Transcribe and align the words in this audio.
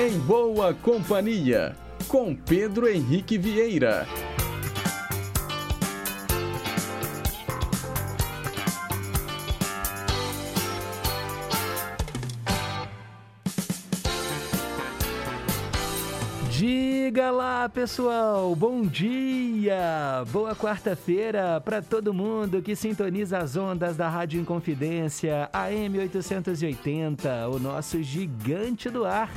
Em 0.00 0.16
Boa 0.16 0.72
Companhia, 0.72 1.74
com 2.06 2.32
Pedro 2.32 2.88
Henrique 2.88 3.36
Vieira. 3.36 4.06
Diga 16.52 17.32
lá, 17.32 17.68
pessoal, 17.68 18.54
bom 18.54 18.82
dia! 18.82 20.22
Boa 20.30 20.54
quarta-feira 20.54 21.60
para 21.60 21.82
todo 21.82 22.14
mundo 22.14 22.62
que 22.62 22.76
sintoniza 22.76 23.38
as 23.38 23.56
ondas 23.56 23.96
da 23.96 24.08
Rádio 24.08 24.40
Inconfidência, 24.40 25.50
AM 25.52 25.98
880, 25.98 27.48
o 27.48 27.58
nosso 27.58 28.00
gigante 28.00 28.88
do 28.88 29.04
ar. 29.04 29.32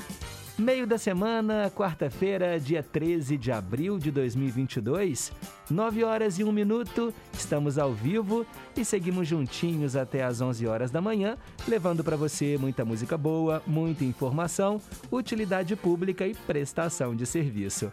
Meio 0.58 0.86
da 0.86 0.98
semana, 0.98 1.72
quarta-feira, 1.74 2.60
dia 2.60 2.84
13 2.84 3.38
de 3.38 3.52
abril 3.52 3.98
de 3.98 4.12
2022, 4.12 5.32
9 5.70 6.04
horas 6.04 6.38
e 6.38 6.44
1 6.44 6.52
minuto, 6.52 7.14
estamos 7.34 7.80
ao 7.80 7.94
vivo 7.94 8.46
e 8.76 8.84
seguimos 8.84 9.28
juntinhos 9.28 9.96
até 9.96 10.24
às 10.24 10.42
11 10.42 10.68
horas 10.68 10.92
da 10.92 11.02
manhã, 11.02 11.38
levando 11.68 12.04
para 12.04 12.18
você 12.18 12.58
muita 12.60 12.86
música 12.86 13.18
boa, 13.18 13.64
muita 13.66 14.04
informação, 14.04 14.80
utilidade 15.12 15.76
pública 15.76 16.28
e 16.28 16.36
prestação 16.36 17.16
de 17.16 17.26
serviço. 17.26 17.92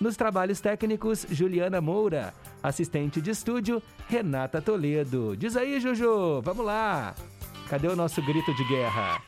Nos 0.00 0.16
trabalhos 0.16 0.60
técnicos, 0.60 1.26
Juliana 1.30 1.80
Moura. 1.80 2.34
Assistente 2.62 3.20
de 3.20 3.30
estúdio, 3.30 3.82
Renata 4.08 4.60
Toledo. 4.60 5.36
Diz 5.36 5.56
aí, 5.56 5.78
Juju, 5.78 6.42
vamos 6.42 6.64
lá! 6.64 7.14
Cadê 7.68 7.86
o 7.86 7.96
nosso 7.96 8.20
grito 8.22 8.52
de 8.54 8.64
guerra? 8.64 9.22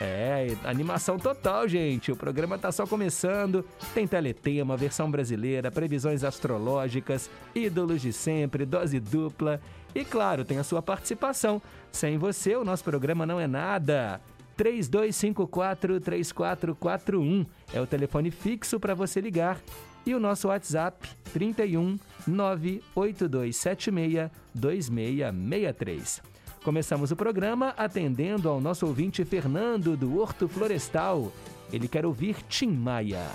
É, 0.00 0.56
animação 0.64 1.18
total, 1.18 1.68
gente. 1.68 2.10
O 2.10 2.16
programa 2.16 2.56
tá 2.56 2.72
só 2.72 2.86
começando. 2.86 3.62
Tem 3.92 4.06
teletema, 4.06 4.74
versão 4.74 5.10
brasileira, 5.10 5.70
previsões 5.70 6.24
astrológicas, 6.24 7.28
ídolos 7.54 8.00
de 8.00 8.10
sempre, 8.10 8.64
dose 8.64 8.98
dupla. 8.98 9.60
E 9.94 10.02
claro, 10.02 10.42
tem 10.42 10.56
a 10.58 10.64
sua 10.64 10.80
participação. 10.80 11.60
Sem 11.92 12.16
você, 12.16 12.56
o 12.56 12.64
nosso 12.64 12.82
programa 12.82 13.26
não 13.26 13.38
é 13.38 13.46
nada. 13.46 14.22
3254-3441 14.56 17.46
é 17.72 17.80
o 17.80 17.86
telefone 17.86 18.30
fixo 18.30 18.78
para 18.80 18.94
você 18.94 19.20
ligar. 19.20 19.60
E 20.06 20.14
o 20.14 20.20
nosso 20.20 20.48
WhatsApp 20.48 21.06
31 21.30 21.98
98276 22.26 24.30
2663. 24.54 26.22
Começamos 26.62 27.10
o 27.10 27.16
programa 27.16 27.72
atendendo 27.74 28.46
ao 28.46 28.60
nosso 28.60 28.86
ouvinte 28.86 29.24
Fernando 29.24 29.96
do 29.96 30.20
Horto 30.20 30.46
Florestal. 30.46 31.32
Ele 31.72 31.88
quer 31.88 32.04
ouvir 32.04 32.36
Tim 32.50 32.68
Maia. 32.68 33.26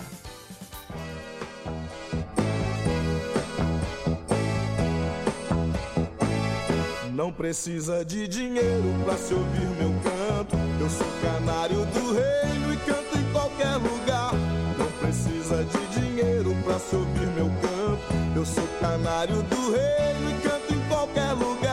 Não 7.12 7.34
precisa 7.34 8.06
de 8.06 8.28
dinheiro 8.28 8.94
pra 9.04 9.16
se 9.18 9.34
ouvir 9.34 9.70
meu 9.80 9.90
canto. 10.04 10.56
Eu 10.80 10.90
sou 10.90 11.08
canário 11.24 11.84
do 11.88 12.14
reino 12.14 12.74
e 12.74 12.78
canto 12.86 13.18
em 13.18 13.32
qualquer 13.32 13.76
lugar. 13.78 14.34
Não 14.78 14.92
precisa 15.00 15.64
de 15.64 16.00
dinheiro 16.00 16.56
pra 16.64 16.78
se 16.78 16.96
ouvir 16.96 17.28
meu 17.30 17.48
canto. 17.48 18.36
Eu 18.36 18.46
sou 18.46 18.68
canário 18.80 19.42
do 19.42 19.72
reino 19.72 20.30
e 20.30 20.48
canto 20.48 20.74
em 20.76 20.88
qualquer 20.88 21.32
lugar. 21.32 21.65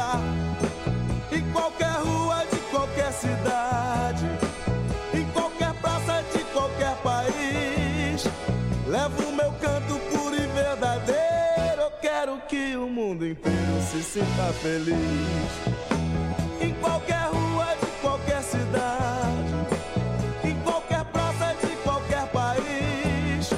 Mundo 13.12 13.26
inteiro 13.26 13.82
se 13.90 14.02
sinta 14.02 14.52
feliz. 14.62 14.96
Em 16.62 16.72
qualquer 16.80 17.28
rua 17.28 17.76
de 17.78 17.86
qualquer 18.00 18.42
cidade. 18.42 19.52
Em 20.42 20.54
qualquer 20.62 21.04
praça 21.04 21.54
de 21.60 21.76
qualquer 21.82 22.26
país. 22.28 23.50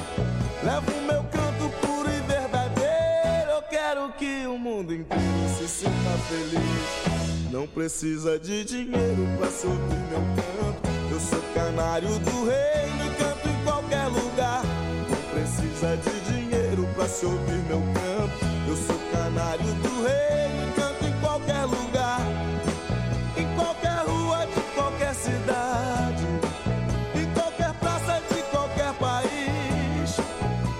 Levo 0.61 0.91
o 0.91 1.01
meu 1.03 1.23
canto 1.23 1.69
puro 1.79 2.09
e 2.09 2.19
verdadeiro. 2.27 3.51
Eu 3.51 3.61
quero 3.69 4.11
que 4.17 4.45
o 4.45 4.57
mundo 4.57 4.93
inteiro 4.93 5.49
se 5.57 5.69
sinta 5.69 6.11
feliz. 6.27 7.49
Não 7.49 7.65
precisa 7.65 8.37
de 8.37 8.65
dinheiro 8.65 9.25
pra 9.37 9.47
se 9.47 9.67
ouvir 9.67 10.03
meu 10.09 10.19
canto. 10.35 10.89
Eu 11.09 11.19
sou 11.21 11.41
canário 11.53 12.19
do 12.19 12.45
reino 12.45 13.05
e 13.05 13.15
canto 13.15 13.47
em 13.47 13.63
qualquer 13.63 14.07
lugar. 14.07 14.63
Não 15.09 15.21
precisa 15.31 15.95
de 15.95 16.19
dinheiro 16.33 16.85
pra 16.93 17.07
se 17.07 17.25
ouvir 17.25 17.63
meu 17.69 17.81
canto. 17.93 18.54
Eu 18.67 18.75
sou 18.75 18.97
canário 19.11 19.73
do 19.75 20.03
reino 20.03 20.67
e 20.67 20.71
canto 20.75 21.05
em 21.05 21.19
qualquer 21.19 21.65
lugar. 21.65 22.21
Em 23.37 23.55
qualquer 23.55 24.05
rua 24.07 24.47
de 24.47 24.61
qualquer 24.73 25.13
cidade. 25.13 26.25
Em 27.13 27.33
qualquer 27.33 27.73
praça 27.73 28.21
de 28.33 28.41
qualquer 28.43 28.93
país. 28.93 30.17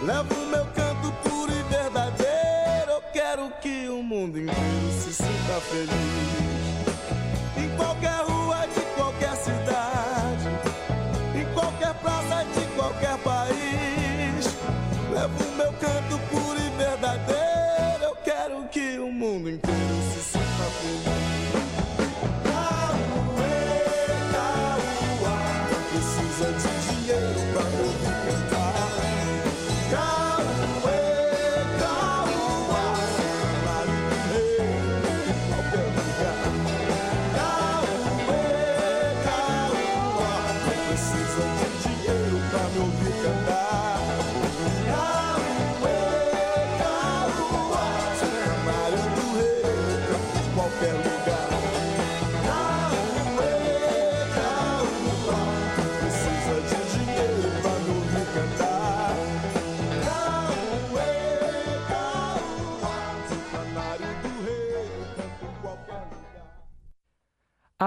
Levo 0.02 0.46
meu 0.48 0.66
canto 0.74 1.12
puro 1.24 1.52
e 1.52 1.64
verdadeiro. 1.64 2.92
Eu 2.92 3.02
quero 3.14 3.52
que 3.62 3.88
o 3.88 4.02
mundo 4.02 4.40
inteiro 4.40 4.92
se 5.04 5.14
sinta 5.14 5.62
feliz. 5.70 6.15
Que 19.26 19.85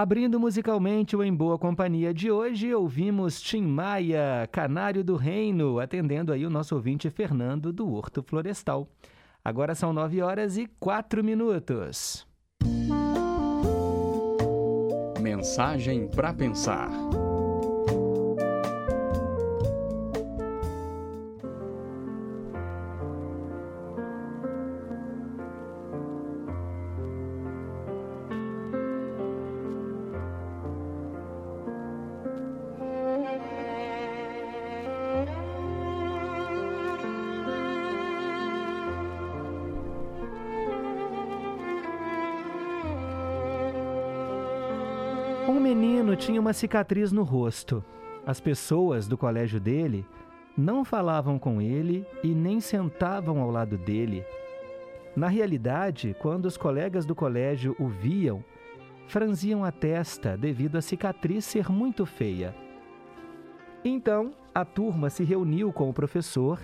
Abrindo 0.00 0.38
musicalmente 0.38 1.16
o 1.16 1.24
Em 1.24 1.34
Boa 1.34 1.58
Companhia 1.58 2.14
de 2.14 2.30
hoje, 2.30 2.72
ouvimos 2.72 3.40
Tim 3.40 3.62
Maia, 3.62 4.48
Canário 4.52 5.02
do 5.02 5.16
Reino, 5.16 5.80
atendendo 5.80 6.32
aí 6.32 6.46
o 6.46 6.50
nosso 6.50 6.76
ouvinte 6.76 7.10
Fernando 7.10 7.72
do 7.72 7.92
Horto 7.92 8.22
Florestal. 8.22 8.88
Agora 9.44 9.74
são 9.74 9.92
9 9.92 10.22
horas 10.22 10.56
e 10.56 10.68
4 10.78 11.24
minutos. 11.24 12.24
Mensagem 15.20 16.06
para 16.06 16.32
pensar. 16.32 17.07
Tinha 46.18 46.40
uma 46.40 46.52
cicatriz 46.52 47.12
no 47.12 47.22
rosto. 47.22 47.82
As 48.26 48.40
pessoas 48.40 49.06
do 49.06 49.16
colégio 49.16 49.60
dele 49.60 50.04
não 50.56 50.84
falavam 50.84 51.38
com 51.38 51.62
ele 51.62 52.04
e 52.22 52.34
nem 52.34 52.60
sentavam 52.60 53.40
ao 53.40 53.50
lado 53.50 53.78
dele. 53.78 54.24
Na 55.14 55.28
realidade, 55.28 56.16
quando 56.18 56.46
os 56.46 56.56
colegas 56.56 57.06
do 57.06 57.14
colégio 57.14 57.74
o 57.78 57.86
viam, 57.86 58.44
franziam 59.06 59.64
a 59.64 59.70
testa 59.70 60.36
devido 60.36 60.76
à 60.76 60.82
cicatriz 60.82 61.44
ser 61.44 61.70
muito 61.70 62.04
feia. 62.04 62.54
Então, 63.84 64.34
a 64.52 64.64
turma 64.64 65.08
se 65.08 65.22
reuniu 65.22 65.72
com 65.72 65.88
o 65.88 65.94
professor 65.94 66.60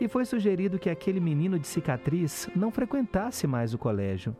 e 0.00 0.08
foi 0.08 0.24
sugerido 0.24 0.78
que 0.78 0.88
aquele 0.88 1.20
menino 1.20 1.58
de 1.58 1.66
cicatriz 1.66 2.48
não 2.56 2.70
frequentasse 2.70 3.46
mais 3.46 3.74
o 3.74 3.78
colégio. 3.78 4.34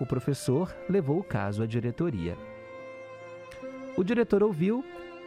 O 0.00 0.06
professor 0.06 0.74
levou 0.88 1.18
o 1.18 1.24
caso 1.24 1.62
à 1.62 1.66
diretoria. 1.66 2.36
O 3.96 4.04
diretor 4.04 4.42
ouviu 4.42 4.84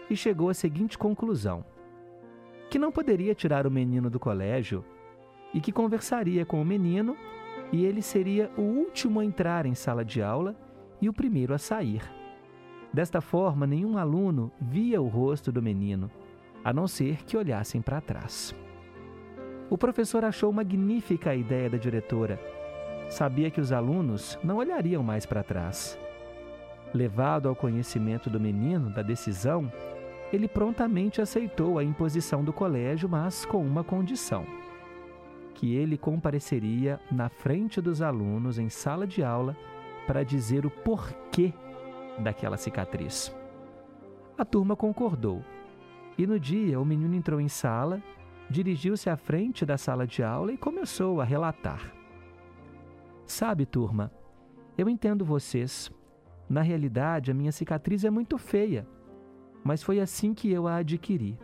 e 0.09 0.15
chegou 0.15 0.49
à 0.49 0.53
seguinte 0.53 0.97
conclusão: 0.97 1.65
que 2.69 2.77
não 2.77 2.91
poderia 2.91 3.33
tirar 3.33 3.65
o 3.65 3.71
menino 3.71 4.09
do 4.09 4.19
colégio 4.19 4.85
e 5.53 5.59
que 5.59 5.71
conversaria 5.71 6.45
com 6.45 6.61
o 6.61 6.65
menino 6.65 7.17
e 7.71 7.85
ele 7.85 8.01
seria 8.01 8.51
o 8.57 8.61
último 8.61 9.19
a 9.19 9.25
entrar 9.25 9.65
em 9.65 9.73
sala 9.73 10.05
de 10.05 10.21
aula 10.21 10.55
e 11.01 11.09
o 11.09 11.13
primeiro 11.13 11.53
a 11.53 11.57
sair. 11.57 12.01
Desta 12.91 13.21
forma, 13.21 13.67
nenhum 13.67 13.97
aluno 13.97 14.51
via 14.59 15.01
o 15.01 15.07
rosto 15.07 15.51
do 15.51 15.61
menino, 15.61 16.09
a 16.63 16.73
não 16.73 16.87
ser 16.87 17.23
que 17.23 17.37
olhassem 17.37 17.81
para 17.81 18.01
trás. 18.01 18.55
O 19.69 19.77
professor 19.77 20.25
achou 20.25 20.51
magnífica 20.51 21.29
a 21.29 21.35
ideia 21.35 21.69
da 21.69 21.77
diretora. 21.77 22.39
Sabia 23.07 23.51
que 23.51 23.61
os 23.61 23.71
alunos 23.71 24.37
não 24.43 24.57
olhariam 24.57 25.03
mais 25.03 25.25
para 25.25 25.43
trás. 25.43 25.97
Levado 26.93 27.47
ao 27.47 27.55
conhecimento 27.55 28.29
do 28.29 28.39
menino 28.39 28.89
da 28.89 29.01
decisão, 29.01 29.71
ele 30.33 30.47
prontamente 30.47 31.21
aceitou 31.21 31.77
a 31.77 31.83
imposição 31.83 32.43
do 32.43 32.53
colégio, 32.53 33.07
mas 33.07 33.45
com 33.45 33.65
uma 33.65 33.83
condição: 33.83 34.45
que 35.53 35.75
ele 35.75 35.97
compareceria 35.97 36.99
na 37.11 37.29
frente 37.29 37.79
dos 37.81 38.01
alunos 38.01 38.57
em 38.57 38.69
sala 38.69 39.05
de 39.05 39.23
aula 39.23 39.55
para 40.07 40.23
dizer 40.23 40.65
o 40.65 40.71
porquê 40.71 41.53
daquela 42.17 42.57
cicatriz. 42.57 43.35
A 44.37 44.45
turma 44.45 44.75
concordou. 44.75 45.43
E 46.17 46.25
no 46.25 46.39
dia, 46.39 46.79
o 46.79 46.85
menino 46.85 47.15
entrou 47.15 47.39
em 47.39 47.47
sala, 47.47 48.01
dirigiu-se 48.49 49.09
à 49.09 49.15
frente 49.15 49.65
da 49.65 49.77
sala 49.77 50.07
de 50.07 50.23
aula 50.23 50.51
e 50.51 50.57
começou 50.57 51.21
a 51.21 51.23
relatar. 51.23 51.93
Sabe, 53.25 53.65
turma, 53.65 54.11
eu 54.77 54.89
entendo 54.89 55.23
vocês. 55.23 55.91
Na 56.49 56.61
realidade, 56.61 57.29
a 57.29 57.33
minha 57.33 57.51
cicatriz 57.51 58.03
é 58.03 58.09
muito 58.09 58.35
feia, 58.39 58.87
mas 59.63 59.83
foi 59.83 59.99
assim 59.99 60.33
que 60.33 60.51
eu 60.51 60.67
a 60.67 60.77
adquiri. 60.77 61.37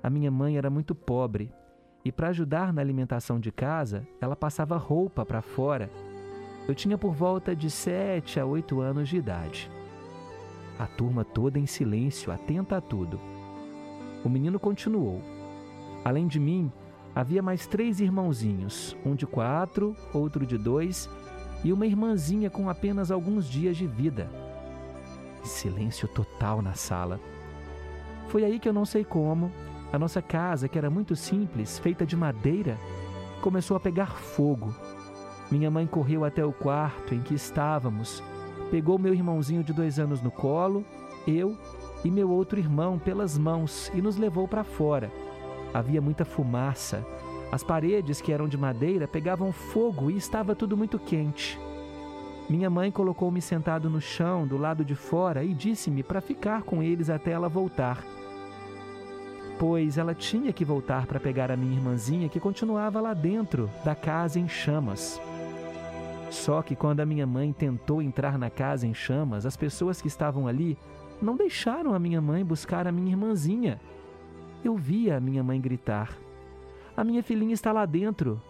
A 0.00 0.08
minha 0.08 0.30
mãe 0.30 0.56
era 0.56 0.70
muito 0.70 0.94
pobre 0.94 1.52
e, 2.04 2.12
para 2.12 2.28
ajudar 2.28 2.72
na 2.72 2.80
alimentação 2.80 3.40
de 3.40 3.50
casa, 3.50 4.06
ela 4.20 4.36
passava 4.36 4.76
roupa 4.76 5.26
para 5.26 5.42
fora. 5.42 5.90
Eu 6.68 6.74
tinha 6.76 6.96
por 6.96 7.12
volta 7.12 7.56
de 7.56 7.68
sete 7.68 8.38
a 8.38 8.46
oito 8.46 8.80
anos 8.80 9.08
de 9.08 9.16
idade. 9.16 9.68
A 10.78 10.86
turma 10.86 11.24
toda 11.24 11.58
em 11.58 11.66
silêncio, 11.66 12.30
atenta 12.30 12.76
a 12.76 12.80
tudo. 12.80 13.18
O 14.24 14.28
menino 14.28 14.60
continuou. 14.60 15.20
Além 16.04 16.28
de 16.28 16.38
mim, 16.38 16.70
havia 17.14 17.42
mais 17.42 17.66
três 17.66 18.00
irmãozinhos, 18.00 18.96
um 19.04 19.14
de 19.14 19.26
quatro, 19.26 19.96
outro 20.12 20.46
de 20.46 20.56
dois 20.56 21.08
e 21.64 21.72
uma 21.72 21.86
irmãzinha 21.86 22.48
com 22.48 22.68
apenas 22.68 23.10
alguns 23.10 23.48
dias 23.48 23.76
de 23.76 23.86
vida. 23.86 24.30
Silêncio 25.42 26.06
total 26.06 26.62
na 26.62 26.74
sala. 26.74 27.18
Foi 28.28 28.44
aí 28.44 28.60
que 28.60 28.68
eu 28.68 28.72
não 28.72 28.84
sei 28.84 29.04
como, 29.04 29.50
a 29.92 29.98
nossa 29.98 30.22
casa, 30.22 30.68
que 30.68 30.78
era 30.78 30.90
muito 30.90 31.16
simples, 31.16 31.78
feita 31.78 32.06
de 32.06 32.16
madeira, 32.16 32.78
começou 33.40 33.76
a 33.76 33.80
pegar 33.80 34.12
fogo. 34.12 34.72
Minha 35.50 35.70
mãe 35.70 35.86
correu 35.86 36.24
até 36.24 36.44
o 36.44 36.52
quarto 36.52 37.14
em 37.14 37.20
que 37.20 37.34
estávamos 37.34 38.22
pegou 38.74 38.98
meu 38.98 39.14
irmãozinho 39.14 39.62
de 39.62 39.72
dois 39.72 40.00
anos 40.00 40.20
no 40.20 40.32
colo, 40.32 40.84
eu 41.28 41.56
e 42.04 42.10
meu 42.10 42.28
outro 42.28 42.58
irmão 42.58 42.98
pelas 42.98 43.38
mãos 43.38 43.88
e 43.94 44.02
nos 44.02 44.16
levou 44.16 44.48
para 44.48 44.64
fora. 44.64 45.12
Havia 45.72 46.00
muita 46.00 46.24
fumaça. 46.24 47.06
As 47.52 47.62
paredes, 47.62 48.20
que 48.20 48.32
eram 48.32 48.48
de 48.48 48.56
madeira, 48.56 49.06
pegavam 49.06 49.52
fogo 49.52 50.10
e 50.10 50.16
estava 50.16 50.54
tudo 50.54 50.76
muito 50.76 50.98
quente. 50.98 51.58
Minha 52.48 52.68
mãe 52.68 52.90
colocou-me 52.90 53.40
sentado 53.40 53.88
no 53.88 54.00
chão 54.00 54.46
do 54.46 54.58
lado 54.58 54.84
de 54.84 54.94
fora 54.94 55.42
e 55.42 55.54
disse-me 55.54 56.02
para 56.02 56.20
ficar 56.20 56.62
com 56.62 56.82
eles 56.82 57.08
até 57.08 57.30
ela 57.30 57.48
voltar. 57.48 58.04
Pois 59.58 59.96
ela 59.96 60.14
tinha 60.14 60.52
que 60.52 60.64
voltar 60.64 61.06
para 61.06 61.20
pegar 61.20 61.50
a 61.50 61.56
minha 61.56 61.74
irmãzinha 61.74 62.28
que 62.28 62.40
continuava 62.40 63.00
lá 63.00 63.14
dentro 63.14 63.70
da 63.84 63.94
casa 63.94 64.38
em 64.38 64.48
chamas. 64.48 65.20
Só 66.28 66.60
que 66.60 66.74
quando 66.74 67.00
a 67.00 67.06
minha 67.06 67.26
mãe 67.26 67.52
tentou 67.52 68.02
entrar 68.02 68.36
na 68.36 68.50
casa 68.50 68.86
em 68.86 68.92
chamas, 68.92 69.46
as 69.46 69.56
pessoas 69.56 70.02
que 70.02 70.08
estavam 70.08 70.48
ali 70.48 70.76
não 71.22 71.36
deixaram 71.36 71.94
a 71.94 71.98
minha 71.98 72.20
mãe 72.20 72.44
buscar 72.44 72.86
a 72.86 72.92
minha 72.92 73.12
irmãzinha. 73.12 73.80
Eu 74.64 74.76
via 74.76 75.16
a 75.16 75.20
minha 75.20 75.42
mãe 75.42 75.60
gritar: 75.60 76.18
A 76.96 77.02
minha 77.04 77.22
filhinha 77.22 77.54
está 77.54 77.72
lá 77.72 77.86
dentro. 77.86 78.40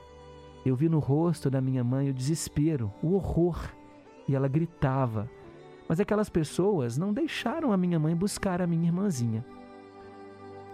Eu 0.64 0.74
vi 0.74 0.88
no 0.88 0.98
rosto 0.98 1.50
da 1.50 1.60
minha 1.60 1.84
mãe 1.84 2.10
o 2.10 2.14
desespero, 2.14 2.92
o 3.02 3.14
horror, 3.14 3.58
e 4.26 4.34
ela 4.34 4.48
gritava. 4.48 5.30
Mas 5.88 6.00
aquelas 6.00 6.28
pessoas 6.28 6.96
não 6.96 7.12
deixaram 7.12 7.72
a 7.72 7.76
minha 7.76 7.98
mãe 7.98 8.14
buscar 8.14 8.62
a 8.62 8.66
minha 8.66 8.86
irmãzinha. 8.86 9.44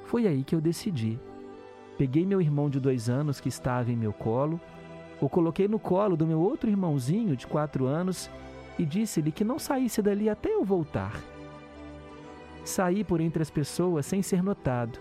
Foi 0.05 0.26
aí 0.26 0.44
que 0.44 0.55
eu 0.55 0.61
decidi. 0.61 1.19
Peguei 1.99 2.25
meu 2.25 2.40
irmão 2.40 2.70
de 2.70 2.81
dois 2.81 3.08
anos 3.08 3.40
que 3.40 3.49
estava 3.49 3.90
em 3.90 3.96
meu 3.96 4.12
colo 4.12 4.61
o 5.20 5.28
coloquei 5.28 5.69
no 5.69 5.78
colo 5.78 6.16
do 6.16 6.26
meu 6.26 6.40
outro 6.40 6.70
irmãozinho 6.70 7.37
de 7.37 7.46
quatro 7.46 7.84
anos 7.87 8.31
e 8.78 8.87
disse-lhe 8.87 9.31
que 9.31 9.44
não 9.44 9.58
saísse 9.58 10.00
dali 10.00 10.31
até 10.31 10.49
eu 10.49 10.64
voltar. 10.64 11.20
Saí 12.64 13.05
por 13.05 13.20
entre 13.20 13.43
as 13.43 13.50
pessoas 13.50 14.06
sem 14.06 14.23
ser 14.23 14.43
notado, 14.43 14.99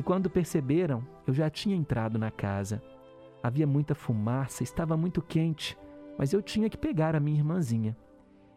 e 0.00 0.02
quando 0.02 0.30
perceberam, 0.30 1.06
eu 1.26 1.34
já 1.34 1.50
tinha 1.50 1.76
entrado 1.76 2.18
na 2.18 2.30
casa. 2.30 2.82
Havia 3.42 3.66
muita 3.66 3.94
fumaça, 3.94 4.62
estava 4.62 4.96
muito 4.96 5.20
quente, 5.20 5.76
mas 6.16 6.32
eu 6.32 6.40
tinha 6.40 6.70
que 6.70 6.78
pegar 6.78 7.14
a 7.14 7.20
minha 7.20 7.36
irmãzinha. 7.36 7.94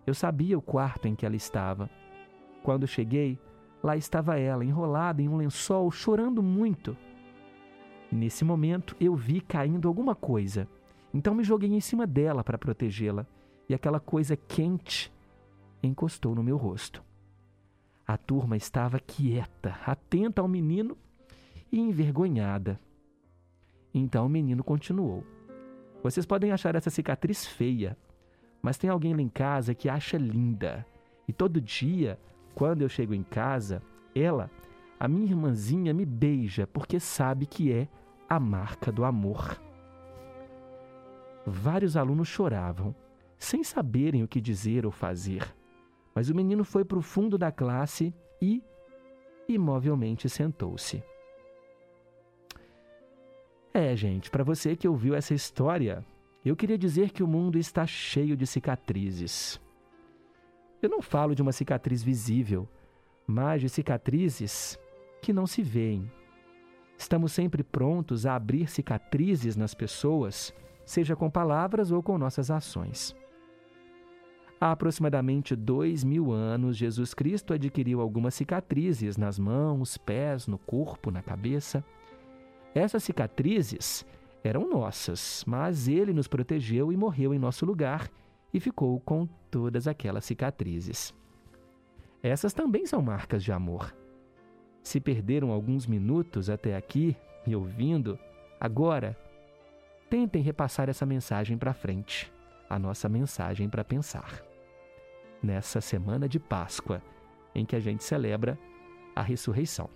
Eu 0.07 0.13
sabia 0.13 0.57
o 0.57 0.61
quarto 0.61 1.05
em 1.05 1.13
que 1.13 1.25
ela 1.25 1.35
estava. 1.35 1.89
Quando 2.63 2.87
cheguei, 2.87 3.37
lá 3.83 3.97
estava 3.97 4.39
ela, 4.39 4.63
enrolada 4.63 5.21
em 5.21 5.27
um 5.27 5.35
lençol, 5.35 5.91
chorando 5.91 6.41
muito. 6.41 6.95
Nesse 8.09 8.45
momento, 8.45 8.95
eu 8.97 9.13
vi 9.13 9.41
caindo 9.41 9.89
alguma 9.89 10.15
coisa. 10.15 10.65
Então 11.13 11.35
me 11.35 11.43
joguei 11.43 11.73
em 11.73 11.81
cima 11.81 12.07
dela 12.07 12.41
para 12.41 12.57
protegê-la 12.57 13.27
e 13.67 13.73
aquela 13.73 13.99
coisa 13.99 14.37
quente 14.37 15.13
encostou 15.83 16.33
no 16.35 16.41
meu 16.41 16.55
rosto. 16.55 17.03
A 18.07 18.15
turma 18.15 18.55
estava 18.55 18.97
quieta, 18.97 19.77
atenta 19.85 20.41
ao 20.41 20.47
menino 20.47 20.97
e 21.73 21.79
envergonhada. 21.79 22.79
Então 23.91 24.27
o 24.27 24.29
menino 24.29 24.63
continuou: 24.63 25.25
Vocês 26.03 26.23
podem 26.23 26.51
achar 26.51 26.75
essa 26.75 26.91
cicatriz 26.91 27.47
feia, 27.47 27.97
mas 28.61 28.77
tem 28.77 28.91
alguém 28.91 29.15
lá 29.15 29.21
em 29.21 29.27
casa 29.27 29.73
que 29.73 29.89
acha 29.89 30.15
linda. 30.15 30.85
E 31.27 31.33
todo 31.33 31.59
dia, 31.59 32.19
quando 32.53 32.83
eu 32.83 32.89
chego 32.89 33.15
em 33.15 33.23
casa, 33.23 33.81
ela, 34.13 34.51
a 34.99 35.07
minha 35.07 35.31
irmãzinha, 35.31 35.93
me 35.93 36.05
beija 36.05 36.67
porque 36.67 36.99
sabe 36.99 37.47
que 37.47 37.71
é 37.71 37.87
a 38.29 38.39
marca 38.39 38.91
do 38.91 39.03
amor. 39.03 39.59
Vários 41.45 41.97
alunos 41.97 42.27
choravam, 42.27 42.95
sem 43.37 43.63
saberem 43.63 44.23
o 44.23 44.27
que 44.27 44.39
dizer 44.39 44.85
ou 44.85 44.91
fazer. 44.91 45.43
Mas 46.13 46.29
o 46.29 46.35
menino 46.35 46.63
foi 46.63 46.85
para 46.85 46.99
o 46.99 47.01
fundo 47.01 47.37
da 47.37 47.51
classe 47.51 48.13
e, 48.39 48.63
imovelmente, 49.49 50.29
sentou-se. 50.29 51.03
É, 53.73 53.95
gente, 53.95 54.29
para 54.29 54.43
você 54.43 54.75
que 54.75 54.87
ouviu 54.87 55.15
essa 55.15 55.33
história, 55.33 56.05
eu 56.45 56.55
queria 56.55 56.77
dizer 56.77 57.09
que 57.09 57.23
o 57.23 57.27
mundo 57.27 57.57
está 57.57 57.87
cheio 57.87 58.37
de 58.37 58.45
cicatrizes. 58.45 59.59
Eu 60.81 60.89
não 60.89 61.01
falo 61.01 61.33
de 61.33 61.41
uma 61.41 61.51
cicatriz 61.51 62.03
visível, 62.03 62.67
mas 63.25 63.61
de 63.61 63.69
cicatrizes 63.69 64.77
que 65.21 65.33
não 65.33 65.47
se 65.47 65.63
veem. 65.63 66.11
Estamos 66.97 67.31
sempre 67.31 67.63
prontos 67.63 68.25
a 68.25 68.35
abrir 68.35 68.69
cicatrizes 68.69 69.55
nas 69.55 69.73
pessoas 69.73 70.53
seja 70.85 71.15
com 71.15 71.29
palavras 71.29 71.91
ou 71.91 72.01
com 72.01 72.17
nossas 72.17 72.51
ações. 72.51 73.15
Há 74.59 74.71
aproximadamente 74.71 75.55
dois 75.55 76.03
mil 76.03 76.31
anos, 76.31 76.77
Jesus 76.77 77.13
Cristo 77.13 77.53
adquiriu 77.53 77.99
algumas 77.99 78.33
cicatrizes 78.33 79.17
nas 79.17 79.37
mãos, 79.37 79.97
pés, 79.97 80.47
no 80.47 80.57
corpo, 80.57 81.11
na 81.11 81.21
cabeça. 81.21 81.83
Essas 82.75 83.03
cicatrizes 83.03 84.05
eram 84.43 84.69
nossas, 84.69 85.43
mas 85.47 85.87
ele 85.87 86.13
nos 86.13 86.27
protegeu 86.27 86.91
e 86.91 86.97
morreu 86.97 87.33
em 87.33 87.39
nosso 87.39 87.65
lugar 87.65 88.09
e 88.53 88.59
ficou 88.59 88.99
com 88.99 89.27
todas 89.49 89.87
aquelas 89.87 90.25
cicatrizes. 90.25 91.13
Essas 92.21 92.53
também 92.53 92.85
são 92.85 93.01
marcas 93.01 93.43
de 93.43 93.51
amor. 93.51 93.95
Se 94.81 94.99
perderam 94.99 95.51
alguns 95.51 95.85
minutos 95.85 96.49
até 96.49 96.75
aqui 96.75 97.15
me 97.45 97.55
ouvindo, 97.55 98.17
agora 98.59 99.17
tentem 100.09 100.41
repassar 100.41 100.89
essa 100.89 101.05
mensagem 101.05 101.57
para 101.57 101.73
frente, 101.73 102.31
a 102.69 102.77
nossa 102.77 103.07
mensagem 103.07 103.69
para 103.69 103.83
pensar. 103.83 104.43
Nessa 105.41 105.81
semana 105.81 106.27
de 106.27 106.39
Páscoa, 106.39 107.01
em 107.53 107.65
que 107.65 107.75
a 107.75 107.79
gente 107.79 108.03
celebra 108.03 108.57
a 109.15 109.21
ressurreição. 109.21 109.89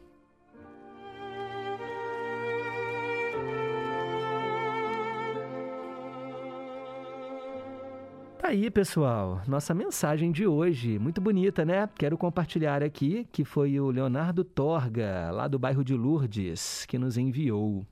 Tá 8.47 8.51
aí, 8.51 8.71
pessoal, 8.71 9.41
nossa 9.45 9.73
mensagem 9.73 10.31
de 10.31 10.47
hoje, 10.47 10.97
muito 10.97 11.19
bonita, 11.19 11.65
né? 11.65 11.85
Quero 11.97 12.17
compartilhar 12.17 12.81
aqui 12.81 13.27
que 13.29 13.43
foi 13.43 13.77
o 13.77 13.91
Leonardo 13.91 14.41
Torga, 14.41 15.29
lá 15.31 15.49
do 15.49 15.59
bairro 15.59 15.83
de 15.83 15.93
Lourdes, 15.93 16.85
que 16.85 16.97
nos 16.97 17.17
enviou. 17.17 17.85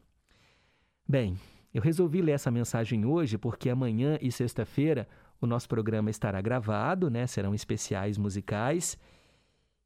Bem, 1.06 1.38
eu 1.74 1.82
resolvi 1.82 2.22
ler 2.22 2.32
essa 2.32 2.50
mensagem 2.50 3.06
hoje 3.06 3.38
porque 3.38 3.70
amanhã 3.70 4.18
e 4.22 4.32
sexta-feira 4.32 5.10
o 5.42 5.46
nosso 5.46 5.68
programa 5.68 6.10
estará 6.10 6.40
gravado, 6.40 7.10
né? 7.10 7.28
Serão 7.28 7.54
especiais 7.54 8.18
musicais. 8.18 8.98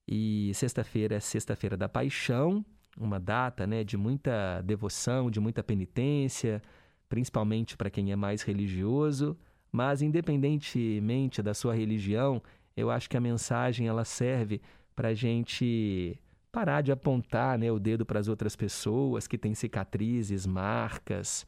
E 0.08 0.52
sexta-feira 0.54 1.16
é 1.16 1.20
Sexta-feira 1.20 1.76
da 1.76 1.90
Paixão, 1.90 2.64
uma 2.96 3.20
data, 3.20 3.66
né, 3.66 3.84
de 3.84 3.98
muita 3.98 4.62
devoção, 4.62 5.32
de 5.32 5.40
muita 5.40 5.64
penitência, 5.64 6.62
principalmente 7.10 7.76
para 7.76 7.90
quem 7.90 8.12
é 8.12 8.16
mais 8.16 8.44
religioso. 8.44 9.36
Mas 9.72 10.02
independentemente 10.02 11.42
da 11.42 11.54
sua 11.54 11.76
religião, 11.76 12.42
eu 12.76 12.90
acho 12.90 13.10
que 13.10 13.18
a 13.18 13.22
mensagem 13.22 13.88
ela 13.88 14.06
serve 14.06 14.62
para 14.96 15.10
a 15.10 15.14
gente 15.14 16.20
parar 16.52 16.82
de 16.82 16.92
apontar 16.92 17.58
né, 17.58 17.72
o 17.72 17.80
dedo 17.80 18.06
para 18.06 18.20
as 18.20 18.28
outras 18.28 18.56
pessoas 18.56 19.28
que 19.28 19.38
têm 19.38 19.54
cicatrizes, 19.54 20.46
marcas, 20.46 21.46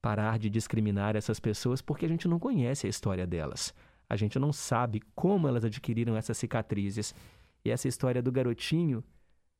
parar 0.00 0.38
de 0.38 0.48
discriminar 0.48 1.14
essas 1.14 1.38
pessoas 1.38 1.82
porque 1.82 2.06
a 2.06 2.08
gente 2.08 2.26
não 2.26 2.38
conhece 2.38 2.86
a 2.86 2.90
história 2.90 3.26
delas. 3.26 3.74
A 4.08 4.16
gente 4.16 4.38
não 4.38 4.52
sabe 4.52 5.02
como 5.14 5.46
elas 5.46 5.64
adquiriram 5.64 6.16
essas 6.16 6.36
cicatrizes. 6.36 7.14
E 7.64 7.70
essa 7.70 7.86
história 7.86 8.22
do 8.22 8.32
garotinho, 8.32 9.04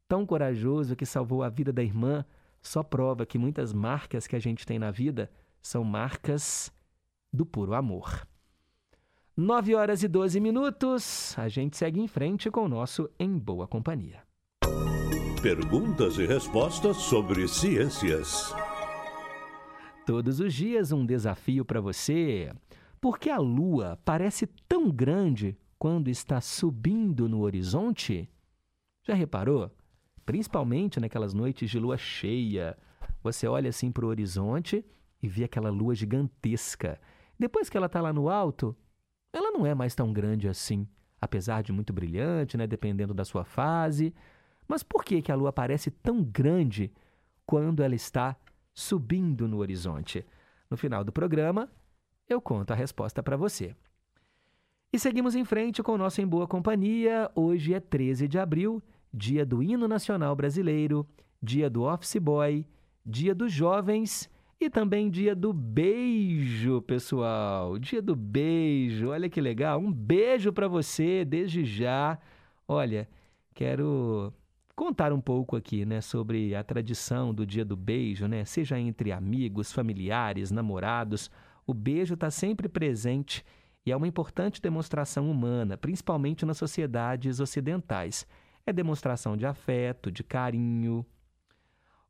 tão 0.09 0.27
corajoso 0.27 0.97
que 0.97 1.07
salvou 1.07 1.43
a 1.43 1.49
vida 1.49 1.73
da 1.73 1.85
irmã, 1.85 2.25
só 2.61 2.83
prova 2.83 3.25
que 3.25 3.39
muitas 3.39 3.73
marcas 3.73 4.27
que 4.27 4.35
a 4.35 4.41
gente 4.41 4.67
tem 4.67 4.79
na 4.79 4.91
vida 4.91 5.31
são 5.63 5.85
marcas 5.85 6.73
do 7.33 7.47
puro 7.47 7.75
amor. 7.75 8.27
9 9.37 9.75
horas 9.75 10.03
e 10.03 10.09
12 10.09 10.41
minutos, 10.41 11.35
a 11.39 11.49
gente 11.49 11.77
segue 11.77 12.01
em 12.01 12.07
frente 12.07 12.51
com 12.51 12.65
o 12.65 12.69
nosso 12.69 13.09
Em 13.19 13.39
Boa 13.39 13.67
Companhia. 13.67 14.23
Perguntas 15.41 16.19
e 16.19 16.27
respostas 16.27 16.97
sobre 16.99 17.49
ciências. 17.49 18.55
Todos 20.05 20.41
os 20.41 20.53
dias 20.53 20.93
um 20.93 21.07
desafio 21.07 21.65
para 21.65 21.81
você. 21.81 22.53
Por 23.01 23.19
que 23.19 23.31
a 23.31 23.39
Lua 23.39 23.99
parece 24.05 24.47
tão 24.69 24.91
grande 24.91 25.57
quando 25.79 26.09
está 26.11 26.41
subindo 26.41 27.29
no 27.29 27.41
horizonte? 27.41 28.29
Já 29.03 29.15
reparou? 29.15 29.71
Principalmente 30.27 31.01
naquelas 31.01 31.33
noites 31.33 31.71
de 31.71 31.79
lua 31.79 31.97
cheia. 31.97 32.77
Você 33.23 33.47
olha 33.47 33.71
assim 33.71 33.91
para 33.91 34.05
o 34.05 34.09
horizonte 34.09 34.85
e 35.23 35.29
vê 35.29 35.45
aquela 35.45 35.71
lua 35.71 35.95
gigantesca. 35.95 37.01
Depois 37.41 37.71
que 37.71 37.77
ela 37.79 37.87
está 37.87 38.03
lá 38.03 38.13
no 38.13 38.29
alto, 38.29 38.77
ela 39.33 39.51
não 39.51 39.65
é 39.65 39.75
mais 39.75 39.95
tão 39.95 40.13
grande 40.13 40.47
assim, 40.47 40.87
apesar 41.19 41.63
de 41.63 41.73
muito 41.73 41.91
brilhante, 41.91 42.55
né, 42.59 42.67
dependendo 42.67 43.15
da 43.15 43.25
sua 43.25 43.47
fase. 43.47 44.15
Mas 44.69 44.83
por 44.83 45.03
que, 45.03 45.23
que 45.23 45.33
a 45.33 45.35
lua 45.35 45.51
parece 45.51 45.91
tão 45.91 46.23
grande 46.23 46.93
quando 47.47 47.83
ela 47.83 47.95
está 47.95 48.37
subindo 48.75 49.49
no 49.49 49.57
horizonte? 49.57 50.23
No 50.69 50.77
final 50.77 51.03
do 51.03 51.11
programa, 51.11 51.67
eu 52.29 52.43
conto 52.43 52.73
a 52.73 52.77
resposta 52.77 53.23
para 53.23 53.39
você. 53.39 53.75
E 54.93 54.99
seguimos 54.99 55.35
em 55.35 55.47
frente 55.47 55.83
com 55.83 55.93
o 55.93 55.99
nosso 55.99 56.21
Em 56.21 56.27
Boa 56.27 56.47
Companhia. 56.47 57.31
Hoje 57.35 57.73
é 57.73 57.81
13 57.81 58.29
de 58.29 58.39
abril, 58.39 58.83
dia 59.15 59.47
do 59.47 59.63
Hino 59.63 59.89
Nacional 59.89 60.37
Brasileiro, 60.37 61.09
dia 61.43 61.71
do 61.71 61.85
Office 61.85 62.19
Boy, 62.19 62.67
dia 63.03 63.35
dos 63.35 63.51
Jovens 63.51 64.29
e 64.61 64.69
também 64.69 65.11
dia 65.11 65.35
do 65.35 65.55
beijo, 65.55 66.83
pessoal. 66.83 67.79
Dia 67.79 68.03
do 68.03 68.15
beijo. 68.15 69.09
Olha 69.09 69.29
que 69.29 69.41
legal. 69.41 69.81
Um 69.81 69.91
beijo 69.91 70.53
para 70.53 70.69
você 70.69 71.25
desde 71.25 71.65
já. 71.65 72.19
Olha, 72.69 73.09
quero 73.55 74.33
contar 74.77 75.13
um 75.15 75.21
pouco 75.21 75.57
aqui, 75.57 75.87
né, 75.87 76.01
sobre 76.01 76.55
a 76.55 76.63
tradição 76.63 77.33
do 77.33 77.47
dia 77.47 77.65
do 77.65 77.77
beijo, 77.77 78.27
né? 78.27 78.45
Seja 78.45 78.79
entre 78.79 79.13
amigos, 79.13 79.73
familiares, 79.73 80.51
namorados, 80.51 81.31
o 81.67 81.73
beijo 81.73 82.15
está 82.15 82.31
sempre 82.31 82.69
presente 82.69 83.45
e 83.85 83.91
é 83.93 83.97
uma 83.97 84.09
importante 84.09 84.61
demonstração 84.61 85.31
humana, 85.31 85.77
principalmente 85.77 86.45
nas 86.45 86.59
sociedades 86.59 87.41
ocidentais. 87.41 88.27
É 88.67 88.73
demonstração 88.73 89.37
de 89.37 89.47
afeto, 89.47 90.13
de 90.13 90.23
carinho. 90.23 91.05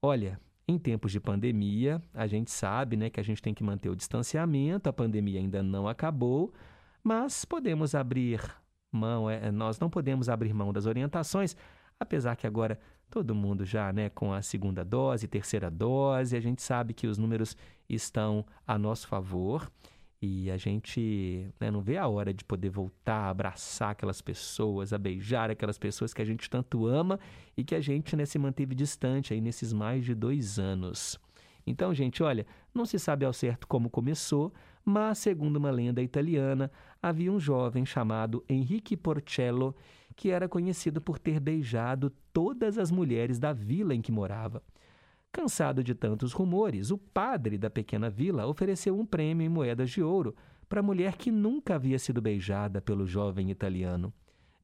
Olha, 0.02 0.40
em 0.70 0.78
tempos 0.78 1.12
de 1.12 1.20
pandemia, 1.20 2.02
a 2.14 2.26
gente 2.26 2.50
sabe 2.50 2.96
né, 2.96 3.10
que 3.10 3.20
a 3.20 3.22
gente 3.22 3.42
tem 3.42 3.52
que 3.52 3.62
manter 3.62 3.88
o 3.88 3.96
distanciamento, 3.96 4.88
a 4.88 4.92
pandemia 4.92 5.40
ainda 5.40 5.62
não 5.62 5.88
acabou, 5.88 6.52
mas 7.02 7.44
podemos 7.44 7.94
abrir 7.94 8.40
mão, 8.92 9.28
é, 9.28 9.50
nós 9.50 9.78
não 9.78 9.90
podemos 9.90 10.28
abrir 10.28 10.52
mão 10.54 10.72
das 10.72 10.86
orientações, 10.86 11.56
apesar 11.98 12.36
que 12.36 12.46
agora 12.46 12.78
todo 13.10 13.34
mundo 13.34 13.64
já 13.64 13.92
né, 13.92 14.08
com 14.08 14.32
a 14.32 14.40
segunda 14.40 14.84
dose, 14.84 15.26
terceira 15.26 15.70
dose, 15.70 16.36
a 16.36 16.40
gente 16.40 16.62
sabe 16.62 16.94
que 16.94 17.06
os 17.06 17.18
números 17.18 17.56
estão 17.88 18.46
a 18.66 18.78
nosso 18.78 19.08
favor. 19.08 19.70
E 20.22 20.50
a 20.50 20.58
gente 20.58 21.48
né, 21.58 21.70
não 21.70 21.80
vê 21.80 21.96
a 21.96 22.06
hora 22.06 22.34
de 22.34 22.44
poder 22.44 22.68
voltar 22.68 23.14
a 23.14 23.30
abraçar 23.30 23.90
aquelas 23.90 24.20
pessoas, 24.20 24.92
a 24.92 24.98
beijar 24.98 25.50
aquelas 25.50 25.78
pessoas 25.78 26.12
que 26.12 26.20
a 26.20 26.24
gente 26.24 26.50
tanto 26.50 26.86
ama 26.86 27.18
e 27.56 27.64
que 27.64 27.74
a 27.74 27.80
gente 27.80 28.14
né, 28.14 28.26
se 28.26 28.38
manteve 28.38 28.74
distante 28.74 29.32
aí 29.32 29.40
nesses 29.40 29.72
mais 29.72 30.04
de 30.04 30.14
dois 30.14 30.58
anos. 30.58 31.18
Então, 31.66 31.94
gente, 31.94 32.22
olha, 32.22 32.46
não 32.74 32.84
se 32.84 32.98
sabe 32.98 33.24
ao 33.24 33.32
certo 33.32 33.66
como 33.66 33.88
começou, 33.88 34.52
mas, 34.84 35.18
segundo 35.18 35.56
uma 35.56 35.70
lenda 35.70 36.02
italiana, 36.02 36.70
havia 37.02 37.32
um 37.32 37.40
jovem 37.40 37.86
chamado 37.86 38.44
Henrique 38.48 38.96
Porcello 38.96 39.74
que 40.16 40.30
era 40.30 40.48
conhecido 40.48 41.00
por 41.00 41.18
ter 41.18 41.40
beijado 41.40 42.12
todas 42.30 42.76
as 42.76 42.90
mulheres 42.90 43.38
da 43.38 43.54
vila 43.54 43.94
em 43.94 44.02
que 44.02 44.12
morava. 44.12 44.62
Cansado 45.32 45.84
de 45.84 45.94
tantos 45.94 46.32
rumores, 46.32 46.90
o 46.90 46.98
padre 46.98 47.56
da 47.56 47.70
pequena 47.70 48.10
vila 48.10 48.46
ofereceu 48.46 48.98
um 48.98 49.06
prêmio 49.06 49.44
em 49.44 49.48
moedas 49.48 49.90
de 49.90 50.02
ouro 50.02 50.34
para 50.68 50.80
a 50.80 50.82
mulher 50.82 51.16
que 51.16 51.30
nunca 51.30 51.76
havia 51.76 51.98
sido 51.98 52.20
beijada 52.20 52.80
pelo 52.80 53.06
jovem 53.06 53.50
italiano. 53.50 54.12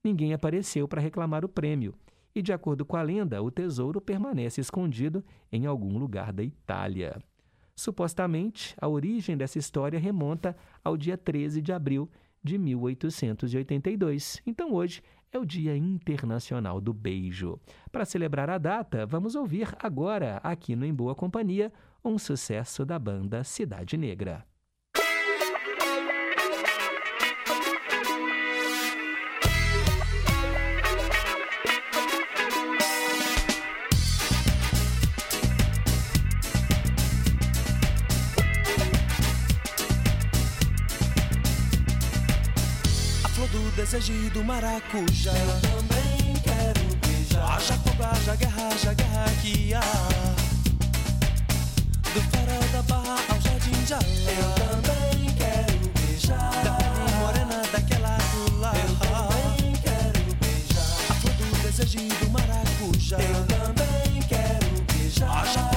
Ninguém 0.02 0.32
apareceu 0.32 0.88
para 0.88 1.00
reclamar 1.00 1.44
o 1.44 1.49
prêmio, 1.49 1.94
e, 2.35 2.42
de 2.42 2.52
acordo 2.52 2.85
com 2.85 2.96
a 2.96 3.02
lenda, 3.02 3.42
o 3.42 3.50
tesouro 3.50 4.00
permanece 4.00 4.61
escondido 4.61 5.25
em 5.50 5.66
algum 5.66 5.99
lugar 5.99 6.32
da 6.32 6.42
Itália. 6.42 7.18
Supostamente, 7.75 8.75
a 8.80 8.88
origem 8.88 9.37
dessa 9.37 9.58
história 9.58 9.99
remonta 9.99 10.56
ao 10.85 10.96
dia 10.96 11.16
13 11.16 11.62
de 11.62 11.73
abril 11.73 12.11
de 12.42 12.58
1882. 12.58 14.42
Então, 14.46 14.73
hoje 14.75 15.02
é 15.37 15.38
o 15.38 15.45
Dia 15.45 15.76
Internacional 15.76 16.81
do 16.81 16.95
Beijo. 16.95 17.61
Para 17.93 18.07
celebrar 18.07 18.49
a 18.49 18.57
data, 18.57 19.05
vamos 19.05 19.35
ouvir 19.35 19.69
agora, 19.78 20.40
aqui 20.43 20.75
no 20.75 20.87
Em 20.87 20.95
Boa 20.95 21.14
Companhia, 21.14 21.71
um 22.02 22.19
sucesso 22.19 22.87
da 22.87 22.99
banda 22.99 23.45
Cidade 23.45 23.99
Negra. 23.99 24.47
Desejo 43.98 44.30
do 44.30 44.44
maracujá. 44.44 45.32
Eu 45.32 45.60
também 45.60 46.34
quero 46.42 46.96
beijar. 47.06 47.56
Haja 47.56 47.74
fogo, 47.74 48.04
haja 48.04 48.36
guerra, 48.36 48.68
haja 48.68 48.94
guerra 48.94 49.24
que 49.40 49.74
há. 49.74 49.80
Do 52.12 52.20
farol 52.30 52.68
da 52.72 52.82
barra 52.82 53.16
ao 53.28 53.40
jardim 53.40 53.86
Jalá. 53.86 54.02
Eu 54.04 54.82
também 54.82 55.34
quero 55.34 55.90
beijar. 55.98 56.50
Da 56.62 56.72
pele 56.72 57.16
morena 57.18 57.62
daquela 57.72 58.18
lá. 58.60 58.72
Eu 58.76 58.96
também 58.96 59.72
quero 59.76 60.36
beijar. 60.40 61.10
A 61.10 61.14
flor 61.14 61.34
do 61.34 61.62
desejo 61.62 61.98
do 62.20 62.30
maracujá. 62.30 63.16
Eu 63.18 63.46
também 63.46 64.20
quero 64.28 64.82
beijar. 64.92 65.38
Haja 65.38 65.75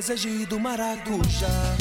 desejo 0.00 0.46
do 0.46 0.58
maracujá. 0.58 1.76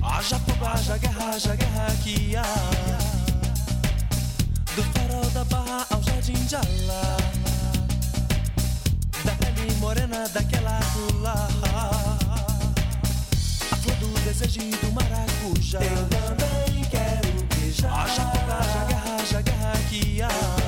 Haja 0.00 0.38
fogo, 0.38 0.64
haja 0.64 0.96
guerra, 0.96 1.30
haja 1.34 1.56
guerra 1.56 1.96
que 2.04 2.36
há. 2.36 2.44
Do 4.76 4.82
farol 4.92 5.28
da 5.30 5.44
barra 5.46 5.84
ao 5.90 6.00
jardim 6.04 6.34
de 6.34 6.54
Alá. 6.54 7.16
Da 9.24 9.32
pele 9.32 9.74
morena 9.80 10.28
daquela 10.28 10.78
lá. 11.20 11.48
A 13.72 13.76
flor 13.76 13.96
do 13.96 14.20
desejo 14.20 14.60
do 14.60 14.92
maracujá. 14.92 15.80
Eu 15.80 16.06
também 16.06 16.84
quero 16.84 17.44
beijar. 17.56 17.92
Haja 17.92 18.22
fogo, 18.22 18.52
haja 18.52 18.84
guerra, 18.84 19.16
haja 19.20 19.42
guerra 19.42 19.72
que 19.90 20.22
há. 20.22 20.65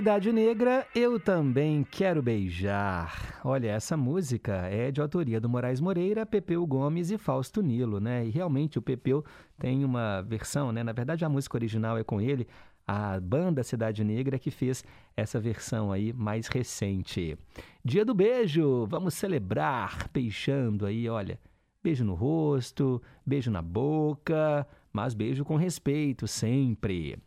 Cidade 0.00 0.32
Negra, 0.32 0.86
eu 0.94 1.20
também 1.20 1.84
quero 1.84 2.22
beijar. 2.22 3.38
Olha, 3.44 3.68
essa 3.68 3.98
música 3.98 4.66
é 4.66 4.90
de 4.90 4.98
autoria 4.98 5.38
do 5.38 5.46
Moraes 5.46 5.78
Moreira, 5.78 6.24
Pepeu 6.24 6.66
Gomes 6.66 7.10
e 7.10 7.18
Fausto 7.18 7.60
Nilo, 7.60 8.00
né? 8.00 8.24
E 8.24 8.30
realmente 8.30 8.78
o 8.78 8.82
Pepeu 8.82 9.22
tem 9.58 9.84
uma 9.84 10.22
versão, 10.22 10.72
né? 10.72 10.82
Na 10.82 10.92
verdade, 10.92 11.22
a 11.22 11.28
música 11.28 11.58
original 11.58 11.98
é 11.98 12.02
com 12.02 12.18
ele, 12.18 12.48
a 12.86 13.20
banda 13.20 13.62
Cidade 13.62 14.02
Negra 14.02 14.38
que 14.38 14.50
fez 14.50 14.82
essa 15.14 15.38
versão 15.38 15.92
aí 15.92 16.14
mais 16.14 16.46
recente. 16.46 17.36
Dia 17.84 18.02
do 18.02 18.14
beijo, 18.14 18.86
vamos 18.86 19.12
celebrar 19.12 20.08
beijando 20.14 20.86
aí, 20.86 21.10
olha. 21.10 21.38
Beijo 21.82 22.06
no 22.06 22.14
rosto, 22.14 23.02
beijo 23.24 23.50
na 23.50 23.60
boca, 23.60 24.66
mas 24.90 25.12
beijo 25.12 25.44
com 25.44 25.56
respeito 25.56 26.26
sempre. 26.26 27.18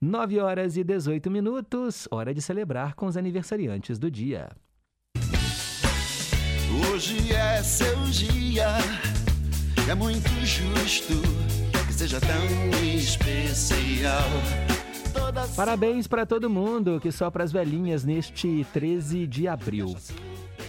9 0.00 0.38
horas 0.38 0.76
e 0.76 0.84
18 0.84 1.28
minutos, 1.28 2.06
hora 2.12 2.32
de 2.32 2.40
celebrar 2.40 2.94
com 2.94 3.06
os 3.06 3.16
aniversariantes 3.16 3.98
do 3.98 4.08
dia. 4.08 4.48
Hoje 6.92 7.32
é 7.32 7.60
seu 7.64 7.96
dia, 8.04 8.76
é 9.90 9.94
muito 9.96 10.28
justo 10.46 11.14
que 11.84 11.92
seja 11.92 12.20
tão 12.20 12.30
especial. 12.94 14.22
Toda 15.12 15.48
Parabéns 15.56 16.06
para 16.06 16.24
todo 16.24 16.48
mundo 16.48 17.00
que 17.00 17.10
sopra 17.10 17.42
as 17.42 17.50
velhinhas 17.50 18.04
neste 18.04 18.64
13 18.72 19.26
de 19.26 19.48
abril. 19.48 19.96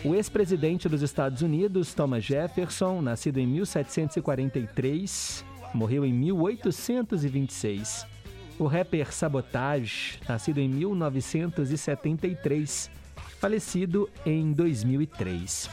O 0.04 0.16
ex-presidente 0.16 0.90
dos 0.90 1.04
Estados 1.04 1.44
Unidos, 1.44 1.94
Thomas 1.94 2.24
Jefferson, 2.24 3.00
nascido 3.00 3.38
em 3.38 3.46
1743, 3.46 5.46
morreu 5.76 6.04
em 6.04 6.14
1826. 6.14 8.08
O 8.60 8.68
rapper 8.68 9.12
Sabotage, 9.14 10.20
nascido 10.28 10.60
em 10.60 10.68
1973, 10.68 12.92
falecido 13.40 14.10
em 14.26 14.52
2003. 14.52 15.70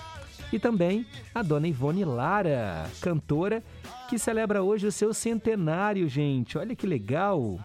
E 0.53 0.59
também 0.61 1.05
a 1.35 1.43
dona 1.43 1.67
Ivone 1.67 2.05
Lara, 2.05 2.89
cantora, 3.01 3.61
que 4.09 4.21
celebra 4.21 4.63
hoje 4.63 4.87
o 4.87 4.93
seu 4.93 5.13
centenário, 5.13 6.09
gente. 6.09 6.57
Olha 6.57 6.77
que 6.77 6.87
legal! 6.87 7.59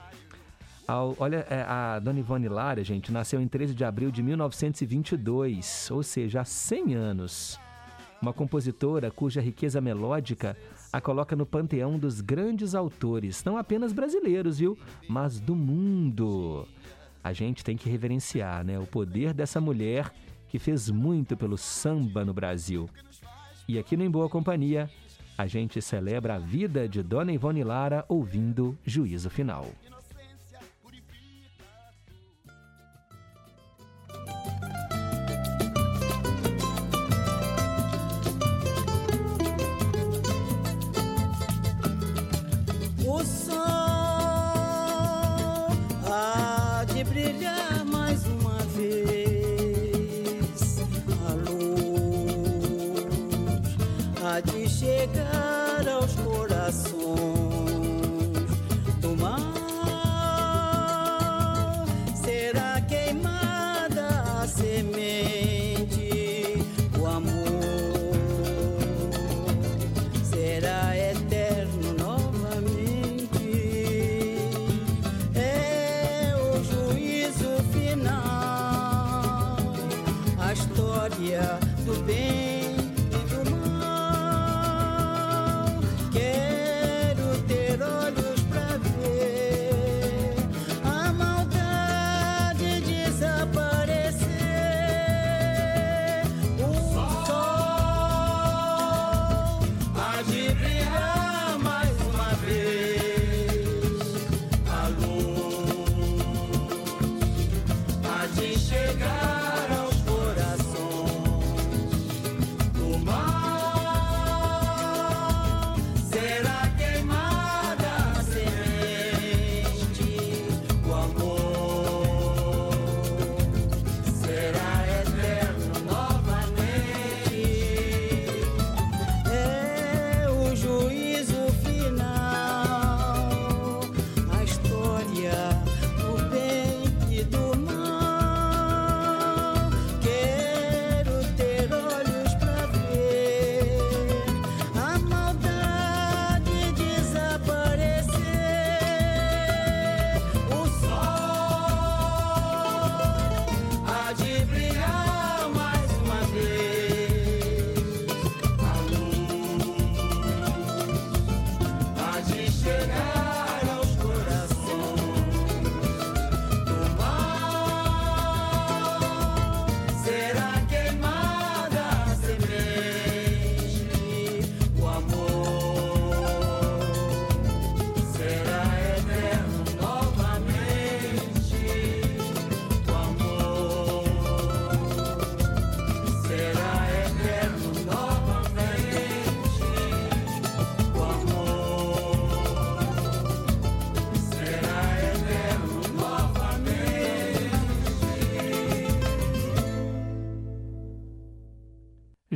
Olha, 1.19 1.45
é, 1.49 1.61
a 1.61 1.99
dona 1.99 2.19
Ivone 2.19 2.49
Lara, 2.49 2.83
gente, 2.83 3.11
nasceu 3.11 3.39
em 3.39 3.47
13 3.47 3.75
de 3.75 3.85
abril 3.85 4.09
de 4.09 4.23
1922, 4.23 5.91
ou 5.91 6.01
seja, 6.01 6.41
há 6.41 6.45
100 6.45 6.95
anos. 6.95 7.59
Uma 8.19 8.33
compositora 8.33 9.11
cuja 9.11 9.39
riqueza 9.39 9.79
melódica 9.79 10.57
a 10.91 10.99
coloca 10.99 11.35
no 11.35 11.45
panteão 11.45 11.97
dos 11.97 12.19
grandes 12.19 12.75
autores, 12.75 13.43
não 13.43 13.57
apenas 13.57 13.93
brasileiros, 13.93 14.59
viu? 14.59 14.77
Mas 15.07 15.39
do 15.39 15.55
mundo. 15.55 16.67
A 17.23 17.33
gente 17.33 17.63
tem 17.63 17.77
que 17.77 17.89
reverenciar, 17.89 18.65
né? 18.65 18.77
O 18.77 18.85
poder 18.85 19.33
dessa 19.33 19.61
mulher 19.61 20.11
que 20.49 20.59
fez 20.59 20.89
muito 20.89 21.37
pelo 21.37 21.57
samba 21.57 22.25
no 22.25 22.33
Brasil. 22.33 22.89
E 23.67 23.79
aqui 23.79 23.95
no 23.95 24.03
Em 24.03 24.09
Boa 24.09 24.27
Companhia, 24.27 24.89
a 25.37 25.47
gente 25.47 25.81
celebra 25.81 26.35
a 26.35 26.39
vida 26.39 26.89
de 26.89 27.01
Dona 27.01 27.31
Ivone 27.31 27.63
Lara 27.63 28.03
ouvindo 28.09 28.77
Juízo 28.85 29.29
Final. 29.29 29.67
Há 54.81 55.05
de 55.05 55.60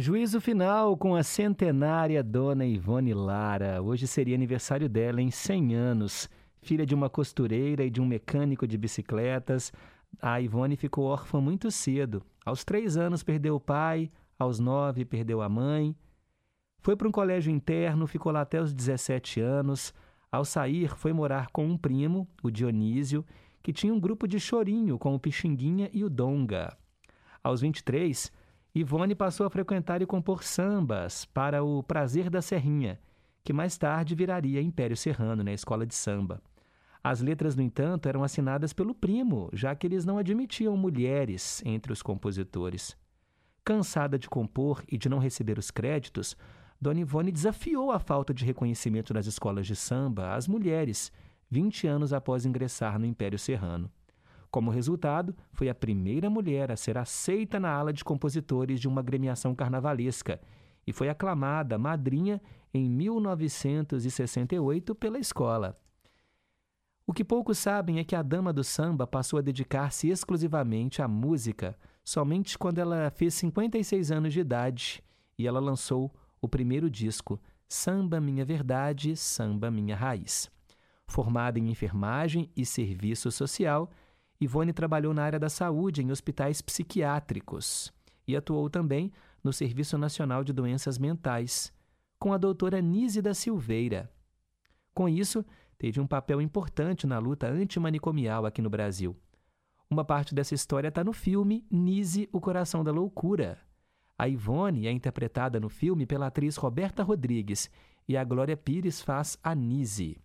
Juízo 0.05 0.39
final 0.39 0.95
com 0.95 1.15
a 1.15 1.23
centenária 1.23 2.21
Dona 2.21 2.63
Ivone 2.63 3.11
Lara. 3.11 3.81
Hoje 3.81 4.05
seria 4.05 4.35
aniversário 4.35 4.87
dela 4.87 5.19
em 5.19 5.31
100 5.31 5.73
anos. 5.73 6.29
Filha 6.61 6.85
de 6.85 6.93
uma 6.93 7.09
costureira 7.09 7.83
e 7.83 7.89
de 7.89 7.99
um 7.99 8.05
mecânico 8.05 8.67
de 8.67 8.77
bicicletas, 8.77 9.73
a 10.21 10.39
Ivone 10.39 10.75
ficou 10.75 11.05
órfã 11.05 11.41
muito 11.41 11.71
cedo. 11.71 12.21
Aos 12.45 12.63
três 12.63 12.97
anos 12.97 13.23
perdeu 13.23 13.55
o 13.55 13.59
pai, 13.59 14.11
aos 14.37 14.59
nove 14.59 15.05
perdeu 15.05 15.41
a 15.41 15.49
mãe. 15.49 15.95
Foi 16.81 16.95
para 16.95 17.07
um 17.07 17.11
colégio 17.11 17.51
interno, 17.51 18.05
ficou 18.05 18.31
lá 18.31 18.41
até 18.41 18.61
os 18.61 18.75
17 18.75 19.41
anos. 19.41 19.91
Ao 20.31 20.45
sair, 20.45 20.95
foi 20.95 21.13
morar 21.13 21.49
com 21.49 21.65
um 21.65 21.75
primo, 21.75 22.27
o 22.43 22.51
Dionísio, 22.51 23.25
que 23.63 23.73
tinha 23.73 23.91
um 23.91 23.99
grupo 23.99 24.27
de 24.27 24.39
chorinho 24.39 24.99
com 24.99 25.15
o 25.15 25.19
Pixinguinha 25.19 25.89
e 25.91 26.03
o 26.03 26.11
Donga. 26.11 26.77
Aos 27.43 27.61
23, 27.61 28.31
Ivone 28.77 29.15
passou 29.15 29.47
a 29.47 29.49
frequentar 29.49 30.01
e 30.01 30.05
compor 30.05 30.43
sambas 30.43 31.23
para 31.23 31.63
o 31.63 31.81
Prazer 31.81 32.29
da 32.29 32.41
Serrinha, 32.41 32.99
que 33.41 33.53
mais 33.53 33.77
tarde 33.77 34.13
viraria 34.13 34.61
Império 34.61 34.97
Serrano, 34.97 35.45
na 35.45 35.53
escola 35.53 35.85
de 35.85 35.95
samba. 35.95 36.41
As 37.01 37.21
letras, 37.21 37.55
no 37.55 37.61
entanto, 37.61 38.09
eram 38.09 38.21
assinadas 38.21 38.73
pelo 38.73 38.93
primo, 38.93 39.49
já 39.53 39.73
que 39.73 39.87
eles 39.87 40.03
não 40.03 40.17
admitiam 40.17 40.75
mulheres 40.75 41.63
entre 41.65 41.93
os 41.93 42.01
compositores. 42.01 42.97
Cansada 43.63 44.19
de 44.19 44.27
compor 44.27 44.83
e 44.91 44.97
de 44.97 45.07
não 45.07 45.19
receber 45.19 45.57
os 45.57 45.71
créditos, 45.71 46.35
Dona 46.81 46.99
Ivone 46.99 47.31
desafiou 47.31 47.93
a 47.93 47.99
falta 47.99 48.33
de 48.33 48.43
reconhecimento 48.43 49.13
nas 49.13 49.25
escolas 49.25 49.65
de 49.65 49.75
samba 49.77 50.35
às 50.35 50.49
mulheres, 50.49 51.13
20 51.49 51.87
anos 51.87 52.11
após 52.11 52.45
ingressar 52.45 52.99
no 52.99 53.05
Império 53.05 53.39
Serrano. 53.39 53.89
Como 54.55 54.71
resultado, 54.71 55.35
foi 55.51 55.67
a 55.67 55.75
primeira 55.75 56.29
mulher 56.29 56.71
a 56.71 56.77
ser 56.77 56.97
aceita 56.97 57.59
na 57.59 57.69
ala 57.69 57.91
de 57.91 58.05
compositores 58.05 58.79
de 58.79 58.87
uma 58.87 59.01
agremiação 59.01 59.53
carnavalesca 59.53 60.39
e 60.87 60.93
foi 60.93 61.09
aclamada 61.09 61.77
madrinha 61.77 62.41
em 62.73 62.89
1968 62.89 64.95
pela 64.95 65.19
escola. 65.19 65.77
O 67.05 67.11
que 67.11 67.21
poucos 67.21 67.57
sabem 67.57 67.99
é 67.99 68.05
que 68.05 68.15
a 68.15 68.21
dama 68.21 68.53
do 68.53 68.63
samba 68.63 69.05
passou 69.05 69.39
a 69.39 69.41
dedicar-se 69.41 70.07
exclusivamente 70.07 71.01
à 71.01 71.07
música 71.09 71.77
somente 72.01 72.57
quando 72.57 72.79
ela 72.79 73.09
fez 73.09 73.33
56 73.33 74.09
anos 74.09 74.31
de 74.31 74.39
idade 74.39 75.03
e 75.37 75.45
ela 75.45 75.59
lançou 75.59 76.09
o 76.41 76.47
primeiro 76.47 76.89
disco, 76.89 77.41
Samba 77.67 78.21
Minha 78.21 78.45
Verdade, 78.45 79.17
Samba 79.17 79.69
Minha 79.69 79.97
Raiz. 79.97 80.49
Formada 81.05 81.59
em 81.59 81.69
enfermagem 81.69 82.49
e 82.55 82.65
serviço 82.65 83.29
social, 83.31 83.91
Ivone 84.39 84.73
trabalhou 84.73 85.13
na 85.13 85.23
área 85.23 85.39
da 85.39 85.49
saúde 85.49 86.01
em 86.03 86.11
hospitais 86.11 86.61
psiquiátricos 86.61 87.93
e 88.27 88.35
atuou 88.35 88.69
também 88.69 89.11
no 89.43 89.53
Serviço 89.53 89.97
Nacional 89.97 90.43
de 90.43 90.51
Doenças 90.51 90.97
Mentais, 90.97 91.71
com 92.19 92.33
a 92.33 92.37
doutora 92.37 92.81
Nise 92.81 93.21
da 93.21 93.33
Silveira. 93.33 94.11
Com 94.93 95.07
isso, 95.07 95.45
teve 95.77 95.99
um 95.99 96.07
papel 96.07 96.41
importante 96.41 97.05
na 97.05 97.19
luta 97.19 97.47
antimanicomial 97.47 98.45
aqui 98.45 98.61
no 98.61 98.69
Brasil. 98.69 99.15
Uma 99.89 100.03
parte 100.03 100.33
dessa 100.33 100.55
história 100.55 100.87
está 100.87 101.03
no 101.03 101.13
filme 101.13 101.65
Nise, 101.69 102.27
o 102.31 102.41
Coração 102.41 102.83
da 102.83 102.91
Loucura. 102.91 103.59
A 104.17 104.27
Ivone 104.27 104.87
é 104.87 104.91
interpretada 104.91 105.59
no 105.59 105.69
filme 105.69 106.05
pela 106.05 106.27
atriz 106.27 106.55
Roberta 106.55 107.03
Rodrigues 107.03 107.69
e 108.07 108.17
a 108.17 108.23
Glória 108.23 108.57
Pires 108.57 109.01
faz 109.01 109.37
a 109.43 109.53
Nise. 109.53 110.17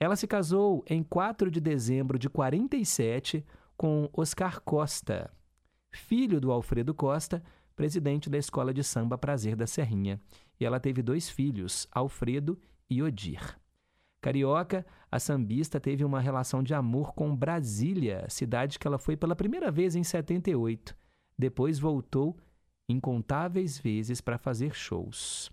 Ela 0.00 0.16
se 0.16 0.26
casou 0.26 0.84
em 0.88 1.02
4 1.02 1.50
de 1.50 1.60
dezembro 1.60 2.18
de 2.18 2.28
47 2.28 3.44
com 3.76 4.08
Oscar 4.12 4.60
Costa, 4.60 5.30
filho 5.90 6.40
do 6.40 6.52
Alfredo 6.52 6.94
Costa, 6.94 7.42
presidente 7.74 8.30
da 8.30 8.38
Escola 8.38 8.72
de 8.72 8.82
Samba 8.84 9.18
Prazer 9.18 9.56
da 9.56 9.66
Serrinha. 9.66 10.20
E 10.58 10.64
ela 10.64 10.80
teve 10.80 11.02
dois 11.02 11.28
filhos, 11.28 11.86
Alfredo 11.92 12.58
e 12.88 13.02
Odir. 13.02 13.58
Carioca, 14.20 14.84
a 15.10 15.18
sambista 15.20 15.78
teve 15.78 16.04
uma 16.04 16.20
relação 16.20 16.62
de 16.62 16.74
amor 16.74 17.14
com 17.14 17.36
Brasília, 17.36 18.26
cidade 18.28 18.78
que 18.78 18.86
ela 18.86 18.98
foi 18.98 19.16
pela 19.16 19.36
primeira 19.36 19.70
vez 19.70 19.94
em 19.94 20.02
78. 20.02 20.96
Depois 21.38 21.78
voltou 21.78 22.36
incontáveis 22.88 23.78
vezes 23.78 24.20
para 24.20 24.38
fazer 24.38 24.74
shows. 24.74 25.52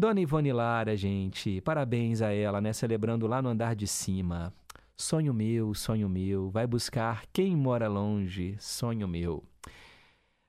Dona 0.00 0.18
Ivone 0.18 0.50
Lara, 0.50 0.96
gente, 0.96 1.60
parabéns 1.60 2.22
a 2.22 2.32
ela, 2.32 2.58
né? 2.58 2.72
Celebrando 2.72 3.26
lá 3.26 3.42
no 3.42 3.50
andar 3.50 3.76
de 3.76 3.86
cima. 3.86 4.50
Sonho 4.96 5.34
meu, 5.34 5.74
sonho 5.74 6.08
meu, 6.08 6.48
vai 6.48 6.66
buscar 6.66 7.24
quem 7.30 7.54
mora 7.54 7.86
longe, 7.86 8.56
sonho 8.58 9.06
meu. 9.06 9.44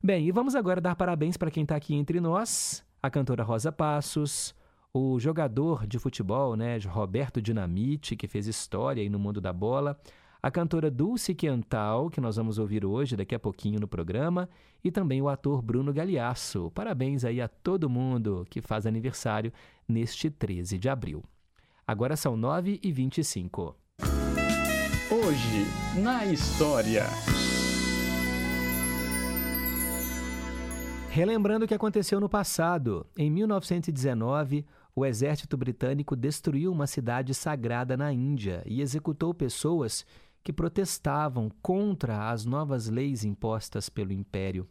Bem, 0.01 0.25
e 0.25 0.31
vamos 0.31 0.55
agora 0.55 0.79
dar 0.79 0.95
parabéns 0.95 1.35
para 1.35 1.51
quem 1.51 1.63
está 1.63 1.75
aqui 1.75 1.93
entre 1.93 2.21
nós, 2.21 2.81
a 3.03 3.09
cantora 3.09 3.43
Rosa 3.43 3.73
Passos, 3.73 4.55
o 4.93 5.19
jogador 5.19 5.85
de 5.85 5.99
futebol, 5.99 6.55
né, 6.55 6.77
Roberto 6.87 7.41
Dinamite, 7.41 8.15
que 8.15 8.29
fez 8.29 8.47
história 8.47 9.03
aí 9.03 9.09
no 9.09 9.19
mundo 9.19 9.41
da 9.41 9.51
bola, 9.51 9.99
a 10.43 10.49
cantora 10.49 10.89
Dulce 10.89 11.35
Quental, 11.35 12.09
que 12.09 12.19
nós 12.19 12.35
vamos 12.35 12.57
ouvir 12.57 12.83
hoje, 12.83 13.15
daqui 13.15 13.35
a 13.35 13.39
pouquinho 13.39 13.79
no 13.79 13.87
programa, 13.87 14.49
e 14.83 14.89
também 14.89 15.21
o 15.21 15.29
ator 15.29 15.61
Bruno 15.61 15.93
Galiasso. 15.93 16.71
Parabéns 16.71 17.23
aí 17.23 17.39
a 17.39 17.47
todo 17.47 17.89
mundo 17.89 18.45
que 18.49 18.59
faz 18.59 18.87
aniversário 18.87 19.53
neste 19.87 20.31
13 20.31 20.79
de 20.79 20.89
abril. 20.89 21.23
Agora 21.85 22.15
são 22.15 22.35
9 22.35 22.79
e 22.81 22.91
25 22.91 23.75
Hoje, 25.11 26.01
na 26.01 26.25
história. 26.25 27.05
Relembrando 31.09 31.65
o 31.65 31.67
que 31.67 31.73
aconteceu 31.73 32.19
no 32.19 32.29
passado, 32.29 33.05
em 33.17 33.29
1919, 33.29 34.65
o 34.95 35.05
exército 35.05 35.57
britânico 35.57 36.15
destruiu 36.15 36.71
uma 36.71 36.87
cidade 36.87 37.33
sagrada 37.33 37.95
na 37.95 38.11
Índia 38.11 38.63
e 38.65 38.81
executou 38.81 39.33
pessoas 39.33 40.05
que 40.43 40.53
protestavam 40.53 41.49
contra 41.61 42.29
as 42.29 42.45
novas 42.45 42.89
leis 42.89 43.23
impostas 43.23 43.89
pelo 43.89 44.11
Império. 44.11 44.67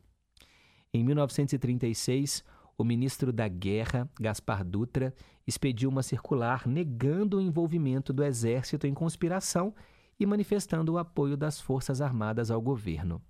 Em 0.93 1.05
1936, 1.05 2.45
o 2.77 2.85
ministro 2.85 3.33
da 3.33 3.47
Guerra, 3.47 4.11
Gaspar 4.19 4.65
Dutra, 4.65 5.15
expediu 5.47 5.89
uma 5.89 6.03
circular 6.03 6.67
negando 6.67 7.37
o 7.37 7.41
envolvimento 7.41 8.13
do 8.13 8.25
exército 8.25 8.87
em 8.87 8.95
conspiração 8.95 9.75
e 10.19 10.27
manifestando 10.27 10.93
o 10.93 10.99
apoio 10.99 11.37
das 11.37 11.61
Forças 11.61 12.01
Armadas 12.01 12.51
ao 12.51 12.61
governo. 12.61 13.23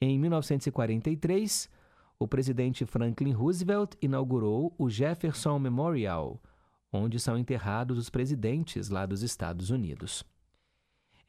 Em 0.00 0.18
1943, 0.18 1.68
o 2.18 2.26
presidente 2.26 2.86
Franklin 2.86 3.32
Roosevelt 3.32 3.94
inaugurou 4.00 4.74
o 4.78 4.88
Jefferson 4.88 5.58
Memorial, 5.58 6.40
onde 6.92 7.18
são 7.18 7.38
enterrados 7.38 7.98
os 7.98 8.10
presidentes 8.10 8.88
lá 8.88 9.06
dos 9.06 9.22
Estados 9.22 9.70
Unidos. 9.70 10.24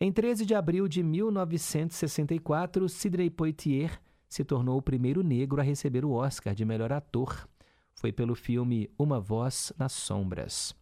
Em 0.04 0.12
13 0.12 0.48
de 0.48 0.56
abril 0.56 0.88
de 0.88 1.04
1964, 1.04 2.90
Sidney 2.90 3.30
Poitier 3.30 4.02
se 4.28 4.44
tornou 4.44 4.80
o 4.80 4.82
primeiro 4.82 5.22
negro 5.22 5.62
a 5.62 5.64
receber 5.64 6.04
o 6.04 6.14
Oscar 6.14 6.56
de 6.56 6.66
melhor 6.66 6.92
ator. 6.92 7.48
Foi 7.94 8.12
pelo 8.12 8.34
filme 8.34 8.90
Uma 8.98 9.20
Voz 9.20 9.72
nas 9.78 9.92
Sombras. 9.92 10.76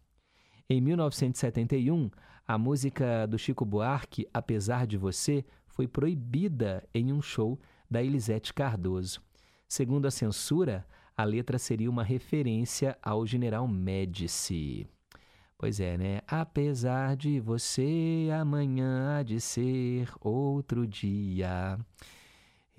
Em 0.70 0.80
1971, 0.80 2.10
a 2.48 2.56
música 2.56 3.26
do 3.26 3.38
Chico 3.38 3.62
Buarque, 3.62 4.26
Apesar 4.32 4.86
de 4.86 4.96
Você, 4.96 5.44
foi 5.66 5.86
proibida 5.86 6.82
em 6.94 7.12
um 7.12 7.20
show 7.20 7.60
da 7.90 8.02
Elisete 8.02 8.54
Cardoso. 8.54 9.20
Segundo 9.68 10.06
a 10.06 10.10
censura, 10.10 10.86
a 11.14 11.24
letra 11.24 11.58
seria 11.58 11.90
uma 11.90 12.02
referência 12.02 12.96
ao 13.02 13.26
general 13.26 13.68
Médici. 13.68 14.88
Pois 15.60 15.78
é, 15.78 15.98
né? 15.98 16.22
Apesar 16.26 17.14
de 17.14 17.38
você, 17.38 18.30
amanhã 18.32 19.18
há 19.18 19.22
de 19.22 19.38
ser 19.42 20.10
outro 20.18 20.86
dia. 20.86 21.78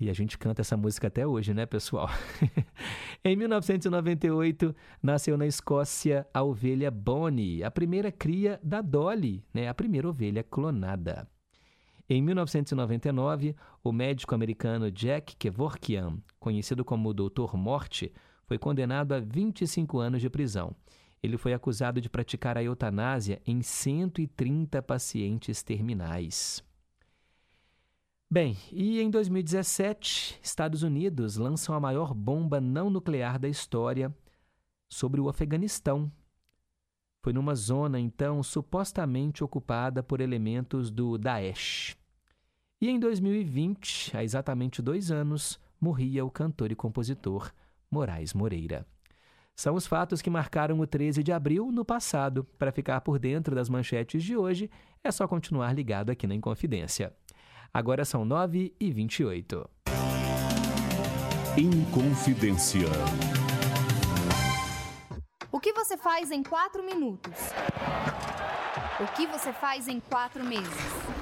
E 0.00 0.10
a 0.10 0.12
gente 0.12 0.36
canta 0.36 0.62
essa 0.62 0.76
música 0.76 1.06
até 1.06 1.24
hoje, 1.24 1.54
né, 1.54 1.64
pessoal? 1.64 2.10
em 3.22 3.36
1998, 3.36 4.74
nasceu 5.00 5.38
na 5.38 5.46
Escócia 5.46 6.26
a 6.34 6.42
ovelha 6.42 6.90
Bonnie, 6.90 7.62
a 7.62 7.70
primeira 7.70 8.10
cria 8.10 8.58
da 8.64 8.82
Dolly, 8.82 9.44
né, 9.54 9.68
a 9.68 9.74
primeira 9.74 10.08
ovelha 10.08 10.42
clonada. 10.42 11.28
Em 12.08 12.20
1999, 12.20 13.54
o 13.84 13.92
médico 13.92 14.34
americano 14.34 14.90
Jack 14.90 15.36
Kevorkian, 15.36 16.18
conhecido 16.40 16.84
como 16.84 17.14
Doutor 17.14 17.56
Morte, 17.56 18.12
foi 18.44 18.58
condenado 18.58 19.12
a 19.12 19.20
25 19.20 20.00
anos 20.00 20.20
de 20.20 20.28
prisão 20.28 20.74
ele 21.22 21.38
foi 21.38 21.52
acusado 21.54 22.00
de 22.00 22.10
praticar 22.10 22.58
a 22.58 22.62
eutanásia 22.62 23.40
em 23.46 23.62
130 23.62 24.82
pacientes 24.82 25.62
terminais. 25.62 26.62
Bem, 28.28 28.56
e 28.72 29.00
em 29.00 29.10
2017, 29.10 30.40
Estados 30.42 30.82
Unidos 30.82 31.36
lançam 31.36 31.74
a 31.74 31.80
maior 31.80 32.14
bomba 32.14 32.60
não 32.60 32.88
nuclear 32.88 33.38
da 33.38 33.48
história 33.48 34.12
sobre 34.88 35.20
o 35.20 35.28
Afeganistão. 35.28 36.10
Foi 37.22 37.32
numa 37.32 37.54
zona, 37.54 38.00
então, 38.00 38.42
supostamente 38.42 39.44
ocupada 39.44 40.02
por 40.02 40.20
elementos 40.20 40.90
do 40.90 41.18
Daesh. 41.18 41.96
E 42.80 42.88
em 42.88 42.98
2020, 42.98 44.16
há 44.16 44.24
exatamente 44.24 44.82
dois 44.82 45.10
anos, 45.10 45.60
morria 45.80 46.24
o 46.24 46.30
cantor 46.30 46.72
e 46.72 46.74
compositor 46.74 47.52
Moraes 47.90 48.32
Moreira. 48.32 48.86
São 49.54 49.74
os 49.74 49.86
fatos 49.86 50.22
que 50.22 50.30
marcaram 50.30 50.78
o 50.80 50.86
13 50.86 51.22
de 51.22 51.32
abril 51.32 51.70
no 51.70 51.84
passado. 51.84 52.44
Para 52.58 52.72
ficar 52.72 53.00
por 53.00 53.18
dentro 53.18 53.54
das 53.54 53.68
manchetes 53.68 54.22
de 54.22 54.36
hoje, 54.36 54.70
é 55.04 55.10
só 55.10 55.28
continuar 55.28 55.72
ligado 55.72 56.10
aqui 56.10 56.26
na 56.26 56.34
Inconfidência. 56.34 57.12
Agora 57.72 58.04
são 58.04 58.24
9 58.24 58.74
e 58.78 58.92
28. 58.92 59.68
Inconfidência. 61.56 62.88
O 65.50 65.60
que 65.60 65.72
você 65.72 65.96
faz 65.96 66.30
em 66.30 66.42
quatro 66.42 66.82
minutos? 66.82 67.32
O 69.00 69.06
que 69.14 69.26
você 69.26 69.52
faz 69.52 69.86
em 69.86 70.00
quatro 70.00 70.42
meses? 70.44 71.21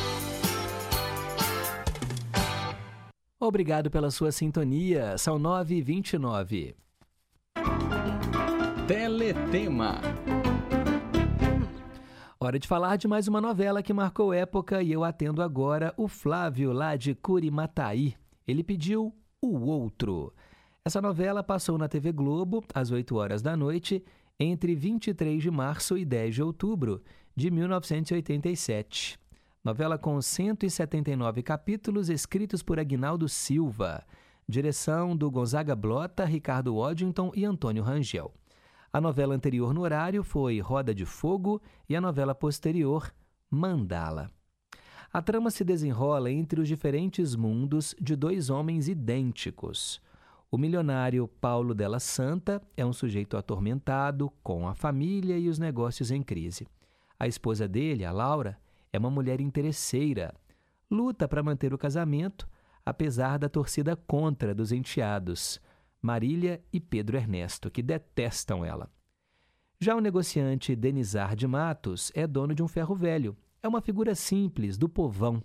Obrigado 3.43 3.89
pela 3.89 4.11
sua 4.11 4.31
sintonia. 4.31 5.17
São 5.17 5.39
9 5.39 5.75
e 5.75 5.81
29. 5.81 6.75
Teletema. 8.87 9.99
Hora 12.39 12.59
de 12.59 12.67
falar 12.67 12.97
de 12.97 13.07
mais 13.07 13.27
uma 13.27 13.41
novela 13.41 13.81
que 13.81 13.91
marcou 13.91 14.31
época 14.31 14.83
e 14.83 14.91
eu 14.91 15.03
atendo 15.03 15.41
agora 15.41 15.91
o 15.97 16.07
Flávio, 16.07 16.71
lá 16.71 16.95
de 16.95 17.15
Curimataí. 17.15 18.13
Ele 18.47 18.63
pediu 18.63 19.11
O 19.41 19.57
Outro. 19.57 20.31
Essa 20.85 21.01
novela 21.01 21.41
passou 21.41 21.79
na 21.79 21.87
TV 21.87 22.11
Globo 22.11 22.63
às 22.75 22.91
8 22.91 23.15
horas 23.15 23.41
da 23.41 23.57
noite 23.57 24.03
entre 24.39 24.75
23 24.75 25.41
de 25.41 25.49
março 25.49 25.97
e 25.97 26.05
10 26.05 26.35
de 26.35 26.43
outubro 26.43 27.01
de 27.35 27.49
1987. 27.49 29.20
Novela 29.63 29.95
com 29.95 30.19
179 30.19 31.43
capítulos 31.43 32.09
escritos 32.09 32.63
por 32.63 32.79
Agnaldo 32.79 33.29
Silva. 33.29 34.03
Direção 34.49 35.15
do 35.15 35.29
Gonzaga 35.29 35.75
Blota, 35.75 36.25
Ricardo 36.25 36.77
Waddington 36.77 37.31
e 37.35 37.45
Antônio 37.45 37.83
Rangel. 37.83 38.33
A 38.91 38.99
novela 38.99 39.35
anterior 39.35 39.71
no 39.71 39.81
horário 39.81 40.23
foi 40.23 40.59
Roda 40.59 40.95
de 40.95 41.05
Fogo 41.05 41.61
e 41.87 41.95
a 41.95 42.01
novela 42.01 42.33
posterior, 42.33 43.13
Mandala. 43.51 44.31
A 45.13 45.21
trama 45.21 45.51
se 45.51 45.63
desenrola 45.63 46.31
entre 46.31 46.59
os 46.59 46.67
diferentes 46.67 47.35
mundos 47.35 47.93
de 48.01 48.15
dois 48.15 48.49
homens 48.49 48.87
idênticos. 48.87 50.01
O 50.49 50.57
milionário 50.57 51.27
Paulo 51.39 51.75
Della 51.75 51.99
Santa 51.99 52.59
é 52.75 52.83
um 52.83 52.91
sujeito 52.91 53.37
atormentado, 53.37 54.33
com 54.41 54.67
a 54.67 54.73
família 54.73 55.37
e 55.37 55.47
os 55.47 55.59
negócios 55.59 56.09
em 56.09 56.23
crise. 56.23 56.67
A 57.19 57.27
esposa 57.27 57.67
dele, 57.67 58.03
a 58.03 58.11
Laura, 58.11 58.57
é 58.91 58.99
uma 58.99 59.09
mulher 59.09 59.39
interesseira. 59.39 60.33
Luta 60.89 61.27
para 61.27 61.43
manter 61.43 61.73
o 61.73 61.77
casamento, 61.77 62.47
apesar 62.85 63.37
da 63.37 63.47
torcida 63.47 63.95
contra 63.95 64.53
dos 64.53 64.71
enteados, 64.71 65.61
Marília 66.01 66.63
e 66.73 66.79
Pedro 66.79 67.15
Ernesto, 67.15 67.69
que 67.69 67.81
detestam 67.81 68.65
ela. 68.65 68.89
Já 69.79 69.95
o 69.95 69.99
negociante 69.99 70.75
Denizar 70.75 71.35
de 71.35 71.47
Matos 71.47 72.11
é 72.13 72.27
dono 72.27 72.53
de 72.53 72.61
um 72.61 72.67
ferro 72.67 72.93
velho. 72.93 73.35
É 73.63 73.67
uma 73.67 73.81
figura 73.81 74.13
simples, 74.13 74.77
do 74.77 74.89
povão. 74.89 75.43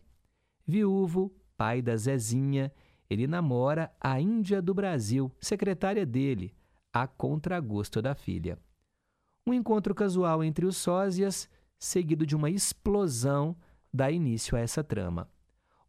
Viúvo, 0.67 1.35
pai 1.57 1.81
da 1.81 1.97
Zezinha, 1.97 2.73
ele 3.09 3.27
namora 3.27 3.91
a 4.01 4.21
Índia 4.21 4.61
do 4.61 4.75
Brasil, 4.75 5.31
secretária 5.41 6.05
dele, 6.05 6.55
a 6.93 7.07
contragosto 7.07 8.03
da 8.03 8.15
filha. 8.15 8.59
Um 9.47 9.55
encontro 9.55 9.95
casual 9.95 10.43
entre 10.43 10.67
os 10.67 10.77
sósias 10.77 11.49
seguido 11.79 12.27
de 12.27 12.35
uma 12.35 12.51
explosão, 12.51 13.57
dá 13.93 14.11
início 14.11 14.57
a 14.57 14.61
essa 14.61 14.83
trama. 14.83 15.29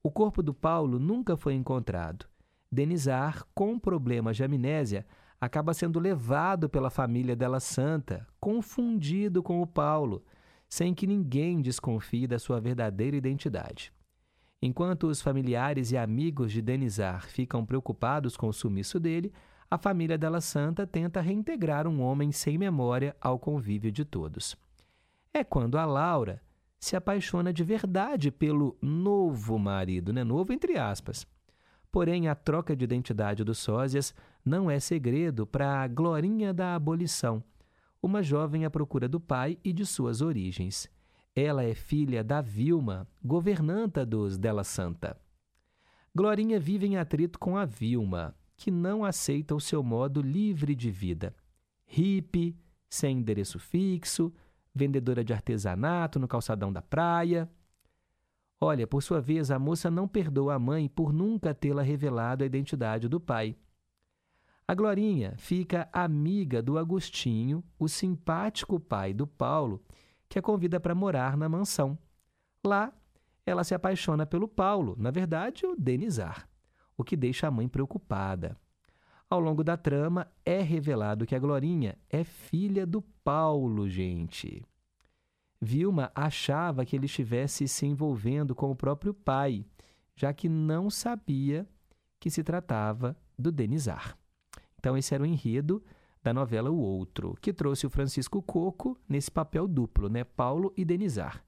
O 0.03 0.11
corpo 0.11 0.41
do 0.43 0.53
Paulo 0.53 0.99
nunca 0.99 1.35
foi 1.35 1.53
encontrado. 1.53 2.25
Denizar, 2.71 3.45
com 3.53 3.79
problemas 3.79 4.37
de 4.37 4.43
amnésia, 4.43 5.05
acaba 5.39 5.73
sendo 5.73 5.99
levado 5.99 6.69
pela 6.69 6.89
família 6.89 7.35
dela 7.35 7.59
santa, 7.59 8.27
confundido 8.39 9.41
com 9.41 9.61
o 9.61 9.67
Paulo, 9.67 10.23
sem 10.67 10.93
que 10.93 11.07
ninguém 11.07 11.61
desconfie 11.61 12.27
da 12.27 12.39
sua 12.39 12.59
verdadeira 12.59 13.15
identidade. 13.15 13.93
Enquanto 14.61 15.07
os 15.07 15.21
familiares 15.21 15.91
e 15.91 15.97
amigos 15.97 16.51
de 16.51 16.61
Denizar 16.61 17.27
ficam 17.27 17.65
preocupados 17.65 18.35
com 18.35 18.47
o 18.47 18.53
sumiço 18.53 18.99
dele, 18.99 19.31
a 19.69 19.77
família 19.77 20.17
dela 20.17 20.41
santa 20.41 20.87
tenta 20.87 21.21
reintegrar 21.21 21.87
um 21.87 22.01
homem 22.01 22.31
sem 22.31 22.57
memória 22.57 23.15
ao 23.21 23.37
convívio 23.37 23.91
de 23.91 24.03
todos 24.03 24.57
é 25.33 25.43
quando 25.43 25.77
a 25.77 25.85
Laura 25.85 26.41
se 26.79 26.95
apaixona 26.95 27.51
de 27.51 27.63
verdade 27.63 28.31
pelo 28.31 28.77
novo 28.81 29.57
marido, 29.57 30.13
né? 30.13 30.23
Novo 30.23 30.53
entre 30.53 30.77
aspas. 30.77 31.25
Porém, 31.91 32.27
a 32.27 32.35
troca 32.35 32.75
de 32.75 32.83
identidade 32.83 33.43
dos 33.43 33.57
sósias 33.57 34.13
não 34.45 34.69
é 34.69 34.79
segredo 34.79 35.47
para 35.47 35.81
a 35.81 35.87
Glorinha 35.87 36.53
da 36.53 36.75
Abolição, 36.75 37.43
uma 38.01 38.21
jovem 38.21 38.65
à 38.65 38.69
procura 38.69 39.07
do 39.07 39.19
pai 39.19 39.57
e 39.63 39.73
de 39.73 39.85
suas 39.85 40.21
origens. 40.21 40.89
Ela 41.35 41.63
é 41.63 41.73
filha 41.73 42.23
da 42.23 42.41
Vilma, 42.41 43.07
governanta 43.23 44.05
dos 44.05 44.37
Della 44.37 44.63
Santa. 44.63 45.19
Glorinha 46.15 46.59
vive 46.59 46.87
em 46.87 46.97
atrito 46.97 47.37
com 47.37 47.57
a 47.57 47.65
Vilma, 47.65 48.35
que 48.55 48.71
não 48.71 49.05
aceita 49.05 49.53
o 49.53 49.61
seu 49.61 49.83
modo 49.83 50.21
livre 50.21 50.73
de 50.75 50.89
vida. 50.89 51.35
Hippie, 51.85 52.57
sem 52.89 53.19
endereço 53.19 53.59
fixo, 53.59 54.33
vendedora 54.77 55.23
de 55.23 55.33
artesanato 55.33 56.19
no 56.19 56.27
calçadão 56.27 56.71
da 56.71 56.81
praia. 56.81 57.49
Olha, 58.61 58.87
por 58.87 59.03
sua 59.03 59.19
vez, 59.19 59.51
a 59.51 59.59
moça 59.59 59.91
não 59.91 60.07
perdoa 60.07 60.55
a 60.55 60.59
mãe 60.59 60.87
por 60.87 61.11
nunca 61.11 61.53
tê-la 61.53 61.81
revelado 61.81 62.43
a 62.43 62.47
identidade 62.47 63.09
do 63.09 63.19
pai. 63.19 63.57
A 64.67 64.73
Glorinha 64.73 65.33
fica 65.37 65.89
amiga 65.93 66.61
do 66.61 66.77
Agostinho, 66.77 67.63
o 67.79 67.87
simpático 67.87 68.79
pai 68.79 69.13
do 69.13 69.25
Paulo, 69.25 69.83
que 70.27 70.37
a 70.37 70.41
convida 70.41 70.79
para 70.79 70.95
morar 70.95 71.37
na 71.37 71.47
mansão. 71.47 71.97
Lá, 72.65 72.93
ela 73.45 73.63
se 73.63 73.73
apaixona 73.73 74.25
pelo 74.25 74.47
Paulo, 74.47 74.95
na 74.97 75.09
verdade, 75.09 75.65
o 75.65 75.75
Denizar, 75.75 76.49
o 76.97 77.03
que 77.03 77.15
deixa 77.15 77.47
a 77.47 77.51
mãe 77.51 77.67
preocupada. 77.67 78.57
Ao 79.29 79.41
longo 79.41 79.61
da 79.61 79.75
trama, 79.75 80.25
é 80.45 80.61
revelado 80.61 81.25
que 81.25 81.35
a 81.35 81.39
Glorinha 81.39 81.97
é 82.09 82.23
filha 82.23 82.85
do 82.85 83.01
Paulo, 83.01 83.89
gente. 83.89 84.65
Vilma 85.59 86.11
achava 86.15 86.85
que 86.85 86.95
ele 86.95 87.07
estivesse 87.07 87.67
se 87.67 87.85
envolvendo 87.85 88.55
com 88.55 88.71
o 88.71 88.75
próprio 88.75 89.13
pai, 89.13 89.65
já 90.15 90.31
que 90.31 90.47
não 90.47 90.89
sabia 90.89 91.67
que 92.19 92.29
se 92.29 92.41
tratava 92.41 93.17
do 93.37 93.51
Denizar. 93.51 94.17
Então, 94.79 94.97
esse 94.97 95.13
era 95.13 95.23
o 95.23 95.25
enredo 95.25 95.83
da 96.23 96.33
novela 96.33 96.69
O 96.69 96.77
Outro, 96.77 97.35
que 97.41 97.51
trouxe 97.51 97.85
o 97.85 97.89
Francisco 97.89 98.41
Coco 98.41 98.97
nesse 99.09 99.29
papel 99.29 99.67
duplo, 99.67 100.07
né? 100.07 100.23
Paulo 100.23 100.73
e 100.77 100.85
Denizar. 100.85 101.43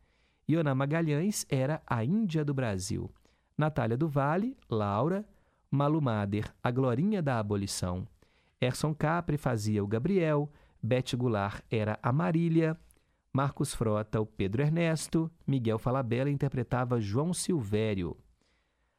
Iona 0.50 0.76
Magalhães 0.76 1.46
era 1.48 1.82
a 1.88 2.04
Índia 2.04 2.44
do 2.44 2.54
Brasil. 2.54 3.10
Natália 3.58 3.96
do 3.96 4.08
Vale, 4.08 4.58
Laura, 4.70 5.26
Malu 5.72 6.02
Mader, 6.02 6.54
a 6.64 6.72
Glorinha 6.72 7.22
da 7.22 7.40
Abolição. 7.40 8.08
Erson 8.60 8.94
Capri 8.94 9.38
fazia 9.38 9.84
o 9.84 9.88
Gabriel, 9.88 10.52
Bete 10.82 11.16
Goulart 11.16 11.62
era 11.70 12.00
a 12.02 12.12
Marília, 12.12 12.78
Marcos 13.32 13.74
Frota 13.74 14.20
o 14.20 14.26
Pedro 14.26 14.62
Ernesto, 14.62 15.30
Miguel 15.46 15.78
Falabella 15.78 16.30
interpretava 16.30 17.00
João 17.00 17.34
Silvério. 17.34 18.18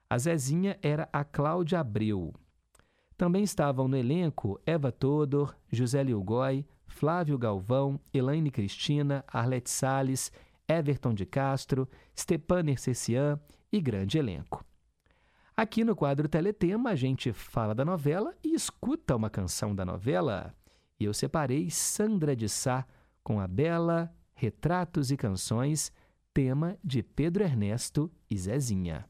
A 0.08 0.16
Zezinha 0.18 0.78
era 0.82 1.08
a 1.12 1.24
Cláudia 1.24 1.80
Abreu. 1.80 2.32
Também 3.16 3.42
estavam 3.42 3.88
no 3.88 3.96
elenco 3.96 4.60
Eva 4.64 4.92
Todor, 4.92 5.54
José 5.70 6.02
Lilgói, 6.02 6.64
Flávio 6.86 7.36
Galvão, 7.36 8.00
Elaine 8.14 8.50
Cristina, 8.50 9.24
Arlete 9.26 9.70
Salles, 9.70 10.32
Everton 10.68 11.12
de 11.12 11.26
Castro, 11.26 11.88
Stepan 12.16 12.62
Nercessian 12.62 13.38
e 13.72 13.80
grande 13.80 14.18
elenco. 14.18 14.64
Aqui 15.60 15.84
no 15.84 15.94
quadro 15.94 16.26
Teletema, 16.26 16.88
a 16.88 16.96
gente 16.96 17.34
fala 17.34 17.74
da 17.74 17.84
novela 17.84 18.34
e 18.42 18.54
escuta 18.54 19.14
uma 19.14 19.28
canção 19.28 19.74
da 19.74 19.84
novela. 19.84 20.54
E 20.98 21.04
eu 21.04 21.12
separei 21.12 21.68
Sandra 21.68 22.34
de 22.34 22.48
Sá 22.48 22.86
com 23.22 23.38
a 23.38 23.46
bela 23.46 24.10
Retratos 24.32 25.10
e 25.10 25.18
Canções, 25.18 25.92
tema 26.32 26.78
de 26.82 27.02
Pedro 27.02 27.44
Ernesto 27.44 28.10
e 28.30 28.38
Zezinha. 28.38 29.04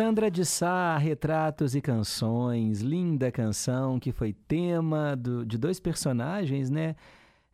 Sandra 0.00 0.30
de 0.30 0.46
Sá, 0.46 0.96
Retratos 0.96 1.74
e 1.74 1.80
Canções, 1.82 2.80
linda 2.80 3.30
canção 3.30 4.00
que 4.00 4.12
foi 4.12 4.32
tema 4.32 5.14
do- 5.14 5.44
de 5.44 5.58
dois 5.58 5.78
personagens, 5.78 6.70
né? 6.70 6.96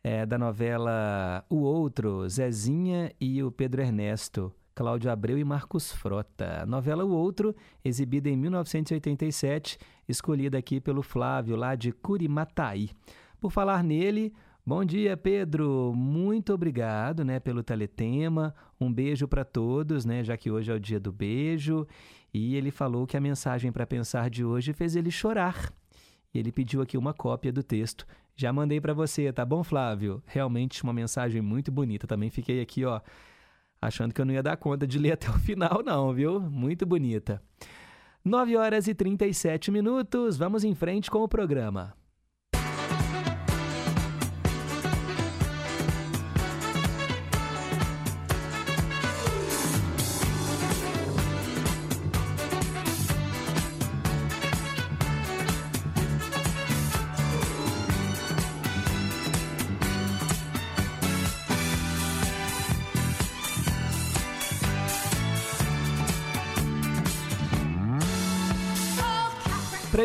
É, 0.01 0.25
da 0.25 0.39
novela 0.39 1.45
O 1.51 1.57
Outro, 1.57 2.29
Zezinha 2.29 3.11
e 3.21 3.43
o 3.43 3.51
Pedro 3.51 3.83
Ernesto, 3.83 4.53
Cláudio 4.77 5.11
Abreu 5.11 5.37
e 5.37 5.43
Marcos 5.43 5.91
Frota. 5.91 6.63
A 6.63 6.67
novela 6.67 7.05
O 7.05 7.11
Outro, 7.11 7.53
exibida 7.85 8.29
em 8.29 8.37
1987, 8.37 9.77
escolhida 10.09 10.57
aqui 10.57 10.81
pelo 10.81 11.03
Flávio, 11.03 11.57
lá 11.57 11.75
de 11.75 11.91
Curimataí. 11.91 12.91
Por 13.41 13.51
falar 13.51 13.83
nele, 13.83 14.33
bom 14.67 14.85
dia, 14.85 15.17
Pedro. 15.17 15.93
Muito 15.95 16.53
obrigado, 16.53 17.25
né, 17.25 17.39
pelo 17.39 17.63
teletema. 17.63 18.53
Um 18.81 18.93
beijo 18.93 19.29
para 19.29 19.45
todos, 19.45 20.05
né, 20.05 20.25
já 20.25 20.37
que 20.37 20.51
hoje 20.51 20.73
é 20.73 20.75
o 20.75 20.81
dia 20.81 20.99
do 20.99 21.13
beijo. 21.13 21.87
E 22.35 22.57
ele 22.57 22.73
falou 22.73 23.07
que 23.07 23.17
a 23.17 23.21
mensagem 23.21 23.71
para 23.71 23.87
pensar 23.87 24.29
de 24.29 24.45
hoje 24.45 24.73
fez 24.73 24.97
ele 24.97 25.11
chorar. 25.11 25.73
E 26.35 26.39
ele 26.39 26.51
pediu 26.51 26.83
aqui 26.83 26.99
uma 26.99 27.15
cópia 27.15 27.53
do 27.53 27.63
texto. 27.63 28.05
Já 28.35 28.53
mandei 28.53 28.81
para 28.81 28.93
você, 28.93 29.33
tá 29.33 29.45
bom, 29.45 29.63
Flávio? 29.63 30.21
Realmente 30.27 30.83
uma 30.83 30.93
mensagem 30.93 31.41
muito 31.41 31.71
bonita. 31.71 32.07
Também 32.07 32.29
fiquei 32.29 32.61
aqui, 32.61 32.85
ó, 32.85 33.01
achando 33.81 34.13
que 34.13 34.21
eu 34.21 34.25
não 34.25 34.35
ia 34.35 34.43
dar 34.43 34.57
conta 34.57 34.87
de 34.87 34.99
ler 34.99 35.13
até 35.13 35.31
o 35.31 35.39
final, 35.39 35.83
não, 35.85 36.13
viu? 36.13 36.41
Muito 36.41 36.85
bonita. 36.85 37.41
9 38.25 38.57
horas 38.57 38.89
e 38.89 38.95
37 38.95 39.71
minutos. 39.71 40.37
Vamos 40.37 40.65
em 40.65 40.75
frente 40.75 41.09
com 41.09 41.23
o 41.23 41.29
programa. 41.29 41.95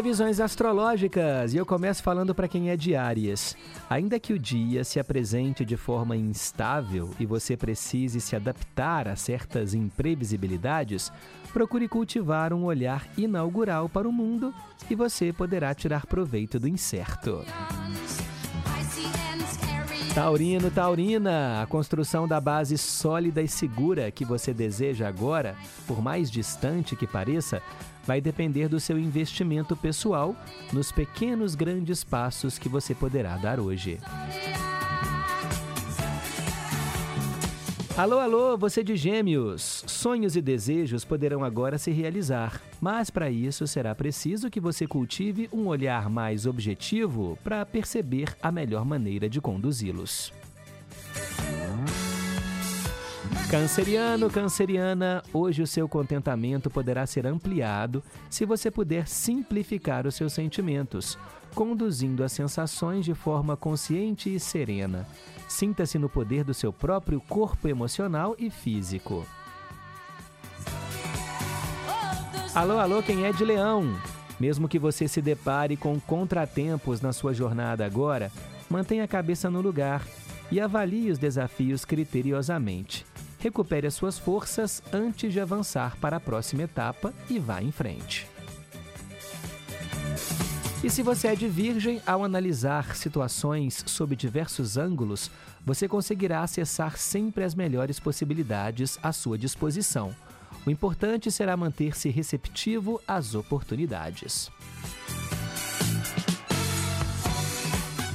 Previsões 0.02 0.40
astrológicas, 0.40 1.54
e 1.54 1.58
eu 1.58 1.64
começo 1.64 2.02
falando 2.02 2.34
para 2.34 2.48
quem 2.48 2.72
é 2.72 2.76
de 2.76 2.96
Áries. 2.96 3.56
Ainda 3.88 4.20
que 4.20 4.34
o 4.34 4.40
dia 4.40 4.84
se 4.84 5.00
apresente 5.00 5.64
de 5.64 5.78
forma 5.78 6.18
instável 6.18 7.12
e 7.20 7.26
você 7.28 7.56
precise 7.56 8.20
se 8.20 8.36
adaptar 8.36 9.08
a 9.08 9.16
certas 9.16 9.76
imprevisibilidades, 9.76 11.14
procure 11.54 11.88
cultivar 11.88 12.52
um 12.52 12.64
olhar 12.64 13.08
inaugural 13.16 13.88
para 13.88 14.10
o 14.10 14.12
mundo 14.12 14.52
e 14.90 14.96
você 14.96 15.32
poderá 15.32 15.72
tirar 15.76 16.08
proveito 16.08 16.60
do 16.60 16.68
incerto. 16.68 17.46
Taurino, 20.16 20.70
Taurina, 20.72 21.62
a 21.62 21.68
construção 21.68 22.28
da 22.28 22.42
base 22.42 22.78
sólida 22.78 23.42
e 23.42 23.48
segura 23.48 24.12
que 24.12 24.26
você 24.26 24.52
deseja 24.52 25.08
agora, 25.08 25.56
por 25.88 26.02
mais 26.02 26.30
distante 26.30 26.98
que 26.98 27.08
pareça, 27.08 27.62
vai 28.06 28.22
depender 28.22 28.68
do 28.68 28.80
seu 28.80 28.98
investimento 28.98 29.76
pessoal 29.76 30.36
nos 30.72 30.92
pequenos 30.92 31.56
grandes 31.56 32.04
passos 32.04 32.58
que 32.58 32.70
você 32.70 32.94
poderá 32.94 33.38
dar 33.38 33.60
hoje. 33.60 34.00
Alô, 37.98 38.20
alô, 38.20 38.58
você 38.58 38.84
de 38.84 38.96
Gêmeos! 38.96 39.84
Sonhos 39.86 40.36
e 40.36 40.42
desejos 40.42 41.04
poderão 41.04 41.44
agora 41.44 41.78
se 41.78 41.92
realizar, 41.92 42.62
mas 42.80 43.10
para 43.10 43.30
isso 43.30 43.68
será 43.68 43.94
preciso 43.94 44.50
que 44.50 44.62
você 44.62 44.88
cultive 44.88 45.50
um 45.52 45.68
olhar 45.68 46.10
mais 46.10 46.46
objetivo 46.46 47.38
para 47.44 47.66
perceber 47.66 48.36
a 48.42 48.52
melhor 48.52 48.86
maneira 48.86 49.30
de 49.30 49.42
conduzi-los. 49.42 50.34
Canceriano, 53.52 54.30
canceriana, 54.30 55.22
hoje 55.34 55.62
o 55.62 55.68
seu 55.68 55.86
contentamento 55.86 56.70
poderá 56.70 57.06
ser 57.06 57.28
ampliado 57.28 58.02
se 58.30 58.46
você 58.46 58.72
puder 58.72 59.10
simplificar 59.10 60.08
os 60.08 60.16
seus 60.16 60.32
sentimentos, 60.32 61.20
conduzindo 61.54 62.24
as 62.24 62.32
sensações 62.32 63.04
de 63.04 63.14
forma 63.14 63.58
consciente 63.58 64.34
e 64.34 64.40
serena. 64.40 65.06
Sinta-se 65.50 66.00
no 66.00 66.08
poder 66.08 66.46
do 66.46 66.54
seu 66.54 66.72
próprio 66.72 67.20
corpo 67.20 67.68
emocional 67.68 68.38
e 68.40 68.50
físico. 68.50 69.26
Alô, 72.56 72.80
alô, 72.80 73.04
quem 73.04 73.26
é 73.26 73.34
de 73.34 73.44
Leão? 73.44 73.94
Mesmo 74.40 74.70
que 74.70 74.80
você 74.80 75.10
se 75.10 75.22
depare 75.22 75.76
com 75.76 76.00
contratempos 76.00 77.02
na 77.02 77.12
sua 77.12 77.34
jornada 77.34 77.86
agora, 77.86 78.32
mantenha 78.70 79.04
a 79.04 79.10
cabeça 79.10 79.50
no 79.50 79.60
lugar 79.60 80.08
e 80.50 80.62
avalie 80.62 81.12
os 81.12 81.18
desafios 81.18 81.84
criteriosamente. 81.84 83.11
Recupere 83.42 83.88
as 83.88 83.96
suas 83.96 84.20
forças 84.20 84.84
antes 84.94 85.34
de 85.34 85.40
avançar 85.40 85.98
para 85.98 86.18
a 86.18 86.20
próxima 86.20 86.64
etapa 86.64 87.12
e 87.28 87.40
vá 87.40 87.62
em 87.62 87.72
frente. 87.72 88.28
E 90.84 90.90
se 90.90 91.04
você 91.04 91.28
é 91.28 91.36
de 91.36 91.48
Virgem, 91.48 92.02
ao 92.06 92.24
analisar 92.24 92.96
situações 92.96 93.84
sob 93.86 94.16
diversos 94.16 94.78
ângulos, 94.78 95.30
você 95.66 95.88
conseguirá 95.88 96.42
acessar 96.42 96.98
sempre 96.98 97.44
as 97.44 97.54
melhores 97.54 98.00
possibilidades 98.00 98.98
à 99.02 99.12
sua 99.12 99.38
disposição. 99.38 100.16
O 100.66 100.70
importante 100.70 101.32
será 101.32 101.58
manter-se 101.58 102.10
receptivo 102.10 103.02
às 103.08 103.36
oportunidades. 103.36 104.52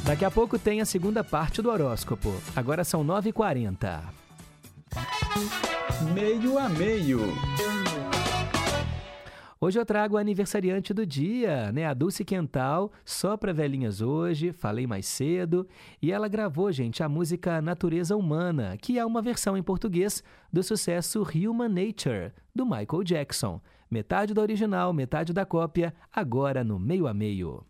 Daqui 0.05 0.25
a 0.25 0.31
pouco 0.31 0.57
tem 0.57 0.81
a 0.81 0.85
segunda 0.85 1.25
parte 1.25 1.61
do 1.61 1.69
horóscopo. 1.69 2.33
Agora 2.55 2.85
são 2.85 3.05
9h40. 3.05 4.26
Meio 6.15 6.59
a 6.59 6.69
meio. 6.69 7.21
Hoje 9.61 9.79
eu 9.79 9.85
trago 9.87 10.17
a 10.17 10.21
aniversariante 10.21 10.95
do 10.95 11.05
dia, 11.05 11.73
né? 11.73 11.87
A 11.87 11.95
Dulce 11.95 12.25
Quental, 12.25 12.93
só 13.05 13.37
para 13.37 13.53
velhinhas 13.53 14.01
hoje, 14.01 14.53
falei 14.53 14.87
mais 14.87 15.07
cedo. 15.07 15.67
E 16.01 16.13
ela 16.13 16.29
gravou, 16.29 16.71
gente, 16.71 17.03
a 17.03 17.09
música 17.09 17.61
Natureza 17.61 18.17
Humana, 18.17 18.77
que 18.81 18.99
é 18.99 19.05
uma 19.05 19.23
versão 19.23 19.57
em 19.57 19.63
português 19.63 20.23
do 20.53 20.63
sucesso 20.63 21.23
Human 21.23 21.69
Nature, 21.69 22.33
do 22.55 22.65
Michael 22.65 23.03
Jackson. 23.03 23.61
Metade 23.91 24.35
da 24.35 24.43
original, 24.43 24.93
metade 24.93 25.33
da 25.33 25.45
cópia, 25.45 25.95
agora 26.13 26.63
no 26.63 26.79
meio 26.79 27.07
a 27.07 27.15
meio. 27.15 27.65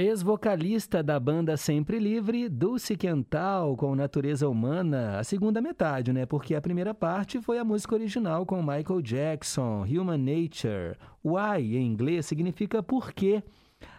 Ex-vocalista 0.00 1.02
da 1.02 1.18
banda 1.18 1.56
Sempre 1.56 1.98
Livre, 1.98 2.48
Dulce 2.48 2.96
Quental 2.96 3.76
com 3.76 3.96
Natureza 3.96 4.48
Humana, 4.48 5.18
a 5.18 5.24
segunda 5.24 5.60
metade, 5.60 6.12
né? 6.12 6.24
Porque 6.24 6.54
a 6.54 6.60
primeira 6.60 6.94
parte 6.94 7.40
foi 7.40 7.58
a 7.58 7.64
música 7.64 7.96
original 7.96 8.46
com 8.46 8.62
Michael 8.62 9.02
Jackson, 9.02 9.82
Human 9.82 10.18
Nature. 10.18 10.96
Why, 11.24 11.76
em 11.76 11.84
inglês, 11.84 12.26
significa 12.26 12.80
por 12.80 13.12
quê. 13.12 13.42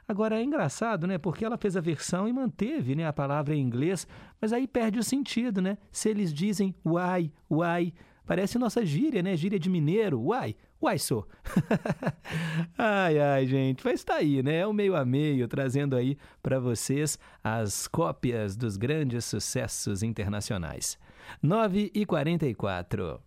Agora 0.08 0.39
é 0.39 0.41
engraçado, 0.41 1.06
né? 1.06 1.18
Porque 1.18 1.43
ela 1.43 1.58
fez 1.58 1.76
a 1.76 1.82
versão 1.82 2.30
e 2.30 2.32
manteve 2.32 2.95
né, 2.95 3.06
a 3.06 3.12
palavra 3.12 3.54
em 3.54 3.60
inglês, 3.60 4.08
mas 4.39 4.54
aí 4.54 4.70
perde 4.70 5.00
o 5.00 5.04
sentido, 5.04 5.62
né? 5.62 5.78
Se 5.91 6.08
eles 6.08 6.34
dizem 6.34 6.74
why, 6.86 7.30
why, 7.52 7.93
parece 8.30 8.60
nossa 8.60 8.86
gíria, 8.86 9.24
né? 9.24 9.36
Gíria 9.36 9.58
de 9.58 9.72
mineiro, 9.72 10.22
why, 10.22 10.56
Uai, 10.80 11.00
sou. 11.00 11.28
ai, 12.78 13.20
ai, 13.20 13.48
gente, 13.48 13.84
mas 13.84 14.04
tá 14.04 14.18
aí, 14.18 14.44
né? 14.44 14.58
É 14.58 14.68
o 14.68 14.72
meio 14.72 14.96
a 14.96 15.04
meio, 15.04 15.48
trazendo 15.48 15.96
aí 15.96 16.16
para 16.44 16.60
vocês 16.60 17.18
as 17.44 17.88
cópias 17.88 18.56
dos 18.56 18.78
grandes 18.78 19.26
sucessos 19.26 20.04
internacionais. 20.04 20.96
9 21.42 21.92
e 21.92 22.06
44. 22.06 23.20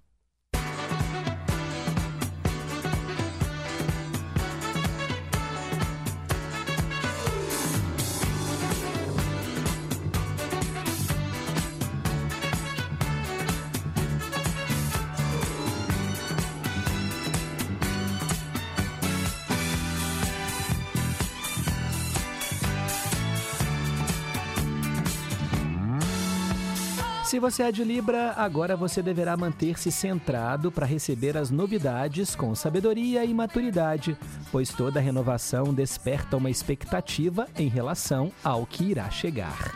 Você 27.42 27.64
é 27.64 27.72
de 27.72 27.82
Libra, 27.82 28.34
agora 28.36 28.76
você 28.76 29.02
deverá 29.02 29.36
manter-se 29.36 29.90
centrado 29.90 30.70
para 30.70 30.86
receber 30.86 31.36
as 31.36 31.50
novidades 31.50 32.36
com 32.36 32.54
sabedoria 32.54 33.24
e 33.24 33.34
maturidade, 33.34 34.16
pois 34.52 34.68
toda 34.68 35.00
renovação 35.00 35.74
desperta 35.74 36.36
uma 36.36 36.48
expectativa 36.48 37.48
em 37.58 37.66
relação 37.66 38.30
ao 38.44 38.64
que 38.64 38.84
irá 38.84 39.10
chegar. 39.10 39.74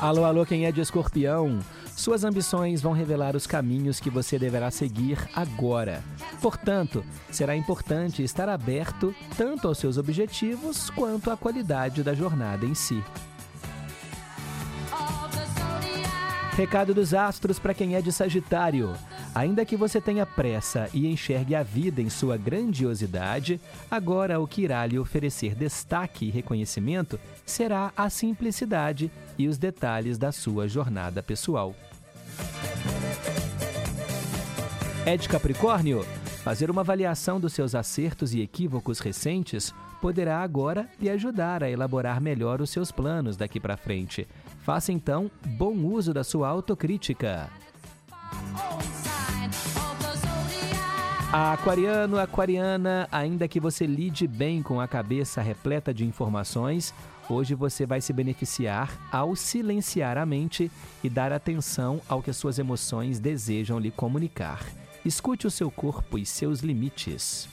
Alô, 0.00 0.24
alô, 0.24 0.46
quem 0.46 0.64
é 0.64 0.72
de 0.72 0.80
escorpião? 0.80 1.60
Suas 1.94 2.24
ambições 2.24 2.80
vão 2.80 2.94
revelar 2.94 3.36
os 3.36 3.46
caminhos 3.46 4.00
que 4.00 4.08
você 4.08 4.38
deverá 4.38 4.70
seguir 4.70 5.18
agora. 5.34 6.02
Portanto, 6.40 7.04
será 7.30 7.54
importante 7.54 8.22
estar 8.22 8.48
aberto 8.48 9.14
tanto 9.36 9.68
aos 9.68 9.76
seus 9.76 9.98
objetivos 9.98 10.88
quanto 10.88 11.30
à 11.30 11.36
qualidade 11.36 12.02
da 12.02 12.14
jornada 12.14 12.64
em 12.64 12.74
si. 12.74 13.04
Recado 16.62 16.94
dos 16.94 17.12
astros 17.12 17.58
para 17.58 17.74
quem 17.74 17.96
é 17.96 18.00
de 18.00 18.12
Sagitário. 18.12 18.94
Ainda 19.34 19.64
que 19.64 19.76
você 19.76 20.00
tenha 20.00 20.24
pressa 20.24 20.88
e 20.94 21.08
enxergue 21.08 21.56
a 21.56 21.62
vida 21.64 22.00
em 22.00 22.08
sua 22.08 22.36
grandiosidade, 22.36 23.60
agora 23.90 24.38
o 24.38 24.46
que 24.46 24.62
irá 24.62 24.86
lhe 24.86 24.96
oferecer 24.96 25.56
destaque 25.56 26.26
e 26.26 26.30
reconhecimento 26.30 27.18
será 27.44 27.92
a 27.96 28.08
simplicidade 28.08 29.10
e 29.36 29.48
os 29.48 29.58
detalhes 29.58 30.16
da 30.18 30.30
sua 30.30 30.68
jornada 30.68 31.20
pessoal. 31.20 31.74
É 35.04 35.16
de 35.16 35.28
Capricórnio? 35.28 36.06
Fazer 36.44 36.70
uma 36.70 36.82
avaliação 36.82 37.40
dos 37.40 37.54
seus 37.54 37.74
acertos 37.74 38.32
e 38.34 38.40
equívocos 38.40 39.00
recentes 39.00 39.74
poderá 40.00 40.40
agora 40.40 40.88
lhe 41.00 41.10
ajudar 41.10 41.64
a 41.64 41.70
elaborar 41.70 42.20
melhor 42.20 42.60
os 42.60 42.70
seus 42.70 42.92
planos 42.92 43.36
daqui 43.36 43.58
para 43.58 43.76
frente. 43.76 44.28
Faça 44.62 44.92
então 44.92 45.30
bom 45.44 45.74
uso 45.74 46.14
da 46.14 46.22
sua 46.22 46.48
autocrítica. 46.48 47.50
Aquariano, 51.32 52.18
aquariana, 52.18 53.08
ainda 53.10 53.48
que 53.48 53.58
você 53.58 53.86
lide 53.86 54.28
bem 54.28 54.62
com 54.62 54.80
a 54.80 54.86
cabeça 54.86 55.40
repleta 55.40 55.92
de 55.92 56.04
informações, 56.04 56.94
hoje 57.28 57.54
você 57.54 57.86
vai 57.86 58.00
se 58.00 58.12
beneficiar 58.12 58.96
ao 59.10 59.34
silenciar 59.34 60.16
a 60.16 60.26
mente 60.26 60.70
e 61.02 61.08
dar 61.08 61.32
atenção 61.32 62.00
ao 62.08 62.22
que 62.22 62.30
as 62.30 62.36
suas 62.36 62.58
emoções 62.58 63.18
desejam 63.18 63.78
lhe 63.78 63.90
comunicar. 63.90 64.62
Escute 65.04 65.46
o 65.46 65.50
seu 65.50 65.70
corpo 65.70 66.18
e 66.18 66.24
seus 66.24 66.60
limites. 66.60 67.48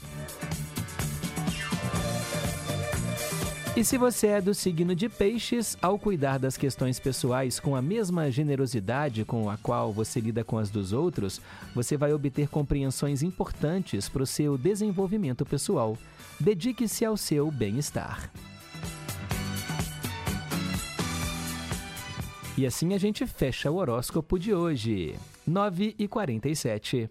E 3.76 3.84
se 3.84 3.96
você 3.96 4.26
é 4.26 4.40
do 4.40 4.52
signo 4.52 4.96
de 4.96 5.08
Peixes, 5.08 5.78
ao 5.80 5.96
cuidar 5.96 6.38
das 6.38 6.56
questões 6.56 6.98
pessoais 6.98 7.60
com 7.60 7.76
a 7.76 7.80
mesma 7.80 8.28
generosidade 8.28 9.24
com 9.24 9.48
a 9.48 9.56
qual 9.56 9.92
você 9.92 10.18
lida 10.18 10.42
com 10.42 10.58
as 10.58 10.70
dos 10.70 10.92
outros, 10.92 11.40
você 11.72 11.96
vai 11.96 12.12
obter 12.12 12.48
compreensões 12.48 13.22
importantes 13.22 14.08
para 14.08 14.24
o 14.24 14.26
seu 14.26 14.58
desenvolvimento 14.58 15.46
pessoal. 15.46 15.96
Dedique-se 16.38 17.04
ao 17.04 17.16
seu 17.16 17.48
bem-estar. 17.50 18.30
E 22.58 22.66
assim 22.66 22.92
a 22.92 22.98
gente 22.98 23.24
fecha 23.24 23.70
o 23.70 23.76
horóscopo 23.76 24.36
de 24.36 24.52
hoje. 24.52 25.14
9 25.46 25.94
e 25.96 26.08
47. 26.08 27.08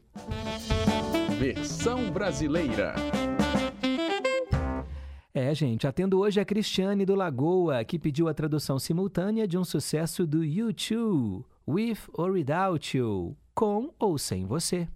Versão 1.39 2.11
brasileira. 2.11 2.93
É, 5.33 5.53
gente, 5.53 5.85
atendo 5.85 6.19
hoje 6.19 6.39
a 6.39 6.45
Cristiane 6.45 7.05
do 7.05 7.13
Lagoa, 7.13 7.83
que 7.83 7.99
pediu 7.99 8.27
a 8.27 8.33
tradução 8.33 8.79
simultânea 8.79 9.47
de 9.47 9.59
um 9.59 9.63
sucesso 9.63 10.25
do 10.25 10.39
U2, 10.39 11.43
With 11.67 11.99
or 12.13 12.31
Without 12.31 12.97
You, 12.97 13.37
com 13.53 13.93
ou 13.99 14.17
sem 14.17 14.45
você. 14.47 14.87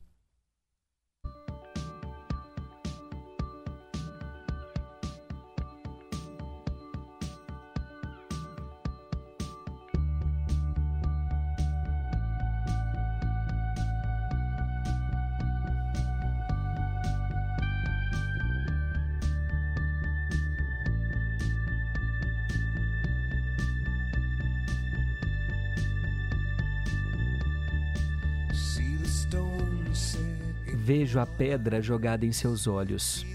Vejo 30.95 31.19
a 31.19 31.25
pedra 31.25 31.81
jogada 31.81 32.23
em 32.23 32.31
seus 32.31 32.67
olhos. 32.67 33.25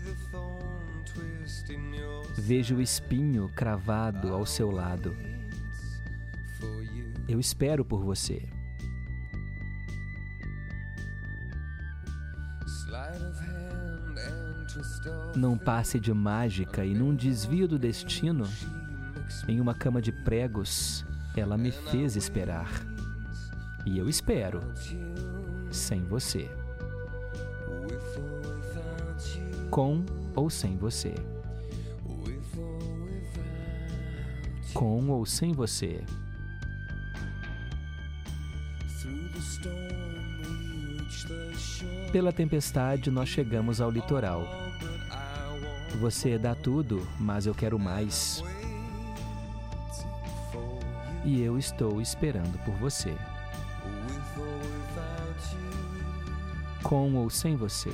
Vejo 2.36 2.76
o 2.76 2.80
espinho 2.80 3.48
cravado 3.48 4.32
ao 4.32 4.46
seu 4.46 4.70
lado. 4.70 5.16
Eu 7.28 7.40
espero 7.40 7.84
por 7.84 8.00
você. 8.04 8.48
Num 15.34 15.58
passe 15.58 15.98
de 15.98 16.14
mágica 16.14 16.84
e 16.84 16.94
num 16.94 17.12
desvio 17.12 17.66
do 17.66 17.76
destino, 17.76 18.44
em 19.48 19.60
uma 19.60 19.74
cama 19.74 20.00
de 20.00 20.12
pregos, 20.12 21.04
ela 21.36 21.58
me 21.58 21.72
fez 21.72 22.14
esperar. 22.14 22.70
E 23.84 23.98
eu 23.98 24.08
espero, 24.08 24.60
sem 25.72 26.04
você. 26.04 26.57
Com 29.70 30.04
ou 30.34 30.48
sem 30.48 30.76
você. 30.76 31.14
Com 34.72 35.08
ou 35.10 35.26
sem 35.26 35.52
você. 35.52 36.04
Pela 42.10 42.32
tempestade, 42.32 43.10
nós 43.10 43.28
chegamos 43.28 43.80
ao 43.80 43.90
litoral. 43.90 44.42
Você 46.00 46.38
dá 46.38 46.54
tudo, 46.54 47.06
mas 47.18 47.46
eu 47.46 47.54
quero 47.54 47.78
mais. 47.78 48.42
E 51.24 51.42
eu 51.42 51.58
estou 51.58 52.00
esperando 52.00 52.58
por 52.64 52.74
você. 52.76 53.14
Com 56.82 57.14
ou 57.16 57.28
sem 57.28 57.56
você. 57.56 57.92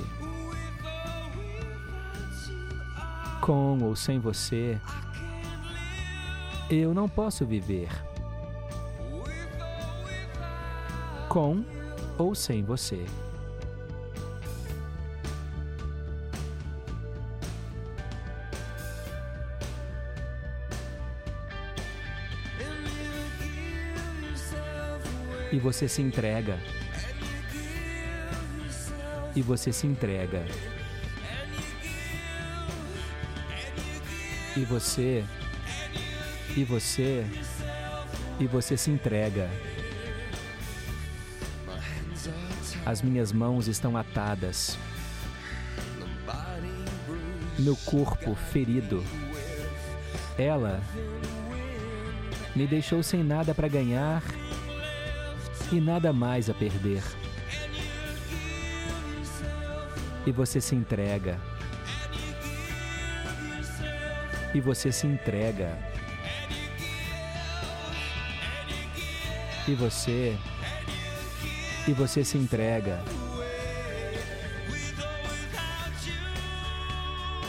Com 3.45 3.77
ou 3.83 3.95
sem 3.95 4.17
você, 4.17 4.81
eu 6.67 6.95
não 6.95 7.07
posso 7.07 7.45
viver. 7.45 7.89
Com 11.29 11.63
ou 12.17 12.33
sem 12.33 12.63
você. 12.63 13.05
E 25.51 25.59
você 25.59 25.87
se 25.87 26.01
entrega. 26.01 26.57
E 29.35 29.41
você 29.43 29.71
se 29.71 29.85
entrega. 29.85 30.47
E 34.57 34.63
você. 34.63 35.25
E 36.55 36.63
você. 36.63 37.25
E 38.39 38.47
você 38.47 38.77
se 38.77 38.89
entrega. 38.89 39.49
As 42.85 43.01
minhas 43.01 43.33
mãos 43.33 43.67
estão 43.67 43.97
atadas. 43.97 44.77
Meu 47.59 47.75
corpo 47.75 48.33
ferido. 48.35 49.03
Ela 50.37 50.81
me 52.55 52.65
deixou 52.65 53.03
sem 53.03 53.23
nada 53.23 53.53
para 53.53 53.67
ganhar 53.67 54.23
e 55.71 55.81
nada 55.81 56.13
mais 56.13 56.49
a 56.49 56.53
perder. 56.53 57.03
E 60.25 60.31
você 60.31 60.61
se 60.61 60.75
entrega. 60.75 61.54
E 64.55 64.61
você 64.61 64.89
se 64.89 65.05
entrega. 65.05 65.77
E 69.67 69.75
você. 69.75 70.37
E 71.85 71.91
você 71.91 72.23
se 72.23 72.37
entrega. 72.37 73.03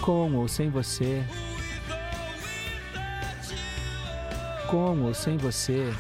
Com 0.01 0.35
ou 0.35 0.49
sem 0.49 0.69
você. 0.69 1.25
Com 4.69 5.03
ou 5.03 5.15
sem 5.15 5.37
você. 5.37 5.95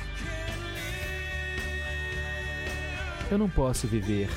Eu 3.31 3.39
não 3.39 3.49
posso 3.49 3.87
viver 3.87 4.29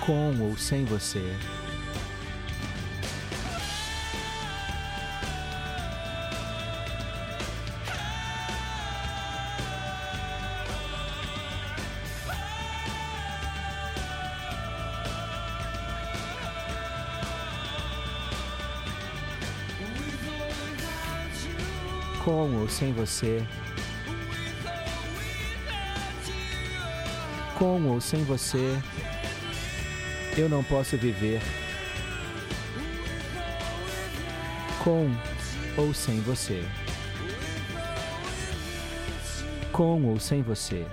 com 0.00 0.34
ou 0.40 0.56
sem 0.56 0.86
você. 0.86 1.57
Sem 22.68 22.92
você. 22.92 23.44
Com 27.58 27.82
ou 27.88 28.00
sem 28.00 28.22
você, 28.22 28.80
eu 30.36 30.48
não 30.48 30.62
posso 30.62 30.96
viver. 30.96 31.42
Com 34.84 35.10
ou 35.76 35.92
sem 35.92 36.20
você. 36.20 36.64
Com 39.72 40.04
ou 40.04 40.20
sem 40.20 40.40
você. 40.40 40.86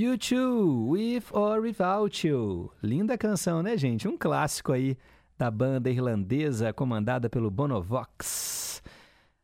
You 0.00 0.16
Too, 0.16 0.90
With 0.90 1.24
or 1.32 1.60
Without 1.60 2.24
You. 2.24 2.70
Linda 2.80 3.18
canção, 3.18 3.64
né, 3.64 3.76
gente? 3.76 4.06
Um 4.06 4.16
clássico 4.16 4.72
aí 4.72 4.96
da 5.36 5.50
banda 5.50 5.90
irlandesa 5.90 6.72
comandada 6.72 7.28
pelo 7.28 7.50
Bonovox. 7.50 8.80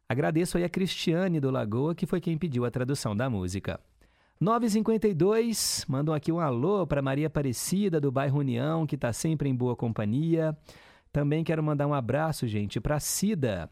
Agradeço 0.09 0.57
aí 0.57 0.63
a 0.63 0.69
Cristiane 0.69 1.41
do 1.41 1.51
Lagoa, 1.51 1.93
que 1.93 2.07
foi 2.07 2.21
quem 2.21 2.39
pediu 2.39 2.65
a 2.65 2.71
tradução 2.71 3.17
da 3.17 3.29
música. 3.29 3.81
952, 4.41 5.87
mandam 5.89 6.15
aqui 6.15 6.31
um 6.31 6.39
alô 6.39 6.87
para 6.87 7.03
Maria 7.03 7.27
Aparecida 7.27 8.01
do 8.01 8.13
bairro 8.13 8.39
União, 8.39 8.87
que 8.87 8.95
está 8.95 9.13
sempre 9.13 9.49
em 9.49 9.55
boa 9.57 9.75
companhia. 9.75 10.57
Também 11.13 11.43
quero 11.43 11.65
mandar 11.65 11.89
um 11.89 11.95
abraço, 11.95 12.47
gente, 12.47 12.81
para 12.81 13.01
Cida. 13.01 13.69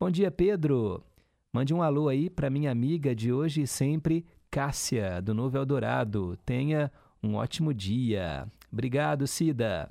Bom 0.00 0.10
dia, 0.10 0.30
Pedro. 0.30 1.04
Mande 1.52 1.74
um 1.74 1.82
alô 1.82 2.08
aí 2.08 2.30
para 2.30 2.48
minha 2.48 2.70
amiga 2.70 3.14
de 3.14 3.30
hoje 3.30 3.60
e 3.60 3.66
sempre, 3.66 4.24
Cássia, 4.52 5.22
do 5.22 5.32
Novo 5.32 5.56
Eldorado. 5.56 6.36
Tenha 6.44 6.92
um 7.22 7.36
ótimo 7.36 7.72
dia. 7.72 8.46
Obrigado, 8.70 9.26
Cida. 9.26 9.90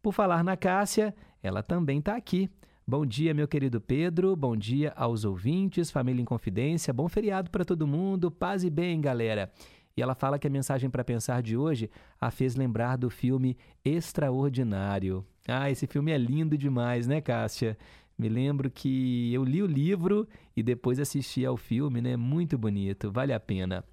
Por 0.00 0.14
falar 0.14 0.42
na 0.42 0.56
Cássia, 0.56 1.14
ela 1.42 1.62
também 1.62 1.98
está 1.98 2.16
aqui. 2.16 2.48
Bom 2.86 3.04
dia, 3.04 3.34
meu 3.34 3.46
querido 3.46 3.78
Pedro. 3.78 4.34
Bom 4.34 4.56
dia 4.56 4.94
aos 4.96 5.26
ouvintes, 5.26 5.90
família 5.90 6.22
em 6.22 6.24
confidência. 6.24 6.94
Bom 6.94 7.10
feriado 7.10 7.50
para 7.50 7.62
todo 7.62 7.86
mundo. 7.86 8.30
Paz 8.30 8.64
e 8.64 8.70
bem, 8.70 9.02
galera. 9.02 9.52
E 9.94 10.00
ela 10.00 10.14
fala 10.14 10.38
que 10.38 10.46
a 10.46 10.50
mensagem 10.50 10.88
para 10.88 11.04
pensar 11.04 11.42
de 11.42 11.54
hoje 11.54 11.90
a 12.18 12.30
fez 12.30 12.56
lembrar 12.56 12.96
do 12.96 13.10
filme 13.10 13.54
Extraordinário. 13.84 15.26
Ah, 15.46 15.70
esse 15.70 15.86
filme 15.86 16.10
é 16.10 16.16
lindo 16.16 16.56
demais, 16.56 17.06
né, 17.06 17.20
Cássia? 17.20 17.76
Me 18.18 18.30
lembro 18.30 18.70
que 18.70 19.30
eu 19.32 19.44
li 19.44 19.62
o 19.62 19.66
livro 19.66 20.26
e 20.56 20.62
depois 20.62 20.98
assisti 20.98 21.44
ao 21.44 21.58
filme, 21.58 22.00
né? 22.00 22.16
Muito 22.16 22.56
bonito, 22.56 23.12
vale 23.12 23.34
a 23.34 23.40
pena. 23.40 23.84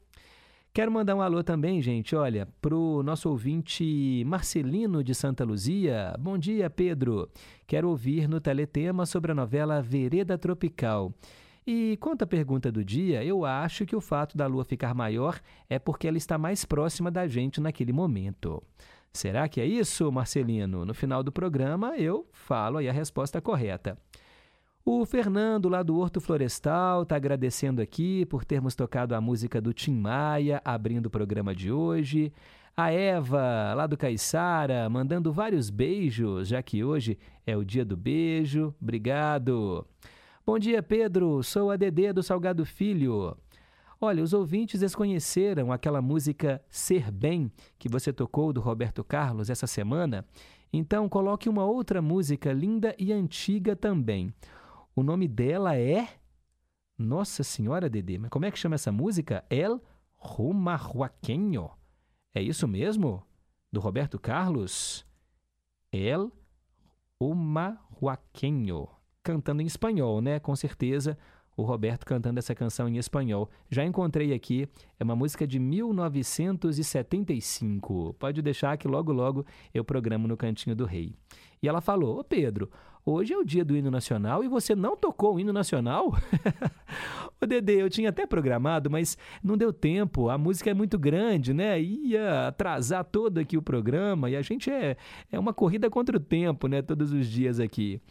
Quero 0.78 0.92
mandar 0.92 1.16
um 1.16 1.22
alô 1.24 1.44
também, 1.44 1.82
gente, 1.82 2.16
olha, 2.16 2.48
pro 2.62 3.02
nosso 3.02 3.28
ouvinte 3.32 4.24
Marcelino 4.28 5.04
de 5.04 5.16
Santa 5.16 5.44
Luzia. 5.44 6.14
Bom 6.20 6.38
dia, 6.38 6.70
Pedro. 6.70 7.32
Quero 7.66 7.90
ouvir 7.90 8.30
no 8.30 8.40
Teletema 8.40 9.04
sobre 9.08 9.32
a 9.32 9.34
novela 9.34 9.82
Vereda 9.82 10.38
Tropical. 10.38 11.12
E 11.66 11.98
quanto 12.00 12.22
à 12.22 12.28
pergunta 12.28 12.72
do 12.72 12.86
dia, 12.86 13.24
eu 13.24 13.44
acho 13.44 13.88
que 13.88 13.96
o 13.96 14.00
fato 14.00 14.38
da 14.38 14.46
Lua 14.46 14.64
ficar 14.64 14.94
maior 14.94 15.40
é 15.68 15.80
porque 15.80 16.08
ela 16.08 16.16
está 16.16 16.38
mais 16.38 16.64
próxima 16.64 17.10
da 17.10 17.28
gente 17.28 17.60
naquele 17.60 17.92
momento. 17.92 18.62
Será 19.12 19.50
que 19.50 19.60
é 19.60 19.66
isso, 19.66 20.12
Marcelino? 20.12 20.86
No 20.86 20.94
final 20.94 21.24
do 21.24 21.32
programa 21.32 21.98
eu 21.98 22.30
falo 22.32 22.78
aí 22.78 22.88
a 22.88 22.94
resposta 22.94 23.42
correta. 23.42 23.98
O 24.90 25.06
Fernando, 25.06 25.68
lá 25.68 25.84
do 25.84 25.98
Horto 25.98 26.22
Florestal, 26.22 27.04
está 27.04 27.18
agradecendo 27.18 27.82
aqui 27.82 28.26
por 28.26 28.46
termos 28.46 28.74
tocado 28.74 29.14
a 29.14 29.20
música 29.20 29.60
do 29.60 29.74
Tim 29.74 29.92
Maia, 29.92 30.62
abrindo 30.64 31.08
o 31.08 31.10
programa 31.10 31.54
de 31.54 31.70
hoje. 31.70 32.32
A 32.74 32.90
Eva, 32.90 33.74
lá 33.76 33.86
do 33.86 33.98
Caiçara, 33.98 34.90
mandando 34.90 35.34
vários 35.34 35.70
beijos, 35.70 36.48
já 36.48 36.64
que 36.64 36.86
hoje 36.86 37.18
é 37.46 37.58
o 37.58 37.66
dia 37.66 37.84
do 37.84 37.98
beijo. 37.98 38.74
Obrigado. 38.82 39.86
Bom 40.46 40.58
dia, 40.58 40.82
Pedro. 40.82 41.44
Sou 41.44 41.70
a 41.70 41.76
Dedê 41.76 42.14
do 42.14 42.24
Salgado 42.24 42.66
Filho. 42.66 43.36
Olha, 44.00 44.24
os 44.24 44.32
ouvintes 44.32 44.80
desconheceram 44.80 45.70
aquela 45.70 46.02
música 46.02 46.62
Ser 46.70 47.12
Bem 47.12 47.52
que 47.78 47.90
você 47.90 48.14
tocou 48.14 48.54
do 48.54 48.62
Roberto 48.62 49.04
Carlos 49.04 49.50
essa 49.50 49.68
semana. 49.68 50.24
Então, 50.72 51.10
coloque 51.10 51.50
uma 51.50 51.66
outra 51.66 52.02
música 52.02 52.54
linda 52.54 52.96
e 52.98 53.12
antiga 53.12 53.76
também. 53.76 54.34
O 54.98 55.04
nome 55.04 55.28
dela 55.28 55.78
é. 55.78 56.10
Nossa 56.98 57.44
Senhora, 57.44 57.88
Dedê, 57.88 58.18
mas 58.18 58.32
como 58.32 58.46
é 58.46 58.52
que 58.52 58.58
chama 58.58 58.74
essa 58.74 58.92
música? 58.92 59.46
El 59.48 59.80
Rumarhuaqueño. 60.16 61.70
É 62.34 62.42
isso 62.42 62.68
mesmo? 62.68 63.24
Do 63.72 63.80
Roberto 63.80 64.18
Carlos? 64.18 65.06
El 65.92 66.32
Rumarhuaqueño. 67.22 68.88
Cantando 69.22 69.62
em 69.62 69.68
espanhol, 69.68 70.20
né? 70.20 70.40
Com 70.40 70.56
certeza 70.56 71.16
o 71.56 71.62
Roberto 71.62 72.04
cantando 72.04 72.40
essa 72.40 72.56
canção 72.56 72.90
em 72.90 72.98
espanhol. 72.98 73.52
Já 73.70 73.86
encontrei 73.86 74.34
aqui, 74.34 74.68
é 75.00 75.04
uma 75.04 75.16
música 75.16 75.46
de 75.46 75.60
1975. 75.60 78.16
Pode 78.18 78.42
deixar 78.42 78.76
que 78.78 78.88
logo 78.88 79.14
logo 79.14 79.46
eu 79.72 79.84
programo 79.84 80.28
no 80.28 80.36
Cantinho 80.36 80.76
do 80.76 80.86
Rei. 80.86 81.16
E 81.62 81.68
ela 81.68 81.82
falou: 81.82 82.20
Ô 82.20 82.24
Pedro, 82.24 82.70
hoje 83.10 83.34
é 83.34 83.38
o 83.38 83.44
dia 83.44 83.64
do 83.64 83.76
hino 83.76 83.90
nacional 83.90 84.44
e 84.44 84.48
você 84.48 84.76
não 84.76 84.98
tocou 84.98 85.36
o 85.36 85.40
hino 85.40 85.54
nacional? 85.54 86.14
Ô 87.40 87.46
Dedê, 87.46 87.82
eu 87.82 87.90
tinha 87.90 88.10
até 88.10 88.26
programado, 88.26 88.90
mas 88.90 89.18
não 89.44 89.56
deu 89.56 89.72
tempo. 89.72 90.30
A 90.30 90.38
música 90.38 90.72
é 90.72 90.74
muito 90.74 90.98
grande, 90.98 91.54
né? 91.54 91.80
Ia 91.80 92.48
atrasar 92.48 93.04
todo 93.06 93.38
aqui 93.40 93.56
o 93.56 93.62
programa 93.62 94.30
e 94.30 94.36
a 94.36 94.42
gente 94.42 94.70
é, 94.72 94.98
é 95.32 95.40
uma 95.40 95.54
corrida 95.54 95.90
contra 95.90 96.18
o 96.18 96.20
tempo, 96.20 96.68
né? 96.68 96.82
Todos 96.82 97.14
os 97.14 97.28
dias 97.28 97.60
aqui. 97.60 98.02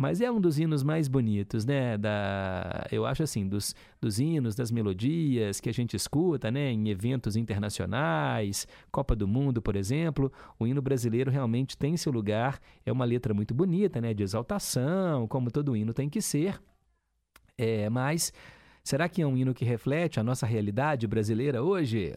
Mas 0.00 0.22
é 0.22 0.32
um 0.32 0.40
dos 0.40 0.58
hinos 0.58 0.82
mais 0.82 1.08
bonitos, 1.08 1.66
né? 1.66 1.98
Da, 1.98 2.86
eu 2.90 3.04
acho 3.04 3.22
assim, 3.22 3.46
dos, 3.46 3.74
dos 4.00 4.18
hinos, 4.18 4.54
das 4.54 4.70
melodias 4.70 5.60
que 5.60 5.68
a 5.68 5.74
gente 5.74 5.94
escuta, 5.94 6.50
né? 6.50 6.72
Em 6.72 6.88
eventos 6.88 7.36
internacionais, 7.36 8.66
Copa 8.90 9.14
do 9.14 9.28
Mundo, 9.28 9.60
por 9.60 9.76
exemplo, 9.76 10.32
o 10.58 10.66
hino 10.66 10.80
brasileiro 10.80 11.30
realmente 11.30 11.76
tem 11.76 11.98
seu 11.98 12.10
lugar. 12.10 12.58
É 12.86 12.90
uma 12.90 13.04
letra 13.04 13.34
muito 13.34 13.52
bonita, 13.52 14.00
né? 14.00 14.14
De 14.14 14.22
exaltação, 14.22 15.28
como 15.28 15.50
todo 15.50 15.76
hino 15.76 15.92
tem 15.92 16.08
que 16.08 16.22
ser. 16.22 16.58
É, 17.58 17.90
mas 17.90 18.32
será 18.82 19.06
que 19.06 19.20
é 19.20 19.26
um 19.26 19.36
hino 19.36 19.52
que 19.52 19.66
reflete 19.66 20.18
a 20.18 20.24
nossa 20.24 20.46
realidade 20.46 21.06
brasileira 21.06 21.62
hoje? 21.62 22.14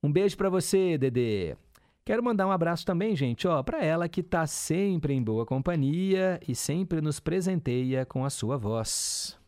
Um 0.00 0.12
beijo 0.12 0.36
para 0.36 0.48
você, 0.48 0.96
Dedê. 0.96 1.56
Quero 2.04 2.22
mandar 2.22 2.46
um 2.46 2.50
abraço 2.50 2.84
também, 2.84 3.14
gente, 3.14 3.46
ó, 3.46 3.62
para 3.62 3.84
ela 3.84 4.08
que 4.08 4.22
tá 4.22 4.46
sempre 4.46 5.12
em 5.12 5.22
boa 5.22 5.44
companhia 5.44 6.40
e 6.48 6.54
sempre 6.54 7.00
nos 7.00 7.20
presenteia 7.20 8.06
com 8.06 8.24
a 8.24 8.30
sua 8.30 8.56
voz. 8.56 9.38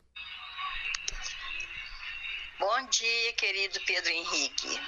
Bom 2.61 2.87
dia, 2.91 3.33
querido 3.33 3.81
Pedro 3.87 4.11
Henrique. 4.11 4.81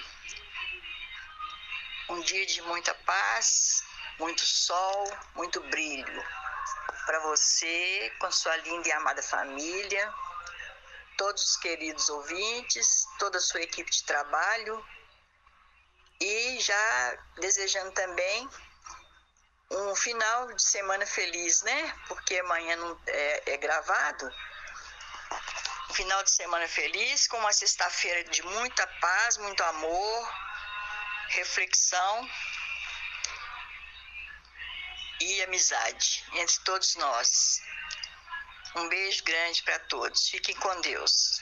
Um 2.10 2.20
dia 2.20 2.44
de 2.44 2.60
muita 2.62 2.94
paz, 3.06 3.82
muito 4.20 4.42
sol, 4.42 5.10
muito 5.34 5.60
brilho. 5.62 6.22
Para 7.06 7.20
você, 7.20 8.12
com 8.20 8.30
sua 8.30 8.56
linda 8.58 8.88
e 8.88 8.92
amada 8.92 9.22
família, 9.22 10.12
todos 11.16 11.42
os 11.42 11.56
queridos 11.56 12.08
ouvintes, 12.10 13.06
toda 13.18 13.38
a 13.38 13.40
sua 13.40 13.62
equipe 13.62 13.90
de 13.90 14.04
trabalho 14.04 14.84
e 16.20 16.60
já 16.60 17.18
desejando 17.40 17.92
também 17.92 18.48
um 19.70 19.94
final 19.96 20.52
de 20.52 20.62
semana 20.62 21.06
feliz, 21.06 21.62
né? 21.62 21.94
Porque 22.06 22.38
amanhã 22.38 22.76
não 22.76 23.00
é, 23.06 23.42
é 23.52 23.56
gravado. 23.56 24.30
Final 25.92 26.22
de 26.22 26.30
semana 26.30 26.66
feliz, 26.68 27.26
com 27.28 27.38
uma 27.38 27.52
sexta-feira 27.52 28.24
de 28.24 28.42
muita 28.42 28.86
paz, 28.86 29.36
muito 29.38 29.62
amor, 29.62 30.32
reflexão 31.28 32.28
e 35.20 35.42
amizade 35.42 36.24
entre 36.34 36.58
todos 36.60 36.96
nós. 36.96 37.62
Um 38.76 38.88
beijo 38.88 39.22
grande 39.22 39.62
para 39.62 39.78
todos. 39.80 40.28
Fiquem 40.28 40.54
com 40.56 40.80
Deus. 40.80 41.40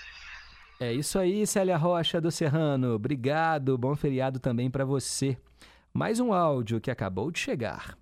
É 0.81 0.93
isso 0.93 1.19
aí, 1.19 1.47
Célia 1.47 1.77
Rocha 1.77 2.21
do 2.21 2.31
Serrano. 2.31 2.95
Obrigado, 2.95 3.79
bom 3.79 3.95
feriado 3.95 4.41
também 4.41 4.71
para 4.71 4.85
você. 4.85 5.37
Mais 5.95 6.19
um 6.19 6.33
áudio 6.33 6.81
que 6.81 6.91
acabou 6.91 7.31
de 7.31 7.39
chegar. 7.39 7.97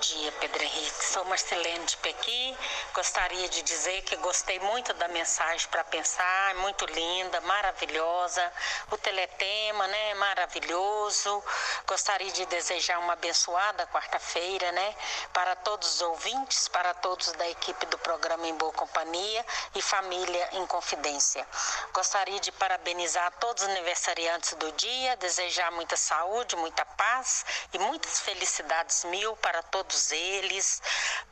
Dia, 0.00 0.32
Pedro 0.40 0.62
Henrique. 0.62 1.04
Sou 1.04 1.22
Marcelene 1.26 1.84
de 1.84 1.94
Pequi. 1.98 2.56
Gostaria 2.94 3.46
de 3.50 3.60
dizer 3.60 4.00
que 4.02 4.16
gostei 4.16 4.58
muito 4.60 4.94
da 4.94 5.06
mensagem 5.08 5.68
para 5.68 5.84
pensar, 5.84 6.54
muito 6.54 6.86
linda, 6.86 7.38
maravilhosa. 7.42 8.50
O 8.90 8.96
teletema, 8.96 9.86
né, 9.86 10.14
maravilhoso. 10.14 11.44
Gostaria 11.86 12.32
de 12.32 12.46
desejar 12.46 12.98
uma 12.98 13.12
abençoada 13.12 13.86
quarta-feira, 13.88 14.72
né, 14.72 14.96
para 15.34 15.54
todos 15.56 15.96
os 15.96 16.00
ouvintes, 16.00 16.66
para 16.68 16.94
todos 16.94 17.32
da 17.32 17.48
equipe 17.50 17.84
do 17.86 17.98
programa 17.98 18.46
Em 18.46 18.54
Boa 18.54 18.72
Companhia 18.72 19.44
e 19.74 19.82
Família 19.82 20.48
em 20.52 20.66
Confidência. 20.66 21.46
Gostaria 21.92 22.40
de 22.40 22.50
parabenizar 22.52 23.30
todos 23.32 23.62
os 23.62 23.68
aniversariantes 23.68 24.54
do 24.54 24.72
dia, 24.72 25.14
desejar 25.16 25.70
muita 25.72 25.96
saúde, 25.96 26.56
muita 26.56 26.86
paz 26.86 27.44
e 27.74 27.78
muitas 27.78 28.20
felicidades 28.20 29.04
mil 29.04 29.36
para 29.36 29.62
todos 29.64 29.89
eles. 30.12 30.80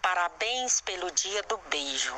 Parabéns 0.03 0.81
pelo 0.81 1.11
dia 1.13 1.43
do 1.49 1.59
beijo. 1.71 2.15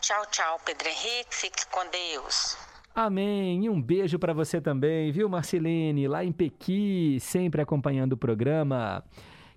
Tchau, 0.00 0.24
tchau, 0.30 0.60
Pedro 0.64 0.88
Henrique. 0.88 1.34
Fique 1.34 1.66
com 1.70 1.84
Deus. 1.90 2.56
Amém. 2.94 3.64
E 3.64 3.68
um 3.68 3.82
beijo 3.82 4.18
para 4.18 4.32
você 4.32 4.60
também, 4.60 5.10
viu, 5.10 5.28
Marcelene, 5.28 6.06
lá 6.06 6.24
em 6.24 6.30
Pequi, 6.30 7.18
sempre 7.20 7.60
acompanhando 7.60 8.12
o 8.12 8.16
programa. 8.16 9.04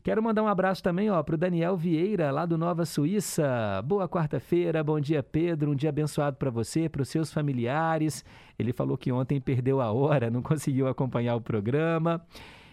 Quero 0.03 0.23
mandar 0.23 0.41
um 0.41 0.47
abraço 0.47 0.81
também, 0.81 1.11
ó, 1.11 1.21
pro 1.21 1.37
Daniel 1.37 1.75
Vieira, 1.75 2.31
lá 2.31 2.45
do 2.45 2.57
Nova 2.57 2.85
Suíça. 2.85 3.81
Boa 3.85 4.07
quarta-feira, 4.07 4.83
bom 4.83 4.99
dia, 4.99 5.21
Pedro. 5.21 5.71
Um 5.71 5.75
dia 5.75 5.89
abençoado 5.89 6.37
para 6.37 6.49
você, 6.49 6.87
para 6.87 7.01
os 7.01 7.09
seus 7.09 7.31
familiares. 7.31 8.23
Ele 8.57 8.71
falou 8.71 8.97
que 8.97 9.11
ontem 9.11 9.39
perdeu 9.39 9.81
a 9.81 9.91
hora, 9.91 10.31
não 10.31 10.41
conseguiu 10.41 10.87
acompanhar 10.87 11.35
o 11.35 11.41
programa. 11.41 12.25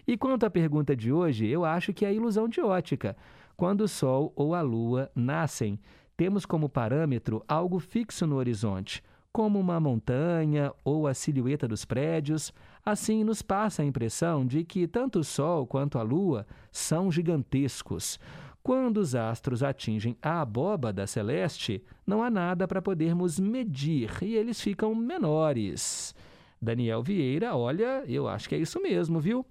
E 0.07 0.17
quanto 0.17 0.45
à 0.45 0.49
pergunta 0.49 0.95
de 0.95 1.11
hoje, 1.11 1.45
eu 1.45 1.65
acho 1.65 1.93
que 1.93 2.05
é 2.05 2.13
ilusão 2.13 2.47
de 2.47 2.61
ótica. 2.61 3.17
Quando 3.57 3.81
o 3.81 3.87
Sol 3.87 4.33
ou 4.35 4.53
a 4.53 4.61
Lua 4.61 5.09
nascem, 5.15 5.79
temos 6.17 6.45
como 6.45 6.67
parâmetro 6.67 7.43
algo 7.47 7.79
fixo 7.79 8.27
no 8.27 8.35
horizonte, 8.35 9.01
como 9.31 9.59
uma 9.59 9.79
montanha 9.79 10.73
ou 10.83 11.07
a 11.07 11.13
silhueta 11.13 11.67
dos 11.67 11.85
prédios. 11.85 12.53
Assim, 12.85 13.23
nos 13.23 13.41
passa 13.41 13.81
a 13.81 13.85
impressão 13.85 14.45
de 14.45 14.63
que 14.63 14.87
tanto 14.87 15.19
o 15.19 15.23
Sol 15.23 15.65
quanto 15.65 15.97
a 15.97 16.01
Lua 16.01 16.45
são 16.71 17.11
gigantescos. 17.11 18.19
Quando 18.61 18.97
os 18.97 19.13
astros 19.13 19.61
atingem 19.61 20.17
a 20.21 20.41
abóbada 20.41 21.05
celeste, 21.05 21.83
não 22.05 22.23
há 22.23 22.29
nada 22.29 22.67
para 22.67 22.81
podermos 22.81 23.39
medir 23.39 24.11
e 24.21 24.35
eles 24.35 24.59
ficam 24.59 24.93
menores. 24.95 26.15
Daniel 26.61 27.03
Vieira, 27.03 27.55
olha, 27.55 28.03
eu 28.07 28.27
acho 28.27 28.49
que 28.49 28.55
é 28.55 28.57
isso 28.57 28.81
mesmo, 28.81 29.19
viu? 29.19 29.45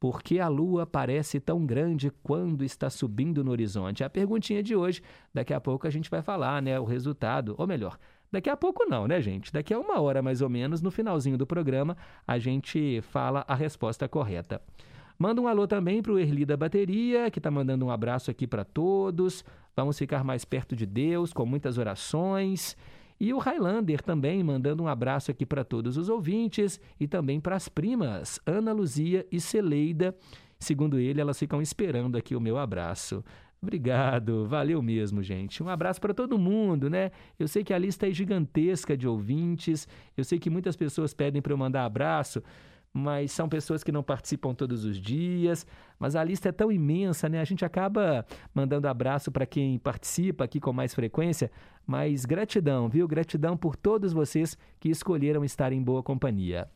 Por 0.00 0.22
que 0.22 0.40
a 0.40 0.48
Lua 0.48 0.86
parece 0.86 1.38
tão 1.38 1.66
grande 1.66 2.10
quando 2.22 2.64
está 2.64 2.88
subindo 2.88 3.44
no 3.44 3.50
horizonte? 3.50 4.02
É 4.02 4.06
a 4.06 4.10
perguntinha 4.10 4.62
de 4.62 4.74
hoje. 4.74 5.02
Daqui 5.32 5.52
a 5.52 5.60
pouco 5.60 5.86
a 5.86 5.90
gente 5.90 6.08
vai 6.08 6.22
falar, 6.22 6.62
né, 6.62 6.80
o 6.80 6.84
resultado, 6.84 7.54
ou 7.58 7.66
melhor, 7.66 7.98
daqui 8.32 8.48
a 8.48 8.56
pouco 8.56 8.86
não, 8.88 9.06
né, 9.06 9.20
gente? 9.20 9.52
Daqui 9.52 9.74
a 9.74 9.78
uma 9.78 10.00
hora 10.00 10.22
mais 10.22 10.40
ou 10.40 10.48
menos, 10.48 10.80
no 10.80 10.90
finalzinho 10.90 11.36
do 11.36 11.46
programa, 11.46 11.98
a 12.26 12.38
gente 12.38 13.02
fala 13.02 13.44
a 13.46 13.54
resposta 13.54 14.08
correta. 14.08 14.62
Manda 15.18 15.38
um 15.38 15.46
alô 15.46 15.66
também 15.66 16.00
para 16.00 16.12
o 16.12 16.18
Erli 16.18 16.46
da 16.46 16.56
Bateria, 16.56 17.30
que 17.30 17.38
está 17.38 17.50
mandando 17.50 17.84
um 17.84 17.90
abraço 17.90 18.30
aqui 18.30 18.46
para 18.46 18.64
todos. 18.64 19.44
Vamos 19.76 19.98
ficar 19.98 20.24
mais 20.24 20.46
perto 20.46 20.74
de 20.74 20.86
Deus, 20.86 21.30
com 21.30 21.44
muitas 21.44 21.76
orações. 21.76 22.74
E 23.20 23.34
o 23.34 23.38
Highlander 23.38 24.00
também 24.00 24.42
mandando 24.42 24.82
um 24.82 24.88
abraço 24.88 25.30
aqui 25.30 25.44
para 25.44 25.62
todos 25.62 25.98
os 25.98 26.08
ouvintes 26.08 26.80
e 26.98 27.06
também 27.06 27.38
para 27.38 27.54
as 27.54 27.68
primas 27.68 28.40
Ana 28.46 28.72
Luzia 28.72 29.26
e 29.30 29.38
Celeida. 29.38 30.16
Segundo 30.58 30.98
ele, 30.98 31.20
elas 31.20 31.38
ficam 31.38 31.60
esperando 31.60 32.16
aqui 32.16 32.34
o 32.34 32.40
meu 32.40 32.56
abraço. 32.56 33.22
Obrigado, 33.62 34.46
valeu 34.46 34.80
mesmo, 34.80 35.22
gente. 35.22 35.62
Um 35.62 35.68
abraço 35.68 36.00
para 36.00 36.14
todo 36.14 36.38
mundo, 36.38 36.88
né? 36.88 37.10
Eu 37.38 37.46
sei 37.46 37.62
que 37.62 37.74
a 37.74 37.78
lista 37.78 38.08
é 38.08 38.10
gigantesca 38.10 38.96
de 38.96 39.06
ouvintes, 39.06 39.86
eu 40.16 40.24
sei 40.24 40.38
que 40.38 40.48
muitas 40.48 40.74
pessoas 40.76 41.12
pedem 41.12 41.42
para 41.42 41.52
eu 41.52 41.58
mandar 41.58 41.84
abraço, 41.84 42.42
mas 42.92 43.30
são 43.32 43.48
pessoas 43.48 43.84
que 43.84 43.92
não 43.92 44.02
participam 44.02 44.54
todos 44.54 44.84
os 44.84 44.96
dias. 45.00 45.66
Mas 45.98 46.16
a 46.16 46.24
lista 46.24 46.48
é 46.48 46.52
tão 46.52 46.72
imensa, 46.72 47.28
né? 47.28 47.40
A 47.40 47.44
gente 47.44 47.64
acaba 47.64 48.26
mandando 48.54 48.88
abraço 48.88 49.30
para 49.30 49.46
quem 49.46 49.78
participa 49.78 50.44
aqui 50.44 50.58
com 50.60 50.72
mais 50.72 50.94
frequência, 50.94 51.50
mas 51.86 52.24
gratidão, 52.24 52.88
viu? 52.88 53.06
Gratidão 53.06 53.56
por 53.56 53.76
todos 53.76 54.12
vocês 54.12 54.56
que 54.78 54.88
escolheram 54.88 55.44
estar 55.44 55.72
em 55.72 55.82
boa 55.82 56.02
companhia. 56.02 56.68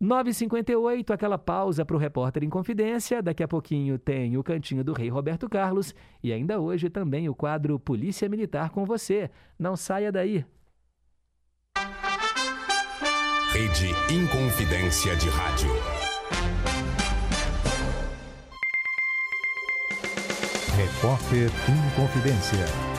9h58, 0.00 1.10
aquela 1.12 1.38
pausa 1.38 1.84
para 1.84 1.94
o 1.94 1.98
repórter 1.98 2.42
em 2.42 2.50
confidência. 2.50 3.22
Daqui 3.22 3.40
a 3.40 3.46
pouquinho 3.46 3.98
tem 3.98 4.36
o 4.36 4.42
Cantinho 4.42 4.82
do 4.82 4.92
Rei 4.92 5.08
Roberto 5.08 5.48
Carlos 5.48 5.94
e 6.20 6.32
ainda 6.32 6.58
hoje 6.58 6.90
também 6.90 7.28
o 7.28 7.34
quadro 7.36 7.78
Polícia 7.78 8.28
Militar 8.28 8.70
com 8.70 8.84
você. 8.84 9.30
Não 9.56 9.76
saia 9.76 10.10
daí. 10.10 10.44
Rede 13.52 13.94
Inconfidência 14.08 15.14
de 15.14 15.28
Rádio. 15.28 15.68
Repórter 20.74 21.50
Inconfidência. 21.68 22.91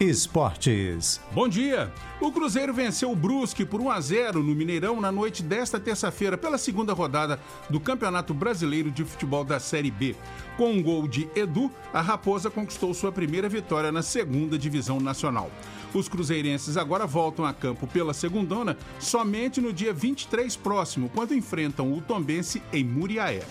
Esportes. 0.00 1.20
Bom 1.32 1.48
dia. 1.48 1.92
O 2.20 2.30
Cruzeiro 2.30 2.72
venceu 2.72 3.10
o 3.10 3.16
Brusque 3.16 3.64
por 3.64 3.80
1 3.80 3.90
a 3.90 4.00
0 4.00 4.42
no 4.44 4.54
Mineirão 4.54 5.00
na 5.00 5.10
noite 5.10 5.42
desta 5.42 5.80
terça-feira 5.80 6.38
pela 6.38 6.56
segunda 6.56 6.92
rodada 6.92 7.40
do 7.68 7.80
Campeonato 7.80 8.32
Brasileiro 8.32 8.92
de 8.92 9.04
Futebol 9.04 9.42
da 9.42 9.58
Série 9.58 9.90
B. 9.90 10.14
Com 10.56 10.70
um 10.70 10.80
gol 10.80 11.08
de 11.08 11.28
Edu, 11.34 11.68
a 11.92 12.00
Raposa 12.00 12.48
conquistou 12.48 12.94
sua 12.94 13.10
primeira 13.10 13.48
vitória 13.48 13.90
na 13.90 14.02
segunda 14.02 14.56
divisão 14.56 15.00
nacional. 15.00 15.50
Os 15.92 16.08
cruzeirenses 16.08 16.76
agora 16.76 17.04
voltam 17.04 17.44
a 17.44 17.52
campo 17.52 17.84
pela 17.88 18.14
segundona 18.14 18.78
somente 19.00 19.60
no 19.60 19.72
dia 19.72 19.92
23 19.92 20.54
próximo, 20.54 21.10
quando 21.12 21.34
enfrentam 21.34 21.92
o 21.92 22.00
Tombense 22.00 22.62
em 22.72 22.84
Muriaé. 22.84 23.42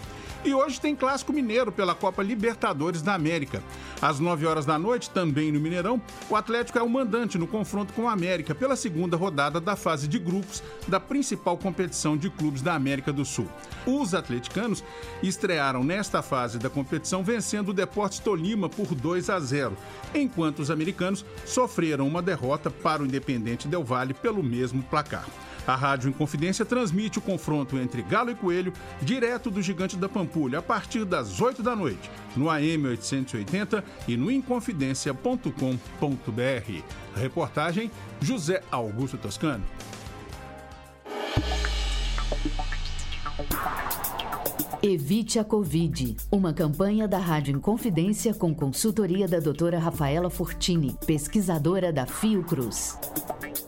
E 0.48 0.54
hoje 0.54 0.80
tem 0.80 0.96
clássico 0.96 1.34
mineiro 1.34 1.74
pela 1.74 1.94
Copa 1.94 2.24
Libertadores 2.24 3.02
da 3.02 3.14
América. 3.14 3.62
Às 4.02 4.18
9 4.18 4.46
horas 4.46 4.66
da 4.66 4.80
noite, 4.80 5.10
também 5.10 5.52
no 5.52 5.60
Mineirão, 5.60 6.02
o 6.30 6.38
Atlético 6.38 6.80
é 6.80 6.82
o 6.82 6.88
mandante 6.88 7.38
no 7.38 7.46
confronto 7.46 7.92
com 7.92 8.04
o 8.04 8.08
América 8.08 8.56
pela 8.56 8.78
segunda 8.78 9.18
rodada 9.18 9.60
da 9.60 9.76
fase 9.76 10.08
de 10.08 10.18
grupos 10.18 10.64
da 10.88 11.02
principal 11.02 11.58
competição 11.58 12.16
de 12.16 12.30
clubes 12.30 12.62
da 12.62 12.76
América 12.76 13.12
do 13.12 13.26
Sul. 13.26 13.50
Os 13.86 14.14
atleticanos 14.14 14.82
estrearam 15.22 15.84
nesta 15.84 16.22
fase 16.22 16.58
da 16.58 16.70
competição 16.70 17.26
vencendo 17.26 17.70
o 17.70 17.74
Deportes 17.74 18.20
Tolima 18.20 18.70
por 18.70 18.96
2 18.96 19.30
a 19.30 19.42
0, 19.42 19.76
enquanto 20.16 20.60
os 20.60 20.72
americanos 20.72 21.26
sofreram 21.46 22.08
uma 22.08 22.22
derrota 22.22 22.72
para 22.72 23.04
o 23.04 23.06
Independente 23.06 23.68
Del 23.68 23.84
Valle 23.84 24.14
pelo 24.14 24.42
mesmo 24.42 24.82
placar. 24.84 25.26
A 25.68 25.76
Rádio 25.76 26.10
Inconfidência 26.10 26.64
transmite 26.64 27.20
o 27.20 27.22
confronto 27.22 27.78
entre 27.78 28.02
Galo 28.02 28.32
e 28.32 28.36
Coelho 28.36 28.72
direto 29.02 29.52
do 29.52 29.62
Gigante 29.62 29.98
da 29.98 30.08
Pampulha 30.08 30.60
a 30.60 30.62
partir 30.62 31.04
das 31.04 31.42
8 31.42 31.62
da 31.62 31.76
noite, 31.76 32.10
no 32.38 32.50
AM 32.50 32.88
880 32.88 33.84
e 34.08 34.16
no 34.16 34.32
inconfidência.com.br. 34.32 36.84
Reportagem 37.14 37.92
José 38.22 38.64
Augusto 38.72 39.18
Toscano. 39.18 39.66
Evite 44.82 45.40
a 45.40 45.44
Covid. 45.44 46.16
Uma 46.32 46.54
campanha 46.54 47.08
da 47.08 47.18
Rádio 47.18 47.56
Inconfidência 47.56 48.34
com 48.34 48.54
consultoria 48.54 49.28
da 49.28 49.40
doutora 49.40 49.80
Rafaela 49.80 50.30
Fortini, 50.30 50.96
pesquisadora 51.06 51.92
da 51.92 52.06
Fiocruz. 52.06 52.96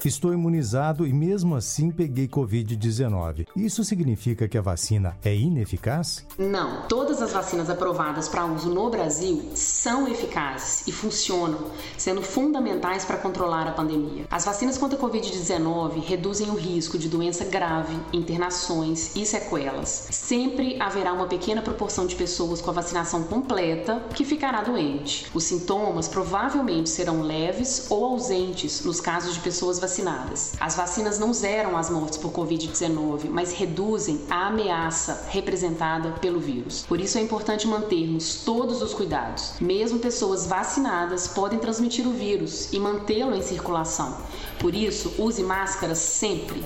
Estou 0.06 0.32
imunizado 0.34 1.06
e 1.06 1.12
mesmo 1.12 1.56
assim 1.56 1.92
peguei 1.92 2.28
Covid-19. 2.28 3.48
Isso 3.56 3.84
significa 3.84 4.48
que 4.48 4.58
a 4.58 4.62
vacina 4.62 5.18
é 5.24 5.36
ineficaz? 5.36 6.26
Não, 6.38 6.88
todas 6.88 7.22
as 7.22 7.34
vacinas 7.34 7.70
aprovadas 7.70 8.30
para 8.30 8.46
uso 8.46 8.70
no 8.70 8.90
Brasil 8.90 9.52
são 9.56 10.08
eficazes 10.08 10.88
e 10.88 10.92
funcionam, 10.92 11.72
sendo 11.98 12.22
fundamentais 12.22 13.04
para 13.04 13.18
controlar 13.18 13.68
a 13.68 13.74
pandemia. 13.74 14.26
As 14.32 14.46
vacinas 14.46 14.78
contra 14.78 14.98
a 14.98 15.02
Covid-19 15.02 16.02
reduzem 16.02 16.50
o 16.50 16.56
risco 16.56 16.98
de 16.98 17.10
doença 17.10 17.44
grave, 17.44 17.98
internações 18.14 19.16
e 19.16 19.26
sequelas. 19.26 20.08
Sempre 20.12 20.82
haverá 20.82 20.99
uma 21.14 21.28
pequena 21.28 21.62
proporção 21.62 22.06
de 22.06 22.16
pessoas 22.16 22.62
com 22.62 22.70
a 22.70 22.74
vacinação 22.74 23.24
completa 23.24 24.02
que 24.14 24.26
ficará 24.26 24.62
doente. 24.62 25.28
Os 25.34 25.44
sintomas 25.44 26.08
provavelmente 26.08 26.90
serão 26.90 27.22
leves 27.22 27.88
ou 27.90 28.06
ausentes 28.06 28.84
nos 28.84 29.00
casos 29.00 29.34
de 29.34 29.40
pessoas 29.40 29.80
vacinadas 29.80 30.00
vacinadas. 30.00 30.54
As 30.60 30.76
vacinas 30.76 31.20
não 31.20 31.34
zeram 31.34 31.78
as 31.78 31.90
mortes 31.90 32.18
por 32.18 32.32
Covid-19, 32.32 33.30
mas 33.30 33.54
reduzem 33.54 34.22
a 34.30 34.48
ameaça 34.48 35.26
representada 35.30 36.12
pelo 36.22 36.40
vírus. 36.40 36.86
Por 36.88 37.00
isso 37.00 37.18
é 37.18 37.22
importante 37.22 37.68
mantermos 37.68 38.42
todos 38.46 38.82
os 38.82 38.94
cuidados. 38.94 39.54
Mesmo 39.60 40.00
pessoas 40.00 40.46
vacinadas 40.46 41.28
podem 41.28 41.60
transmitir 41.60 42.08
o 42.08 42.12
vírus 42.12 42.72
e 42.72 42.80
mantê-lo 42.80 43.36
em 43.36 43.42
circulação. 43.42 44.18
Por 44.60 44.76
isso, 44.76 45.14
use 45.18 45.44
máscaras 45.44 45.98
sempre. 45.98 46.64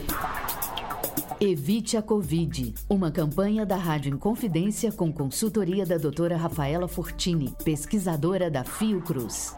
Evite 1.39 1.97
a 1.97 2.01
Covid. 2.01 2.73
Uma 2.89 3.11
campanha 3.11 3.65
da 3.65 3.75
Rádio 3.75 4.13
Inconfidência 4.13 4.91
com 4.91 5.11
consultoria 5.11 5.85
da 5.85 5.97
doutora 5.97 6.37
Rafaela 6.37 6.87
Fortini, 6.87 7.53
pesquisadora 7.63 8.49
da 8.49 8.63
Fiocruz. 8.63 9.55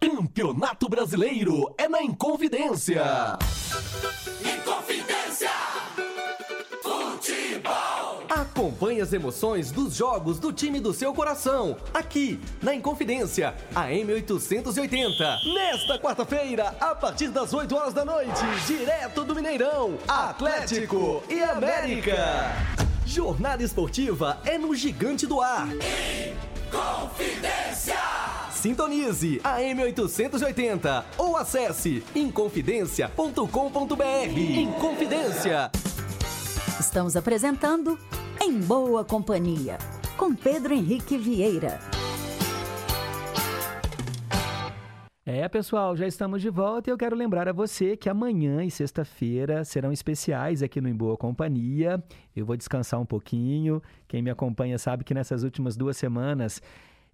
Campeonato 0.00 0.88
Brasileiro 0.88 1.74
é 1.76 1.88
na 1.88 2.02
Inconfidência. 2.02 3.02
Inconfidência. 4.40 5.07
Acompanhe 8.28 9.00
as 9.00 9.12
emoções 9.12 9.70
dos 9.70 9.94
jogos 9.94 10.38
do 10.38 10.52
time 10.52 10.80
do 10.80 10.92
seu 10.92 11.14
coração, 11.14 11.76
aqui 11.94 12.38
na 12.62 12.74
Inconfidência, 12.74 13.54
a 13.74 13.88
M880. 13.88 15.54
Nesta 15.54 15.98
quarta-feira, 15.98 16.76
a 16.78 16.94
partir 16.94 17.28
das 17.28 17.54
8 17.54 17.74
horas 17.74 17.94
da 17.94 18.04
noite, 18.04 18.44
direto 18.66 19.24
do 19.24 19.34
Mineirão, 19.34 19.96
Atlético 20.06 21.22
e 21.28 21.42
América. 21.42 22.52
Jornada 23.06 23.62
esportiva 23.62 24.38
é 24.44 24.58
no 24.58 24.74
Gigante 24.74 25.26
do 25.26 25.40
Ar. 25.40 25.68
Confidência. 26.70 27.96
Sintonize 28.52 29.40
a 29.42 29.58
M880 29.60 31.04
ou 31.16 31.34
acesse 31.36 32.04
inconfidencia.com.br. 32.14 34.36
Inconfidência. 34.36 35.70
Estamos 36.98 37.14
apresentando 37.14 37.96
Em 38.42 38.58
Boa 38.58 39.04
Companhia, 39.04 39.78
com 40.16 40.34
Pedro 40.34 40.74
Henrique 40.74 41.16
Vieira. 41.16 41.78
É, 45.24 45.48
pessoal, 45.48 45.96
já 45.96 46.08
estamos 46.08 46.42
de 46.42 46.50
volta 46.50 46.90
e 46.90 46.92
eu 46.92 46.98
quero 46.98 47.14
lembrar 47.14 47.48
a 47.48 47.52
você 47.52 47.96
que 47.96 48.08
amanhã 48.08 48.64
e 48.64 48.70
sexta-feira 48.70 49.64
serão 49.64 49.92
especiais 49.92 50.60
aqui 50.60 50.80
no 50.80 50.88
Em 50.88 50.92
Boa 50.92 51.16
Companhia. 51.16 52.02
Eu 52.34 52.44
vou 52.44 52.56
descansar 52.56 52.98
um 52.98 53.06
pouquinho. 53.06 53.80
Quem 54.08 54.20
me 54.20 54.30
acompanha 54.30 54.76
sabe 54.76 55.04
que 55.04 55.14
nessas 55.14 55.44
últimas 55.44 55.76
duas 55.76 55.96
semanas 55.96 56.60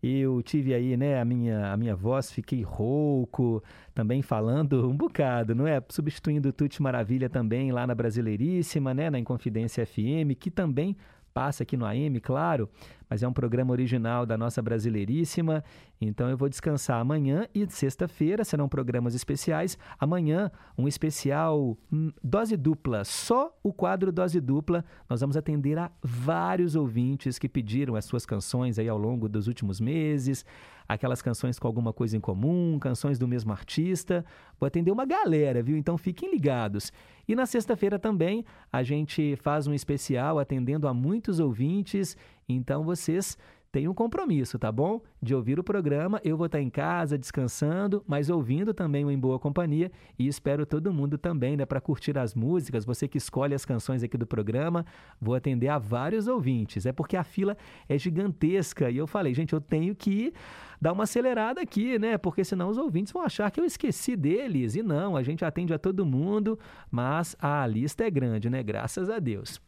eu 0.07 0.43
tive 0.43 0.75
aí, 0.75 0.97
né, 0.97 1.21
a 1.21 1.25
minha, 1.25 1.73
a 1.73 1.77
minha 1.77 1.97
voz, 1.97 2.31
fiquei 2.31 2.63
rouco, 2.63 3.63
também 3.95 4.23
falando 4.23 4.89
um 4.89 4.97
bocado, 4.97 5.55
não 5.55 5.67
é? 5.67 5.83
Substituindo 5.89 6.49
o 6.49 6.53
Tuti 6.53 6.83
Maravilha 6.83 7.31
também 7.31 7.73
lá 7.73 7.87
na 7.87 7.95
Brasileiríssima, 7.95 8.93
né, 8.93 9.09
na 9.09 9.19
Inconfidência 9.19 9.87
FM, 9.87 10.37
que 10.39 10.51
também 10.51 10.97
passa 11.33 11.65
aqui 11.65 11.77
no 11.77 11.85
AM, 11.85 12.21
claro, 12.21 12.69
mas 13.15 13.23
é 13.23 13.29
um 13.29 13.33
programa 13.33 13.71
original 13.71 14.27
da 14.27 14.37
nossa 14.37 14.61
Brasileiríssima. 14.61 15.63
Então 16.01 16.29
eu 16.29 16.37
vou 16.37 16.49
descansar 16.49 17.01
amanhã 17.01 17.47
e 17.55 17.65
sexta-feira 17.71 18.43
serão 18.43 18.69
programas 18.69 19.15
especiais. 19.15 19.79
Amanhã, 20.01 20.51
um 20.77 20.89
especial 20.89 21.79
hum, 21.93 22.11
dose 22.21 22.57
dupla, 22.57 23.05
só 23.05 23.57
o 23.63 23.73
quadro 23.73 24.11
dose 24.11 24.41
dupla. 24.41 24.85
Nós 25.09 25.21
vamos 25.21 25.37
atender 25.37 25.79
a 25.79 25.93
vários 26.03 26.75
ouvintes 26.75 27.39
que 27.39 27.49
pediram 27.49 27.95
as 27.95 28.05
suas 28.05 28.27
canções 28.27 28.81
aí 28.81 28.89
ao 28.89 28.99
longo 28.99 29.29
dos 29.29 29.47
últimos 29.47 29.81
meses 29.81 30.45
aquelas 30.89 31.23
canções 31.23 31.59
com 31.59 31.67
alguma 31.67 31.93
coisa 31.93 32.17
em 32.17 32.21
comum, 32.21 32.79
canções 32.79 33.19
do 33.19 33.27
mesmo 33.27 33.53
artista. 33.53 34.25
Vou 34.59 34.67
atender 34.67 34.91
uma 34.91 35.05
galera, 35.05 35.63
viu? 35.63 35.77
Então 35.77 35.97
fiquem 35.97 36.31
ligados. 36.31 36.93
E 37.27 37.35
na 37.35 37.47
sexta-feira 37.47 37.99
também 37.99 38.45
a 38.71 38.83
gente 38.83 39.37
faz 39.37 39.67
um 39.67 39.75
especial 39.75 40.39
atendendo 40.39 40.87
a 40.87 40.95
muitos 40.95 41.41
ouvintes. 41.41 42.17
Então 42.49 42.85
vocês 42.85 43.37
tem 43.75 43.89
um 43.89 43.93
compromisso, 43.93 44.57
tá 44.57 44.71
bom? 44.71 45.03
De 45.21 45.35
ouvir 45.35 45.59
o 45.59 45.65
programa. 45.65 46.21
Eu 46.23 46.37
vou 46.37 46.47
estar 46.47 46.61
em 46.61 46.71
casa 46.71 47.19
descansando, 47.19 48.05
mas 48.07 48.31
ouvindo 48.31 48.73
também 48.73 49.05
o 49.05 49.11
Em 49.11 49.19
Boa 49.19 49.37
Companhia 49.37 49.91
e 50.17 50.29
espero 50.29 50.65
todo 50.65 50.93
mundo 50.93 51.19
também, 51.19 51.57
né, 51.57 51.67
para 51.67 51.81
curtir 51.81 52.17
as 52.17 52.37
músicas. 52.37 52.85
Você 52.85 53.09
que 53.09 53.19
escolhe 53.19 53.53
as 53.53 53.65
canções 53.65 54.05
aqui 54.05 54.17
do 54.17 54.29
programa, 54.29 54.87
vou 55.21 55.35
atender 55.35 55.67
a 55.67 55.77
vários 55.77 56.29
ouvintes. 56.29 56.87
É 56.87 56.93
porque 56.93 57.17
a 57.17 57.25
fila 57.25 57.57
é 57.89 57.99
gigantesca 57.99 58.89
e 58.93 58.97
eu 58.97 59.09
falei, 59.09 59.35
gente, 59.35 59.55
eu 59.55 59.61
tenho 59.61 59.93
que 59.97 60.33
dar 60.81 60.93
uma 60.93 61.03
acelerada 61.03 61.61
aqui, 61.61 61.99
né? 61.99 62.17
Porque 62.17 62.45
senão 62.45 62.69
os 62.69 62.79
ouvintes 62.79 63.13
vão 63.13 63.23
achar 63.23 63.51
que 63.51 63.59
eu 63.59 63.65
esqueci 63.65 64.15
deles. 64.15 64.77
E 64.77 64.85
não, 64.85 65.17
a 65.17 65.23
gente 65.25 65.45
atende 65.45 65.75
a 65.75 65.79
todo 65.81 66.07
mundo, 66.07 66.57
mas 66.89 67.35
a 67.41 67.67
lista 67.67 68.05
é 68.05 68.11
grande, 68.11 68.49
né? 68.49 68.63
Graças 68.63 69.11
a 69.11 69.19
Deus. 69.19 69.61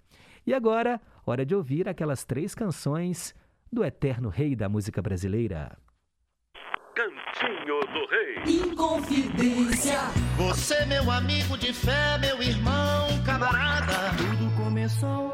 E 0.46 0.54
agora, 0.54 1.00
hora 1.26 1.44
de 1.44 1.54
ouvir 1.54 1.88
aquelas 1.88 2.24
três 2.24 2.54
canções 2.54 3.34
do 3.72 3.84
eterno 3.84 4.28
rei 4.28 4.54
da 4.54 4.68
música 4.68 5.02
brasileira. 5.02 5.76
Cantinho 6.94 7.80
do 7.80 8.06
Rei. 8.06 8.62
Inconfidência. 8.70 9.98
Você, 10.38 10.86
meu 10.86 11.10
amigo 11.10 11.58
de 11.58 11.72
fé, 11.72 12.16
meu 12.18 12.40
irmão, 12.40 13.08
camarada. 13.24 14.16
Tudo 14.16 14.56
começou 14.56 15.30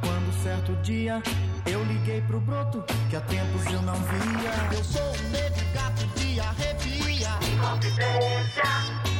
quando 0.00 0.32
certo 0.42 0.74
dia 0.82 1.22
eu 1.64 1.82
liguei 1.84 2.20
pro 2.22 2.40
broto 2.40 2.84
que 3.08 3.16
há 3.16 3.20
tempos 3.20 3.64
eu 3.66 3.80
não 3.82 3.94
via. 3.94 4.76
Eu 4.76 4.84
sou 4.84 5.00
um 5.00 5.30
negro 5.30 5.64
gato 5.72 6.06
de 6.18 6.40
arrepia. 6.40 6.76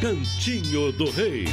Cantinho 0.01 0.93
do 0.93 1.11
Rei. 1.11 1.47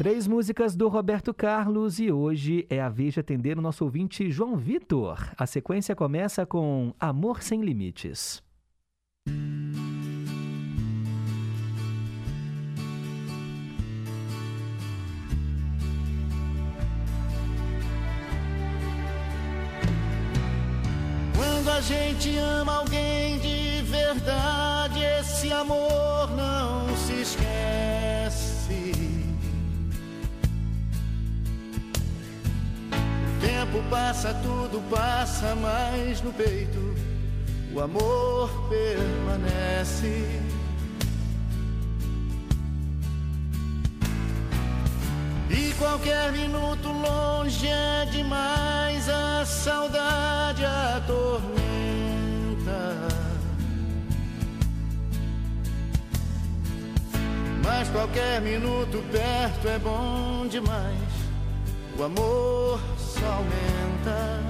Três 0.00 0.26
músicas 0.26 0.74
do 0.74 0.88
Roberto 0.88 1.34
Carlos 1.34 2.00
e 2.00 2.10
hoje 2.10 2.66
é 2.70 2.80
a 2.80 2.88
vez 2.88 3.12
de 3.12 3.20
atender 3.20 3.58
o 3.58 3.60
nosso 3.60 3.84
ouvinte 3.84 4.30
João 4.30 4.56
Vitor. 4.56 5.30
A 5.36 5.44
sequência 5.46 5.94
começa 5.94 6.46
com 6.46 6.94
Amor 6.98 7.42
Sem 7.42 7.60
Limites. 7.60 8.42
Quando 21.36 21.68
a 21.68 21.80
gente 21.82 22.38
ama 22.38 22.76
alguém 22.76 23.38
de 23.38 23.82
verdade, 23.82 24.98
esse 25.20 25.52
amor 25.52 26.30
não 26.34 26.88
se 26.96 27.20
esquece. 27.20 28.09
Tempo 33.40 33.82
passa, 33.88 34.34
tudo 34.34 34.80
passa, 34.90 35.54
mas 35.56 36.20
no 36.22 36.32
peito 36.32 36.94
o 37.72 37.80
amor 37.80 38.50
permanece. 38.68 40.40
E 45.50 45.72
qualquer 45.78 46.32
minuto 46.32 46.88
longe 46.88 47.66
é 47.66 48.06
demais, 48.10 49.08
a 49.08 49.44
saudade 49.44 50.64
atormenta. 50.64 51.60
Mas 57.64 57.88
qualquer 57.88 58.40
minuto 58.40 59.02
perto 59.10 59.68
é 59.68 59.78
bom 59.78 60.46
demais, 60.48 60.96
o 61.98 62.02
amor 62.02 62.80
aumenta. 63.26 64.40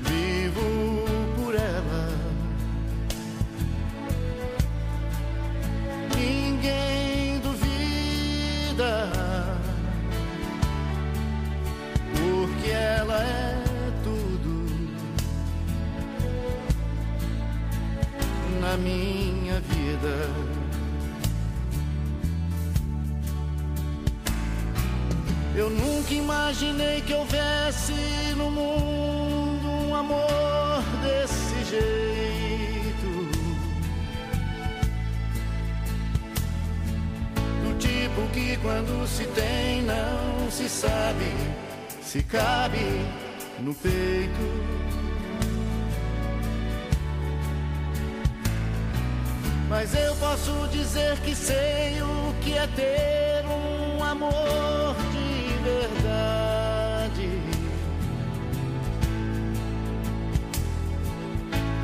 Vivo 0.00 1.04
por 1.36 1.54
ela. 1.54 2.08
Ninguém 6.16 7.40
duvida, 7.40 9.10
porque 12.12 12.70
ela 12.70 13.22
é 13.22 13.64
tudo 14.02 14.66
na 18.60 18.76
minha 18.76 19.60
vida. 19.60 20.53
Eu 25.56 25.70
nunca 25.70 26.12
imaginei 26.12 27.00
que 27.02 27.14
houvesse 27.14 27.92
no 28.36 28.50
mundo 28.50 29.68
um 29.68 29.94
amor 29.94 30.82
desse 31.02 31.64
jeito. 31.70 33.10
Do 37.62 37.78
tipo 37.78 38.28
que 38.32 38.56
quando 38.56 39.06
se 39.06 39.24
tem 39.26 39.82
não 39.82 40.50
se 40.50 40.68
sabe 40.68 41.54
se 42.14 42.22
cabe 42.22 42.78
no 43.58 43.74
peito. 43.74 44.44
Mas 49.68 49.92
eu 49.94 50.14
posso 50.14 50.68
dizer 50.70 51.18
que 51.24 51.34
sei 51.34 52.00
o 52.02 52.32
que 52.40 52.52
é 52.52 52.68
ter 52.68 53.44
um 53.46 54.04
amor 54.04 54.94
de 55.12 55.23
verdade. 55.64 57.28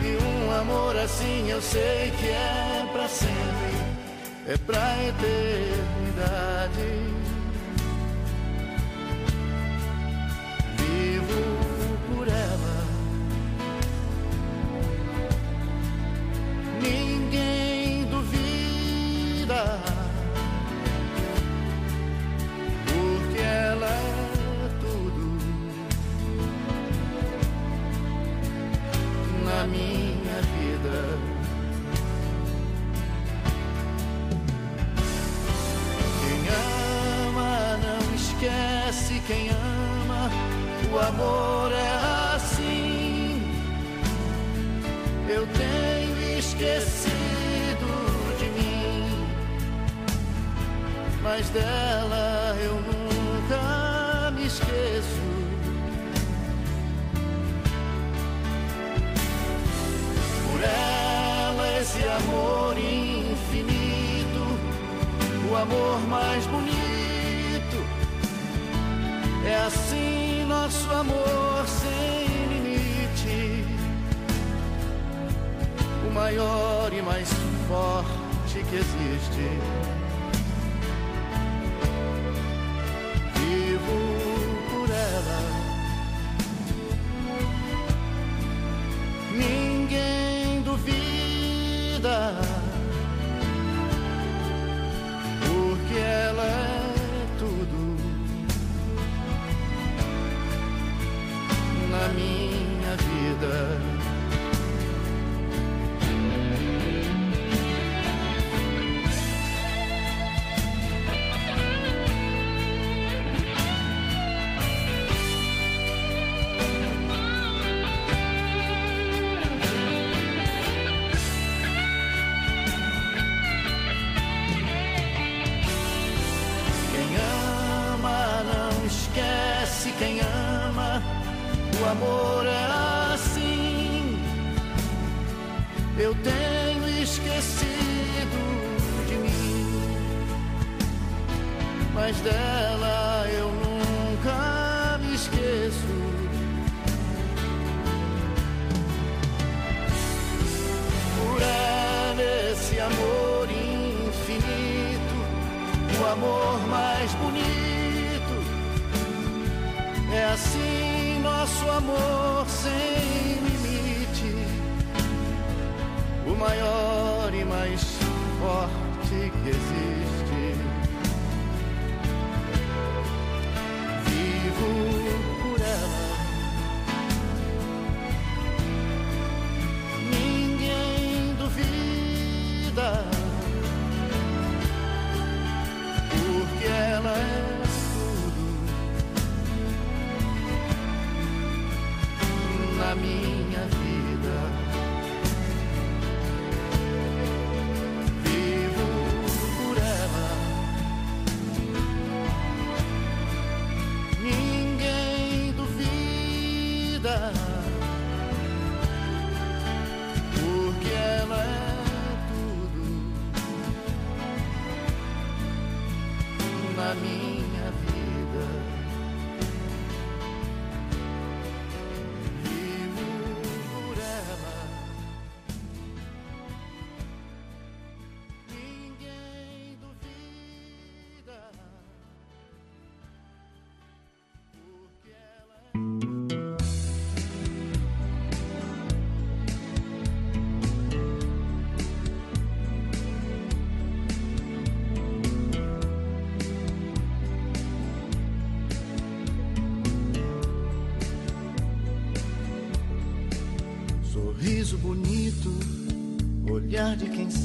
E 0.02 0.18
um 0.22 0.52
amor 0.60 0.96
assim 0.96 1.50
eu 1.50 1.60
sei 1.62 2.12
que 2.18 2.26
é 2.26 2.88
pra 2.92 3.08
sempre, 3.08 3.72
é 4.46 4.56
pra 4.58 4.96
eternidade. 5.08 5.60
Vivo 10.76 11.42
por 12.08 12.28
ela. 12.28 12.80
Ninguém 16.82 17.19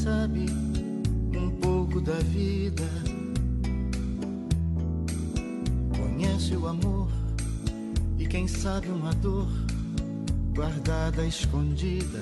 sabe 0.06 0.45
um 1.36 1.49
pouco 1.60 1.99
da 1.99 2.19
vida. 2.19 2.84
Conhece 5.98 6.56
o 6.56 6.68
amor 6.68 7.10
e 8.19 8.27
quem 8.27 8.48
sabe 8.48 8.88
uma 8.90 9.11
dor 9.15 9.49
guardada, 10.53 11.26
escondida. 11.26 12.22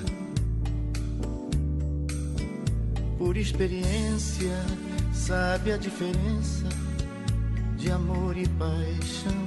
Por 3.18 3.36
experiência, 3.36 4.64
sabe 5.12 5.70
a 5.70 5.76
diferença 5.76 6.66
de 7.76 7.90
amor 7.90 8.34
e 8.34 8.48
paixão. 8.48 9.44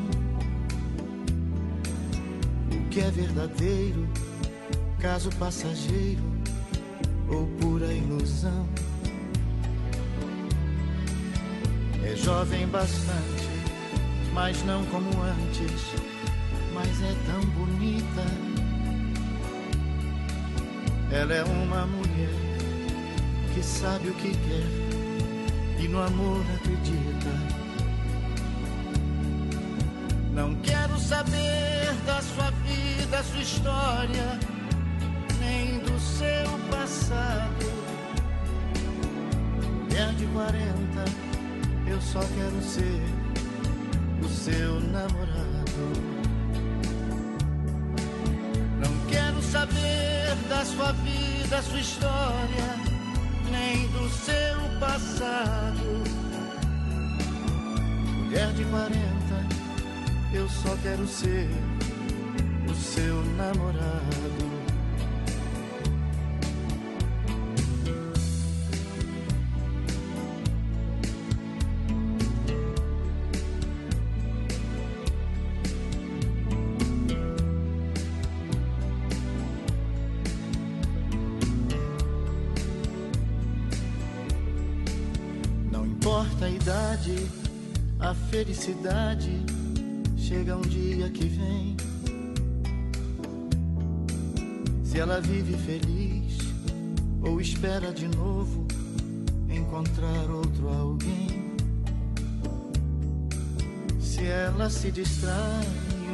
O 2.72 2.90
que 2.90 3.00
é 3.00 3.10
verdadeiro 3.10 4.08
caso 5.00 5.32
passageiro 5.40 6.37
ou 7.30 7.46
pura 7.60 7.92
ilusão. 7.94 8.68
É 12.04 12.16
jovem 12.16 12.68
bastante, 12.68 13.48
mas 14.34 14.64
não 14.64 14.86
como 14.86 15.10
antes, 15.22 15.94
mas 16.74 17.02
é 17.02 17.14
tão 17.26 17.42
bonita. 17.52 18.24
Ela 21.12 21.34
é 21.34 21.44
uma 21.44 21.86
mulher 21.86 22.30
que 23.54 23.64
sabe 23.64 24.10
o 24.10 24.14
que 24.14 24.32
quer 24.32 25.84
e 25.84 25.88
no 25.88 26.02
amor 26.02 26.46
acredita. 26.56 27.58
Não 30.34 30.54
quero 30.56 31.00
saber 31.00 31.94
da 32.06 32.22
sua 32.22 32.52
vida, 32.52 33.24
sua 33.24 33.42
história 33.42 34.57
seu 36.18 36.50
passado. 36.72 37.66
Mulher 39.84 40.14
de 40.16 40.26
40, 40.26 41.06
eu 41.88 42.02
só 42.02 42.20
quero 42.20 42.60
ser 42.64 43.04
o 44.24 44.28
seu 44.28 44.80
namorado. 44.80 45.86
Não 48.82 49.08
quero 49.08 49.42
saber 49.44 50.36
da 50.50 50.66
sua 50.66 50.92
vida, 50.94 51.62
sua 51.62 51.80
história, 51.80 52.70
nem 53.52 53.88
do 53.90 54.10
seu 54.10 54.80
passado. 54.80 56.04
Mulher 58.24 58.52
de 58.54 58.66
40, 58.66 58.98
eu 60.34 60.50
só 60.50 60.76
quero 60.82 61.08
ser 61.08 61.48
o 62.68 62.74
seu 62.74 63.24
namorado. 63.36 64.27
Felicidade 88.38 89.32
chega 90.16 90.56
um 90.56 90.62
dia 90.62 91.10
que 91.10 91.26
vem. 91.26 91.76
Se 94.84 95.00
ela 95.00 95.20
vive 95.20 95.58
feliz 95.58 96.38
ou 97.24 97.42
espera 97.42 97.92
de 97.92 98.08
novo 98.08 98.68
encontrar 99.50 100.30
outro 100.30 100.70
alguém. 100.70 101.56
Se 104.00 104.24
ela 104.24 104.70
se 104.70 104.92
distrai, 104.92 105.66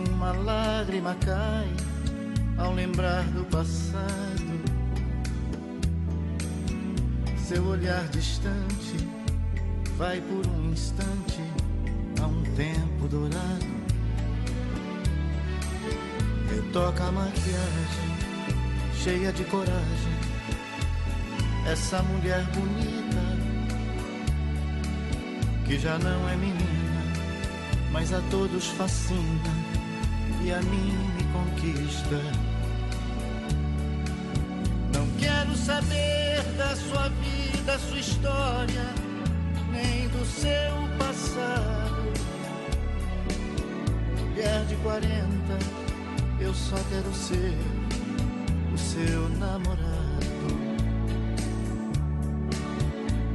uma 0.09 0.31
lágrima 0.31 1.15
cai 1.15 1.67
ao 2.57 2.73
lembrar 2.73 3.23
do 3.31 3.43
passado. 3.47 4.63
Seu 7.37 7.65
olhar 7.65 8.07
distante 8.07 8.95
vai 9.97 10.21
por 10.21 10.47
um 10.47 10.71
instante 10.71 11.52
tempo 13.03 13.07
dourado. 13.07 13.65
Retoca 16.49 17.03
a 17.05 17.11
maquiagem, 17.11 18.17
cheia 18.95 19.31
de 19.31 19.43
coragem. 19.45 20.13
Essa 21.65 22.01
mulher 22.03 22.43
bonita, 22.53 23.23
que 25.65 25.79
já 25.79 25.97
não 25.97 26.29
é 26.29 26.35
menina, 26.35 27.03
mas 27.91 28.13
a 28.13 28.21
todos 28.29 28.67
fascina 28.67 29.53
e 30.43 30.51
a 30.51 30.61
mim 30.61 30.91
me 31.15 31.23
conquista. 31.31 32.21
Não 34.93 35.07
quero 35.17 35.55
saber 35.55 36.43
da 36.57 36.75
sua 36.75 37.09
vida, 37.09 37.79
sua 37.79 37.99
história, 37.99 38.85
nem 39.71 40.07
do 40.09 40.25
seu 40.25 40.97
passado. 40.99 41.82
De 44.73 44.79
40, 44.79 45.13
eu 46.39 46.51
só 46.51 46.75
quero 46.89 47.13
ser 47.13 47.55
o 48.73 48.77
seu 48.77 49.29
namorado. 49.37 50.47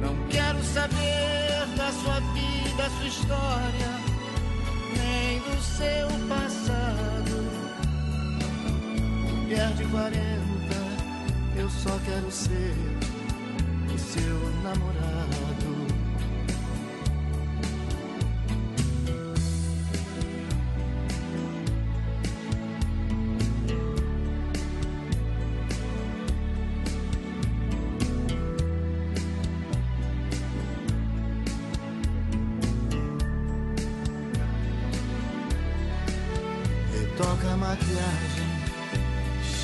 Não 0.01 0.27
quero 0.27 0.61
saber 0.61 1.65
da 1.77 1.93
sua 1.93 2.19
vida, 2.33 2.89
sua 2.89 3.07
história, 3.07 3.91
nem 4.97 5.39
do 5.39 5.61
seu 5.61 6.09
passado. 6.27 7.47
Mulher 9.31 9.71
de 9.75 9.85
40, 9.85 10.19
eu 11.55 11.69
só 11.69 11.97
quero 12.03 12.29
ser 12.29 12.75
o 13.95 13.97
seu 13.97 14.35
namorado. 14.61 15.48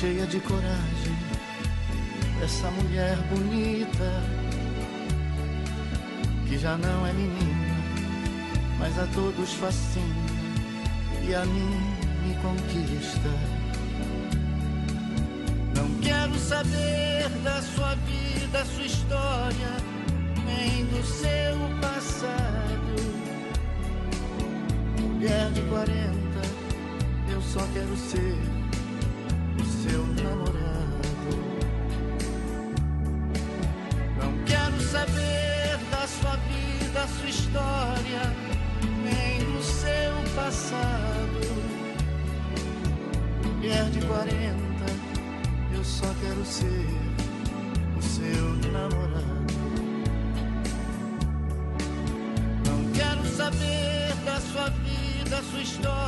Cheia 0.06 0.26
de 0.26 0.38
coragem. 0.38 1.16
Essa 2.40 2.70
mulher 2.70 3.16
bonita, 3.28 4.22
que 6.46 6.56
já 6.56 6.76
não 6.78 7.04
é 7.04 7.12
menina, 7.12 7.74
mas 8.78 8.96
a 9.00 9.06
todos 9.08 9.52
fascina 9.54 10.26
e 11.26 11.34
a 11.34 11.44
mim 11.44 11.80
me 12.22 12.34
conquista. 12.36 13.32
Não 15.74 15.88
quero 16.00 16.38
saber 16.38 17.28
da 17.42 17.60
sua 17.62 17.96
vida, 18.06 18.64
sua 18.64 18.84
história, 18.84 19.72
nem 20.44 20.84
do 20.86 21.04
seu 21.04 21.56
passado. 21.80 22.94
Mulher 25.00 25.50
de 25.50 25.62
40, 25.62 26.12
eu 27.32 27.42
só 27.42 27.66
quero 27.74 27.96
ser 27.96 28.55
ser 46.46 46.86
o 47.98 48.02
seu 48.02 48.72
namorado. 48.72 49.26
Não 52.66 52.92
quero 52.92 53.24
saber 53.36 54.14
da 54.24 54.40
sua 54.40 54.68
vida, 54.70 55.42
sua 55.50 55.60
história, 55.60 56.05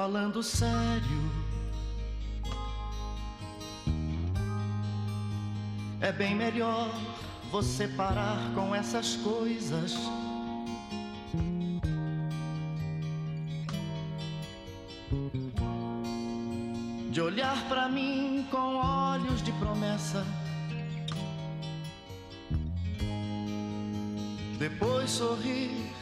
Falando 0.00 0.44
sério, 0.44 1.32
é 6.00 6.12
bem 6.12 6.36
melhor 6.36 6.88
você 7.50 7.88
parar 7.88 8.38
com 8.54 8.72
essas 8.72 9.16
coisas. 9.16 9.96
De 17.10 17.20
olhar 17.20 17.68
pra 17.68 17.88
mim 17.88 18.46
com 18.52 18.76
olhos 18.76 19.42
de 19.42 19.50
promessa. 19.54 20.24
Depois 24.60 25.10
sorrir 25.10 25.92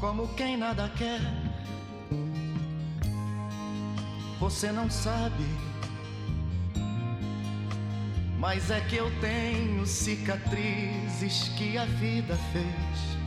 como 0.00 0.26
quem 0.34 0.56
nada 0.56 0.90
quer. 0.98 1.47
Você 4.48 4.72
não 4.72 4.90
sabe, 4.90 5.44
mas 8.38 8.70
é 8.70 8.80
que 8.80 8.96
eu 8.96 9.10
tenho 9.20 9.86
cicatrizes 9.86 11.50
que 11.50 11.76
a 11.76 11.84
vida 11.84 12.34
fez. 12.50 13.18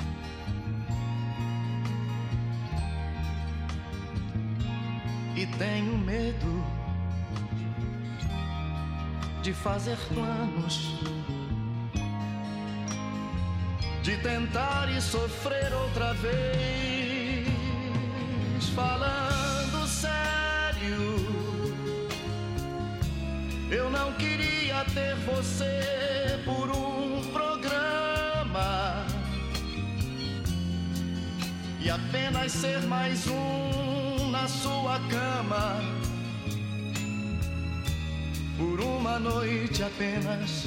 E 5.36 5.46
tenho 5.60 5.96
medo 5.96 6.66
de 9.44 9.54
fazer 9.54 9.98
planos, 10.08 11.00
de 14.02 14.18
tentar 14.24 14.90
e 14.90 15.00
sofrer 15.00 15.72
outra 15.72 16.16
vez. 16.16 17.11
Você 25.26 26.40
por 26.44 26.70
um 26.72 27.22
programa 27.32 29.06
e 31.80 31.90
apenas 31.90 32.52
ser 32.52 32.82
mais 32.88 33.28
um 33.28 34.30
na 34.32 34.48
sua 34.48 35.00
cama. 35.10 35.80
Por 38.58 38.80
uma 38.80 39.20
noite 39.20 39.84
apenas 39.84 40.66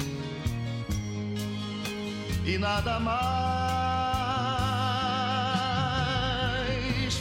e 2.45 2.57
nada 2.57 2.99
mais. 2.99 3.25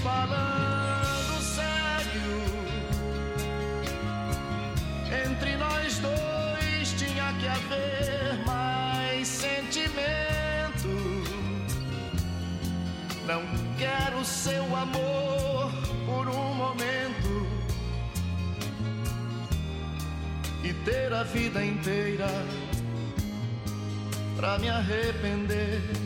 Falando 0.03 0.74
amor 14.85 15.73
por 16.05 16.29
um 16.29 16.55
momento 16.55 17.47
e 20.63 20.73
ter 20.85 21.13
a 21.13 21.23
vida 21.23 21.65
inteira 21.65 22.29
pra 24.37 24.59
me 24.59 24.69
arrepender. 24.69 26.04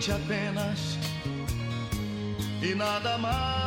Noite 0.00 0.12
apenas. 0.12 0.98
E 2.62 2.74
nada 2.74 3.18
mais 3.18 3.59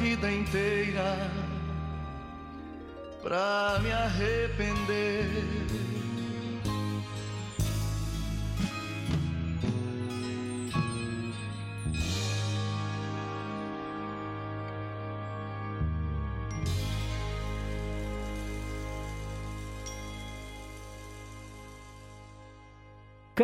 vida 0.00 0.32
inteira 0.32 1.30
pra 3.22 3.78
me 3.82 3.92
arrepender. 3.92 5.89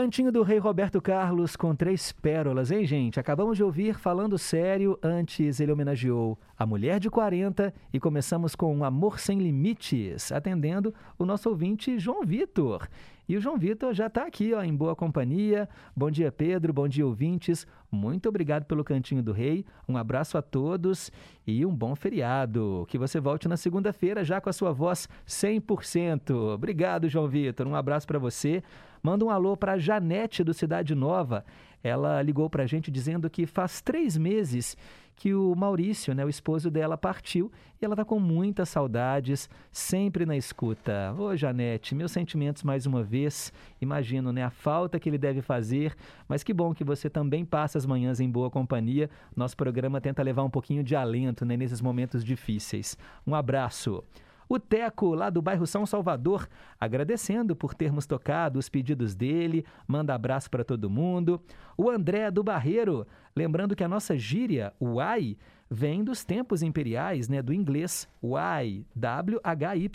Cantinho 0.07 0.31
do 0.31 0.45
Rei 0.45 0.59
Roberto 0.59 1.03
Carlos 1.03 1.57
com 1.57 1.75
três 1.75 2.13
pérolas, 2.13 2.71
hein, 2.71 2.87
gente? 2.87 3.19
Acabamos 3.19 3.57
de 3.57 3.65
ouvir 3.65 3.99
Falando 3.99 4.39
Sério, 4.39 4.97
antes 5.03 5.59
ele 5.59 5.73
homenageou 5.73 6.39
a 6.57 6.65
mulher 6.65 7.01
de 7.01 7.11
40 7.11 7.75
e 7.93 7.99
começamos 7.99 8.55
com 8.55 8.73
um 8.73 8.85
Amor 8.85 9.19
Sem 9.19 9.41
Limites, 9.41 10.31
atendendo 10.31 10.95
o 11.19 11.27
nosso 11.27 11.49
ouvinte 11.49 11.99
João 11.99 12.25
Vitor. 12.25 12.87
E 13.29 13.37
o 13.37 13.41
João 13.41 13.59
Vitor 13.59 13.93
já 13.93 14.07
está 14.07 14.25
aqui, 14.25 14.55
ó, 14.55 14.63
em 14.63 14.73
boa 14.73 14.95
companhia. 14.95 15.69
Bom 15.97 16.09
dia, 16.09 16.31
Pedro. 16.31 16.73
Bom 16.73 16.87
dia, 16.87 17.05
ouvintes. 17.05 17.67
Muito 17.91 18.29
obrigado 18.29 18.65
pelo 18.65 18.85
Cantinho 18.85 19.21
do 19.21 19.33
Rei. 19.33 19.65
Um 19.89 19.97
abraço 19.97 20.39
a 20.39 20.43
todos 20.43 21.11
e 21.45 21.67
um 21.67 21.75
bom 21.75 21.97
feriado. 21.97 22.87
Que 22.89 22.97
você 22.97 23.19
volte 23.19 23.49
na 23.49 23.57
segunda-feira 23.57 24.25
já 24.25 24.41
com 24.41 24.49
a 24.49 24.53
sua 24.53 24.73
voz 24.73 25.09
100%. 25.27 26.55
Obrigado, 26.55 27.09
João 27.09 27.27
Vitor. 27.27 27.67
Um 27.67 27.75
abraço 27.75 28.07
para 28.07 28.21
você. 28.21 28.63
Manda 29.07 29.25
um 29.25 29.31
alô 29.31 29.57
para 29.57 29.79
Janete 29.79 30.43
do 30.43 30.53
Cidade 30.53 30.93
Nova. 30.93 31.45
Ela 31.81 32.21
ligou 32.21 32.51
para 32.51 32.65
a 32.65 32.67
gente 32.67 32.91
dizendo 32.91 33.31
que 33.31 33.47
faz 33.47 33.81
três 33.81 34.17
meses 34.17 34.77
que 35.15 35.33
o 35.33 35.55
Maurício, 35.55 36.13
né, 36.13 36.25
o 36.25 36.29
esposo 36.29 36.69
dela, 36.73 36.99
partiu 36.99 37.53
e 37.81 37.85
ela 37.85 37.95
está 37.95 38.05
com 38.05 38.19
muitas 38.19 38.69
saudades, 38.69 39.49
sempre 39.71 40.27
na 40.27 40.37
escuta. 40.37 41.15
Ô, 41.17 41.37
Janete, 41.37 41.95
meus 41.95 42.11
sentimentos 42.11 42.65
mais 42.65 42.85
uma 42.85 43.01
vez. 43.01 43.53
Imagino 43.81 44.33
né, 44.33 44.43
a 44.43 44.51
falta 44.51 44.99
que 44.99 45.09
ele 45.09 45.19
deve 45.19 45.41
fazer, 45.41 45.95
mas 46.27 46.43
que 46.43 46.53
bom 46.53 46.75
que 46.75 46.83
você 46.83 47.09
também 47.09 47.45
passa 47.45 47.79
as 47.79 47.87
manhãs 47.87 48.19
em 48.19 48.29
boa 48.29 48.51
companhia. 48.51 49.09
Nosso 49.37 49.57
programa 49.57 50.01
tenta 50.01 50.21
levar 50.21 50.43
um 50.43 50.51
pouquinho 50.51 50.83
de 50.83 50.97
alento 50.97 51.45
né, 51.45 51.57
nesses 51.57 51.81
momentos 51.81 52.25
difíceis. 52.25 52.99
Um 53.25 53.37
abraço. 53.37 54.03
O 54.49 54.61
Teco, 54.61 55.15
lá 55.15 55.29
do 55.29 55.43
bairro 55.43 55.67
São 55.67 55.85
Salvador, 55.85 56.49
agradecendo 56.79 57.57
por 57.57 57.75
termos 57.75 58.07
tocado 58.07 58.59
os 58.59 58.69
pedidos 58.69 59.15
dele, 59.15 59.65
manda 59.89 60.15
abraço 60.15 60.49
para 60.51 60.65
todo 60.65 60.91
mundo. 60.91 61.41
O 61.77 61.91
André 61.91 62.31
do 62.31 62.45
Barreiro, 62.45 63.07
lembrando 63.35 63.75
que 63.75 63.83
a 63.83 63.89
nossa 63.89 64.17
gíria, 64.17 64.73
o 64.79 65.01
ai, 65.01 65.37
vem 65.69 66.05
dos 66.05 66.25
tempos 66.25 66.63
imperiais, 66.63 67.29
né, 67.29 67.43
do 67.43 67.53
inglês, 67.53 68.09
why, 68.23 68.87
W-H-Y. 68.95 69.91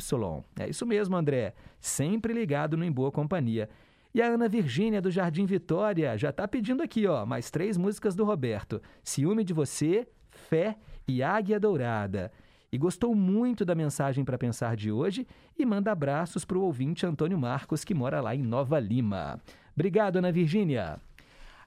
É 0.59 0.69
isso 0.69 0.85
mesmo, 0.85 1.15
André, 1.15 1.53
sempre 1.79 2.33
ligado 2.33 2.75
no 2.75 2.83
Em 2.83 2.91
Boa 2.91 3.11
Companhia. 3.11 3.69
E 4.13 4.21
a 4.21 4.27
Ana 4.27 4.49
Virgínia, 4.49 5.01
do 5.01 5.09
Jardim 5.09 5.45
Vitória, 5.45 6.17
já 6.17 6.31
está 6.31 6.45
pedindo 6.45 6.83
aqui, 6.83 7.07
ó, 7.07 7.25
mais 7.25 7.49
três 7.49 7.77
músicas 7.77 8.13
do 8.13 8.25
Roberto. 8.25 8.81
Ciúme 9.01 9.45
de 9.45 9.53
Você, 9.53 10.05
Fé 10.29 10.75
e 11.07 11.23
Águia 11.23 11.57
Dourada 11.57 12.29
e 12.71 12.77
gostou 12.77 13.13
muito 13.13 13.65
da 13.65 13.75
mensagem 13.75 14.23
para 14.23 14.37
pensar 14.37 14.75
de 14.75 14.91
hoje 14.91 15.27
e 15.57 15.65
manda 15.65 15.91
abraços 15.91 16.45
para 16.45 16.57
o 16.57 16.61
ouvinte 16.61 17.05
Antônio 17.05 17.37
Marcos, 17.37 17.83
que 17.83 17.93
mora 17.93 18.21
lá 18.21 18.33
em 18.33 18.41
Nova 18.41 18.79
Lima. 18.79 19.41
Obrigado, 19.75 20.17
Ana 20.17 20.31
Virgínia. 20.31 20.99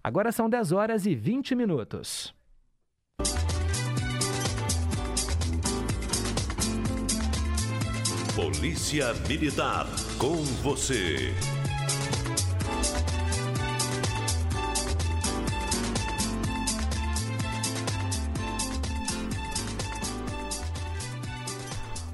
Agora 0.02 0.32
são 0.32 0.48
10 0.48 0.72
horas 0.72 1.06
e 1.06 1.14
20 1.14 1.55
minutos. 1.55 2.35
Polícia 8.35 9.14
Militar, 9.28 9.86
com 10.18 10.36
você. 10.62 11.32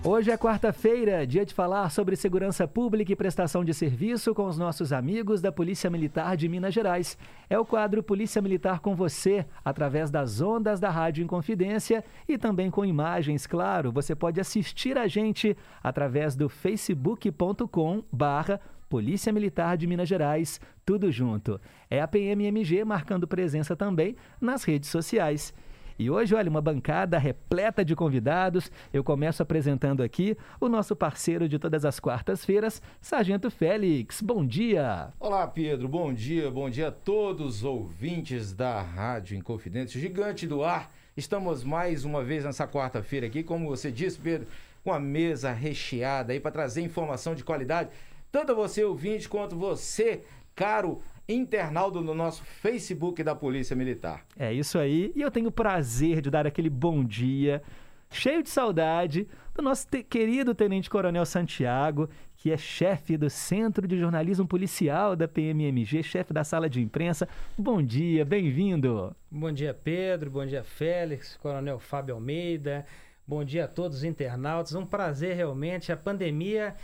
Hoje 0.02 0.30
é 0.30 0.38
quarta-feira, 0.38 1.26
dia 1.26 1.44
de 1.44 1.52
falar 1.52 1.90
sobre 1.90 2.16
segurança 2.16 2.66
pública 2.66 3.12
e 3.12 3.16
prestação 3.16 3.62
de 3.62 3.74
serviço 3.74 4.34
com 4.34 4.46
os 4.46 4.56
nossos 4.56 4.94
amigos 4.94 5.42
da 5.42 5.52
Polícia 5.52 5.90
Militar 5.90 6.38
de 6.38 6.48
Minas 6.48 6.72
Gerais. 6.72 7.18
É 7.50 7.58
o 7.58 7.66
quadro 7.66 8.02
Polícia 8.02 8.40
Militar 8.40 8.80
com 8.80 8.96
você, 8.96 9.44
através 9.62 10.10
das 10.10 10.40
ondas 10.40 10.80
da 10.80 10.88
Rádio 10.88 11.22
Inconfidência 11.22 12.02
e 12.26 12.38
também 12.38 12.70
com 12.70 12.82
imagens, 12.82 13.46
claro. 13.46 13.92
Você 13.92 14.14
pode 14.14 14.40
assistir 14.40 14.96
a 14.96 15.06
gente 15.06 15.54
através 15.82 16.34
do 16.34 16.48
facebook.com 16.48 18.02
barra 18.10 18.58
Polícia 18.88 19.30
Militar 19.30 19.76
de 19.76 19.86
Minas 19.86 20.08
Gerais, 20.08 20.62
tudo 20.82 21.12
junto. 21.12 21.60
É 21.90 22.00
a 22.00 22.08
PMMG 22.08 22.86
marcando 22.86 23.28
presença 23.28 23.76
também 23.76 24.16
nas 24.40 24.64
redes 24.64 24.88
sociais. 24.88 25.52
E 26.00 26.10
hoje, 26.10 26.34
olha, 26.34 26.48
uma 26.48 26.62
bancada 26.62 27.18
repleta 27.18 27.84
de 27.84 27.94
convidados. 27.94 28.72
Eu 28.90 29.04
começo 29.04 29.42
apresentando 29.42 30.02
aqui 30.02 30.34
o 30.58 30.66
nosso 30.66 30.96
parceiro 30.96 31.46
de 31.46 31.58
todas 31.58 31.84
as 31.84 32.00
quartas-feiras, 32.00 32.80
Sargento 33.02 33.50
Félix. 33.50 34.22
Bom 34.22 34.46
dia. 34.46 35.12
Olá, 35.20 35.46
Pedro. 35.46 35.88
Bom 35.88 36.10
dia. 36.10 36.50
Bom 36.50 36.70
dia 36.70 36.88
a 36.88 36.90
todos 36.90 37.56
os 37.56 37.64
ouvintes 37.64 38.54
da 38.54 38.80
Rádio 38.80 39.36
Inconfidência, 39.36 40.00
gigante 40.00 40.46
do 40.46 40.64
ar. 40.64 40.90
Estamos 41.14 41.62
mais 41.62 42.02
uma 42.02 42.24
vez 42.24 42.46
nessa 42.46 42.66
quarta-feira 42.66 43.26
aqui, 43.26 43.42
como 43.42 43.68
você 43.68 43.92
disse, 43.92 44.18
Pedro, 44.18 44.48
com 44.82 44.94
a 44.94 44.98
mesa 44.98 45.52
recheada 45.52 46.32
aí 46.32 46.40
para 46.40 46.50
trazer 46.50 46.80
informação 46.80 47.34
de 47.34 47.44
qualidade, 47.44 47.90
tanto 48.32 48.52
a 48.52 48.54
você 48.54 48.82
ouvinte 48.82 49.28
quanto 49.28 49.54
você, 49.54 50.22
caro 50.54 51.02
internaudo 51.32 52.00
no 52.00 52.14
nosso 52.14 52.42
Facebook 52.44 53.22
da 53.22 53.34
Polícia 53.34 53.76
Militar. 53.76 54.24
É 54.38 54.52
isso 54.52 54.78
aí. 54.78 55.12
E 55.14 55.22
eu 55.22 55.30
tenho 55.30 55.48
o 55.48 55.52
prazer 55.52 56.20
de 56.20 56.30
dar 56.30 56.46
aquele 56.46 56.70
bom 56.70 57.04
dia, 57.04 57.62
cheio 58.10 58.42
de 58.42 58.50
saudade, 58.50 59.28
do 59.54 59.62
nosso 59.62 59.86
te 59.86 60.02
querido 60.02 60.54
Tenente 60.54 60.90
Coronel 60.90 61.24
Santiago, 61.24 62.08
que 62.36 62.50
é 62.50 62.56
chefe 62.56 63.16
do 63.16 63.28
Centro 63.28 63.86
de 63.86 63.98
Jornalismo 63.98 64.46
Policial 64.46 65.14
da 65.14 65.28
PMMG, 65.28 66.02
chefe 66.02 66.32
da 66.32 66.42
sala 66.42 66.68
de 66.68 66.80
imprensa. 66.80 67.28
Bom 67.56 67.82
dia, 67.82 68.24
bem-vindo. 68.24 69.14
Bom 69.30 69.52
dia, 69.52 69.74
Pedro. 69.74 70.30
Bom 70.30 70.46
dia, 70.46 70.64
Félix, 70.64 71.36
Coronel 71.36 71.78
Fábio 71.78 72.14
Almeida. 72.14 72.86
Bom 73.26 73.44
dia 73.44 73.66
a 73.66 73.68
todos 73.68 73.98
os 73.98 74.04
internautas. 74.04 74.74
Um 74.74 74.84
prazer 74.84 75.36
realmente. 75.36 75.92
A 75.92 75.96
pandemia 75.96 76.74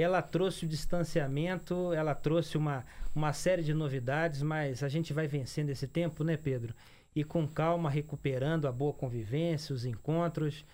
ela 0.00 0.22
trouxe 0.22 0.64
o 0.64 0.68
distanciamento, 0.68 1.92
ela 1.92 2.14
trouxe 2.14 2.56
uma, 2.56 2.84
uma 3.14 3.32
série 3.32 3.62
de 3.62 3.74
novidades, 3.74 4.42
mas 4.42 4.82
a 4.82 4.88
gente 4.88 5.12
vai 5.12 5.26
vencendo 5.26 5.70
esse 5.70 5.86
tempo, 5.86 6.24
né, 6.24 6.36
Pedro? 6.36 6.74
E 7.14 7.22
com 7.22 7.46
calma, 7.46 7.90
recuperando 7.90 8.66
a 8.66 8.72
boa 8.72 8.92
convivência, 8.92 9.74
os 9.74 9.84
encontros, 9.84 10.64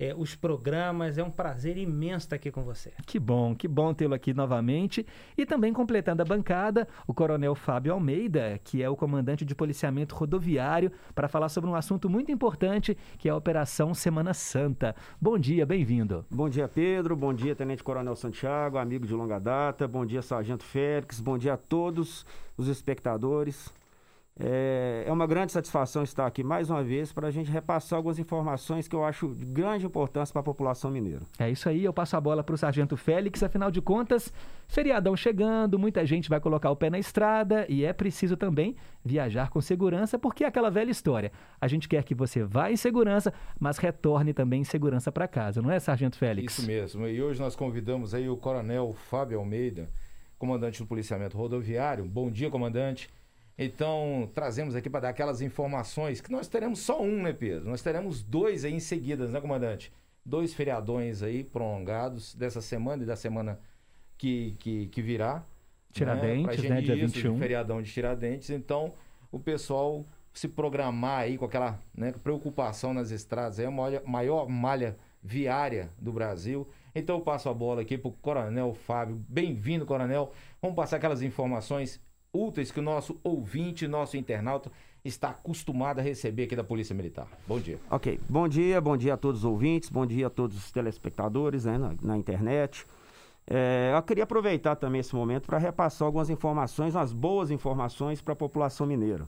é, 0.00 0.14
os 0.16 0.34
programas. 0.34 1.18
É 1.18 1.22
um 1.22 1.30
prazer 1.30 1.76
imenso 1.76 2.24
estar 2.24 2.36
aqui 2.36 2.50
com 2.50 2.64
você. 2.64 2.90
Que 3.06 3.18
bom, 3.18 3.54
que 3.54 3.68
bom 3.68 3.92
tê-lo 3.92 4.14
aqui 4.14 4.32
novamente. 4.32 5.06
E 5.36 5.44
também 5.44 5.72
completando 5.74 6.22
a 6.22 6.24
bancada, 6.24 6.88
o 7.06 7.12
Coronel 7.12 7.54
Fábio 7.54 7.92
Almeida, 7.92 8.58
que 8.64 8.82
é 8.82 8.88
o 8.88 8.96
comandante 8.96 9.44
de 9.44 9.54
policiamento 9.54 10.14
rodoviário, 10.14 10.90
para 11.14 11.28
falar 11.28 11.50
sobre 11.50 11.68
um 11.68 11.74
assunto 11.74 12.08
muito 12.08 12.32
importante, 12.32 12.96
que 13.18 13.28
é 13.28 13.30
a 13.30 13.36
Operação 13.36 13.92
Semana 13.92 14.32
Santa. 14.32 14.96
Bom 15.20 15.38
dia, 15.38 15.66
bem-vindo. 15.66 16.24
Bom 16.30 16.48
dia, 16.48 16.66
Pedro. 16.66 17.14
Bom 17.14 17.34
dia, 17.34 17.54
Tenente 17.54 17.84
Coronel 17.84 18.16
Santiago, 18.16 18.78
amigo 18.78 19.06
de 19.06 19.12
longa 19.12 19.38
data. 19.38 19.86
Bom 19.86 20.06
dia, 20.06 20.22
Sargento 20.22 20.64
Félix. 20.64 21.20
Bom 21.20 21.36
dia 21.36 21.54
a 21.54 21.56
todos 21.58 22.24
os 22.56 22.68
espectadores. 22.68 23.70
É, 24.42 25.04
é 25.06 25.12
uma 25.12 25.26
grande 25.26 25.52
satisfação 25.52 26.02
estar 26.02 26.26
aqui 26.26 26.42
mais 26.42 26.70
uma 26.70 26.82
vez 26.82 27.12
para 27.12 27.28
a 27.28 27.30
gente 27.30 27.50
repassar 27.50 27.98
algumas 27.98 28.18
informações 28.18 28.88
que 28.88 28.96
eu 28.96 29.04
acho 29.04 29.34
de 29.34 29.44
grande 29.44 29.84
importância 29.84 30.32
para 30.32 30.40
a 30.40 30.44
população 30.44 30.90
mineira. 30.90 31.20
É 31.38 31.50
isso 31.50 31.68
aí, 31.68 31.84
eu 31.84 31.92
passo 31.92 32.16
a 32.16 32.20
bola 32.20 32.42
para 32.42 32.54
o 32.54 32.58
Sargento 32.58 32.96
Félix. 32.96 33.42
Afinal 33.42 33.70
de 33.70 33.82
contas, 33.82 34.32
feriadão 34.66 35.14
chegando, 35.14 35.78
muita 35.78 36.06
gente 36.06 36.30
vai 36.30 36.40
colocar 36.40 36.70
o 36.70 36.76
pé 36.76 36.88
na 36.88 36.98
estrada 36.98 37.66
e 37.68 37.84
é 37.84 37.92
preciso 37.92 38.34
também 38.34 38.76
viajar 39.04 39.50
com 39.50 39.60
segurança, 39.60 40.18
porque 40.18 40.44
é 40.44 40.46
aquela 40.46 40.70
velha 40.70 40.90
história. 40.90 41.30
A 41.60 41.68
gente 41.68 41.86
quer 41.86 42.02
que 42.02 42.14
você 42.14 42.42
vá 42.42 42.70
em 42.70 42.76
segurança, 42.76 43.34
mas 43.58 43.76
retorne 43.76 44.32
também 44.32 44.62
em 44.62 44.64
segurança 44.64 45.12
para 45.12 45.28
casa, 45.28 45.60
não 45.60 45.70
é, 45.70 45.78
Sargento 45.78 46.16
Félix? 46.16 46.58
Isso 46.58 46.66
mesmo. 46.66 47.06
E 47.06 47.22
hoje 47.22 47.38
nós 47.38 47.54
convidamos 47.54 48.14
aí 48.14 48.28
o 48.28 48.36
Coronel 48.38 48.94
Fábio 49.10 49.38
Almeida, 49.38 49.90
comandante 50.38 50.78
do 50.78 50.86
policiamento 50.86 51.36
rodoviário. 51.36 52.06
Bom 52.06 52.30
dia, 52.30 52.48
comandante. 52.48 53.10
Então, 53.62 54.30
trazemos 54.34 54.74
aqui 54.74 54.88
para 54.88 55.00
dar 55.00 55.08
aquelas 55.10 55.42
informações 55.42 56.20
que 56.20 56.32
nós 56.32 56.48
teremos 56.48 56.78
só 56.78 57.02
um, 57.02 57.22
né, 57.22 57.32
Pedro? 57.34 57.68
Nós 57.68 57.82
teremos 57.82 58.22
dois 58.22 58.64
aí 58.64 58.72
em 58.72 58.80
seguida, 58.80 59.28
né, 59.28 59.40
comandante? 59.40 59.92
dois 60.24 60.52
feriadões 60.54 61.22
aí 61.22 61.42
prolongados 61.42 62.34
dessa 62.34 62.60
semana 62.60 63.02
e 63.02 63.06
da 63.06 63.16
semana 63.16 63.58
que, 64.16 64.54
que, 64.58 64.86
que 64.88 65.02
virá. 65.02 65.44
Tiradentes, 65.92 66.44
Pra 66.44 66.54
gente- 66.54 66.68
né, 66.68 66.80
dia 66.80 66.94
isso, 66.94 67.14
21. 67.14 67.38
Feriadão 67.38 67.82
de 67.82 67.90
Tiradentes. 67.90 68.50
Então, 68.50 68.92
o 69.32 69.38
pessoal 69.38 70.06
se 70.32 70.46
programar 70.46 71.20
aí 71.20 71.36
com 71.36 71.44
aquela 71.44 71.80
né, 71.94 72.12
preocupação 72.22 72.94
nas 72.94 73.10
estradas. 73.10 73.58
É 73.58 73.66
a 73.66 73.70
maior, 73.70 74.02
maior 74.06 74.48
malha 74.48 74.96
viária 75.22 75.90
do 75.98 76.12
Brasil. 76.12 76.68
Então, 76.94 77.16
eu 77.16 77.22
passo 77.22 77.48
a 77.48 77.54
bola 77.54 77.82
aqui 77.82 77.98
para 77.98 78.08
o 78.08 78.12
Coronel 78.12 78.72
Fábio. 78.74 79.24
Bem-vindo, 79.28 79.84
Coronel. 79.84 80.32
Vamos 80.62 80.76
passar 80.76 80.96
aquelas 80.96 81.22
informações 81.22 82.00
úteis 82.32 82.70
que 82.70 82.80
o 82.80 82.82
nosso 82.82 83.18
ouvinte, 83.22 83.86
nosso 83.88 84.16
internauta, 84.16 84.70
está 85.04 85.30
acostumado 85.30 85.98
a 85.98 86.02
receber 86.02 86.44
aqui 86.44 86.54
da 86.54 86.64
Polícia 86.64 86.94
Militar. 86.94 87.26
Bom 87.46 87.58
dia. 87.58 87.78
Ok, 87.90 88.20
bom 88.28 88.46
dia, 88.46 88.80
bom 88.80 88.96
dia 88.96 89.14
a 89.14 89.16
todos 89.16 89.40
os 89.40 89.44
ouvintes, 89.44 89.88
bom 89.88 90.04
dia 90.04 90.26
a 90.26 90.30
todos 90.30 90.56
os 90.56 90.70
telespectadores 90.70 91.64
né, 91.64 91.78
na, 91.78 91.94
na 92.02 92.16
internet. 92.16 92.86
É, 93.46 93.92
eu 93.96 94.02
queria 94.02 94.24
aproveitar 94.24 94.76
também 94.76 95.00
esse 95.00 95.14
momento 95.14 95.46
para 95.46 95.58
repassar 95.58 96.06
algumas 96.06 96.30
informações, 96.30 96.94
umas 96.94 97.12
boas 97.12 97.50
informações 97.50 98.20
para 98.20 98.34
a 98.34 98.36
população 98.36 98.86
mineira. 98.86 99.26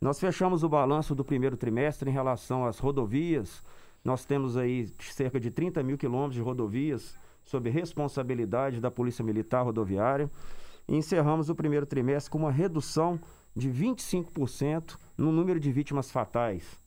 Nós 0.00 0.18
fechamos 0.18 0.62
o 0.62 0.68
balanço 0.68 1.14
do 1.14 1.24
primeiro 1.24 1.56
trimestre 1.56 2.08
em 2.08 2.12
relação 2.12 2.64
às 2.64 2.78
rodovias. 2.78 3.62
Nós 4.02 4.24
temos 4.24 4.56
aí 4.56 4.88
cerca 4.98 5.38
de 5.38 5.50
30 5.50 5.82
mil 5.82 5.98
quilômetros 5.98 6.36
de 6.36 6.40
rodovias 6.40 7.14
sob 7.44 7.68
responsabilidade 7.68 8.80
da 8.80 8.90
Polícia 8.90 9.22
Militar 9.22 9.62
Rodoviária. 9.62 10.30
Encerramos 10.90 11.48
o 11.48 11.54
primeiro 11.54 11.86
trimestre 11.86 12.32
com 12.32 12.38
uma 12.38 12.50
redução 12.50 13.20
de 13.54 13.70
25% 13.70 14.98
no 15.16 15.30
número 15.30 15.60
de 15.60 15.70
vítimas 15.70 16.10
fatais. 16.10 16.80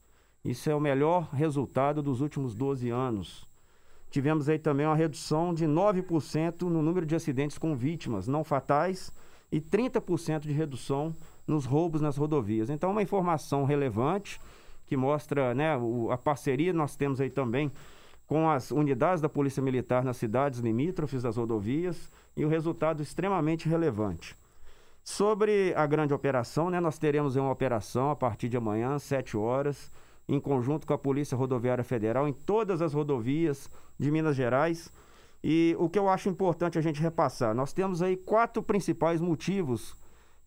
Isso 0.44 0.70
é 0.70 0.76
o 0.76 0.80
melhor 0.80 1.30
resultado 1.32 2.04
dos 2.04 2.20
últimos 2.20 2.54
12 2.54 2.90
anos. 2.90 3.48
Tivemos 4.10 4.50
aí 4.50 4.60
também 4.60 4.86
uma 4.86 4.96
redução 4.96 5.54
de 5.54 5.66
9% 5.66 6.64
no 6.64 6.82
número 6.82 7.06
de 7.06 7.16
acidentes 7.16 7.58
com 7.58 7.78
vítimas 7.78 8.28
não 8.28 8.44
fatais 8.44 9.10
e 9.50 9.62
30% 9.62 10.42
de 10.42 10.52
redução 10.52 11.16
nos 11.48 11.64
roubos 11.64 12.02
nas 12.02 12.18
rodovias. 12.18 12.70
Então, 12.70 12.92
uma 12.92 13.02
informação 13.02 13.64
relevante 13.64 14.38
que 14.86 14.98
mostra 14.98 15.56
né, 15.56 15.78
a 16.12 16.18
parceria 16.18 16.74
nós 16.74 16.98
temos 16.98 17.22
aí 17.22 17.30
também 17.30 17.72
com 18.28 18.50
as 18.50 18.72
unidades 18.72 19.22
da 19.22 19.30
Polícia 19.30 19.62
Militar 19.62 20.04
nas 20.04 20.18
cidades 20.18 20.60
limítrofes 20.60 21.24
das 21.24 21.38
rodovias 21.38 22.10
e 22.36 22.46
o 22.46 22.50
resultado 22.50 23.02
extremamente 23.02 23.68
relevante. 23.68 24.36
Sobre 25.04 25.74
a 25.76 25.86
grande 25.86 26.14
operação, 26.14 26.70
né, 26.70 26.80
nós 26.80 26.98
teremos 26.98 27.36
uma 27.36 27.52
operação 27.52 28.10
a 28.10 28.16
partir 28.16 28.48
de 28.48 28.56
amanhã, 28.56 28.96
às 28.96 29.04
7 29.04 29.36
horas, 29.36 29.92
em 30.28 30.40
conjunto 30.40 30.88
com 30.88 30.94
a 30.94 30.98
Polícia 30.98 31.38
Rodoviária 31.38 31.84
Federal, 31.84 32.28
em 32.28 32.34
todas 32.34 32.82
as 32.82 32.94
rodovias 32.94 33.70
de 34.00 34.10
Minas 34.10 34.36
Gerais. 34.36 34.90
E 35.44 35.76
o 35.78 35.90
que 35.90 36.00
eu 36.00 36.08
acho 36.08 36.30
importante 36.30 36.78
a 36.78 36.82
gente 36.82 37.02
repassar, 37.02 37.54
nós 37.54 37.74
temos 37.74 38.02
aí 38.02 38.16
quatro 38.16 38.64
principais 38.64 39.20
motivos 39.20 39.94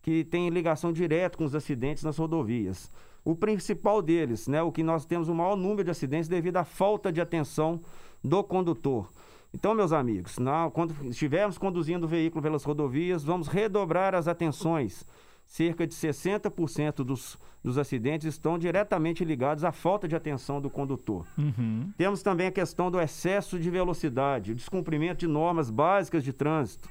que 0.01 0.23
têm 0.23 0.49
ligação 0.49 0.91
direta 0.91 1.37
com 1.37 1.43
os 1.43 1.53
acidentes 1.53 2.03
nas 2.03 2.17
rodovias. 2.17 2.89
O 3.29 3.35
principal 3.35 4.01
deles, 4.01 4.47
né, 4.47 4.61
o 4.61 4.71
que 4.71 4.81
nós 4.81 5.05
temos 5.05 5.27
o 5.27 5.35
maior 5.35 5.57
número 5.57 5.83
de 5.83 5.91
acidentes 5.91 6.29
devido 6.29 6.55
à 6.57 6.63
falta 6.63 7.11
de 7.11 7.19
atenção 7.19 7.81
do 8.23 8.41
condutor. 8.43 9.09
Então, 9.53 9.73
meus 9.73 9.91
amigos, 9.91 10.37
na- 10.37 10.69
quando 10.71 10.95
estivermos 11.09 11.57
conduzindo 11.57 12.05
o 12.05 12.07
veículo 12.07 12.41
pelas 12.41 12.63
rodovias, 12.63 13.23
vamos 13.25 13.47
redobrar 13.49 14.15
as 14.15 14.27
atenções. 14.29 15.05
Cerca 15.45 15.85
de 15.87 15.93
60% 15.93 17.03
dos, 17.03 17.37
dos 17.63 17.77
acidentes 17.77 18.27
estão 18.27 18.57
diretamente 18.57 19.23
ligados 19.25 19.63
à 19.63 19.71
falta 19.71 20.07
de 20.07 20.15
atenção 20.15 20.59
do 20.61 20.69
condutor. 20.69 21.25
Uhum. 21.37 21.89
Temos 21.97 22.21
também 22.21 22.47
a 22.47 22.51
questão 22.51 22.89
do 22.91 22.99
excesso 22.99 23.57
de 23.59 23.69
velocidade, 23.69 24.51
o 24.51 24.55
descumprimento 24.55 25.19
de 25.19 25.27
normas 25.27 25.69
básicas 25.69 26.23
de 26.23 26.31
trânsito. 26.33 26.89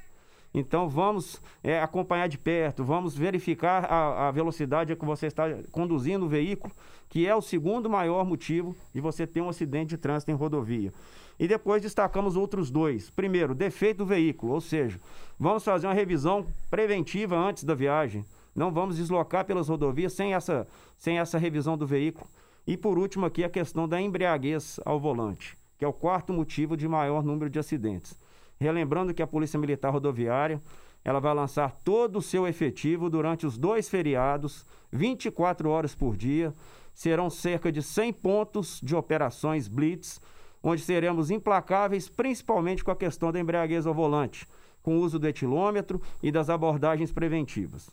Então 0.59 0.89
vamos 0.89 1.39
é, 1.63 1.79
acompanhar 1.79 2.27
de 2.27 2.37
perto, 2.37 2.83
vamos 2.83 3.15
verificar 3.15 3.85
a, 3.85 4.27
a 4.27 4.31
velocidade 4.31 4.95
que 4.95 5.05
você 5.05 5.27
está 5.27 5.43
conduzindo 5.71 6.25
o 6.25 6.29
veículo, 6.29 6.73
que 7.07 7.27
é 7.27 7.35
o 7.35 7.41
segundo 7.43 7.87
maior 7.87 8.25
motivo 8.25 8.75
de 8.91 8.99
você 8.99 9.27
ter 9.27 9.39
um 9.39 9.49
acidente 9.49 9.89
de 9.89 9.97
trânsito 9.97 10.31
em 10.31 10.33
rodovia. 10.33 10.91
E 11.39 11.47
depois 11.47 11.83
destacamos 11.83 12.35
outros 12.35 12.71
dois. 12.71 13.11
Primeiro, 13.11 13.53
defeito 13.53 13.99
do 13.99 14.05
veículo, 14.07 14.53
ou 14.53 14.61
seja, 14.61 14.99
vamos 15.39 15.63
fazer 15.63 15.85
uma 15.85 15.93
revisão 15.93 16.43
preventiva 16.71 17.37
antes 17.37 17.63
da 17.63 17.75
viagem. 17.75 18.25
Não 18.55 18.71
vamos 18.71 18.97
deslocar 18.97 19.45
pelas 19.45 19.69
rodovias 19.69 20.13
sem 20.13 20.33
essa, 20.33 20.67
sem 20.97 21.19
essa 21.19 21.37
revisão 21.37 21.77
do 21.77 21.85
veículo. 21.85 22.27
E 22.65 22.75
por 22.75 22.97
último 22.97 23.27
aqui 23.27 23.43
a 23.43 23.49
questão 23.49 23.87
da 23.87 24.01
embriaguez 24.01 24.79
ao 24.83 24.99
volante, 24.99 25.55
que 25.77 25.85
é 25.85 25.87
o 25.87 25.93
quarto 25.93 26.33
motivo 26.33 26.75
de 26.75 26.87
maior 26.87 27.23
número 27.23 27.51
de 27.51 27.59
acidentes. 27.59 28.17
Relembrando 28.59 29.13
que 29.13 29.21
a 29.21 29.27
Polícia 29.27 29.59
Militar 29.59 29.91
Rodoviária 29.91 30.61
ela 31.03 31.21
vai 31.21 31.33
lançar 31.33 31.71
todo 31.85 32.19
o 32.19 32.21
seu 32.21 32.45
efetivo 32.45 33.09
durante 33.09 33.45
os 33.45 33.57
dois 33.57 33.87
feriados, 33.87 34.65
24 34.91 35.69
horas 35.69 35.95
por 35.95 36.17
dia. 36.17 36.53
Serão 36.93 37.29
cerca 37.29 37.71
de 37.71 37.81
100 37.81 38.13
pontos 38.13 38.81
de 38.83 38.95
operações 38.95 39.67
Blitz, 39.67 40.19
onde 40.61 40.81
seremos 40.81 41.31
implacáveis, 41.31 42.09
principalmente 42.09 42.83
com 42.83 42.91
a 42.91 42.95
questão 42.95 43.31
da 43.31 43.39
embriaguez 43.39 43.85
ao 43.85 43.93
volante, 43.93 44.45
com 44.81 44.97
o 44.97 44.99
uso 44.99 45.17
do 45.17 45.27
etilômetro 45.27 46.01
e 46.21 46.31
das 46.31 46.49
abordagens 46.49 47.11
preventivas. 47.11 47.89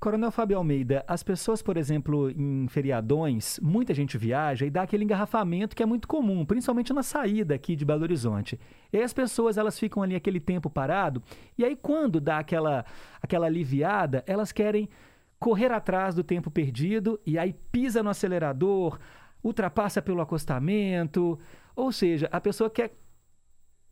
Coronel 0.00 0.30
Fábio 0.30 0.56
Almeida, 0.56 1.04
as 1.08 1.24
pessoas, 1.24 1.60
por 1.60 1.76
exemplo, 1.76 2.30
em 2.30 2.68
feriadões, 2.68 3.58
muita 3.60 3.92
gente 3.92 4.16
viaja 4.16 4.64
e 4.64 4.70
dá 4.70 4.82
aquele 4.82 5.02
engarrafamento 5.02 5.74
que 5.74 5.82
é 5.82 5.86
muito 5.86 6.06
comum, 6.06 6.46
principalmente 6.46 6.92
na 6.92 7.02
saída 7.02 7.56
aqui 7.56 7.74
de 7.74 7.84
Belo 7.84 8.02
Horizonte. 8.02 8.60
E 8.92 8.96
aí 8.96 9.02
as 9.02 9.12
pessoas, 9.12 9.58
elas 9.58 9.76
ficam 9.76 10.00
ali 10.00 10.14
aquele 10.14 10.38
tempo 10.38 10.70
parado, 10.70 11.20
e 11.56 11.64
aí 11.64 11.74
quando 11.74 12.20
dá 12.20 12.38
aquela, 12.38 12.84
aquela 13.20 13.46
aliviada, 13.46 14.22
elas 14.24 14.52
querem 14.52 14.88
correr 15.36 15.72
atrás 15.72 16.14
do 16.14 16.22
tempo 16.22 16.48
perdido 16.48 17.18
e 17.26 17.36
aí 17.36 17.52
pisa 17.72 18.00
no 18.00 18.10
acelerador, 18.10 19.00
ultrapassa 19.42 20.00
pelo 20.00 20.20
acostamento, 20.20 21.36
ou 21.74 21.90
seja, 21.90 22.28
a 22.30 22.40
pessoa 22.40 22.70
quer 22.70 22.96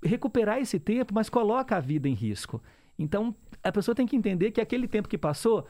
recuperar 0.01 0.59
esse 0.59 0.79
tempo, 0.79 1.13
mas 1.13 1.29
coloca 1.29 1.77
a 1.77 1.81
vida 1.81 2.09
em 2.09 2.15
risco. 2.15 2.63
Então, 2.99 3.35
a 3.63 3.73
pessoa 3.73 3.95
tem 3.95 4.07
que 4.07 4.17
entender 4.17 4.51
que 4.53 4.61
aquele 4.61 4.87
tempo 4.89 5.09
que 5.09 5.19
passou, 5.19 5.67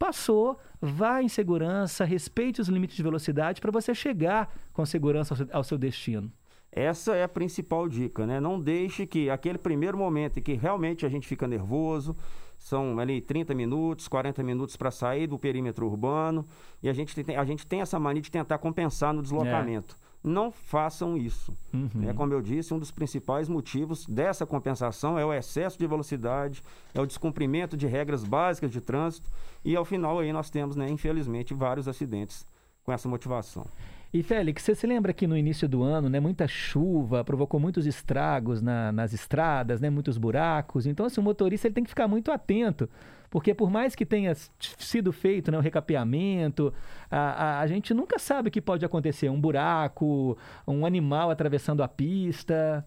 passou, 0.00 0.58
vá 0.80 1.22
em 1.22 1.28
segurança, 1.28 2.06
respeite 2.06 2.58
os 2.58 2.68
limites 2.68 2.96
de 2.96 3.02
velocidade 3.02 3.60
para 3.60 3.70
você 3.70 3.94
chegar 3.94 4.50
com 4.72 4.84
segurança 4.86 5.34
ao 5.34 5.36
seu, 5.36 5.48
ao 5.52 5.62
seu 5.62 5.78
destino. 5.78 6.32
Essa 6.72 7.14
é 7.14 7.22
a 7.22 7.28
principal 7.28 7.86
dica, 7.86 8.26
né? 8.26 8.40
Não 8.40 8.58
deixe 8.58 9.06
que 9.06 9.28
aquele 9.28 9.58
primeiro 9.58 9.98
momento 9.98 10.38
em 10.38 10.42
que 10.42 10.54
realmente 10.54 11.04
a 11.04 11.08
gente 11.08 11.28
fica 11.28 11.46
nervoso, 11.46 12.16
são 12.56 12.98
ali 12.98 13.20
30 13.20 13.54
minutos, 13.54 14.08
40 14.08 14.42
minutos 14.42 14.74
para 14.74 14.90
sair 14.90 15.26
do 15.26 15.38
perímetro 15.38 15.86
urbano, 15.86 16.46
e 16.82 16.88
a 16.88 16.94
gente, 16.94 17.22
tem, 17.22 17.36
a 17.36 17.44
gente 17.44 17.66
tem 17.66 17.82
essa 17.82 17.98
mania 17.98 18.22
de 18.22 18.30
tentar 18.30 18.56
compensar 18.56 19.12
no 19.12 19.20
deslocamento. 19.20 19.96
Não 20.22 20.52
façam 20.52 21.16
isso. 21.16 21.56
Uhum. 21.72 22.08
É, 22.08 22.12
como 22.12 22.32
eu 22.32 22.42
disse, 22.42 22.74
um 22.74 22.78
dos 22.78 22.90
principais 22.90 23.48
motivos 23.48 24.04
dessa 24.06 24.44
compensação 24.44 25.18
é 25.18 25.24
o 25.24 25.32
excesso 25.32 25.78
de 25.78 25.86
velocidade, 25.86 26.62
é 26.94 27.00
o 27.00 27.06
descumprimento 27.06 27.76
de 27.76 27.86
regras 27.86 28.22
básicas 28.22 28.70
de 28.70 28.80
trânsito, 28.80 29.28
e 29.64 29.74
ao 29.74 29.84
final 29.84 30.18
aí 30.18 30.32
nós 30.32 30.50
temos, 30.50 30.76
né, 30.76 30.88
infelizmente, 30.90 31.54
vários 31.54 31.88
acidentes 31.88 32.46
com 32.84 32.92
essa 32.92 33.08
motivação. 33.08 33.66
E 34.12 34.22
Félix, 34.24 34.62
você 34.64 34.74
se 34.74 34.86
lembra 34.88 35.12
que 35.12 35.26
no 35.26 35.36
início 35.36 35.68
do 35.68 35.82
ano, 35.84 36.08
né, 36.08 36.18
muita 36.18 36.48
chuva 36.48 37.22
provocou 37.24 37.60
muitos 37.60 37.86
estragos 37.86 38.60
na- 38.60 38.90
nas 38.90 39.12
estradas, 39.12 39.80
né, 39.80 39.88
muitos 39.88 40.18
buracos. 40.18 40.84
Então, 40.84 41.06
assim, 41.06 41.20
o 41.20 41.24
motorista 41.24 41.68
ele 41.68 41.74
tem 41.74 41.84
que 41.84 41.90
ficar 41.90 42.08
muito 42.08 42.32
atento, 42.32 42.90
porque 43.30 43.54
por 43.54 43.70
mais 43.70 43.94
que 43.94 44.04
tenha 44.04 44.34
sido 44.58 45.12
feito 45.12 45.52
né, 45.52 45.58
o 45.58 45.60
recapeamento, 45.60 46.74
a, 47.08 47.18
a, 47.18 47.60
a 47.60 47.66
gente 47.68 47.94
nunca 47.94 48.18
sabe 48.18 48.48
o 48.48 48.52
que 48.52 48.60
pode 48.60 48.84
acontecer. 48.84 49.28
Um 49.28 49.40
buraco, 49.40 50.36
um 50.66 50.84
animal 50.84 51.30
atravessando 51.30 51.80
a 51.80 51.86
pista. 51.86 52.84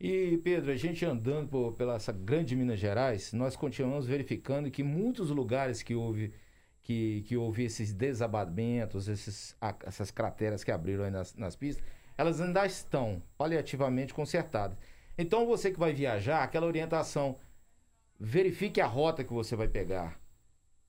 E, 0.00 0.38
Pedro, 0.42 0.70
a 0.72 0.74
gente 0.76 1.04
andando 1.04 1.48
por, 1.48 1.72
pela 1.74 1.96
essa 1.96 2.12
grande 2.12 2.56
Minas 2.56 2.78
Gerais, 2.78 3.32
nós 3.34 3.54
continuamos 3.56 4.06
verificando 4.06 4.70
que 4.70 4.82
muitos 4.82 5.28
lugares 5.28 5.82
que 5.82 5.94
houve, 5.94 6.32
que, 6.82 7.22
que 7.26 7.36
houve 7.36 7.64
esses 7.64 7.92
desabamentos, 7.92 9.08
esses, 9.08 9.56
essas 9.84 10.10
crateras 10.10 10.64
que 10.64 10.72
abriram 10.72 11.04
aí 11.04 11.10
nas, 11.10 11.34
nas 11.34 11.56
pistas, 11.56 11.84
elas 12.18 12.40
ainda 12.40 12.66
estão 12.66 13.22
paliativamente 13.38 14.12
consertadas. 14.12 14.76
Então, 15.16 15.46
você 15.46 15.70
que 15.70 15.78
vai 15.78 15.92
viajar, 15.92 16.42
aquela 16.42 16.66
orientação, 16.66 17.38
verifique 18.18 18.80
a 18.80 18.86
rota 18.86 19.24
que 19.24 19.32
você 19.32 19.54
vai 19.54 19.68
pegar, 19.68 20.20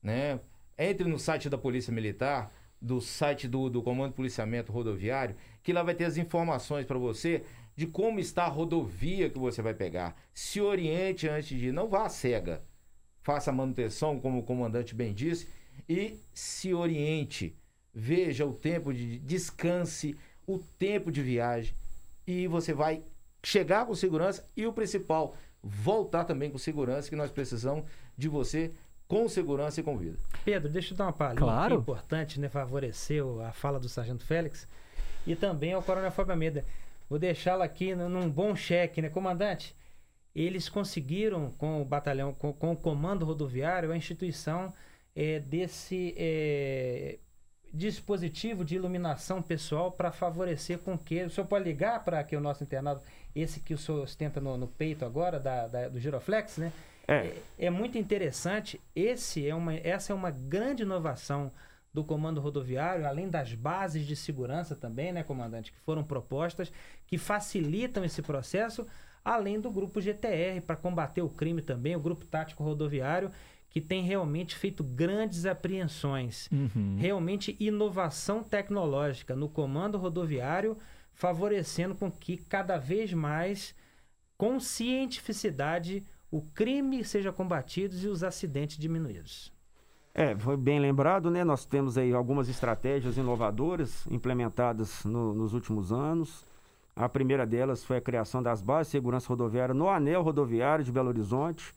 né? 0.02 0.40
Entre 0.78 1.08
no 1.08 1.20
site 1.20 1.50
da 1.50 1.58
Polícia 1.58 1.94
Militar, 1.94 2.52
do 2.82 3.00
site 3.00 3.48
do, 3.48 3.70
do 3.70 3.82
Comando 3.82 4.10
de 4.10 4.16
Policiamento 4.16 4.72
Rodoviário, 4.72 5.36
que 5.62 5.72
lá 5.72 5.84
vai 5.84 5.94
ter 5.94 6.06
as 6.06 6.18
informações 6.18 6.86
para 6.86 6.98
você 6.98 7.44
de 7.76 7.88
como 7.88 8.20
está 8.20 8.46
a 8.46 8.50
rodovia 8.50 9.30
que 9.30 9.40
você 9.40 9.62
vai 9.62 9.74
pegar. 9.74 10.16
Se 10.34 10.60
oriente 10.60 11.28
antes 11.28 11.58
de 11.58 11.68
ir, 11.68 11.72
não 11.72 11.88
vá 11.88 12.10
cega. 12.10 12.64
Faça 13.22 13.52
a 13.52 13.54
manutenção, 13.54 14.20
como 14.20 14.40
o 14.40 14.44
comandante 14.44 14.94
bem 14.94 15.14
disse, 15.14 15.48
e 15.88 16.18
se 16.34 16.74
oriente. 16.74 17.56
Veja 17.94 18.46
o 18.46 18.54
tempo 18.54 18.94
de 18.94 19.20
descanse, 19.20 20.16
o 20.48 20.58
tempo 20.80 21.12
de 21.12 21.22
viagem. 21.22 21.74
e 22.26 22.48
você 22.48 22.74
vai 22.74 23.04
chegar 23.44 23.86
com 23.86 23.94
segurança 23.94 24.48
e 24.56 24.66
o 24.66 24.72
principal, 24.72 25.36
voltar 25.62 26.24
também 26.24 26.50
com 26.50 26.58
segurança, 26.58 27.10
que 27.10 27.16
nós 27.18 27.30
precisamos 27.32 27.84
de 28.18 28.30
você 28.30 28.72
com 29.10 29.28
segurança 29.28 29.82
e 29.82 29.84
com 29.84 29.98
vida. 29.98 30.18
Pedro, 30.46 30.70
deixa 30.72 30.94
eu 30.94 30.98
dar 30.98 31.06
uma 31.08 31.12
palhinha 31.14 31.38
Claro. 31.40 31.76
importante, 31.76 32.40
né? 32.40 32.48
Favorecer 32.48 33.26
o- 33.26 33.42
a 33.42 33.52
fala 33.52 33.78
do 33.80 33.90
Sargento 33.90 34.26
Félix 34.26 34.66
e 35.28 35.36
também 35.36 35.74
ao 35.74 35.84
Coronel 35.84 36.12
Fábio 36.12 36.32
Almeida. 36.32 36.64
Vou 37.10 37.20
deixá-lo 37.20 37.62
aqui 37.62 37.94
num- 37.94 38.08
num 38.08 38.30
bom 38.30 38.56
cheque, 38.56 39.02
né, 39.02 39.10
comandante? 39.10 39.76
Eles 40.34 40.70
conseguiram, 40.70 41.52
com 41.52 41.82
o 41.82 41.86
batalhão, 41.86 42.34
com, 42.34 42.54
com 42.54 42.72
o 42.72 42.78
comando 42.78 43.26
rodoviário, 43.26 43.92
a 43.92 43.98
instituição 43.98 44.74
eh, 45.16 45.40
desse 45.40 46.14
eh, 46.18 47.20
dispositivo 47.74 48.64
de 48.64 48.76
iluminação 48.76 49.42
pessoal 49.42 49.92
para 49.92 50.12
favorecer 50.12 50.80
com 50.80 50.98
que. 50.98 51.24
O 51.24 51.30
senhor 51.30 51.48
pode 51.48 51.66
ligar 51.66 52.04
para 52.04 52.24
que 52.24 52.36
o 52.36 52.42
nosso 52.42 52.64
internado, 52.64 53.02
esse 53.36 53.60
que 53.60 53.74
o 53.74 53.78
senhor 53.78 54.04
ostenta 54.04 54.40
no, 54.40 54.58
no 54.58 54.68
peito 54.68 55.04
agora, 55.06 55.40
da, 55.40 55.68
da- 55.68 55.90
do 55.90 56.00
Giroflex, 56.00 56.58
né? 56.58 56.72
É. 57.08 57.34
é 57.58 57.70
muito 57.70 57.98
interessante. 57.98 58.80
Esse 58.96 59.48
é 59.48 59.54
uma, 59.56 59.74
essa 59.76 60.14
é 60.14 60.16
uma 60.16 60.32
grande 60.32 60.84
inovação 60.84 61.52
do 61.94 62.04
comando 62.04 62.42
rodoviário, 62.42 63.06
além 63.06 63.30
das 63.30 63.54
bases 63.54 64.06
de 64.08 64.16
segurança 64.16 64.76
também, 64.76 65.12
né, 65.12 65.22
comandante, 65.22 65.72
que 65.72 65.80
foram 65.82 66.04
propostas, 66.04 66.72
que 67.06 67.20
facilitam 67.20 68.04
esse 68.04 68.22
processo, 68.22 68.88
além 69.24 69.60
do 69.60 69.70
grupo 69.70 70.02
GTR 70.02 70.60
para 70.66 70.76
combater 70.76 71.22
o 71.22 71.30
crime 71.30 71.62
também, 71.62 71.96
o 71.96 72.00
grupo 72.00 72.26
tático 72.26 72.64
rodoviário, 72.64 73.30
que 73.74 73.82
tem 73.82 74.04
realmente 74.04 74.56
feito 74.56 74.84
grandes 74.84 75.48
apreensões. 75.48 76.48
Uhum. 76.52 76.96
Realmente 77.00 77.58
inovação 77.60 78.44
tecnológica 78.44 79.36
no 79.36 79.50
comando 79.50 79.98
rodoviário, 79.98 80.78
favorecendo 81.12 81.96
com 81.96 82.12
que 82.12 82.38
cada 82.38 82.78
vez 82.78 83.12
mais 83.14 83.76
com 84.38 84.60
cientificidade 84.60 86.04
o 86.30 86.42
crime 86.42 87.04
seja 87.04 87.32
combatido 87.32 87.96
e 87.98 88.08
os 88.08 88.24
acidentes 88.24 88.78
diminuídos. 88.78 89.52
É, 90.14 90.36
foi 90.38 90.56
bem 90.56 90.80
lembrado, 90.80 91.32
né? 91.32 91.44
Nós 91.44 91.66
temos 91.66 91.98
aí 91.98 92.14
algumas 92.14 92.48
estratégias 92.50 93.18
inovadoras 93.18 94.06
implementadas 94.12 95.04
no- 95.04 95.34
nos 95.34 95.56
últimos 95.56 95.92
anos. 95.92 96.46
A 96.96 97.10
primeira 97.10 97.44
delas 97.48 97.84
foi 97.84 97.98
a 97.98 98.02
criação 98.02 98.44
das 98.44 98.62
bases 98.62 98.88
de 98.90 98.92
segurança 98.92 99.28
rodoviária 99.30 99.74
no 99.74 99.90
anel 99.90 100.22
rodoviário 100.22 100.86
de 100.86 100.92
Belo 100.92 101.10
Horizonte, 101.10 101.74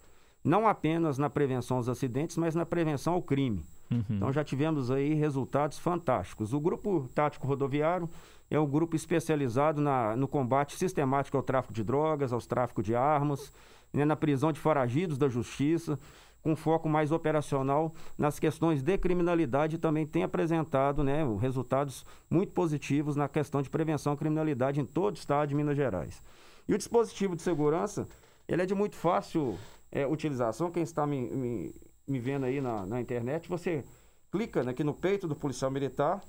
não 0.46 0.66
apenas 0.68 1.18
na 1.18 1.28
prevenção 1.28 1.76
aos 1.78 1.88
acidentes, 1.88 2.36
mas 2.36 2.54
na 2.54 2.64
prevenção 2.64 3.14
ao 3.14 3.22
crime. 3.22 3.64
Então 4.08 4.32
já 4.32 4.42
tivemos 4.44 4.90
aí 4.90 5.14
resultados 5.14 5.78
fantásticos. 5.78 6.52
O 6.52 6.60
grupo 6.60 7.08
tático 7.14 7.46
rodoviário 7.46 8.08
é 8.50 8.58
um 8.58 8.66
grupo 8.66 8.94
especializado 8.96 9.80
na- 9.80 10.16
no 10.16 10.26
combate 10.28 10.76
sistemático 10.76 11.36
ao 11.36 11.42
tráfico 11.42 11.72
de 11.74 11.82
drogas, 11.84 12.32
aos 12.32 12.46
tráfico 12.46 12.82
de 12.82 12.94
armas, 12.94 13.52
né, 13.92 14.04
na 14.04 14.16
prisão 14.16 14.52
de 14.52 14.58
foragidos 14.60 15.18
da 15.18 15.28
justiça, 15.28 15.98
com 16.42 16.54
foco 16.54 16.88
mais 16.88 17.10
operacional 17.10 17.92
nas 18.16 18.38
questões 18.38 18.82
de 18.82 18.96
criminalidade 18.98 19.74
e 19.76 19.78
também 19.78 20.06
tem 20.06 20.22
apresentado 20.22 21.02
né, 21.02 21.24
resultados 21.40 22.04
muito 22.30 22.52
positivos 22.52 23.16
na 23.16 23.28
questão 23.28 23.60
de 23.62 23.68
prevenção 23.70 24.12
à 24.12 24.16
criminalidade 24.16 24.80
em 24.80 24.84
todo 24.84 25.14
o 25.14 25.18
estado 25.18 25.48
de 25.48 25.54
Minas 25.56 25.76
Gerais. 25.76 26.22
E 26.68 26.74
o 26.74 26.78
dispositivo 26.78 27.34
de 27.34 27.42
segurança, 27.42 28.06
ele 28.48 28.62
é 28.62 28.66
de 28.66 28.74
muito 28.76 28.94
fácil 28.94 29.56
é, 29.90 30.06
utilização. 30.06 30.70
Quem 30.70 30.82
está 30.82 31.06
me, 31.06 31.20
me- 31.30 31.74
me 32.06 32.18
vendo 32.18 32.44
aí 32.44 32.60
na, 32.60 32.84
na 32.86 33.00
internet, 33.00 33.48
você 33.48 33.84
clica 34.30 34.62
né, 34.62 34.70
aqui 34.72 34.84
no 34.84 34.94
peito 34.94 35.26
do 35.26 35.34
policial 35.36 35.70
militar, 35.70 36.22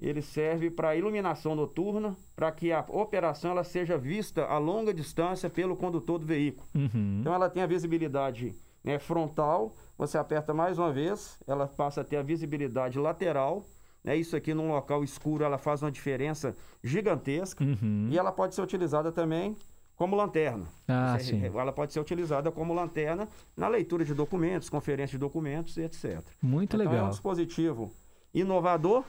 ele 0.00 0.20
serve 0.20 0.70
para 0.70 0.94
iluminação 0.96 1.54
noturna, 1.54 2.16
para 2.36 2.50
que 2.52 2.72
a 2.72 2.84
operação 2.88 3.52
ela 3.52 3.64
seja 3.64 3.96
vista 3.96 4.44
a 4.44 4.58
longa 4.58 4.92
distância 4.92 5.48
pelo 5.48 5.76
condutor 5.76 6.18
do 6.18 6.26
veículo. 6.26 6.66
Uhum. 6.74 7.18
Então 7.20 7.32
ela 7.32 7.48
tem 7.48 7.62
a 7.62 7.66
visibilidade 7.66 8.54
né, 8.82 8.98
frontal, 8.98 9.74
você 9.96 10.18
aperta 10.18 10.52
mais 10.52 10.78
uma 10.78 10.92
vez, 10.92 11.38
ela 11.46 11.66
passa 11.66 12.02
a 12.02 12.04
ter 12.04 12.16
a 12.16 12.22
visibilidade 12.22 12.98
lateral. 12.98 13.64
Né, 14.02 14.14
isso 14.16 14.36
aqui 14.36 14.52
num 14.52 14.68
local 14.72 15.02
escuro 15.02 15.42
ela 15.44 15.56
faz 15.56 15.82
uma 15.82 15.90
diferença 15.90 16.54
gigantesca 16.82 17.64
Uhum. 17.64 18.08
e 18.10 18.18
ela 18.18 18.30
pode 18.30 18.54
ser 18.54 18.60
utilizada 18.60 19.10
também 19.10 19.56
como 19.96 20.16
lanterna. 20.16 20.64
Ah, 20.88 21.16
Você- 21.18 21.24
sim. 21.32 21.44
Ela 21.44 21.72
pode 21.72 21.92
ser 21.92 22.00
utilizada 22.00 22.50
como 22.50 22.74
lanterna 22.74 23.28
na 23.56 23.68
leitura 23.68 24.04
de 24.04 24.12
documentos, 24.14 24.68
conferência 24.68 25.16
de 25.16 25.20
documentos 25.20 25.76
e 25.76 25.82
etc. 25.82 26.20
Muito 26.42 26.76
Então, 26.76 26.86
É 26.86 26.90
legal. 26.90 27.06
um 27.06 27.10
dispositivo 27.10 27.92
inovador 28.32 29.04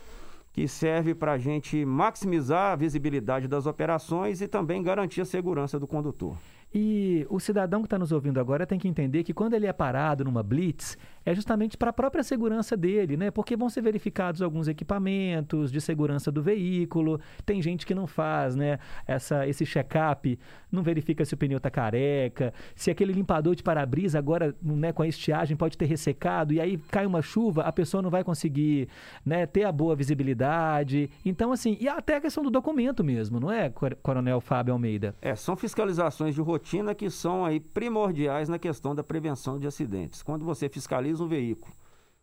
que 0.54 0.68
serve 0.68 1.14
para 1.14 1.34
a 1.34 1.38
gente 1.38 1.84
maximizar 1.84 2.72
a 2.72 2.76
visibilidade 2.76 3.48
das 3.48 3.66
operações 3.66 4.42
e 4.42 4.48
também 4.48 4.82
garantir 4.82 5.22
a 5.22 5.26
segurança 5.26 5.78
do 5.80 5.86
condutor. 5.88 6.38
E 6.74 7.26
o 7.30 7.40
cidadão 7.40 7.82
que 7.82 7.88
está 7.88 7.98
nos 7.98 8.12
ouvindo 8.12 8.40
agora 8.40 8.66
tem 8.66 8.78
que 8.80 8.88
entender 8.88 9.24
que 9.24 9.34
quando 9.34 9.54
ele 9.54 9.66
é 9.66 9.74
parado 9.74 10.24
numa 10.24 10.44
blitz, 10.44 10.98
é 11.26 11.34
justamente 11.34 11.78
para 11.78 11.90
a 11.90 11.94
própria 11.94 12.24
segurança 12.24 12.78
dele, 12.78 13.18
né? 13.18 13.32
Porque 13.32 13.56
vão 13.56 13.70
ser 13.70 13.82
verificados 13.82 14.42
alguns 14.42 14.68
equipamentos 14.68 15.72
de 15.72 15.82
segurança 15.82 16.32
do 16.32 16.42
veículo. 16.42 17.20
Tem 17.46 17.62
gente 17.62 17.86
que 17.86 17.96
não 17.96 18.06
faz, 18.08 18.56
né? 18.56 18.80
Essa, 19.08 19.48
esse 19.48 19.66
check-up, 19.66 20.38
não 20.72 20.84
verifica 20.84 21.26
se 21.26 21.34
o 21.34 21.38
pneu 21.38 21.58
está 21.58 21.70
careca, 21.72 22.54
se 22.76 22.92
aquele 22.92 23.14
limpador 23.14 23.56
de 23.56 23.64
para-brisa 23.64 24.20
agora, 24.20 24.56
né, 24.62 24.92
com 24.92 25.02
a 25.02 25.08
estiagem 25.08 25.56
pode 25.58 25.78
ter 25.78 25.86
ressecado 25.86 26.54
e 26.54 26.60
aí 26.60 26.78
cai 26.92 27.06
uma 27.06 27.22
chuva, 27.22 27.64
a 27.64 27.72
pessoa 27.72 28.02
não 28.04 28.10
vai 28.10 28.24
conseguir, 28.24 28.88
né, 29.26 29.46
ter 29.46 29.64
a 29.64 29.72
boa 29.72 29.96
visibilidade. 29.96 31.10
Então, 31.24 31.52
assim, 31.52 31.78
e 31.80 31.88
até 31.88 32.18
a 32.18 32.22
questão 32.22 32.44
do 32.44 32.50
documento 32.52 33.04
mesmo, 33.04 33.40
não 33.40 33.52
é, 33.52 33.70
Cor- 33.70 33.96
Coronel 34.02 34.40
Fábio 34.42 34.74
Almeida? 34.74 35.16
É, 35.22 35.34
são 35.36 35.56
fiscalizações 35.56 36.36
de 36.36 36.42
rotina 36.42 36.94
que 36.94 37.10
são 37.10 37.46
aí 37.46 37.60
primordiais 37.60 38.50
na 38.50 38.60
questão 38.60 38.94
da 38.94 39.04
prevenção 39.04 39.58
de 39.58 39.66
acidentes. 39.68 40.22
Quando 40.22 40.44
você 40.44 40.68
fiscaliza 40.70 41.15
um 41.20 41.28
veículo 41.28 41.74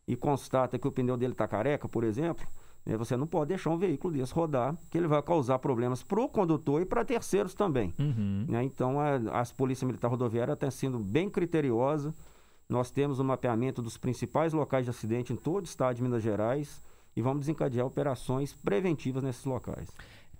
e 0.06 0.16
constata 0.16 0.78
que 0.78 0.86
o 0.88 0.92
pneu 0.92 1.16
dele 1.16 1.32
está 1.32 1.46
careca, 1.46 1.88
por 1.88 2.04
exemplo, 2.04 2.46
né, 2.84 2.96
você 2.96 3.16
não 3.16 3.26
pode 3.26 3.48
deixar 3.48 3.70
um 3.70 3.78
veículo 3.78 4.14
desse 4.14 4.34
rodar, 4.34 4.76
que 4.90 4.98
ele 4.98 5.06
vai 5.06 5.22
causar 5.22 5.58
problemas 5.58 6.02
para 6.02 6.20
o 6.20 6.28
condutor 6.28 6.82
e 6.82 6.84
para 6.84 7.04
terceiros 7.04 7.54
também. 7.54 7.94
né? 8.48 8.64
Então, 8.64 8.98
a, 8.98 9.40
as 9.40 9.52
Polícia 9.52 9.86
Militar 9.86 10.08
Rodoviária 10.08 10.52
está 10.52 10.70
sendo 10.70 10.98
bem 10.98 11.30
criteriosa. 11.30 12.12
Nós 12.68 12.90
temos 12.90 13.18
o 13.18 13.24
mapeamento 13.24 13.82
dos 13.82 13.96
principais 13.96 14.52
locais 14.52 14.84
de 14.84 14.90
acidente 14.90 15.32
em 15.32 15.36
todo 15.36 15.62
o 15.62 15.66
estado 15.66 15.96
de 15.96 16.02
Minas 16.02 16.22
Gerais 16.22 16.82
e 17.14 17.22
vamos 17.22 17.40
desencadear 17.40 17.86
operações 17.86 18.54
preventivas 18.54 19.22
nesses 19.22 19.44
locais. 19.44 19.88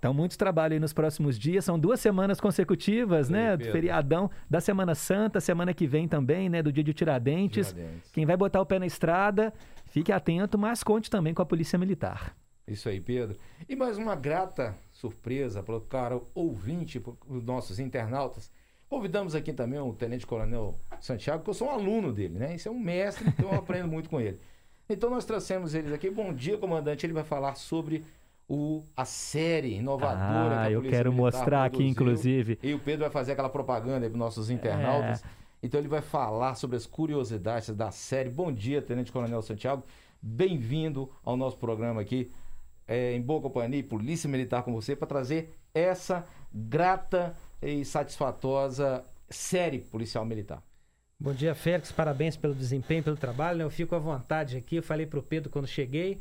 Então, 0.03 0.13
muito 0.13 0.37
trabalho 0.37 0.73
aí 0.73 0.81
nos 0.81 0.91
próximos 0.91 1.39
dias. 1.39 1.63
São 1.63 1.79
duas 1.79 1.97
semanas 1.97 2.41
consecutivas, 2.41 3.29
né? 3.29 3.55
Do 3.55 3.63
feriadão 3.71 4.29
da 4.49 4.59
Semana 4.59 4.93
Santa, 4.95 5.39
semana 5.39 5.73
que 5.73 5.87
vem 5.87 6.09
também, 6.09 6.49
né? 6.49 6.61
Do 6.61 6.73
dia 6.73 6.83
de 6.83 6.93
Tiradentes. 6.93 7.69
Tiradentes. 7.69 8.11
Quem 8.11 8.25
vai 8.25 8.35
botar 8.35 8.59
o 8.59 8.65
pé 8.65 8.77
na 8.79 8.85
estrada, 8.85 9.53
fique 9.85 10.11
atento, 10.11 10.57
mas 10.57 10.83
conte 10.83 11.09
também 11.09 11.33
com 11.33 11.41
a 11.41 11.45
Polícia 11.45 11.79
Militar. 11.79 12.35
Isso 12.67 12.89
aí, 12.89 12.99
Pedro. 12.99 13.37
E 13.69 13.77
mais 13.77 13.97
uma 13.97 14.13
grata 14.13 14.75
surpresa 14.91 15.63
para 15.63 15.77
o 15.77 15.79
cara 15.79 16.19
ouvinte, 16.35 16.99
para 16.99 17.13
os 17.29 17.41
nossos 17.41 17.79
internautas. 17.79 18.51
Convidamos 18.89 19.33
aqui 19.35 19.53
também 19.53 19.79
o 19.79 19.93
Tenente 19.93 20.27
Coronel 20.27 20.77
Santiago, 20.99 21.45
que 21.45 21.49
eu 21.49 21.53
sou 21.53 21.69
um 21.69 21.71
aluno 21.71 22.11
dele, 22.11 22.37
né? 22.37 22.55
Isso 22.55 22.67
é 22.67 22.71
um 22.71 22.77
mestre, 22.77 23.25
então 23.29 23.53
eu 23.53 23.57
aprendo 23.57 23.87
muito 23.87 24.09
com 24.09 24.19
ele. 24.19 24.37
Então 24.89 25.09
nós 25.09 25.23
trouxemos 25.23 25.73
eles 25.73 25.93
aqui. 25.93 26.09
Bom 26.09 26.33
dia, 26.33 26.57
comandante. 26.57 27.05
Ele 27.05 27.13
vai 27.13 27.23
falar 27.23 27.55
sobre 27.55 28.03
o, 28.47 28.83
a 28.95 29.05
série 29.05 29.75
inovadora 29.75 30.55
Ah, 30.55 30.61
que 30.63 30.67
a 30.67 30.71
eu 30.71 30.79
Polícia 30.81 30.97
quero 30.97 31.11
Militar 31.13 31.37
mostrar 31.39 31.63
aqui, 31.65 31.77
produziu. 31.77 31.91
inclusive. 31.91 32.59
E 32.61 32.73
o 32.73 32.79
Pedro 32.79 33.01
vai 33.01 33.09
fazer 33.09 33.31
aquela 33.33 33.49
propaganda 33.49 34.09
para 34.09 34.17
nossos 34.17 34.49
internautas. 34.49 35.23
É. 35.23 35.27
Então 35.63 35.79
ele 35.79 35.87
vai 35.87 36.01
falar 36.01 36.55
sobre 36.55 36.75
as 36.75 36.85
curiosidades 36.85 37.69
da 37.75 37.89
série. 37.89 38.29
Bom 38.29 38.51
dia, 38.51 38.81
Tenente 38.81 39.11
Coronel 39.11 39.41
Santiago. 39.41 39.83
Bem-vindo 40.21 41.09
ao 41.23 41.35
nosso 41.37 41.57
programa 41.57 42.01
aqui, 42.01 42.31
é, 42.87 43.13
em 43.13 43.21
boa 43.21 43.41
companhia, 43.41 43.79
e 43.79 43.83
Polícia 43.83 44.29
Militar 44.29 44.63
com 44.63 44.73
você, 44.73 44.95
para 44.95 45.07
trazer 45.07 45.53
essa 45.73 46.25
grata 46.53 47.33
e 47.61 47.83
satisfatória 47.85 49.03
série 49.29 49.79
policial 49.79 50.25
militar. 50.25 50.61
Bom 51.19 51.33
dia, 51.33 51.55
Félix. 51.55 51.91
Parabéns 51.91 52.35
pelo 52.35 52.53
desempenho, 52.53 53.01
pelo 53.03 53.15
trabalho. 53.15 53.59
né? 53.59 53.63
Eu 53.63 53.69
fico 53.69 53.95
à 53.95 53.99
vontade 53.99 54.57
aqui. 54.57 54.75
Eu 54.75 54.83
falei 54.83 55.05
para 55.05 55.19
o 55.19 55.23
Pedro 55.23 55.49
quando 55.49 55.67
cheguei 55.67 56.17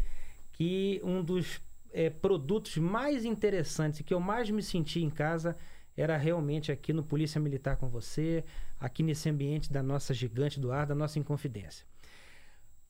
que 0.52 1.00
um 1.02 1.22
dos 1.22 1.60
eh, 1.92 2.10
produtos 2.10 2.76
mais 2.76 3.24
interessantes 3.24 4.00
e 4.00 4.04
que 4.04 4.14
eu 4.14 4.20
mais 4.20 4.50
me 4.50 4.62
senti 4.62 5.02
em 5.02 5.10
casa 5.10 5.56
era 5.96 6.16
realmente 6.16 6.72
aqui 6.72 6.92
no 6.92 7.02
Polícia 7.02 7.40
Militar 7.40 7.76
com 7.76 7.88
você, 7.88 8.44
aqui 8.80 9.02
nesse 9.02 9.28
ambiente 9.28 9.70
da 9.70 9.82
nossa 9.82 10.14
gigante 10.14 10.58
do 10.58 10.72
ar, 10.72 10.86
da 10.86 10.94
nossa 10.94 11.18
Inconfidência. 11.18 11.86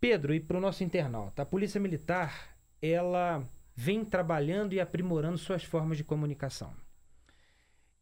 Pedro, 0.01 0.35
e 0.35 0.41
para 0.41 0.57
o 0.57 0.61
nosso 0.61 0.85
internauta, 0.85 1.43
a 1.43 1.47
Polícia 1.47 1.81
Militar 1.81 2.57
ela 2.81 3.45
vem 3.75 4.05
trabalhando 4.05 4.73
e 4.73 4.81
aprimorando 4.81 5.39
suas 5.39 5.65
formas 5.65 5.97
de 5.97 6.05
comunicação. 6.05 6.73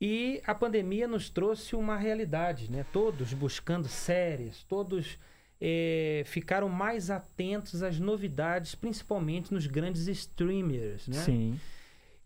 E 0.01 0.41
a 0.47 0.55
pandemia 0.55 1.07
nos 1.07 1.29
trouxe 1.29 1.77
uma 1.77 1.97
realidade, 1.97 2.71
né? 2.71 2.87
Todos 2.91 3.35
buscando 3.35 3.87
séries, 3.87 4.65
todos 4.65 5.19
eh, 5.61 6.23
ficaram 6.27 6.69
mais 6.69 7.11
atentos 7.11 7.83
às 7.83 7.99
novidades, 7.99 8.75
principalmente 8.75 9.53
nos 9.53 9.67
grandes 9.67 10.07
streamers, 10.09 11.07
né? 11.09 11.19
Sim. 11.23 11.61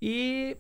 E 0.01 0.57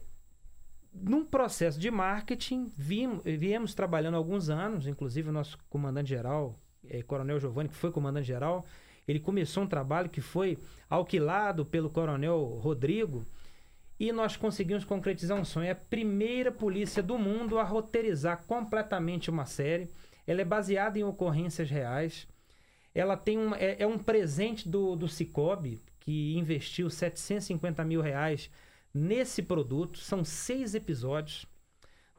num 0.92 1.24
processo 1.24 1.78
de 1.78 1.90
marketing, 1.90 2.70
vim- 2.76 3.20
viemos 3.24 3.74
trabalhando 3.74 4.16
alguns 4.16 4.48
anos, 4.48 4.86
inclusive 4.86 5.28
o 5.28 5.32
nosso 5.32 5.58
comandante-geral, 5.68 6.58
eh, 6.88 7.02
Coronel 7.02 7.40
Giovanni, 7.40 7.68
que 7.68 7.76
foi 7.76 7.90
comandante-geral, 7.90 8.64
ele 9.06 9.20
começou 9.20 9.64
um 9.64 9.66
trabalho 9.66 10.08
que 10.08 10.20
foi 10.20 10.56
alquilado 10.88 11.64
pelo 11.66 11.90
Coronel 11.90 12.42
Rodrigo 12.62 13.24
e 14.00 14.10
nós 14.12 14.36
conseguimos 14.36 14.84
concretizar 14.84 15.38
um 15.38 15.44
sonho. 15.44 15.66
É 15.66 15.70
a 15.72 15.74
primeira 15.76 16.50
polícia 16.50 17.02
do 17.02 17.18
mundo 17.18 17.58
a 17.58 17.62
roteirizar 17.64 18.42
completamente 18.46 19.30
uma 19.30 19.44
série. 19.46 19.88
Ela 20.26 20.40
é 20.40 20.44
baseada 20.44 20.98
em 20.98 21.04
ocorrências 21.04 21.68
reais. 21.68 22.26
Ela 22.94 23.16
tem 23.16 23.38
um, 23.38 23.54
é, 23.54 23.76
é 23.82 23.86
um 23.86 23.98
presente 23.98 24.68
do, 24.68 24.94
do 24.96 25.08
Cicobi, 25.08 25.80
que 26.00 26.36
investiu 26.36 26.88
750 26.90 27.84
mil 27.84 28.00
reais 28.00 28.50
nesse 28.92 29.42
produto. 29.42 29.98
São 29.98 30.24
seis 30.24 30.74
episódios. 30.74 31.46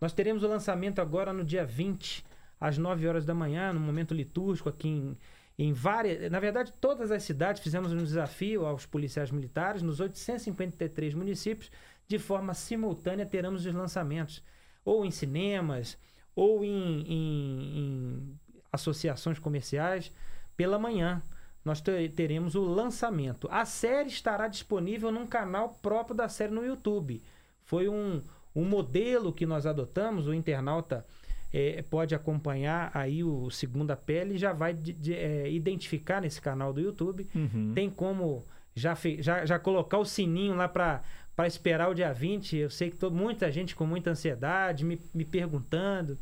Nós 0.01 0.11
teremos 0.13 0.43
o 0.43 0.47
lançamento 0.47 0.99
agora 0.99 1.31
no 1.31 1.43
dia 1.43 1.65
20, 1.65 2.25
às 2.59 2.77
9 2.77 3.07
horas 3.07 3.25
da 3.25 3.33
manhã, 3.33 3.71
no 3.71 3.79
momento 3.79 4.13
litúrgico 4.13 4.67
aqui 4.67 4.89
em, 4.89 5.17
em 5.57 5.71
várias. 5.71 6.29
Na 6.29 6.39
verdade, 6.39 6.73
todas 6.81 7.11
as 7.11 7.23
cidades 7.23 7.61
fizemos 7.61 7.93
um 7.93 7.97
desafio 8.03 8.65
aos 8.65 8.85
policiais 8.85 9.31
militares, 9.31 9.81
nos 9.81 9.99
853 10.01 11.13
municípios, 11.13 11.71
de 12.07 12.19
forma 12.19 12.53
simultânea 12.53 13.25
teremos 13.25 13.65
os 13.65 13.73
lançamentos, 13.73 14.43
ou 14.83 15.05
em 15.05 15.11
cinemas, 15.11 15.97
ou 16.35 16.63
em, 16.65 17.01
em- 17.07 17.79
em 17.79 18.39
associações 18.71 19.39
comerciais, 19.39 20.11
pela 20.57 20.77
manhã. 20.79 21.21
Nós 21.63 21.81
te- 21.81 22.09
teremos 22.09 22.53
o 22.55 22.63
lançamento. 22.63 23.47
A 23.51 23.65
série 23.65 24.09
estará 24.09 24.47
disponível 24.47 25.11
num 25.11 25.25
canal 25.25 25.69
próprio 25.81 26.15
da 26.15 26.29
série 26.29 26.53
no 26.53 26.63
YouTube. 26.65 27.21
Foi 27.63 27.87
um, 27.89 28.21
um 28.55 28.63
modelo 28.63 29.33
que 29.33 29.45
nós 29.45 29.65
adotamos, 29.65 30.27
o 30.27 30.33
internauta 30.33 31.03
eh, 31.51 31.83
pode 31.89 32.13
acompanhar 32.13 32.91
aí 32.93 33.23
o 33.23 33.49
Segunda 33.49 33.95
Pele 33.95 34.35
e 34.35 34.37
já 34.37 34.53
vai 34.53 34.73
de- 34.73 34.93
de- 34.93 35.13
eh, 35.15 35.49
identificar 35.51 36.21
nesse 36.21 36.39
canal 36.39 36.71
do 36.71 36.79
YouTube. 36.81 37.27
Uhum. 37.33 37.71
Tem 37.73 37.89
como 37.89 38.43
já, 38.75 38.95
fe- 38.95 39.21
já, 39.23 39.45
já 39.45 39.57
colocar 39.57 39.97
o 39.97 40.05
sininho 40.05 40.55
lá 40.55 40.67
para 40.67 41.01
para 41.35 41.47
esperar 41.47 41.89
o 41.89 41.93
dia 41.93 42.13
20. 42.13 42.55
Eu 42.55 42.69
sei 42.69 42.89
que 42.89 42.95
tô, 42.95 43.11
muita 43.11 43.51
gente 43.51 43.75
com 43.75 43.85
muita 43.85 44.09
ansiedade, 44.11 44.85
me, 44.85 44.97
me 45.13 45.25
perguntando. 45.25 46.17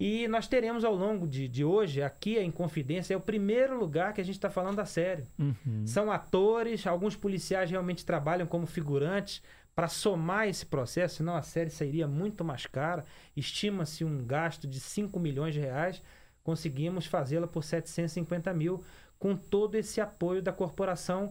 E 0.00 0.26
nós 0.28 0.48
teremos 0.48 0.82
ao 0.82 0.94
longo 0.94 1.28
de, 1.28 1.46
de 1.46 1.62
hoje, 1.62 2.02
aqui 2.02 2.38
em 2.38 2.50
Confidência, 2.50 3.12
é 3.12 3.16
o 3.18 3.20
primeiro 3.20 3.78
lugar 3.78 4.14
que 4.14 4.20
a 4.22 4.24
gente 4.24 4.36
está 4.36 4.48
falando 4.48 4.76
da 4.76 4.86
série. 4.86 5.26
Uhum. 5.38 5.86
São 5.86 6.10
atores, 6.10 6.86
alguns 6.86 7.14
policiais 7.14 7.70
realmente 7.70 8.02
trabalham 8.02 8.46
como 8.46 8.64
figurantes 8.64 9.42
para 9.74 9.88
somar 9.88 10.48
esse 10.48 10.64
processo, 10.64 11.16
senão 11.16 11.36
a 11.36 11.42
série 11.42 11.68
sairia 11.68 12.08
muito 12.08 12.42
mais 12.42 12.64
cara. 12.64 13.04
Estima-se 13.36 14.02
um 14.02 14.24
gasto 14.24 14.66
de 14.66 14.80
5 14.80 15.20
milhões 15.20 15.52
de 15.52 15.60
reais. 15.60 16.02
Conseguimos 16.42 17.04
fazê-la 17.04 17.46
por 17.46 17.62
750 17.62 18.54
mil, 18.54 18.82
com 19.18 19.36
todo 19.36 19.74
esse 19.74 20.00
apoio 20.00 20.40
da 20.40 20.50
corporação, 20.50 21.30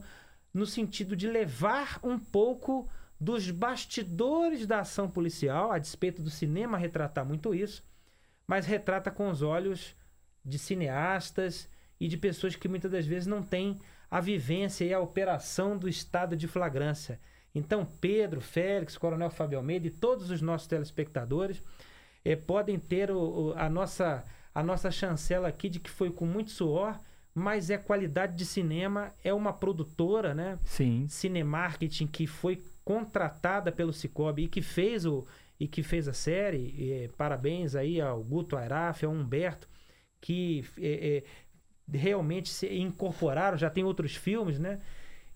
no 0.54 0.68
sentido 0.68 1.16
de 1.16 1.28
levar 1.28 2.00
um 2.04 2.20
pouco 2.20 2.88
dos 3.20 3.50
bastidores 3.50 4.68
da 4.68 4.82
ação 4.82 5.10
policial, 5.10 5.72
a 5.72 5.80
despeito 5.80 6.22
do 6.22 6.30
cinema 6.30 6.78
retratar 6.78 7.26
muito 7.26 7.56
isso, 7.56 7.84
mas 8.50 8.66
retrata 8.66 9.12
com 9.12 9.30
os 9.30 9.44
olhos 9.44 9.96
de 10.44 10.58
cineastas 10.58 11.70
e 12.00 12.08
de 12.08 12.18
pessoas 12.18 12.56
que 12.56 12.68
muitas 12.68 12.90
das 12.92 13.06
vezes 13.06 13.28
não 13.28 13.44
têm 13.44 13.78
a 14.10 14.20
vivência 14.20 14.84
e 14.86 14.92
a 14.92 15.00
operação 15.00 15.78
do 15.78 15.88
estado 15.88 16.36
de 16.36 16.48
flagrância. 16.48 17.20
Então, 17.54 17.86
Pedro, 18.02 18.42
Félix, 18.42 18.98
Coronel 18.98 19.30
Fábio 19.30 19.60
Almeida 19.60 19.86
e 19.86 19.92
todos 19.92 20.32
os 20.32 20.42
nossos 20.42 20.68
telespectadores 20.68 21.62
eh, 22.26 22.36
podem 22.36 22.80
ter 22.80 23.12
o- 23.12 23.20
o- 23.50 23.54
a, 23.56 23.70
nossa, 23.70 24.24
a 24.54 24.64
nossa 24.64 24.90
chancela 24.90 25.48
aqui 25.48 25.70
de 25.70 25.80
que 25.80 25.90
foi 25.90 26.10
com 26.12 26.26
muito 26.26 26.50
suor, 26.50 27.00
mas 27.36 27.70
é 27.70 27.78
qualidade 27.78 28.36
de 28.36 28.46
cinema, 28.46 29.14
é 29.24 29.32
uma 29.32 29.54
produtora, 29.54 30.34
né? 30.34 30.58
Sim. 30.64 31.06
Cinemarketing 31.08 32.08
que 32.08 32.26
foi 32.26 32.64
contratada 32.84 33.72
pelo 33.72 33.94
Cicobi 33.94 34.46
e 34.46 34.48
que 34.48 34.62
fez 34.64 35.06
o 35.06 35.26
e 35.60 35.68
que 35.68 35.84
fez 35.84 36.08
a 36.08 36.14
série. 36.14 36.58
E, 36.58 37.10
parabéns 37.18 37.76
aí 37.76 38.00
ao 38.00 38.24
Guto 38.24 38.56
Airaf, 38.56 39.06
ao 39.06 39.12
Humberto, 39.12 39.68
que 40.22 40.64
é, 40.78 41.24
realmente 41.92 42.50
se 42.50 42.68
incorporaram, 42.74 43.58
já 43.58 43.70
tem 43.70 43.84
outros 43.84 44.16
filmes, 44.16 44.60
né? 44.60 44.80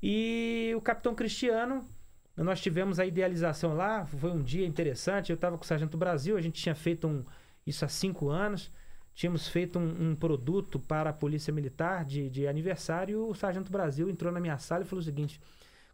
E 0.01 0.73
o 0.75 0.81
Capitão 0.81 1.15
Cristiano, 1.15 1.87
nós 2.35 2.61
tivemos 2.61 2.99
a 2.99 3.05
idealização 3.05 3.73
lá, 3.75 4.05
foi 4.05 4.31
um 4.31 4.41
dia 4.41 4.65
interessante. 4.65 5.31
Eu 5.31 5.35
estava 5.35 5.57
com 5.57 5.63
o 5.63 5.67
Sargento 5.67 5.97
Brasil, 5.97 6.35
a 6.35 6.41
gente 6.41 6.61
tinha 6.61 6.75
feito 6.75 7.07
um, 7.07 7.23
isso 7.65 7.85
há 7.85 7.87
cinco 7.87 8.29
anos. 8.29 8.71
Tínhamos 9.13 9.47
feito 9.47 9.77
um, 9.77 10.09
um 10.09 10.15
produto 10.15 10.79
para 10.79 11.11
a 11.11 11.13
Polícia 11.13 11.53
Militar 11.53 12.03
de, 12.03 12.29
de 12.29 12.47
aniversário. 12.47 13.13
E 13.13 13.15
o 13.15 13.33
Sargento 13.33 13.71
Brasil 13.71 14.09
entrou 14.09 14.31
na 14.31 14.39
minha 14.39 14.57
sala 14.57 14.83
e 14.83 14.87
falou 14.87 15.01
o 15.01 15.05
seguinte: 15.05 15.39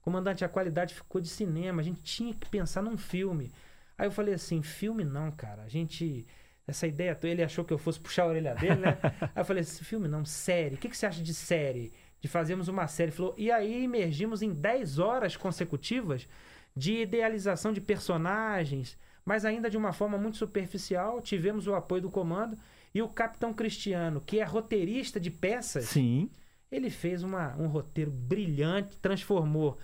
Comandante, 0.01 0.45
a 0.45 0.49
qualidade 0.49 0.95
ficou 0.95 1.19
de 1.19 1.27
cinema, 1.27 1.81
a 1.81 1.83
gente 1.83 2.01
tinha 2.01 2.33
que 2.33 2.49
pensar 2.49 2.81
num 2.81 2.97
filme. 2.97 3.51
Aí 3.99 4.07
eu 4.07 4.11
falei 4.11 4.33
assim: 4.33 4.61
filme 4.63 5.03
não, 5.03 5.29
cara. 5.29 5.63
A 5.63 5.67
gente. 5.67 6.25
Essa 6.65 6.85
ideia, 6.87 7.17
ele 7.23 7.43
achou 7.43 7.65
que 7.65 7.73
eu 7.73 7.79
fosse 7.79 7.99
puxar 7.99 8.23
a 8.23 8.27
orelha 8.27 8.53
dele, 8.55 8.75
né? 8.75 8.97
aí 9.21 9.41
eu 9.41 9.45
falei 9.45 9.61
assim: 9.61 9.83
filme 9.83 10.07
não, 10.07 10.23
série. 10.23 10.75
O 10.75 10.77
que, 10.77 10.87
que 10.87 10.97
você 10.97 11.05
acha 11.05 11.21
de 11.21 11.33
série? 11.33 11.91
De 12.21 12.29
fazermos 12.29 12.69
uma 12.69 12.87
série. 12.87 13.09
Ele 13.09 13.17
Falou, 13.17 13.35
e 13.37 13.51
aí 13.51 13.83
emergimos 13.83 14.41
em 14.41 14.53
10 14.53 14.99
horas 14.99 15.35
consecutivas 15.35 16.27
de 16.75 17.01
idealização 17.01 17.73
de 17.73 17.81
personagens, 17.81 18.97
mas 19.25 19.43
ainda 19.43 19.69
de 19.69 19.75
uma 19.75 19.91
forma 19.91 20.17
muito 20.17 20.37
superficial. 20.37 21.21
Tivemos 21.21 21.67
o 21.67 21.75
apoio 21.75 22.03
do 22.03 22.09
comando. 22.09 22.57
E 22.95 23.01
o 23.01 23.09
Capitão 23.09 23.53
Cristiano, 23.53 24.19
que 24.19 24.39
é 24.39 24.43
roteirista 24.43 25.19
de 25.19 25.29
peças, 25.29 25.85
Sim. 25.85 26.29
ele 26.71 26.89
fez 26.89 27.21
uma, 27.21 27.55
um 27.57 27.67
roteiro 27.67 28.09
brilhante, 28.09 28.97
transformou 28.97 29.77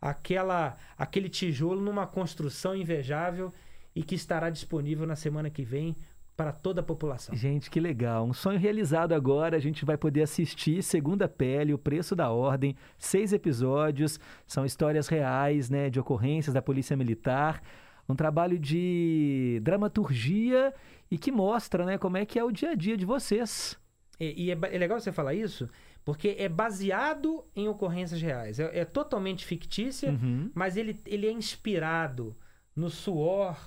aquela, 0.00 0.76
aquele 0.96 1.28
tijolo 1.28 1.80
numa 1.80 2.06
construção 2.06 2.74
invejável 2.74 3.52
e 3.94 4.02
que 4.02 4.14
estará 4.14 4.50
disponível 4.50 5.06
na 5.06 5.16
semana 5.16 5.50
que 5.50 5.62
vem 5.62 5.96
para 6.36 6.52
toda 6.52 6.82
a 6.82 6.84
população. 6.84 7.34
Gente, 7.34 7.70
que 7.70 7.80
legal. 7.80 8.26
Um 8.26 8.32
sonho 8.34 8.58
realizado 8.58 9.12
agora. 9.12 9.56
A 9.56 9.60
gente 9.60 9.86
vai 9.86 9.96
poder 9.96 10.22
assistir 10.22 10.82
Segunda 10.82 11.26
Pele, 11.26 11.72
O 11.72 11.78
Preço 11.78 12.14
da 12.14 12.30
Ordem. 12.30 12.76
Seis 12.98 13.32
episódios. 13.32 14.20
São 14.46 14.66
histórias 14.66 15.08
reais, 15.08 15.70
né? 15.70 15.88
De 15.88 15.98
ocorrências 15.98 16.52
da 16.52 16.60
Polícia 16.60 16.94
Militar. 16.94 17.62
Um 18.06 18.14
trabalho 18.14 18.58
de 18.58 19.60
dramaturgia 19.62 20.74
e 21.10 21.16
que 21.16 21.32
mostra, 21.32 21.86
né? 21.86 21.96
Como 21.96 22.18
é 22.18 22.26
que 22.26 22.38
é 22.38 22.44
o 22.44 22.52
dia 22.52 22.72
a 22.72 22.74
dia 22.74 22.98
de 22.98 23.06
vocês. 23.06 23.78
E, 24.20 24.44
e 24.44 24.50
é, 24.50 24.58
é 24.72 24.78
legal 24.78 25.00
você 25.00 25.12
falar 25.12 25.34
isso, 25.34 25.68
porque 26.06 26.36
é 26.38 26.48
baseado 26.48 27.44
em 27.56 27.66
ocorrências 27.66 28.22
reais. 28.22 28.60
É, 28.60 28.78
é 28.78 28.84
totalmente 28.84 29.44
fictícia, 29.44 30.12
Uhum. 30.12 30.52
mas 30.54 30.76
ele, 30.76 30.96
ele 31.04 31.26
é 31.26 31.32
inspirado 31.32 32.36
no 32.76 32.88
suor, 32.88 33.58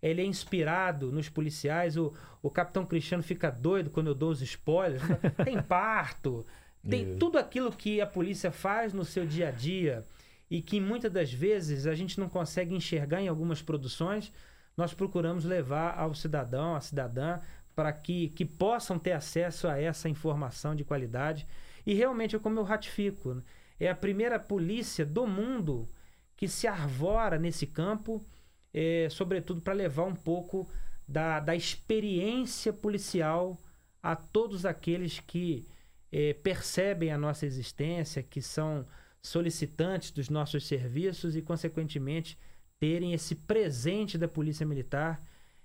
ele 0.00 0.22
é 0.22 0.24
inspirado 0.24 1.10
nos 1.10 1.28
policiais. 1.28 1.96
O, 1.96 2.14
o 2.40 2.48
Capitão 2.48 2.86
Cristiano 2.86 3.24
fica 3.24 3.50
doido 3.50 3.90
quando 3.90 4.06
eu 4.06 4.14
dou 4.14 4.30
os 4.30 4.40
spoilers. 4.40 5.02
Tem 5.44 5.60
parto, 5.60 6.46
tem 6.88 7.06
Meu. 7.06 7.18
tudo 7.18 7.36
aquilo 7.38 7.72
que 7.72 8.00
a 8.00 8.06
polícia 8.06 8.52
faz 8.52 8.92
no 8.94 9.04
seu 9.04 9.26
dia 9.26 9.48
a 9.48 9.50
dia 9.50 10.04
e 10.48 10.62
que 10.62 10.80
muitas 10.80 11.12
das 11.12 11.32
vezes 11.32 11.86
a 11.88 11.94
gente 11.94 12.20
não 12.20 12.28
consegue 12.28 12.72
enxergar 12.74 13.20
em 13.20 13.26
algumas 13.28 13.60
produções, 13.60 14.32
nós 14.76 14.94
procuramos 14.94 15.44
levar 15.44 15.98
ao 15.98 16.14
cidadão, 16.14 16.76
à 16.76 16.80
cidadã, 16.80 17.40
para 17.74 17.92
que, 17.92 18.28
que 18.30 18.44
possam 18.44 18.96
ter 18.98 19.12
acesso 19.12 19.66
a 19.66 19.76
essa 19.76 20.08
informação 20.08 20.74
de 20.74 20.84
qualidade. 20.84 21.46
E 21.86 21.94
realmente, 21.94 22.36
é 22.36 22.38
como 22.38 22.58
eu 22.58 22.64
ratifico, 22.64 23.34
né? 23.34 23.42
é 23.78 23.88
a 23.88 23.94
primeira 23.94 24.38
polícia 24.38 25.04
do 25.06 25.26
mundo 25.26 25.88
que 26.36 26.48
se 26.48 26.66
arvora 26.66 27.38
nesse 27.38 27.66
campo, 27.66 28.24
é, 28.72 29.08
sobretudo 29.10 29.60
para 29.60 29.72
levar 29.72 30.04
um 30.04 30.14
pouco 30.14 30.68
da, 31.06 31.40
da 31.40 31.56
experiência 31.56 32.72
policial 32.72 33.58
a 34.02 34.14
todos 34.14 34.64
aqueles 34.64 35.20
que 35.20 35.66
eh, 36.12 36.34
percebem 36.34 37.12
a 37.12 37.18
nossa 37.18 37.46
existência, 37.46 38.22
que 38.22 38.40
são 38.40 38.86
solicitantes 39.22 40.10
dos 40.10 40.28
nossos 40.28 40.66
serviços 40.66 41.36
e, 41.36 41.42
consequentemente, 41.42 42.38
terem 42.78 43.12
esse 43.12 43.34
presente 43.34 44.16
da 44.16 44.26
Polícia 44.26 44.64
Militar, 44.64 45.20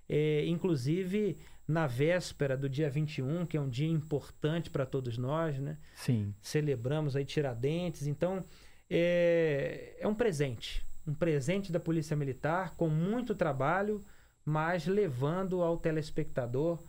eh, 0.10 0.46
inclusive 0.46 1.38
na 1.68 1.88
véspera 1.88 2.56
do 2.56 2.70
dia 2.70 2.90
21, 2.90 3.46
que 3.46 3.58
é 3.58 3.62
um 3.62 3.70
dia 3.70 3.90
importante 3.90 4.70
para 4.70 4.86
todos 4.86 5.18
nós, 5.18 5.60
né? 5.60 5.78
Sim. 5.96 6.34
Celebramos 6.42 7.16
aí 7.16 7.26
Tiradentes, 7.26 8.06
então 8.06 8.44
é, 8.90 9.96
é 10.00 10.08
um 10.08 10.14
presente, 10.14 10.86
um 11.08 11.14
presente 11.14 11.72
da 11.72 11.80
Polícia 11.80 12.16
Militar 12.16 12.76
com 12.76 12.88
muito 12.88 13.34
trabalho, 13.34 14.04
mas 14.44 14.86
levando 14.86 15.62
ao 15.62 15.78
telespectador 15.78 16.80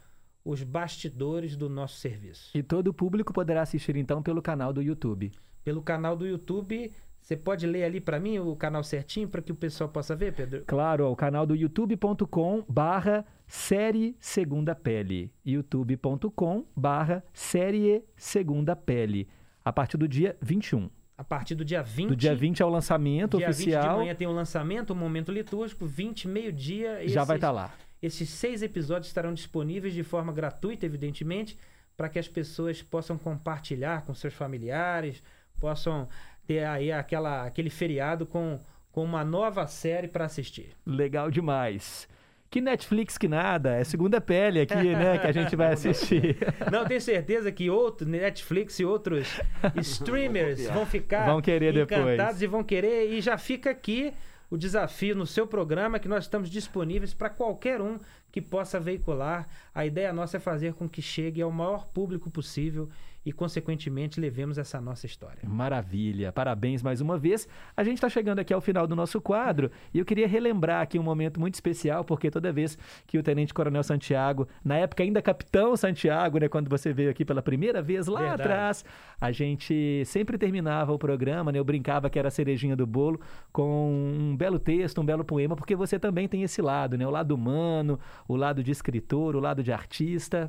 os 0.45 0.63
bastidores 0.63 1.57
do 1.57 1.69
nosso 1.69 1.97
serviço. 1.97 2.57
E 2.57 2.63
todo 2.63 2.89
o 2.89 2.95
público 2.95 3.33
poderá 3.33 3.63
assistir 3.63 3.97
então 3.97 4.23
pelo 4.23 4.43
canal 4.43 4.73
do 4.73 4.83
YouTube. 4.83 5.33
Pelo 5.65 5.83
canal 5.83 6.17
do 6.17 6.27
YouTube 6.27 6.93
Você 7.27 7.37
pode 7.37 7.67
ler 7.67 7.83
ali 7.83 8.01
para 8.01 8.21
mim 8.21 8.39
o 8.39 8.55
canal 8.55 8.85
certinho 8.85 9.29
para 9.29 9.43
que 9.43 9.51
o 9.51 9.55
pessoal 9.57 9.91
possa 9.91 10.15
ver, 10.15 10.33
Pedro? 10.33 10.63
Claro, 10.65 11.07
ó, 11.09 11.11
o 11.11 11.17
canal 11.17 11.45
do 11.45 11.57
youtube.com 11.57 12.65
barra 12.69 13.27
série 13.49 14.15
segunda 14.21 14.77
pele. 14.77 15.33
youtube.com 15.45 16.65
barra 16.77 17.25
série 17.33 18.05
segunda 18.17 18.77
pele. 18.77 19.29
A 19.65 19.73
partir 19.73 19.97
do 19.97 20.07
dia 20.07 20.37
21. 20.41 20.89
A 21.19 21.25
partir 21.25 21.57
do 21.57 21.65
dia 21.65 21.83
20. 21.83 22.09
Do 22.11 22.15
dia 22.15 22.33
20 22.33 22.63
é 22.63 22.65
o 22.65 22.69
lançamento 22.69 23.39
dia 23.39 23.49
20 23.49 23.57
de 23.57 23.63
oficial. 23.75 23.97
manhã 23.99 24.15
tem 24.15 24.29
o 24.29 24.33
lançamento, 24.33 24.91
o 24.91 24.95
momento 24.95 25.33
litúrgico, 25.33 25.85
20, 25.85 26.29
meio-dia. 26.29 27.09
Já 27.09 27.25
vai 27.25 27.39
esses- 27.39 27.41
tá 27.41 27.51
lá. 27.51 27.75
Esses 28.01 28.31
seis 28.31 28.63
episódios 28.63 29.09
estarão 29.09 29.35
disponíveis 29.35 29.93
de 29.95 30.05
forma 30.05 30.33
gratuita, 30.33 30.87
evidentemente, 30.87 31.59
para 31.97 32.09
que 32.09 32.21
as 32.21 32.29
pessoas 32.29 32.83
possam 32.83 33.19
compartilhar 33.19 34.03
com 34.07 34.15
seus 34.15 34.33
familiares, 34.33 35.21
possam 35.59 36.07
ter 36.47 36.65
aí 36.65 36.93
aquela, 36.93 37.45
aquele 37.45 37.71
feriado 37.71 38.25
com, 38.27 38.59
com 38.93 39.03
uma 39.05 39.25
nova 39.25 39.67
série 39.67 40.09
para 40.09 40.25
assistir. 40.25 40.71
Legal 40.87 41.31
demais. 41.31 42.09
Que 42.49 42.61
Netflix 42.61 43.19
que 43.19 43.27
nada, 43.27 43.75
é 43.75 43.85
segunda 43.85 44.21
pele 44.21 44.61
aqui, 44.61 44.75
né, 44.95 45.19
que 45.19 45.27
a 45.27 45.33
gente 45.33 45.57
vai 45.57 45.73
assistir. 45.73 46.37
Não, 46.71 46.85
tenho 46.87 47.01
certeza 47.01 47.51
que 47.51 47.69
outro 47.69 48.09
Netflix 48.09 48.79
e 48.79 48.85
outros 48.85 49.41
streamers 49.77 50.65
vão 50.69 50.87
ficar 50.87 51.27
Vão 51.27 51.41
querer 51.41 51.77
encantados 51.77 52.17
depois. 52.17 52.43
e 52.43 52.47
vão 52.47 52.63
querer. 52.63 53.11
E 53.13 53.21
já 53.21 53.37
fica 53.37 53.71
aqui 53.71 54.13
o 54.49 54.57
desafio 54.57 55.17
no 55.17 55.27
seu 55.27 55.47
programa 55.47 55.99
que 55.99 56.09
nós 56.09 56.25
estamos 56.25 56.49
disponíveis 56.49 57.13
para 57.13 57.29
qualquer 57.29 57.81
um 57.81 57.99
que 58.31 58.41
possa 58.41 58.79
veicular. 58.79 59.49
A 59.75 59.85
ideia 59.85 60.13
nossa 60.13 60.37
é 60.37 60.41
fazer 60.41 60.75
com 60.75 60.89
que 60.89 61.03
chegue 61.03 61.43
ao 61.43 61.51
maior 61.51 61.87
público 61.89 62.31
possível 62.31 62.89
e, 63.27 63.33
consequentemente, 63.33 64.21
levemos 64.21 64.57
essa 64.57 64.81
nossa 64.81 65.05
história. 65.05 65.41
Maravilha, 65.43 66.31
parabéns 66.31 66.81
mais 66.81 67.01
uma 67.01 67.19
vez. 67.19 67.49
A 67.77 67.83
gente 67.83 67.97
está 67.97 68.09
chegando 68.09 68.39
aqui 68.39 68.55
ao 68.55 68.61
final 68.61 68.87
do 68.87 68.95
nosso 68.95 69.21
quadro 69.21 69.69
e 69.93 69.99
eu 69.99 70.05
queria 70.05 70.29
relembrar 70.29 70.81
aqui 70.81 70.97
um 70.97 71.03
momento 71.03 71.41
muito 71.41 71.55
especial, 71.55 72.05
porque 72.05 72.31
toda 72.31 72.53
vez 72.53 72.79
que 73.05 73.19
o 73.19 73.23
Tenente 73.25 73.53
Coronel 73.53 73.83
Santiago, 73.83 74.47
na 74.65 74.77
época 74.77 75.03
ainda 75.03 75.21
Capitão 75.21 75.77
Santiago, 75.77 76.39
né, 76.39 76.49
quando 76.49 76.69
você 76.69 76.93
veio 76.93 77.11
aqui 77.11 77.25
pela 77.25 77.43
primeira 77.43 77.83
vez 77.83 78.07
lá 78.07 78.21
Verdade. 78.21 78.43
atrás, 78.43 78.85
a 79.21 79.33
gente 79.33 80.05
sempre 80.05 80.39
terminava 80.39 80.93
o 80.93 80.99
programa, 80.99 81.51
né, 81.51 81.59
eu 81.59 81.65
brincava 81.65 82.09
que 82.09 82.21
era 82.21 82.29
a 82.29 82.31
cerejinha 82.31 82.77
do 82.77 82.87
bolo, 82.87 83.21
com 83.53 83.91
um 84.21 84.37
belo 84.37 84.61
texto, 84.61 85.01
um 85.01 85.05
belo 85.05 85.25
poema, 85.25 85.57
porque 85.57 85.75
você 85.75 85.99
também 85.99 86.29
tem 86.29 86.45
esse 86.45 86.63
lado, 86.63 86.97
né, 86.97 87.05
o 87.05 87.11
lado 87.11 87.35
humano, 87.35 87.99
o 88.29 88.37
lado 88.37 88.63
de 88.63 88.71
escritor, 88.71 89.35
o 89.35 89.41
lado 89.41 89.65
de 89.65 89.73
artista. 89.73 90.49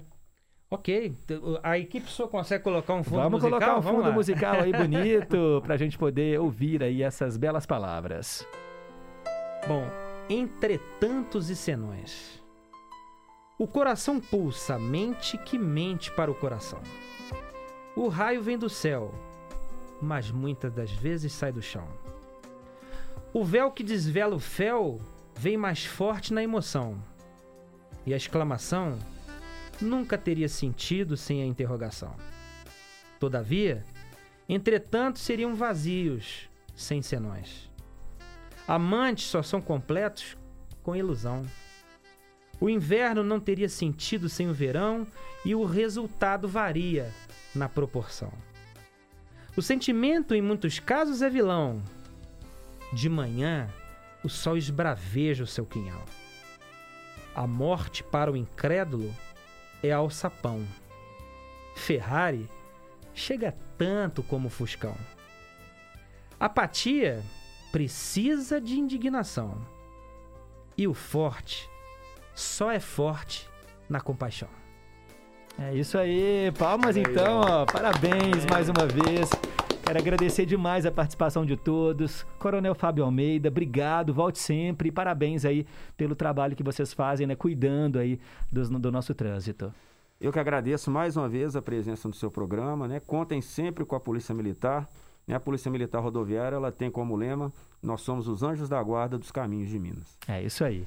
Ok, 0.69 1.15
a 1.63 1.77
equipe 1.77 2.09
só 2.09 2.27
consegue 2.27 2.61
colocar 2.61 2.93
um 2.93 3.03
fundo 3.03 3.21
Vamos 3.21 3.41
musical? 3.41 3.59
colocar 3.59 3.77
um 3.77 3.81
Vamos 3.81 4.01
fundo 4.03 4.13
musical 4.13 4.55
aí 4.59 4.71
bonito 4.75 5.61
pra 5.65 5.77
gente 5.77 5.97
poder 5.97 6.39
ouvir 6.41 6.83
aí 6.83 7.01
essas 7.01 7.37
belas 7.37 7.65
palavras. 7.65 8.45
Bom, 9.65 9.85
entre 10.29 10.77
tantos 10.99 11.49
e 11.49 11.55
senões, 11.55 12.43
o 13.57 13.65
coração 13.65 14.19
pulsa, 14.19 14.75
a 14.75 14.79
mente 14.79 15.37
que 15.37 15.57
mente 15.57 16.11
para 16.11 16.29
o 16.29 16.35
coração. 16.35 16.79
O 17.95 18.09
raio 18.09 18.41
vem 18.41 18.57
do 18.57 18.69
céu, 18.69 19.13
mas 20.01 20.29
muitas 20.29 20.73
das 20.73 20.91
vezes 20.91 21.31
sai 21.31 21.53
do 21.53 21.61
chão. 21.61 21.87
O 23.33 23.43
véu 23.43 23.71
que 23.71 23.83
desvela 23.83 24.35
o 24.35 24.39
fel 24.39 24.99
vem 25.33 25.55
mais 25.55 25.85
forte 25.85 26.33
na 26.33 26.43
emoção. 26.43 27.01
E 28.05 28.13
a 28.13 28.17
exclamação 28.17 28.97
nunca 29.81 30.17
teria 30.17 30.49
sentido 30.49 31.15
sem 31.15 31.41
a 31.41 31.45
interrogação. 31.45 32.15
Todavia, 33.19 33.83
entretanto, 34.47 35.19
seriam 35.19 35.55
vazios 35.55 36.49
sem 36.75 37.01
senões. 37.01 37.69
Amantes 38.67 39.25
só 39.25 39.41
são 39.41 39.61
completos 39.61 40.37
com 40.83 40.95
ilusão. 40.95 41.45
O 42.59 42.69
inverno 42.69 43.23
não 43.23 43.39
teria 43.39 43.69
sentido 43.69 44.27
sem 44.27 44.49
o 44.49 44.53
verão 44.53 45.05
e 45.45 45.53
o 45.53 45.63
resultado 45.63 46.47
varia 46.47 47.11
na 47.53 47.69
proporção. 47.69 48.31
O 49.55 49.61
sentimento, 49.61 50.35
em 50.35 50.41
muitos 50.41 50.79
casos, 50.79 51.21
é 51.21 51.29
vilão. 51.29 51.81
De 52.93 53.09
manhã, 53.09 53.69
o 54.23 54.29
sol 54.29 54.57
esbraveja 54.57 55.43
o 55.43 55.47
seu 55.47 55.65
quinhal. 55.65 56.03
A 57.33 57.47
morte 57.47 58.03
para 58.03 58.31
o 58.31 58.37
incrédulo 58.37 59.13
é 59.81 59.91
alçapão. 59.91 60.65
Ferrari 61.75 62.49
chega 63.13 63.55
tanto 63.77 64.23
como 64.23 64.49
Fuscão. 64.49 64.95
Apatia 66.39 67.23
precisa 67.71 68.61
de 68.61 68.79
indignação. 68.79 69.57
E 70.77 70.87
o 70.87 70.93
forte 70.93 71.69
só 72.35 72.71
é 72.71 72.79
forte 72.79 73.49
na 73.89 73.99
compaixão. 73.99 74.49
É 75.59 75.73
isso 75.73 75.97
aí, 75.97 76.51
palmas 76.57 76.95
então, 76.95 77.41
ó. 77.41 77.65
parabéns 77.65 78.45
mais 78.45 78.69
uma 78.69 78.85
vez. 78.85 79.29
Quero 79.87 79.99
agradecer 79.99 80.45
demais 80.45 80.85
a 80.85 80.91
participação 80.91 81.45
de 81.45 81.55
todos. 81.55 82.23
Coronel 82.37 82.75
Fábio 82.75 83.05
Almeida, 83.05 83.47
obrigado, 83.47 84.13
volte 84.13 84.37
sempre. 84.37 84.91
Parabéns 84.91 85.45
aí 85.45 85.65
pelo 85.95 86.13
trabalho 86.13 86.55
que 86.57 86.63
vocês 86.63 86.91
fazem, 86.93 87.25
né, 87.25 87.35
cuidando 87.35 87.97
aí 87.97 88.19
dos- 88.51 88.69
do, 88.69 88.91
nosso 88.91 89.15
trânsito. 89.15 89.73
Eu 90.19 90.33
que 90.33 90.39
agradeço 90.39 90.91
mais 90.91 91.15
uma 91.15 91.29
vez 91.29 91.55
a 91.55 91.61
presença 91.61 92.05
no 92.07 92.13
seu 92.13 92.29
programa, 92.29 92.85
né? 92.87 92.99
Contem 92.99 93.41
sempre 93.41 93.85
com 93.85 93.95
a 93.95 93.99
Polícia 93.99 94.35
Militar. 94.35 94.89
Né? 95.25 95.35
A 95.35 95.39
Polícia 95.39 95.71
Militar 95.71 95.99
Rodoviária, 96.01 96.55
ela 96.57 96.71
tem 96.71 96.89
como 96.91 97.15
lema, 97.15 97.51
nós 97.81 98.01
somos 98.01 98.27
os 98.27 98.43
anjos 98.43 98.67
da 98.67 98.81
guarda 98.83 99.17
dos 99.17 99.31
caminhos 99.31 99.69
de 99.69 99.77
Minas. 99.79 100.17
É 100.27 100.41
isso 100.43 100.63
aí. 100.65 100.85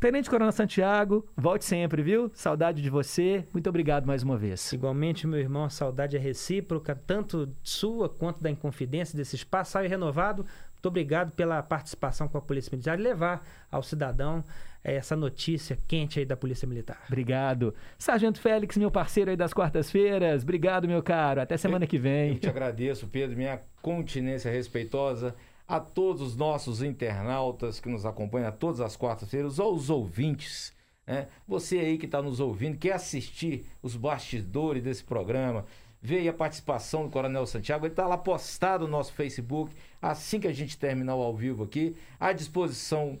Tenente 0.00 0.28
Coronel 0.28 0.52
Santiago, 0.52 1.26
volte 1.36 1.64
sempre, 1.64 2.02
viu? 2.02 2.30
Saudade 2.34 2.82
de 2.82 2.90
você. 2.90 3.46
Muito 3.52 3.68
obrigado 3.68 4.06
mais 4.06 4.22
uma 4.22 4.36
vez. 4.36 4.72
Igualmente, 4.72 5.26
meu 5.26 5.40
irmão, 5.40 5.64
a 5.64 5.70
saudade 5.70 6.16
é 6.16 6.20
recíproca, 6.20 6.94
tanto 6.94 7.48
sua 7.62 8.08
quanto 8.08 8.42
da 8.42 8.50
Inconfidência, 8.50 9.16
desse 9.16 9.36
espaço. 9.36 9.72
Saio 9.72 9.88
renovado. 9.88 10.44
Muito 10.74 10.88
obrigado 10.88 11.32
pela 11.34 11.62
participação 11.62 12.28
com 12.28 12.36
a 12.36 12.42
Polícia 12.42 12.70
Militar 12.70 12.98
e 12.98 13.02
levar 13.02 13.46
ao 13.70 13.82
cidadão 13.82 14.44
eh, 14.82 14.96
essa 14.96 15.16
notícia 15.16 15.78
quente 15.88 16.18
aí 16.18 16.26
da 16.26 16.36
Polícia 16.36 16.68
Militar. 16.68 17.02
Obrigado. 17.06 17.74
Sargento 17.98 18.38
Félix, 18.38 18.76
meu 18.76 18.90
parceiro 18.90 19.30
aí 19.30 19.36
das 19.36 19.54
quartas-feiras. 19.54 20.42
Obrigado, 20.42 20.86
meu 20.86 21.02
caro. 21.02 21.40
Até 21.40 21.56
semana 21.56 21.86
que 21.86 21.96
vem. 21.96 22.32
Eu 22.32 22.38
te 22.38 22.48
agradeço, 22.50 23.06
Pedro, 23.06 23.34
minha 23.36 23.60
continência 23.80 24.50
respeitosa 24.50 25.34
a 25.66 25.80
todos 25.80 26.22
os 26.22 26.36
nossos 26.36 26.82
internautas 26.82 27.80
que 27.80 27.88
nos 27.88 28.04
acompanham 28.04 28.52
todas 28.52 28.80
as 28.80 28.96
quartas-feiras, 28.96 29.58
aos 29.58 29.90
ouvintes. 29.90 30.72
Né? 31.06 31.28
Você 31.46 31.78
aí 31.78 31.98
que 31.98 32.06
está 32.06 32.20
nos 32.20 32.40
ouvindo, 32.40 32.78
quer 32.78 32.92
assistir 32.92 33.66
os 33.82 33.96
bastidores 33.96 34.82
desse 34.82 35.04
programa, 35.04 35.64
ver 36.00 36.28
a 36.28 36.32
participação 36.34 37.04
do 37.04 37.10
Coronel 37.10 37.46
Santiago, 37.46 37.86
ele 37.86 37.92
está 37.92 38.06
lá 38.06 38.18
postado 38.18 38.84
no 38.84 38.90
nosso 38.90 39.12
Facebook, 39.14 39.74
assim 40.02 40.38
que 40.38 40.46
a 40.46 40.52
gente 40.52 40.78
terminar 40.78 41.16
o 41.16 41.22
ao 41.22 41.34
vivo 41.34 41.64
aqui, 41.64 41.96
à 42.20 42.32
disposição 42.32 43.18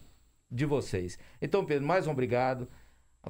de 0.50 0.66
vocês. 0.66 1.18
Então, 1.40 1.64
Pedro, 1.64 1.86
mais 1.86 2.06
um 2.06 2.10
obrigado. 2.10 2.68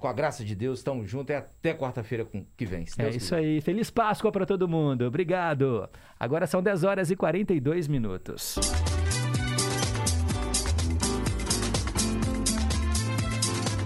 Com 0.00 0.08
a 0.08 0.12
graça 0.12 0.44
de 0.44 0.54
Deus, 0.54 0.80
estamos 0.80 1.08
juntos. 1.08 1.30
É 1.34 1.38
até 1.38 1.72
quarta-feira 1.72 2.24
com- 2.24 2.44
que 2.56 2.66
vem. 2.66 2.84
É 2.98 3.02
Deus 3.04 3.16
isso 3.16 3.34
quiser. 3.34 3.36
aí. 3.38 3.60
Feliz 3.60 3.90
Páscoa 3.90 4.30
para 4.32 4.44
todo 4.44 4.68
mundo. 4.68 5.04
Obrigado. 5.06 5.88
Agora 6.18 6.46
são 6.46 6.62
10 6.62 6.84
horas 6.84 7.10
e 7.10 7.16
42 7.16 7.86
minutos. 7.88 8.56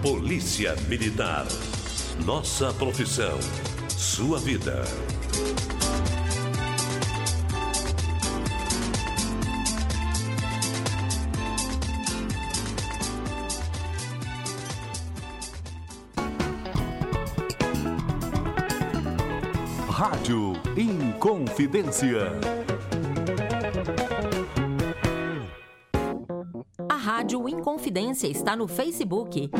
Polícia 0.01 0.75
Militar. 0.87 1.45
Nossa 2.25 2.73
profissão. 2.73 3.37
Sua 3.89 4.39
vida. 4.39 4.83
Rádio 20.11 20.53
Inconfidência. 20.75 22.31
A 26.89 26.95
Rádio 26.95 27.47
Inconfidência 27.47 28.27
está 28.27 28.55
no 28.55 28.67
Facebook. 28.67 29.51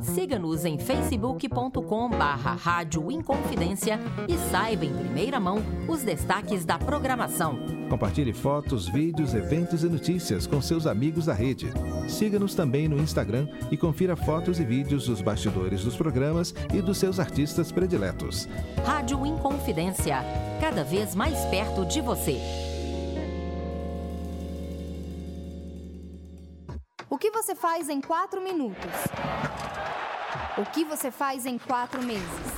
Siga-nos 0.00 0.64
em 0.64 0.78
facebook.com 0.78 2.08
barra 2.10 2.52
Rádio 2.52 3.10
Inconfidência 3.10 3.98
e 4.28 4.38
saiba 4.48 4.84
em 4.84 4.94
primeira 4.94 5.40
mão 5.40 5.56
os 5.88 6.04
destaques 6.04 6.64
da 6.64 6.78
programação. 6.78 7.75
Compartilhe 7.88 8.32
fotos, 8.32 8.88
vídeos, 8.88 9.32
eventos 9.32 9.84
e 9.84 9.88
notícias 9.88 10.46
com 10.46 10.60
seus 10.60 10.86
amigos 10.86 11.26
da 11.26 11.32
rede. 11.32 11.72
Siga-nos 12.08 12.54
também 12.54 12.88
no 12.88 12.98
Instagram 12.98 13.48
e 13.70 13.76
confira 13.76 14.16
fotos 14.16 14.58
e 14.58 14.64
vídeos 14.64 15.06
dos 15.06 15.20
bastidores 15.20 15.84
dos 15.84 15.96
programas 15.96 16.52
e 16.74 16.82
dos 16.82 16.98
seus 16.98 17.20
artistas 17.20 17.70
prediletos. 17.70 18.48
Rádio 18.84 19.24
Inconfidência, 19.24 20.18
cada 20.60 20.82
vez 20.82 21.14
mais 21.14 21.38
perto 21.46 21.84
de 21.86 22.00
você. 22.00 22.40
O 27.08 27.16
que 27.16 27.30
você 27.30 27.54
faz 27.54 27.88
em 27.88 28.00
quatro 28.00 28.42
minutos? 28.42 28.90
O 30.58 30.64
que 30.72 30.84
você 30.84 31.10
faz 31.10 31.46
em 31.46 31.56
quatro 31.56 32.02
meses? 32.02 32.55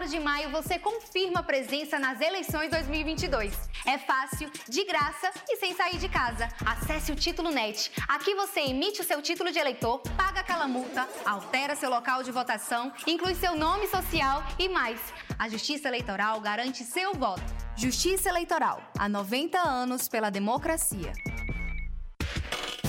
Até 0.00 0.08
4 0.08 0.08
de 0.08 0.20
maio 0.20 0.50
você 0.50 0.78
confirma 0.78 1.42
presença 1.42 1.98
nas 1.98 2.22
eleições 2.22 2.70
2022. 2.70 3.52
É 3.84 3.98
fácil, 3.98 4.50
de 4.66 4.82
graça 4.84 5.30
e 5.46 5.58
sem 5.58 5.74
sair 5.74 5.98
de 5.98 6.08
casa. 6.08 6.48
Acesse 6.64 7.12
o 7.12 7.14
Título 7.14 7.50
Net. 7.50 7.92
Aqui 8.08 8.34
você 8.34 8.60
emite 8.60 9.02
o 9.02 9.04
seu 9.04 9.20
título 9.20 9.52
de 9.52 9.58
eleitor, 9.58 10.00
paga 10.16 10.40
aquela 10.40 10.66
multa, 10.66 11.06
altera 11.26 11.76
seu 11.76 11.90
local 11.90 12.22
de 12.22 12.32
votação, 12.32 12.90
inclui 13.06 13.34
seu 13.34 13.54
nome 13.54 13.86
social 13.88 14.42
e 14.58 14.70
mais. 14.70 14.98
A 15.38 15.50
Justiça 15.50 15.88
Eleitoral 15.88 16.40
garante 16.40 16.82
seu 16.82 17.12
voto. 17.12 17.42
Justiça 17.76 18.30
Eleitoral. 18.30 18.82
Há 18.98 19.06
90 19.06 19.58
anos 19.58 20.08
pela 20.08 20.30
democracia. 20.30 21.12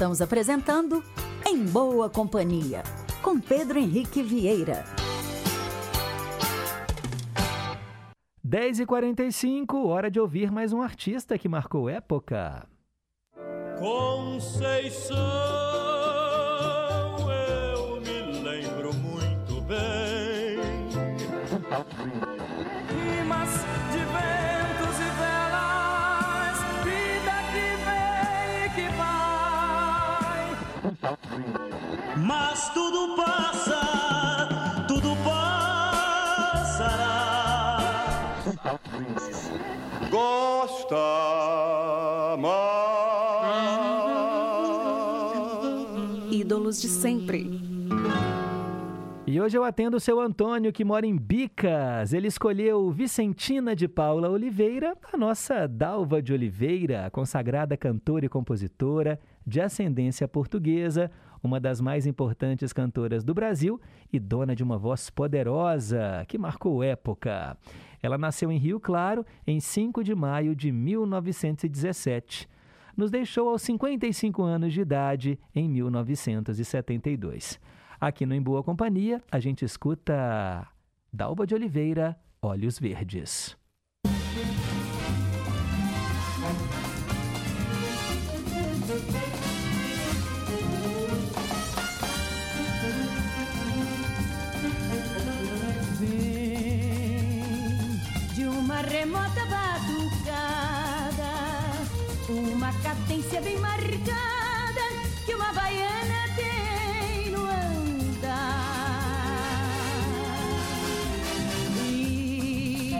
Estamos 0.00 0.22
apresentando 0.22 1.04
Em 1.46 1.62
Boa 1.62 2.08
Companhia, 2.08 2.82
com 3.20 3.38
Pedro 3.38 3.78
Henrique 3.78 4.22
Vieira. 4.22 4.82
10h45, 8.42 9.84
hora 9.84 10.10
de 10.10 10.18
ouvir 10.18 10.50
mais 10.50 10.72
um 10.72 10.80
artista 10.80 11.36
que 11.36 11.50
marcou 11.50 11.86
época. 11.86 12.66
Conceição, 13.78 15.18
eu 17.74 18.00
me 18.00 18.40
lembro 18.40 18.94
muito 18.94 19.60
bem. 19.60 20.60
Tudo 32.80 33.14
passa, 33.14 33.80
tudo 34.88 35.10
passará. 35.22 36.78
Gosta 40.10 40.96
Ídolos 46.30 46.80
de 46.80 46.88
sempre. 46.88 47.60
E 49.26 49.40
hoje 49.40 49.56
eu 49.56 49.62
atendo 49.62 49.96
o 49.96 50.00
seu 50.00 50.18
Antônio, 50.18 50.72
que 50.72 50.84
mora 50.84 51.06
em 51.06 51.16
Bicas. 51.16 52.12
Ele 52.12 52.26
escolheu 52.26 52.90
Vicentina 52.90 53.76
de 53.76 53.86
Paula 53.86 54.28
Oliveira, 54.28 54.96
a 55.12 55.16
nossa 55.16 55.68
Dalva 55.68 56.20
de 56.22 56.32
Oliveira, 56.32 57.08
consagrada 57.12 57.76
cantora 57.76 58.24
e 58.24 58.28
compositora 58.28 59.20
de 59.46 59.60
ascendência 59.60 60.26
portuguesa, 60.26 61.10
uma 61.42 61.58
das 61.60 61.80
mais 61.80 62.06
importantes 62.06 62.72
cantoras 62.72 63.24
do 63.24 63.34
Brasil 63.34 63.80
e 64.12 64.18
dona 64.18 64.54
de 64.54 64.62
uma 64.62 64.78
voz 64.78 65.10
poderosa 65.10 66.24
que 66.28 66.38
marcou 66.38 66.82
época. 66.82 67.56
Ela 68.02 68.18
nasceu 68.18 68.50
em 68.50 68.58
Rio 68.58 68.80
Claro 68.80 69.24
em 69.46 69.60
5 69.60 70.02
de 70.02 70.14
maio 70.14 70.54
de 70.54 70.72
1917. 70.72 72.48
Nos 72.96 73.10
deixou 73.10 73.48
aos 73.48 73.62
55 73.62 74.42
anos 74.42 74.72
de 74.72 74.80
idade 74.80 75.38
em 75.54 75.68
1972. 75.68 77.60
Aqui 78.00 78.24
no 78.24 78.34
Em 78.34 78.42
Boa 78.42 78.62
Companhia, 78.62 79.22
a 79.30 79.38
gente 79.38 79.64
escuta 79.64 80.66
Dalba 81.12 81.46
de 81.46 81.54
Oliveira, 81.54 82.18
Olhos 82.40 82.78
Verdes. 82.78 83.59
Remota 98.90 99.46
batucada, 99.46 101.32
uma 102.28 102.72
cadência 102.82 103.40
bem 103.40 103.56
marcada 103.58 104.82
que 105.24 105.32
uma 105.32 105.52
baiana 105.52 106.28
tem 106.34 107.30
no 107.30 107.44
andar. 107.44 108.50
E 111.86 112.92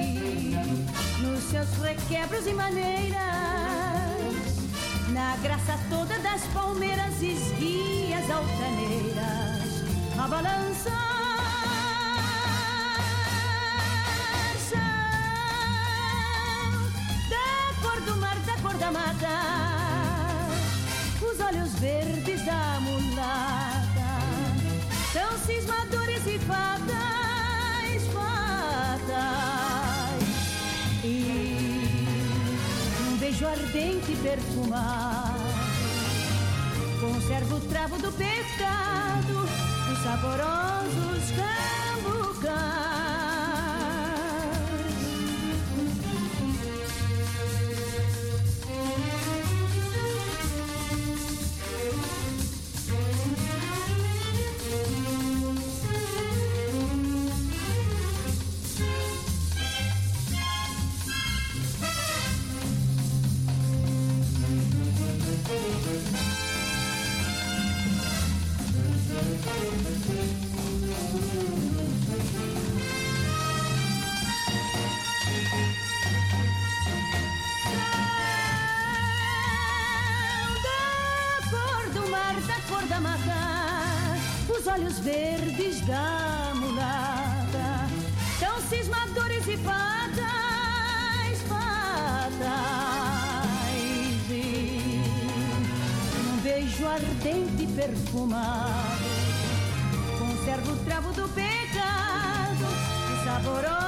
nos 1.23 1.43
seus 1.43 1.69
requebros 1.83 2.47
e 2.47 2.55
maneiras, 2.55 3.19
na 5.09 5.37
graça 5.43 5.77
toda 5.91 6.17
das 6.21 6.43
palmeiras 6.55 7.21
esguias 7.21 8.31
altaneiras, 8.31 9.83
a 10.17 10.29
balançar. 10.29 11.10
Verdes 21.81 22.45
da 22.45 22.79
mulata, 22.83 24.21
são 25.15 25.39
cismadores 25.47 26.27
e 26.27 26.39
fadas, 26.41 28.07
fadas, 28.13 29.09
e 31.03 32.07
um 33.09 33.17
beijo 33.17 33.47
ardente 33.47 34.13
e 34.13 34.17
perfumado, 34.23 35.41
conserva 37.01 37.55
o 37.55 37.61
travo 37.61 37.97
do 37.97 38.13
pecado, 38.13 39.49
os 39.91 39.99
saborosos 40.03 41.31
cambucás. 42.05 42.90
olhos 84.81 84.99
verdes 85.01 85.81
da 85.83 86.53
mulata, 86.55 87.87
tão 88.39 88.59
cismadores 88.63 89.47
e 89.47 89.57
fatais, 89.59 91.43
fatais. 91.43 92.41
E 94.31 95.03
um 96.33 96.37
beijo 96.43 96.87
ardente 96.87 97.63
e 97.63 97.67
perfumado, 97.67 99.05
conservo 100.19 100.73
o 100.73 100.77
travo 100.85 101.13
do 101.13 101.29
pecado 101.29 102.67
que 103.07 103.25
saboroso. 103.25 103.80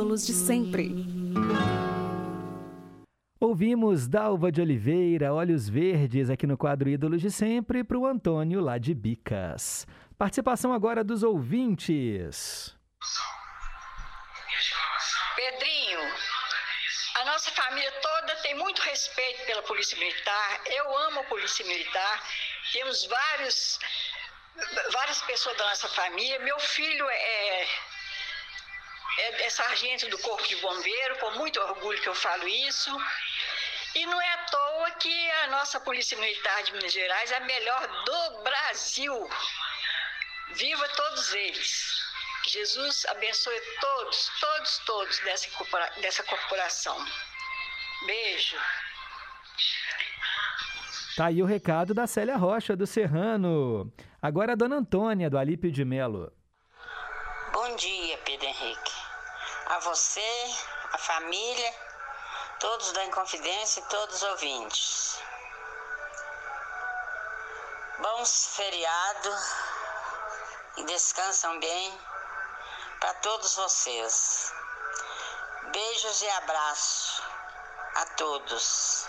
Ídolos 0.00 0.26
de 0.26 0.32
sempre. 0.32 0.94
Ouvimos 3.38 4.08
Dalva 4.08 4.50
de 4.50 4.58
Oliveira, 4.58 5.34
Olhos 5.34 5.68
Verdes, 5.68 6.30
aqui 6.30 6.46
no 6.46 6.56
quadro 6.56 6.88
Ídolos 6.88 7.20
de 7.20 7.30
Sempre, 7.30 7.84
para 7.84 7.98
o 7.98 8.06
Antônio 8.06 8.62
lá 8.62 8.78
de 8.78 8.94
Bicas. 8.94 9.86
Participação 10.16 10.72
agora 10.72 11.04
dos 11.04 11.22
ouvintes. 11.22 12.74
Pedrinho, 15.36 16.00
a 17.16 17.24
nossa 17.26 17.50
família 17.50 17.92
toda 18.00 18.36
tem 18.36 18.54
muito 18.54 18.80
respeito 18.80 19.44
pela 19.44 19.62
Polícia 19.64 19.98
Militar. 19.98 20.62
Eu 20.64 20.96
amo 20.96 21.20
a 21.20 21.24
Polícia 21.24 21.66
Militar. 21.66 22.24
Temos 22.72 23.04
vários, 23.04 23.78
várias 24.92 25.20
pessoas 25.20 25.58
da 25.58 25.68
nossa 25.68 25.88
família. 25.88 26.38
Meu 26.38 26.58
filho 26.58 27.06
é, 27.10 27.66
é, 29.18 29.44
é 29.46 29.50
sargento 29.50 30.08
do 30.08 30.18
Corpo 30.18 30.46
de 30.46 30.56
Bombeiro, 30.56 31.18
com 31.18 31.30
muito 31.32 31.60
orgulho 31.60 32.00
que 32.00 32.08
eu 32.08 32.14
falo 32.14 32.46
isso. 32.48 32.90
E 33.94 34.06
não 34.06 34.20
é 34.20 34.32
à 34.34 34.38
toa 34.44 34.90
que 34.92 35.30
a 35.42 35.46
nossa 35.48 35.80
Polícia 35.80 36.16
Militar 36.18 36.62
de 36.62 36.72
Minas 36.72 36.92
Gerais 36.92 37.30
é 37.32 37.36
a 37.36 37.40
melhor 37.40 38.04
do 38.04 38.42
Brasil. 38.42 39.28
Viva 40.54 40.88
todos 40.90 41.34
eles. 41.34 42.00
Que 42.44 42.50
Jesus 42.50 43.04
abençoe 43.06 43.60
todos, 43.80 44.30
todos, 44.40 44.78
todos 44.86 45.18
dessa, 45.20 45.50
corpora- 45.50 45.92
dessa 46.00 46.22
corporação. 46.22 46.96
Beijo. 48.06 48.56
Tá 51.16 51.26
aí 51.26 51.42
o 51.42 51.46
recado 51.46 51.92
da 51.92 52.06
Célia 52.06 52.36
Rocha, 52.36 52.74
do 52.76 52.86
Serrano. 52.86 53.92
Agora 54.22 54.52
a 54.52 54.56
Dona 54.56 54.76
Antônia, 54.76 55.28
do 55.28 55.36
Alípio 55.36 55.70
de 55.70 55.84
Melo. 55.84 56.32
Bom 57.52 57.76
dia, 57.76 58.16
Pedro 58.18 58.46
Henrique. 58.46 58.92
A 59.70 59.78
você, 59.78 60.54
a 60.92 60.98
família, 60.98 61.74
todos 62.58 62.90
da 62.92 63.04
Inconfidência 63.04 63.78
e 63.78 63.84
todos 63.84 64.16
os 64.16 64.22
ouvintes. 64.30 65.22
Bons 67.98 68.46
feriados 68.56 69.54
e 70.76 70.84
descansam 70.86 71.60
bem 71.60 72.00
para 72.98 73.14
todos 73.14 73.54
vocês. 73.54 74.52
Beijos 75.70 76.20
e 76.20 76.30
abraços 76.30 77.22
a 77.94 78.06
todos. 78.16 79.06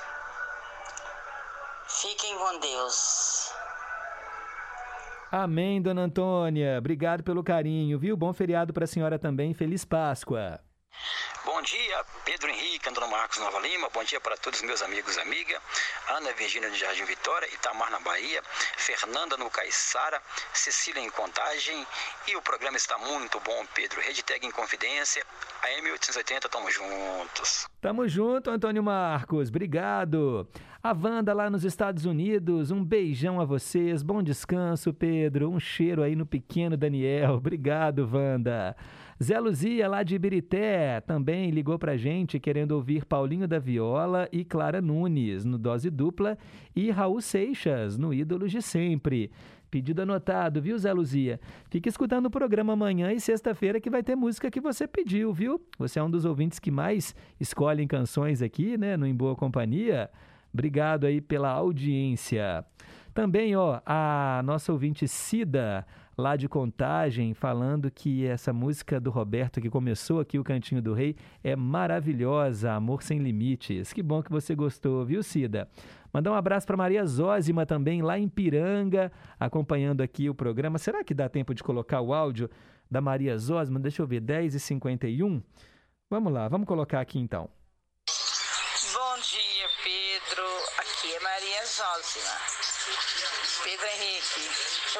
Fiquem 1.88 2.38
com 2.38 2.60
Deus. 2.60 3.52
Amém, 5.32 5.82
Dona 5.82 6.02
Antônia. 6.02 6.78
Obrigado 6.78 7.24
pelo 7.24 7.42
carinho, 7.42 7.98
viu? 7.98 8.18
Bom 8.18 8.34
feriado 8.34 8.74
para 8.74 8.84
a 8.84 8.88
senhora 8.88 9.18
também. 9.18 9.54
Feliz 9.54 9.86
Páscoa. 9.86 10.60
Bom 11.46 11.62
dia, 11.62 12.06
Pedro 12.26 12.50
Henrique, 12.50 12.90
Antônio 12.90 13.10
Marcos 13.10 13.38
Nova 13.40 13.58
Lima. 13.60 13.90
Bom 13.94 14.04
dia 14.04 14.20
para 14.20 14.36
todos 14.36 14.60
os 14.60 14.66
meus 14.66 14.82
amigos 14.82 15.16
e 15.16 15.22
amigas. 15.22 15.58
Ana 16.10 16.34
Virgínia 16.34 16.70
de 16.70 16.78
Jardim 16.78 17.06
Vitória, 17.06 17.48
Itamar 17.54 17.90
na 17.90 18.00
Bahia, 18.02 18.44
Fernanda 18.76 19.38
no 19.38 19.50
Caiçara, 19.50 20.22
Cecília 20.54 21.02
em 21.02 21.10
Contagem. 21.10 21.88
E 22.28 22.36
o 22.36 22.42
programa 22.42 22.76
está 22.76 22.98
muito 22.98 23.40
bom, 23.40 23.66
Pedro. 23.74 24.02
Redtag 24.02 24.46
em 24.46 24.52
Confidência, 24.52 25.24
a 25.64 25.68
M880, 25.82 26.50
tamo 26.50 26.70
juntos. 26.70 27.68
Tamo 27.80 28.06
junto, 28.06 28.50
Antônio 28.50 28.84
Marcos. 28.84 29.48
Obrigado. 29.48 30.46
A 30.84 30.94
Wanda 30.94 31.32
lá 31.32 31.48
nos 31.48 31.64
Estados 31.64 32.06
Unidos, 32.06 32.72
um 32.72 32.84
beijão 32.84 33.40
a 33.40 33.46
vocês. 33.46 34.02
Bom 34.02 34.24
descanso, 34.24 34.92
Pedro. 34.92 35.48
Um 35.52 35.60
cheiro 35.60 36.02
aí 36.02 36.16
no 36.16 36.26
pequeno 36.26 36.76
Daniel. 36.76 37.36
Obrigado, 37.36 38.10
Wanda. 38.12 38.76
Zé 39.22 39.40
Luzia, 39.40 39.88
lá 39.88 40.02
de 40.02 40.16
Ibirité, 40.16 41.00
também 41.02 41.52
ligou 41.52 41.78
pra 41.78 41.98
gente 41.98 42.40
querendo 42.40 42.72
ouvir 42.72 43.06
Paulinho 43.06 43.48
da 43.48 43.60
Viola 43.60 44.28
e 44.32 44.44
Clara 44.44 44.82
Nunes 44.82 45.46
no 45.46 45.60
Dose 45.60 45.92
Dupla 45.92 46.36
e 46.76 46.90
Raul 46.90 47.22
Seixas 47.22 47.96
no 47.96 48.12
Ídolos 48.12 48.52
de 48.52 48.64
Sempre. 48.64 49.30
Pedido 49.70 50.02
anotado, 50.02 50.60
viu, 50.60 50.76
Zé 50.80 50.92
Luzia? 50.92 51.40
Fique 51.70 51.90
escutando 51.90 52.26
o 52.26 52.32
programa 52.32 52.74
amanhã 52.74 53.14
e 53.14 53.20
sexta-feira 53.20 53.80
que 53.80 53.90
vai 53.92 54.02
ter 54.02 54.16
música 54.16 54.50
que 54.50 54.60
você 54.60 54.88
pediu, 54.88 55.32
viu? 55.32 55.62
Você 55.78 56.00
é 56.00 56.04
um 56.04 56.10
dos 56.10 56.26
ouvintes 56.26 56.58
que 56.58 56.72
mais 56.72 57.16
escolhem 57.40 57.88
canções 57.88 58.42
aqui, 58.42 58.80
né, 58.80 58.98
no 58.98 59.06
Em 59.06 59.14
Boa 59.14 59.36
Companhia. 59.36 60.10
Obrigado 60.54 61.06
aí 61.06 61.22
pela 61.22 61.50
audiência. 61.50 62.66
Também, 63.14 63.56
ó, 63.56 63.82
a 63.86 64.42
nossa 64.46 64.72
ouvinte 64.72 65.06
Cida, 65.06 65.86
lá 66.18 66.38
de 66.38 66.48
Contagem, 66.48 67.34
falando 67.34 67.92
que 67.92 68.26
essa 68.26 68.54
música 68.54 69.02
do 69.02 69.10
Roberto, 69.10 69.60
que 69.60 69.70
começou 69.70 70.22
aqui 70.22 70.40
o 70.40 70.44
Cantinho 70.44 70.82
do 70.82 70.94
Rei, 70.94 71.18
é 71.44 71.54
maravilhosa, 71.54 72.72
Amor 72.72 73.04
Sem 73.04 73.20
Limites. 73.20 73.92
Que 73.92 74.02
bom 74.02 74.24
que 74.24 74.32
você 74.32 74.56
gostou, 74.56 75.06
viu, 75.06 75.22
Cida? 75.22 75.68
Mandar 76.14 76.32
um 76.32 76.36
abraço 76.36 76.66
para 76.66 76.78
Maria 76.78 77.06
Zózima 77.06 77.66
também, 77.66 78.02
lá 78.02 78.18
em 78.18 78.30
Piranga, 78.30 79.12
acompanhando 79.38 80.02
aqui 80.02 80.30
o 80.30 80.36
programa. 80.36 80.78
Será 80.78 81.04
que 81.04 81.14
dá 81.14 81.28
tempo 81.28 81.54
de 81.54 81.64
colocar 81.64 82.00
o 82.00 82.14
áudio 82.14 82.50
da 82.90 83.02
Maria 83.02 83.38
Zózima? 83.38 83.80
Deixa 83.80 84.02
eu 84.02 84.08
ver, 84.08 84.22
10h51. 84.22 85.42
Vamos 86.10 86.32
lá, 86.32 86.48
vamos 86.48 86.68
colocar 86.68 87.02
aqui 87.02 87.20
então. 87.20 87.50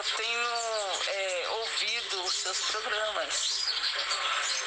Eu 0.02 0.18
tenho 0.18 0.40
é, 1.08 1.48
ouvido 1.50 2.24
os 2.24 2.34
seus 2.34 2.58
programas, 2.72 3.66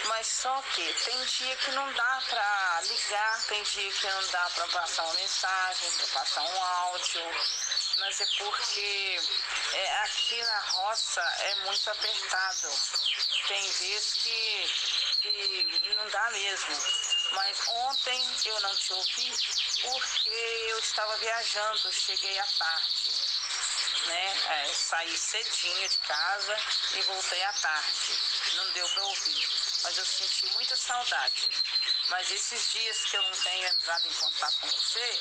mas 0.04 0.26
só 0.28 0.62
que 0.62 0.94
tem 1.04 1.24
dia 1.24 1.56
que 1.56 1.72
não 1.72 1.92
dá 1.92 2.22
para 2.30 2.80
ligar, 2.82 3.42
tem 3.48 3.60
dia 3.64 3.90
que 3.90 4.06
não 4.06 4.26
dá 4.28 4.48
para 4.54 4.68
passar 4.68 5.02
uma 5.02 5.14
mensagem, 5.14 5.90
para 5.90 6.06
passar 6.20 6.42
um 6.42 6.62
áudio, 6.62 7.22
mas 7.98 8.20
é 8.20 8.26
porque 8.38 9.20
é, 9.72 9.96
aqui 10.04 10.40
na 10.40 10.60
roça 10.60 11.20
é 11.20 11.54
muito 11.64 11.90
apertado. 11.90 12.68
Tem 13.48 13.70
vezes 13.72 14.12
que, 14.14 14.70
que 15.20 15.94
não 15.96 16.08
dá 16.10 16.30
mesmo. 16.30 16.76
Mas 17.32 17.58
ontem 17.66 18.24
eu 18.44 18.60
não 18.60 18.76
te 18.76 18.92
ouvi 18.92 19.32
porque 19.82 20.28
eu 20.68 20.78
estava 20.78 21.16
viajando, 21.16 21.92
cheguei 21.92 22.38
à 22.38 22.46
tarde. 22.56 23.33
Né? 24.06 24.36
É, 24.48 24.74
saí 24.74 25.16
cedinho 25.16 25.88
de 25.88 25.98
casa 25.98 26.58
e 26.94 27.02
voltei 27.02 27.42
à 27.42 27.52
tarde. 27.54 28.18
Não 28.54 28.70
deu 28.72 28.88
para 28.90 29.04
ouvir, 29.04 29.48
mas 29.82 29.96
eu 29.98 30.04
senti 30.04 30.46
muita 30.54 30.76
saudade. 30.76 31.50
Mas 32.08 32.30
esses 32.30 32.72
dias 32.72 33.04
que 33.06 33.16
eu 33.16 33.22
não 33.22 33.32
tenho 33.32 33.66
entrado 33.66 34.06
em 34.06 34.12
contato 34.12 34.56
com 34.60 34.68
você, 34.68 35.20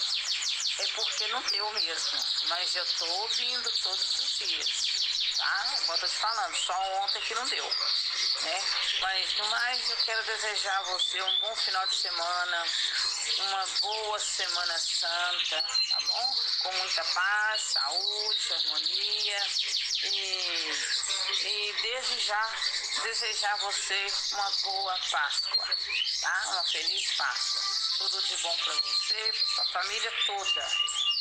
é 0.80 0.88
porque 0.96 1.28
não 1.28 1.42
deu 1.44 1.72
mesmo. 1.72 2.26
Mas 2.48 2.76
eu 2.76 2.86
tô 2.98 3.06
ouvindo 3.06 3.72
todos 3.84 4.20
os 4.20 4.38
dias, 4.40 5.36
tá? 5.38 5.78
Igual 5.84 5.98
tô 5.98 6.08
te 6.08 6.16
falando, 6.16 6.56
só 6.58 6.74
ontem 7.04 7.22
que 7.22 7.36
não 7.36 7.48
deu, 7.48 7.66
né? 8.42 8.64
Mas 9.00 9.38
no 9.38 9.46
mais 9.48 9.90
eu 9.90 9.98
quero 9.98 10.24
desejar 10.24 10.80
a 10.80 10.84
você 10.84 11.22
um 11.22 11.38
bom 11.40 11.56
final 11.56 11.88
de 11.88 11.96
semana, 11.96 12.66
uma 13.40 13.66
boa 13.82 14.20
Semana 14.20 14.78
Santa, 14.78 15.64
bom? 16.14 16.36
Com 16.60 16.72
muita 16.78 17.04
paz, 17.04 17.62
saúde, 17.62 18.54
harmonia 18.54 19.48
e, 20.04 20.72
e 21.44 21.76
desde 21.82 22.20
já 22.20 22.56
desejar 23.04 23.54
a 23.54 23.58
você 23.58 24.08
uma 24.32 24.50
boa 24.64 24.98
Páscoa, 25.10 25.68
tá? 26.22 26.44
Uma 26.52 26.64
feliz 26.66 27.12
Páscoa. 27.16 27.62
Tudo 27.98 28.22
de 28.22 28.38
bom 28.38 28.58
para 28.58 28.74
você, 28.74 29.34
para 29.34 29.56
sua 29.56 29.66
família 29.66 30.14
toda, 30.26 30.72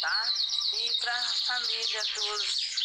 tá? 0.00 0.32
E 0.72 0.90
para 1.00 1.14
a 1.14 1.34
família 1.46 2.04
dos 2.14 2.82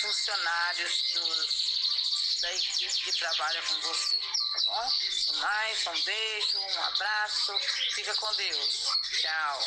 funcionários 0.00 1.02
dos, 1.12 2.40
da 2.40 2.54
equipe 2.54 3.02
que 3.02 3.12
trabalha 3.12 3.62
com 3.62 3.80
você, 3.80 4.16
tá 4.16 4.60
bom? 4.64 4.92
Mais, 5.38 5.86
um 5.86 6.02
beijo, 6.02 6.58
um 6.58 6.82
abraço, 6.84 7.58
fica 7.94 8.14
com 8.14 8.34
Deus. 8.34 8.90
Tchau. 9.20 9.60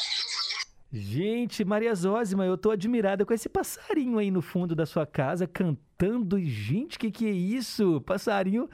Gente, 0.92 1.64
Maria 1.64 1.94
Zózima, 1.94 2.46
eu 2.46 2.58
tô 2.58 2.72
admirada 2.72 3.24
com 3.24 3.32
esse 3.32 3.48
passarinho 3.48 4.18
aí 4.18 4.32
no 4.32 4.42
fundo 4.42 4.76
da 4.76 4.88
sua 4.88 5.06
casa 5.06 5.46
cantando. 5.46 6.40
Gente, 6.40 6.98
que 6.98 7.12
que 7.12 7.28
é 7.28 7.32
isso? 7.32 8.02
Passarinho 8.02 8.68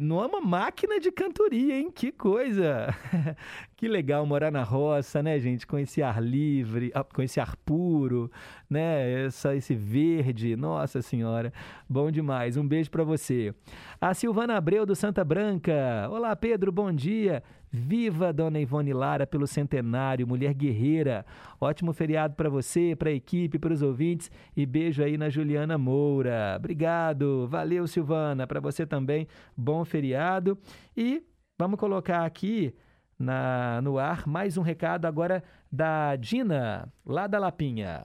não 0.00 0.22
é 0.22 0.26
uma 0.26 0.40
máquina 0.40 0.98
de 0.98 1.10
cantoria, 1.10 1.78
hein? 1.78 1.90
Que 1.90 2.10
coisa! 2.10 2.94
que 3.76 3.86
legal 3.86 4.24
morar 4.24 4.50
na 4.50 4.62
roça, 4.62 5.22
né, 5.22 5.38
gente? 5.38 5.66
Com 5.66 5.78
esse 5.78 6.02
ar 6.02 6.22
livre, 6.22 6.90
ah, 6.94 7.04
com 7.04 7.20
esse 7.20 7.38
ar 7.38 7.56
puro, 7.56 8.30
né? 8.72 9.26
Essa, 9.26 9.54
esse 9.54 9.74
verde, 9.74 10.56
nossa 10.56 11.02
senhora, 11.02 11.52
bom 11.88 12.10
demais. 12.10 12.56
Um 12.56 12.66
beijo 12.66 12.90
para 12.90 13.04
você. 13.04 13.54
A 14.00 14.14
Silvana 14.14 14.56
Abreu 14.56 14.84
do 14.84 14.96
Santa 14.96 15.22
Branca. 15.24 16.08
Olá, 16.10 16.34
Pedro, 16.34 16.72
bom 16.72 16.90
dia. 16.90 17.42
Viva 17.70 18.32
Dona 18.32 18.60
Ivone 18.60 18.92
Lara 18.92 19.26
pelo 19.26 19.46
centenário, 19.46 20.26
mulher 20.26 20.52
guerreira. 20.52 21.24
Ótimo 21.60 21.92
feriado 21.92 22.34
para 22.34 22.50
você, 22.50 22.96
para 22.96 23.10
a 23.10 23.14
equipe, 23.14 23.58
para 23.58 23.72
os 23.72 23.82
ouvintes 23.82 24.30
e 24.56 24.66
beijo 24.66 25.02
aí 25.02 25.16
na 25.16 25.30
Juliana 25.30 25.78
Moura. 25.78 26.54
Obrigado. 26.58 27.46
Valeu, 27.48 27.86
Silvana. 27.86 28.46
Para 28.46 28.60
você 28.60 28.84
também, 28.86 29.26
bom 29.56 29.84
feriado. 29.84 30.58
E 30.96 31.22
vamos 31.58 31.78
colocar 31.78 32.26
aqui 32.26 32.74
na, 33.18 33.80
no 33.82 33.98
ar 33.98 34.26
mais 34.26 34.58
um 34.58 34.62
recado 34.62 35.06
agora 35.06 35.42
da 35.70 36.16
Dina, 36.16 36.92
lá 37.06 37.26
da 37.26 37.38
Lapinha. 37.38 38.02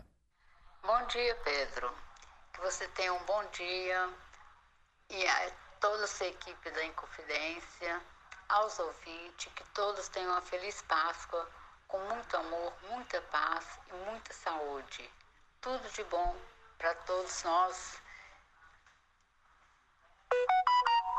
Bom 0.88 1.06
dia, 1.08 1.36
Pedro. 1.44 1.94
Que 2.54 2.62
você 2.62 2.88
tenha 2.88 3.14
um 3.14 3.24
bom 3.26 3.44
dia 3.48 4.10
e 5.10 5.28
a 5.28 5.52
toda 5.82 6.06
a 6.06 6.08
sua 6.08 6.28
equipe 6.28 6.72
da 6.72 6.86
Inconfidência 6.86 8.02
aos 8.48 8.80
ouvintes, 8.80 9.52
que 9.54 9.66
todos 9.74 10.08
tenham 10.08 10.32
uma 10.32 10.42
feliz 10.42 10.82
Páscoa, 10.84 11.46
com 11.90 12.00
muito 12.00 12.38
amor, 12.38 12.74
muita 12.84 13.22
paz 13.24 13.66
e 13.90 13.94
muita 14.10 14.34
saúde. 14.34 15.12
Tudo 15.60 15.90
de 15.90 16.06
bom 16.06 16.34
para 16.78 16.96
todos 16.96 17.44
nós. 17.44 18.02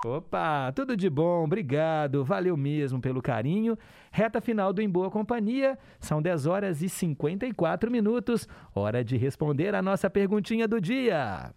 Opa, 0.05 0.70
tudo 0.73 0.97
de 0.97 1.11
bom, 1.11 1.45
obrigado, 1.45 2.25
valeu 2.25 2.57
mesmo 2.57 3.01
pelo 3.01 3.20
carinho. 3.20 3.77
Reta 4.12 4.41
final 4.41 4.73
do 4.73 4.81
Em 4.81 4.89
Boa 4.89 5.11
Companhia, 5.11 5.77
são 5.99 6.23
10 6.23 6.47
horas 6.47 6.83
e 6.83 6.89
54 6.89 7.91
minutos. 7.91 8.47
Hora 8.73 9.03
de 9.03 9.16
responder 9.16 9.75
a 9.75 9.83
nossa 9.83 10.09
perguntinha 10.09 10.69
do 10.69 10.81
dia. 10.81 11.53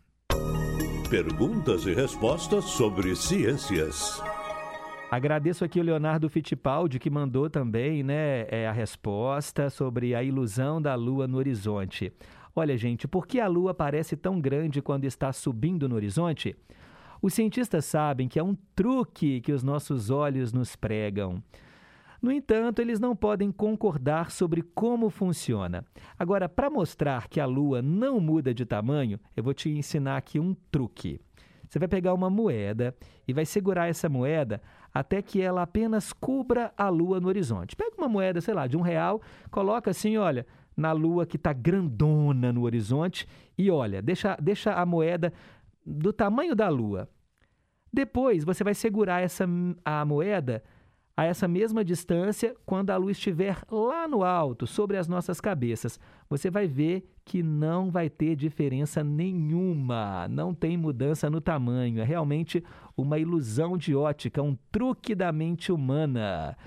Perguntas 1.07 1.85
e 1.85 1.93
respostas 1.93 2.65
sobre 2.65 3.15
ciências. 3.15 4.19
Agradeço 5.11 5.63
aqui 5.63 5.79
o 5.79 5.83
Leonardo 5.83 6.29
Fittipaldi, 6.29 6.97
que 6.97 7.09
mandou 7.09 7.49
também 7.49 8.01
né, 8.01 8.47
é, 8.49 8.65
a 8.65 8.71
resposta 8.71 9.69
sobre 9.69 10.15
a 10.15 10.23
ilusão 10.23 10.81
da 10.81 10.95
Lua 10.95 11.27
no 11.27 11.37
horizonte. 11.37 12.11
Olha, 12.55 12.75
gente, 12.77 13.07
por 13.07 13.27
que 13.27 13.39
a 13.39 13.47
Lua 13.47 13.73
parece 13.73 14.15
tão 14.15 14.39
grande 14.39 14.81
quando 14.81 15.05
está 15.05 15.31
subindo 15.31 15.87
no 15.87 15.95
horizonte? 15.95 16.55
Os 17.21 17.33
cientistas 17.33 17.85
sabem 17.85 18.27
que 18.27 18.39
é 18.39 18.43
um 18.43 18.57
truque 18.75 19.41
que 19.41 19.51
os 19.51 19.61
nossos 19.61 20.09
olhos 20.09 20.51
nos 20.51 20.75
pregam. 20.75 21.41
No 22.21 22.31
entanto, 22.31 22.79
eles 22.79 22.99
não 22.99 23.15
podem 23.15 23.51
concordar 23.51 24.31
sobre 24.31 24.61
como 24.61 25.09
funciona. 25.09 25.85
Agora, 26.17 26.47
para 26.47 26.69
mostrar 26.69 27.27
que 27.27 27.39
a 27.39 27.45
Lua 27.45 27.81
não 27.81 28.19
muda 28.19 28.53
de 28.53 28.65
tamanho, 28.65 29.19
eu 29.35 29.43
vou 29.43 29.53
te 29.53 29.69
ensinar 29.69 30.17
aqui 30.17 30.39
um 30.39 30.55
truque. 30.71 31.19
Você 31.67 31.79
vai 31.79 31.87
pegar 31.87 32.13
uma 32.13 32.29
moeda 32.29 32.93
e 33.27 33.33
vai 33.33 33.45
segurar 33.45 33.87
essa 33.87 34.09
moeda 34.09 34.61
até 34.93 35.21
que 35.21 35.41
ela 35.41 35.61
apenas 35.61 36.11
cubra 36.11 36.73
a 36.75 36.89
lua 36.89 37.19
no 37.19 37.29
horizonte. 37.29 37.77
Pega 37.77 37.95
uma 37.97 38.09
moeda, 38.09 38.41
sei 38.41 38.53
lá, 38.53 38.67
de 38.67 38.75
um 38.75 38.81
real, 38.81 39.21
coloca 39.49 39.89
assim, 39.89 40.17
olha, 40.17 40.45
na 40.75 40.91
lua 40.91 41.25
que 41.25 41.37
está 41.37 41.53
grandona 41.53 42.51
no 42.51 42.63
horizonte 42.63 43.25
e 43.57 43.71
olha, 43.71 44.01
deixa, 44.01 44.37
deixa 44.41 44.73
a 44.73 44.85
moeda 44.85 45.31
do 45.85 46.13
tamanho 46.13 46.55
da 46.55 46.69
lua. 46.69 47.09
Depois 47.91 48.43
você 48.43 48.63
vai 48.63 48.73
segurar 48.73 49.21
essa 49.21 49.45
a 49.83 50.05
moeda 50.05 50.63
a 51.15 51.25
essa 51.25 51.47
mesma 51.47 51.83
distância 51.83 52.55
quando 52.65 52.89
a 52.89 52.97
lua 52.97 53.11
estiver 53.11 53.61
lá 53.69 54.07
no 54.07 54.23
alto, 54.23 54.65
sobre 54.65 54.97
as 54.97 55.07
nossas 55.07 55.41
cabeças. 55.41 55.99
Você 56.29 56.49
vai 56.49 56.67
ver 56.67 57.07
que 57.25 57.43
não 57.43 57.91
vai 57.91 58.09
ter 58.09 58.35
diferença 58.35 59.03
nenhuma, 59.03 60.27
não 60.29 60.53
tem 60.53 60.77
mudança 60.77 61.29
no 61.29 61.41
tamanho. 61.41 62.01
É 62.01 62.03
realmente 62.03 62.63
uma 62.95 63.19
ilusão 63.19 63.77
de 63.77 63.95
ótica, 63.95 64.41
um 64.41 64.57
truque 64.71 65.13
da 65.13 65.31
mente 65.31 65.71
humana. 65.71 66.57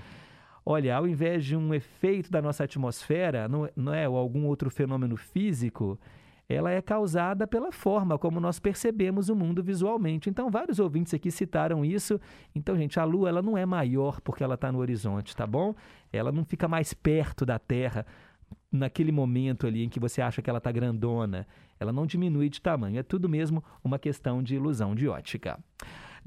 Olha, 0.65 0.95
ao 0.95 1.07
invés 1.07 1.43
de 1.43 1.55
um 1.55 1.73
efeito 1.73 2.31
da 2.31 2.41
nossa 2.41 2.63
atmosfera, 2.63 3.47
não, 3.47 3.69
não 3.75 3.93
é, 3.93 4.07
ou 4.07 4.15
algum 4.15 4.45
outro 4.45 4.69
fenômeno 4.69 5.17
físico, 5.17 5.99
ela 6.47 6.71
é 6.71 6.81
causada 6.81 7.47
pela 7.47 7.71
forma 7.71 8.17
como 8.17 8.39
nós 8.39 8.59
percebemos 8.59 9.29
o 9.29 9.35
mundo 9.35 9.63
visualmente. 9.63 10.29
Então, 10.29 10.49
vários 10.49 10.79
ouvintes 10.79 11.13
aqui 11.13 11.31
citaram 11.31 11.83
isso. 11.83 12.19
Então, 12.53 12.77
gente, 12.77 12.99
a 12.99 13.03
Lua 13.03 13.29
ela 13.29 13.41
não 13.41 13.57
é 13.57 13.65
maior 13.65 14.21
porque 14.21 14.43
ela 14.43 14.55
está 14.55 14.71
no 14.71 14.79
horizonte, 14.79 15.35
tá 15.35 15.47
bom? 15.47 15.73
Ela 16.13 16.31
não 16.31 16.45
fica 16.45 16.67
mais 16.67 16.93
perto 16.93 17.45
da 17.45 17.57
Terra 17.57 18.05
naquele 18.71 19.11
momento 19.11 19.65
ali 19.65 19.83
em 19.83 19.89
que 19.89 19.99
você 19.99 20.21
acha 20.21 20.41
que 20.41 20.49
ela 20.49 20.59
está 20.59 20.71
grandona. 20.71 21.47
Ela 21.79 21.91
não 21.91 22.05
diminui 22.05 22.49
de 22.49 22.61
tamanho. 22.61 22.99
É 22.99 23.03
tudo 23.03 23.27
mesmo 23.27 23.63
uma 23.83 23.97
questão 23.97 24.43
de 24.43 24.55
ilusão 24.55 24.93
de 24.93 25.07
ótica. 25.07 25.59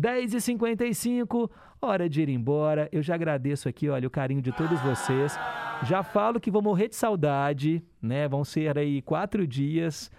10h55, 0.01 1.51
hora 1.81 2.09
de 2.09 2.23
ir 2.23 2.29
embora. 2.29 2.89
Eu 2.93 3.03
já 3.03 3.15
agradeço 3.15 3.69
aqui, 3.69 3.89
olha, 3.89 4.07
o 4.07 4.11
carinho 4.11 4.43
de 4.43 4.53
todos 4.53 4.81
vocês. 4.81 5.39
Já 5.85 6.03
falo 6.03 6.41
que 6.41 6.51
vou 6.51 6.63
morrer 6.63 6.89
de 6.89 6.97
saudade, 6.97 7.83
né? 8.01 8.29
Vão 8.29 8.45
ser 8.45 8.79
aí 8.79 9.03
quatro 9.03 9.47
dias 9.47 10.11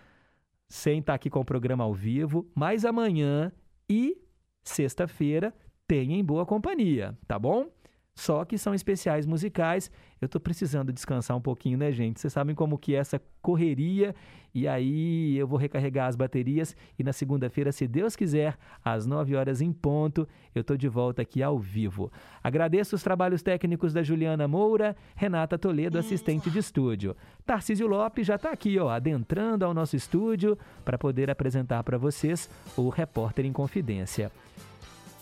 sem 0.68 0.99
estar 0.99 1.15
aqui 1.15 1.30
com 1.30 1.39
o 1.39 1.45
programa 1.45 1.84
ao 1.84 1.93
vivo, 1.93 2.47
mas 2.53 2.85
amanhã 2.85 3.51
e 3.89 4.15
sexta-feira 4.64 5.53
tem 5.88 6.14
em 6.14 6.23
boa 6.23 6.45
companhia, 6.45 7.18
tá 7.27 7.39
bom? 7.39 7.68
Só 8.14 8.45
que 8.45 8.57
são 8.57 8.73
especiais 8.73 9.26
musicais. 9.26 9.89
Eu 10.21 10.25
estou 10.25 10.39
precisando 10.39 10.91
descansar 10.91 11.35
um 11.35 11.41
pouquinho, 11.41 11.77
né, 11.77 11.91
gente? 11.91 12.19
Vocês 12.19 12.33
sabem 12.33 12.55
como 12.55 12.77
que 12.77 12.95
é 12.95 12.99
essa 12.99 13.21
correria. 13.41 14.13
E 14.53 14.67
aí 14.67 15.37
eu 15.37 15.47
vou 15.47 15.59
recarregar 15.59 16.07
as 16.07 16.15
baterias 16.15 16.75
e 16.97 17.03
na 17.03 17.13
segunda-feira, 17.13 17.71
se 17.71 17.87
Deus 17.87 18.15
quiser, 18.15 18.57
às 18.83 19.05
9 19.05 19.35
horas 19.35 19.61
em 19.61 19.71
ponto, 19.71 20.27
eu 20.55 20.61
estou 20.61 20.75
de 20.75 20.87
volta 20.87 21.21
aqui 21.21 21.43
ao 21.43 21.59
vivo. 21.59 22.11
Agradeço 22.43 22.95
os 22.95 23.03
trabalhos 23.03 23.43
técnicos 23.43 23.93
da 23.93 24.01
Juliana 24.01 24.47
Moura, 24.47 24.95
Renata 25.15 25.57
Toledo, 25.57 25.99
assistente 25.99 26.49
de 26.49 26.57
estúdio. 26.57 27.15
Tarcísio 27.45 27.87
Lopes 27.87 28.25
já 28.25 28.35
está 28.35 28.49
aqui, 28.49 28.79
ó, 28.79 28.89
adentrando 28.89 29.65
ao 29.65 29.73
nosso 29.73 29.95
estúdio 29.95 30.57
para 30.83 30.97
poder 30.97 31.29
apresentar 31.29 31.83
para 31.83 31.97
vocês 31.99 32.49
o 32.75 32.89
Repórter 32.89 33.45
em 33.45 33.53
Confidência. 33.53 34.31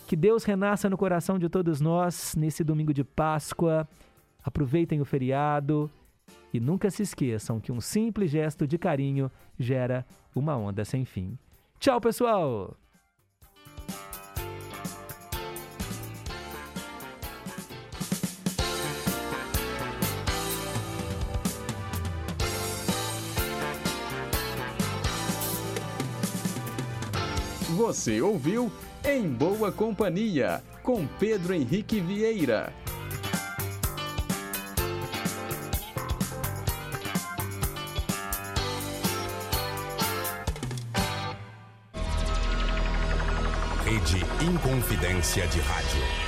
Que 0.08 0.16
Deus 0.16 0.46
renasça 0.46 0.90
no 0.90 0.98
coração 0.98 1.38
de 1.38 1.50
todos 1.50 1.82
nós 1.82 2.34
nesse 2.34 2.64
domingo 2.64 2.94
de 2.94 3.04
Páscoa. 3.04 3.86
Aproveitem 4.44 5.02
o 5.02 5.06
feriado 5.06 5.90
e 6.54 6.60
nunca 6.60 6.90
se 6.90 7.04
esqueçam 7.04 7.60
que 7.60 7.72
um 7.72 7.82
simples 7.82 8.32
gesto 8.32 8.68
de 8.68 8.78
carinho 8.78 9.32
gera 9.60 10.06
uma 10.36 10.56
onda 10.56 10.86
sem 10.86 11.06
fim. 11.06 11.38
Tchau, 11.80 12.00
pessoal! 12.02 12.76
Você 27.78 28.22
ouviu 28.22 28.72
Em 29.06 29.30
Boa 29.30 29.72
Companhia, 29.72 30.64
com 30.82 31.06
Pedro 31.20 31.54
Henrique 31.54 32.02
Vieira. 32.02 32.74
Rede 44.88 45.06
Inconfidência 45.06 45.46
de 45.48 45.60
Rádio. 45.60 46.27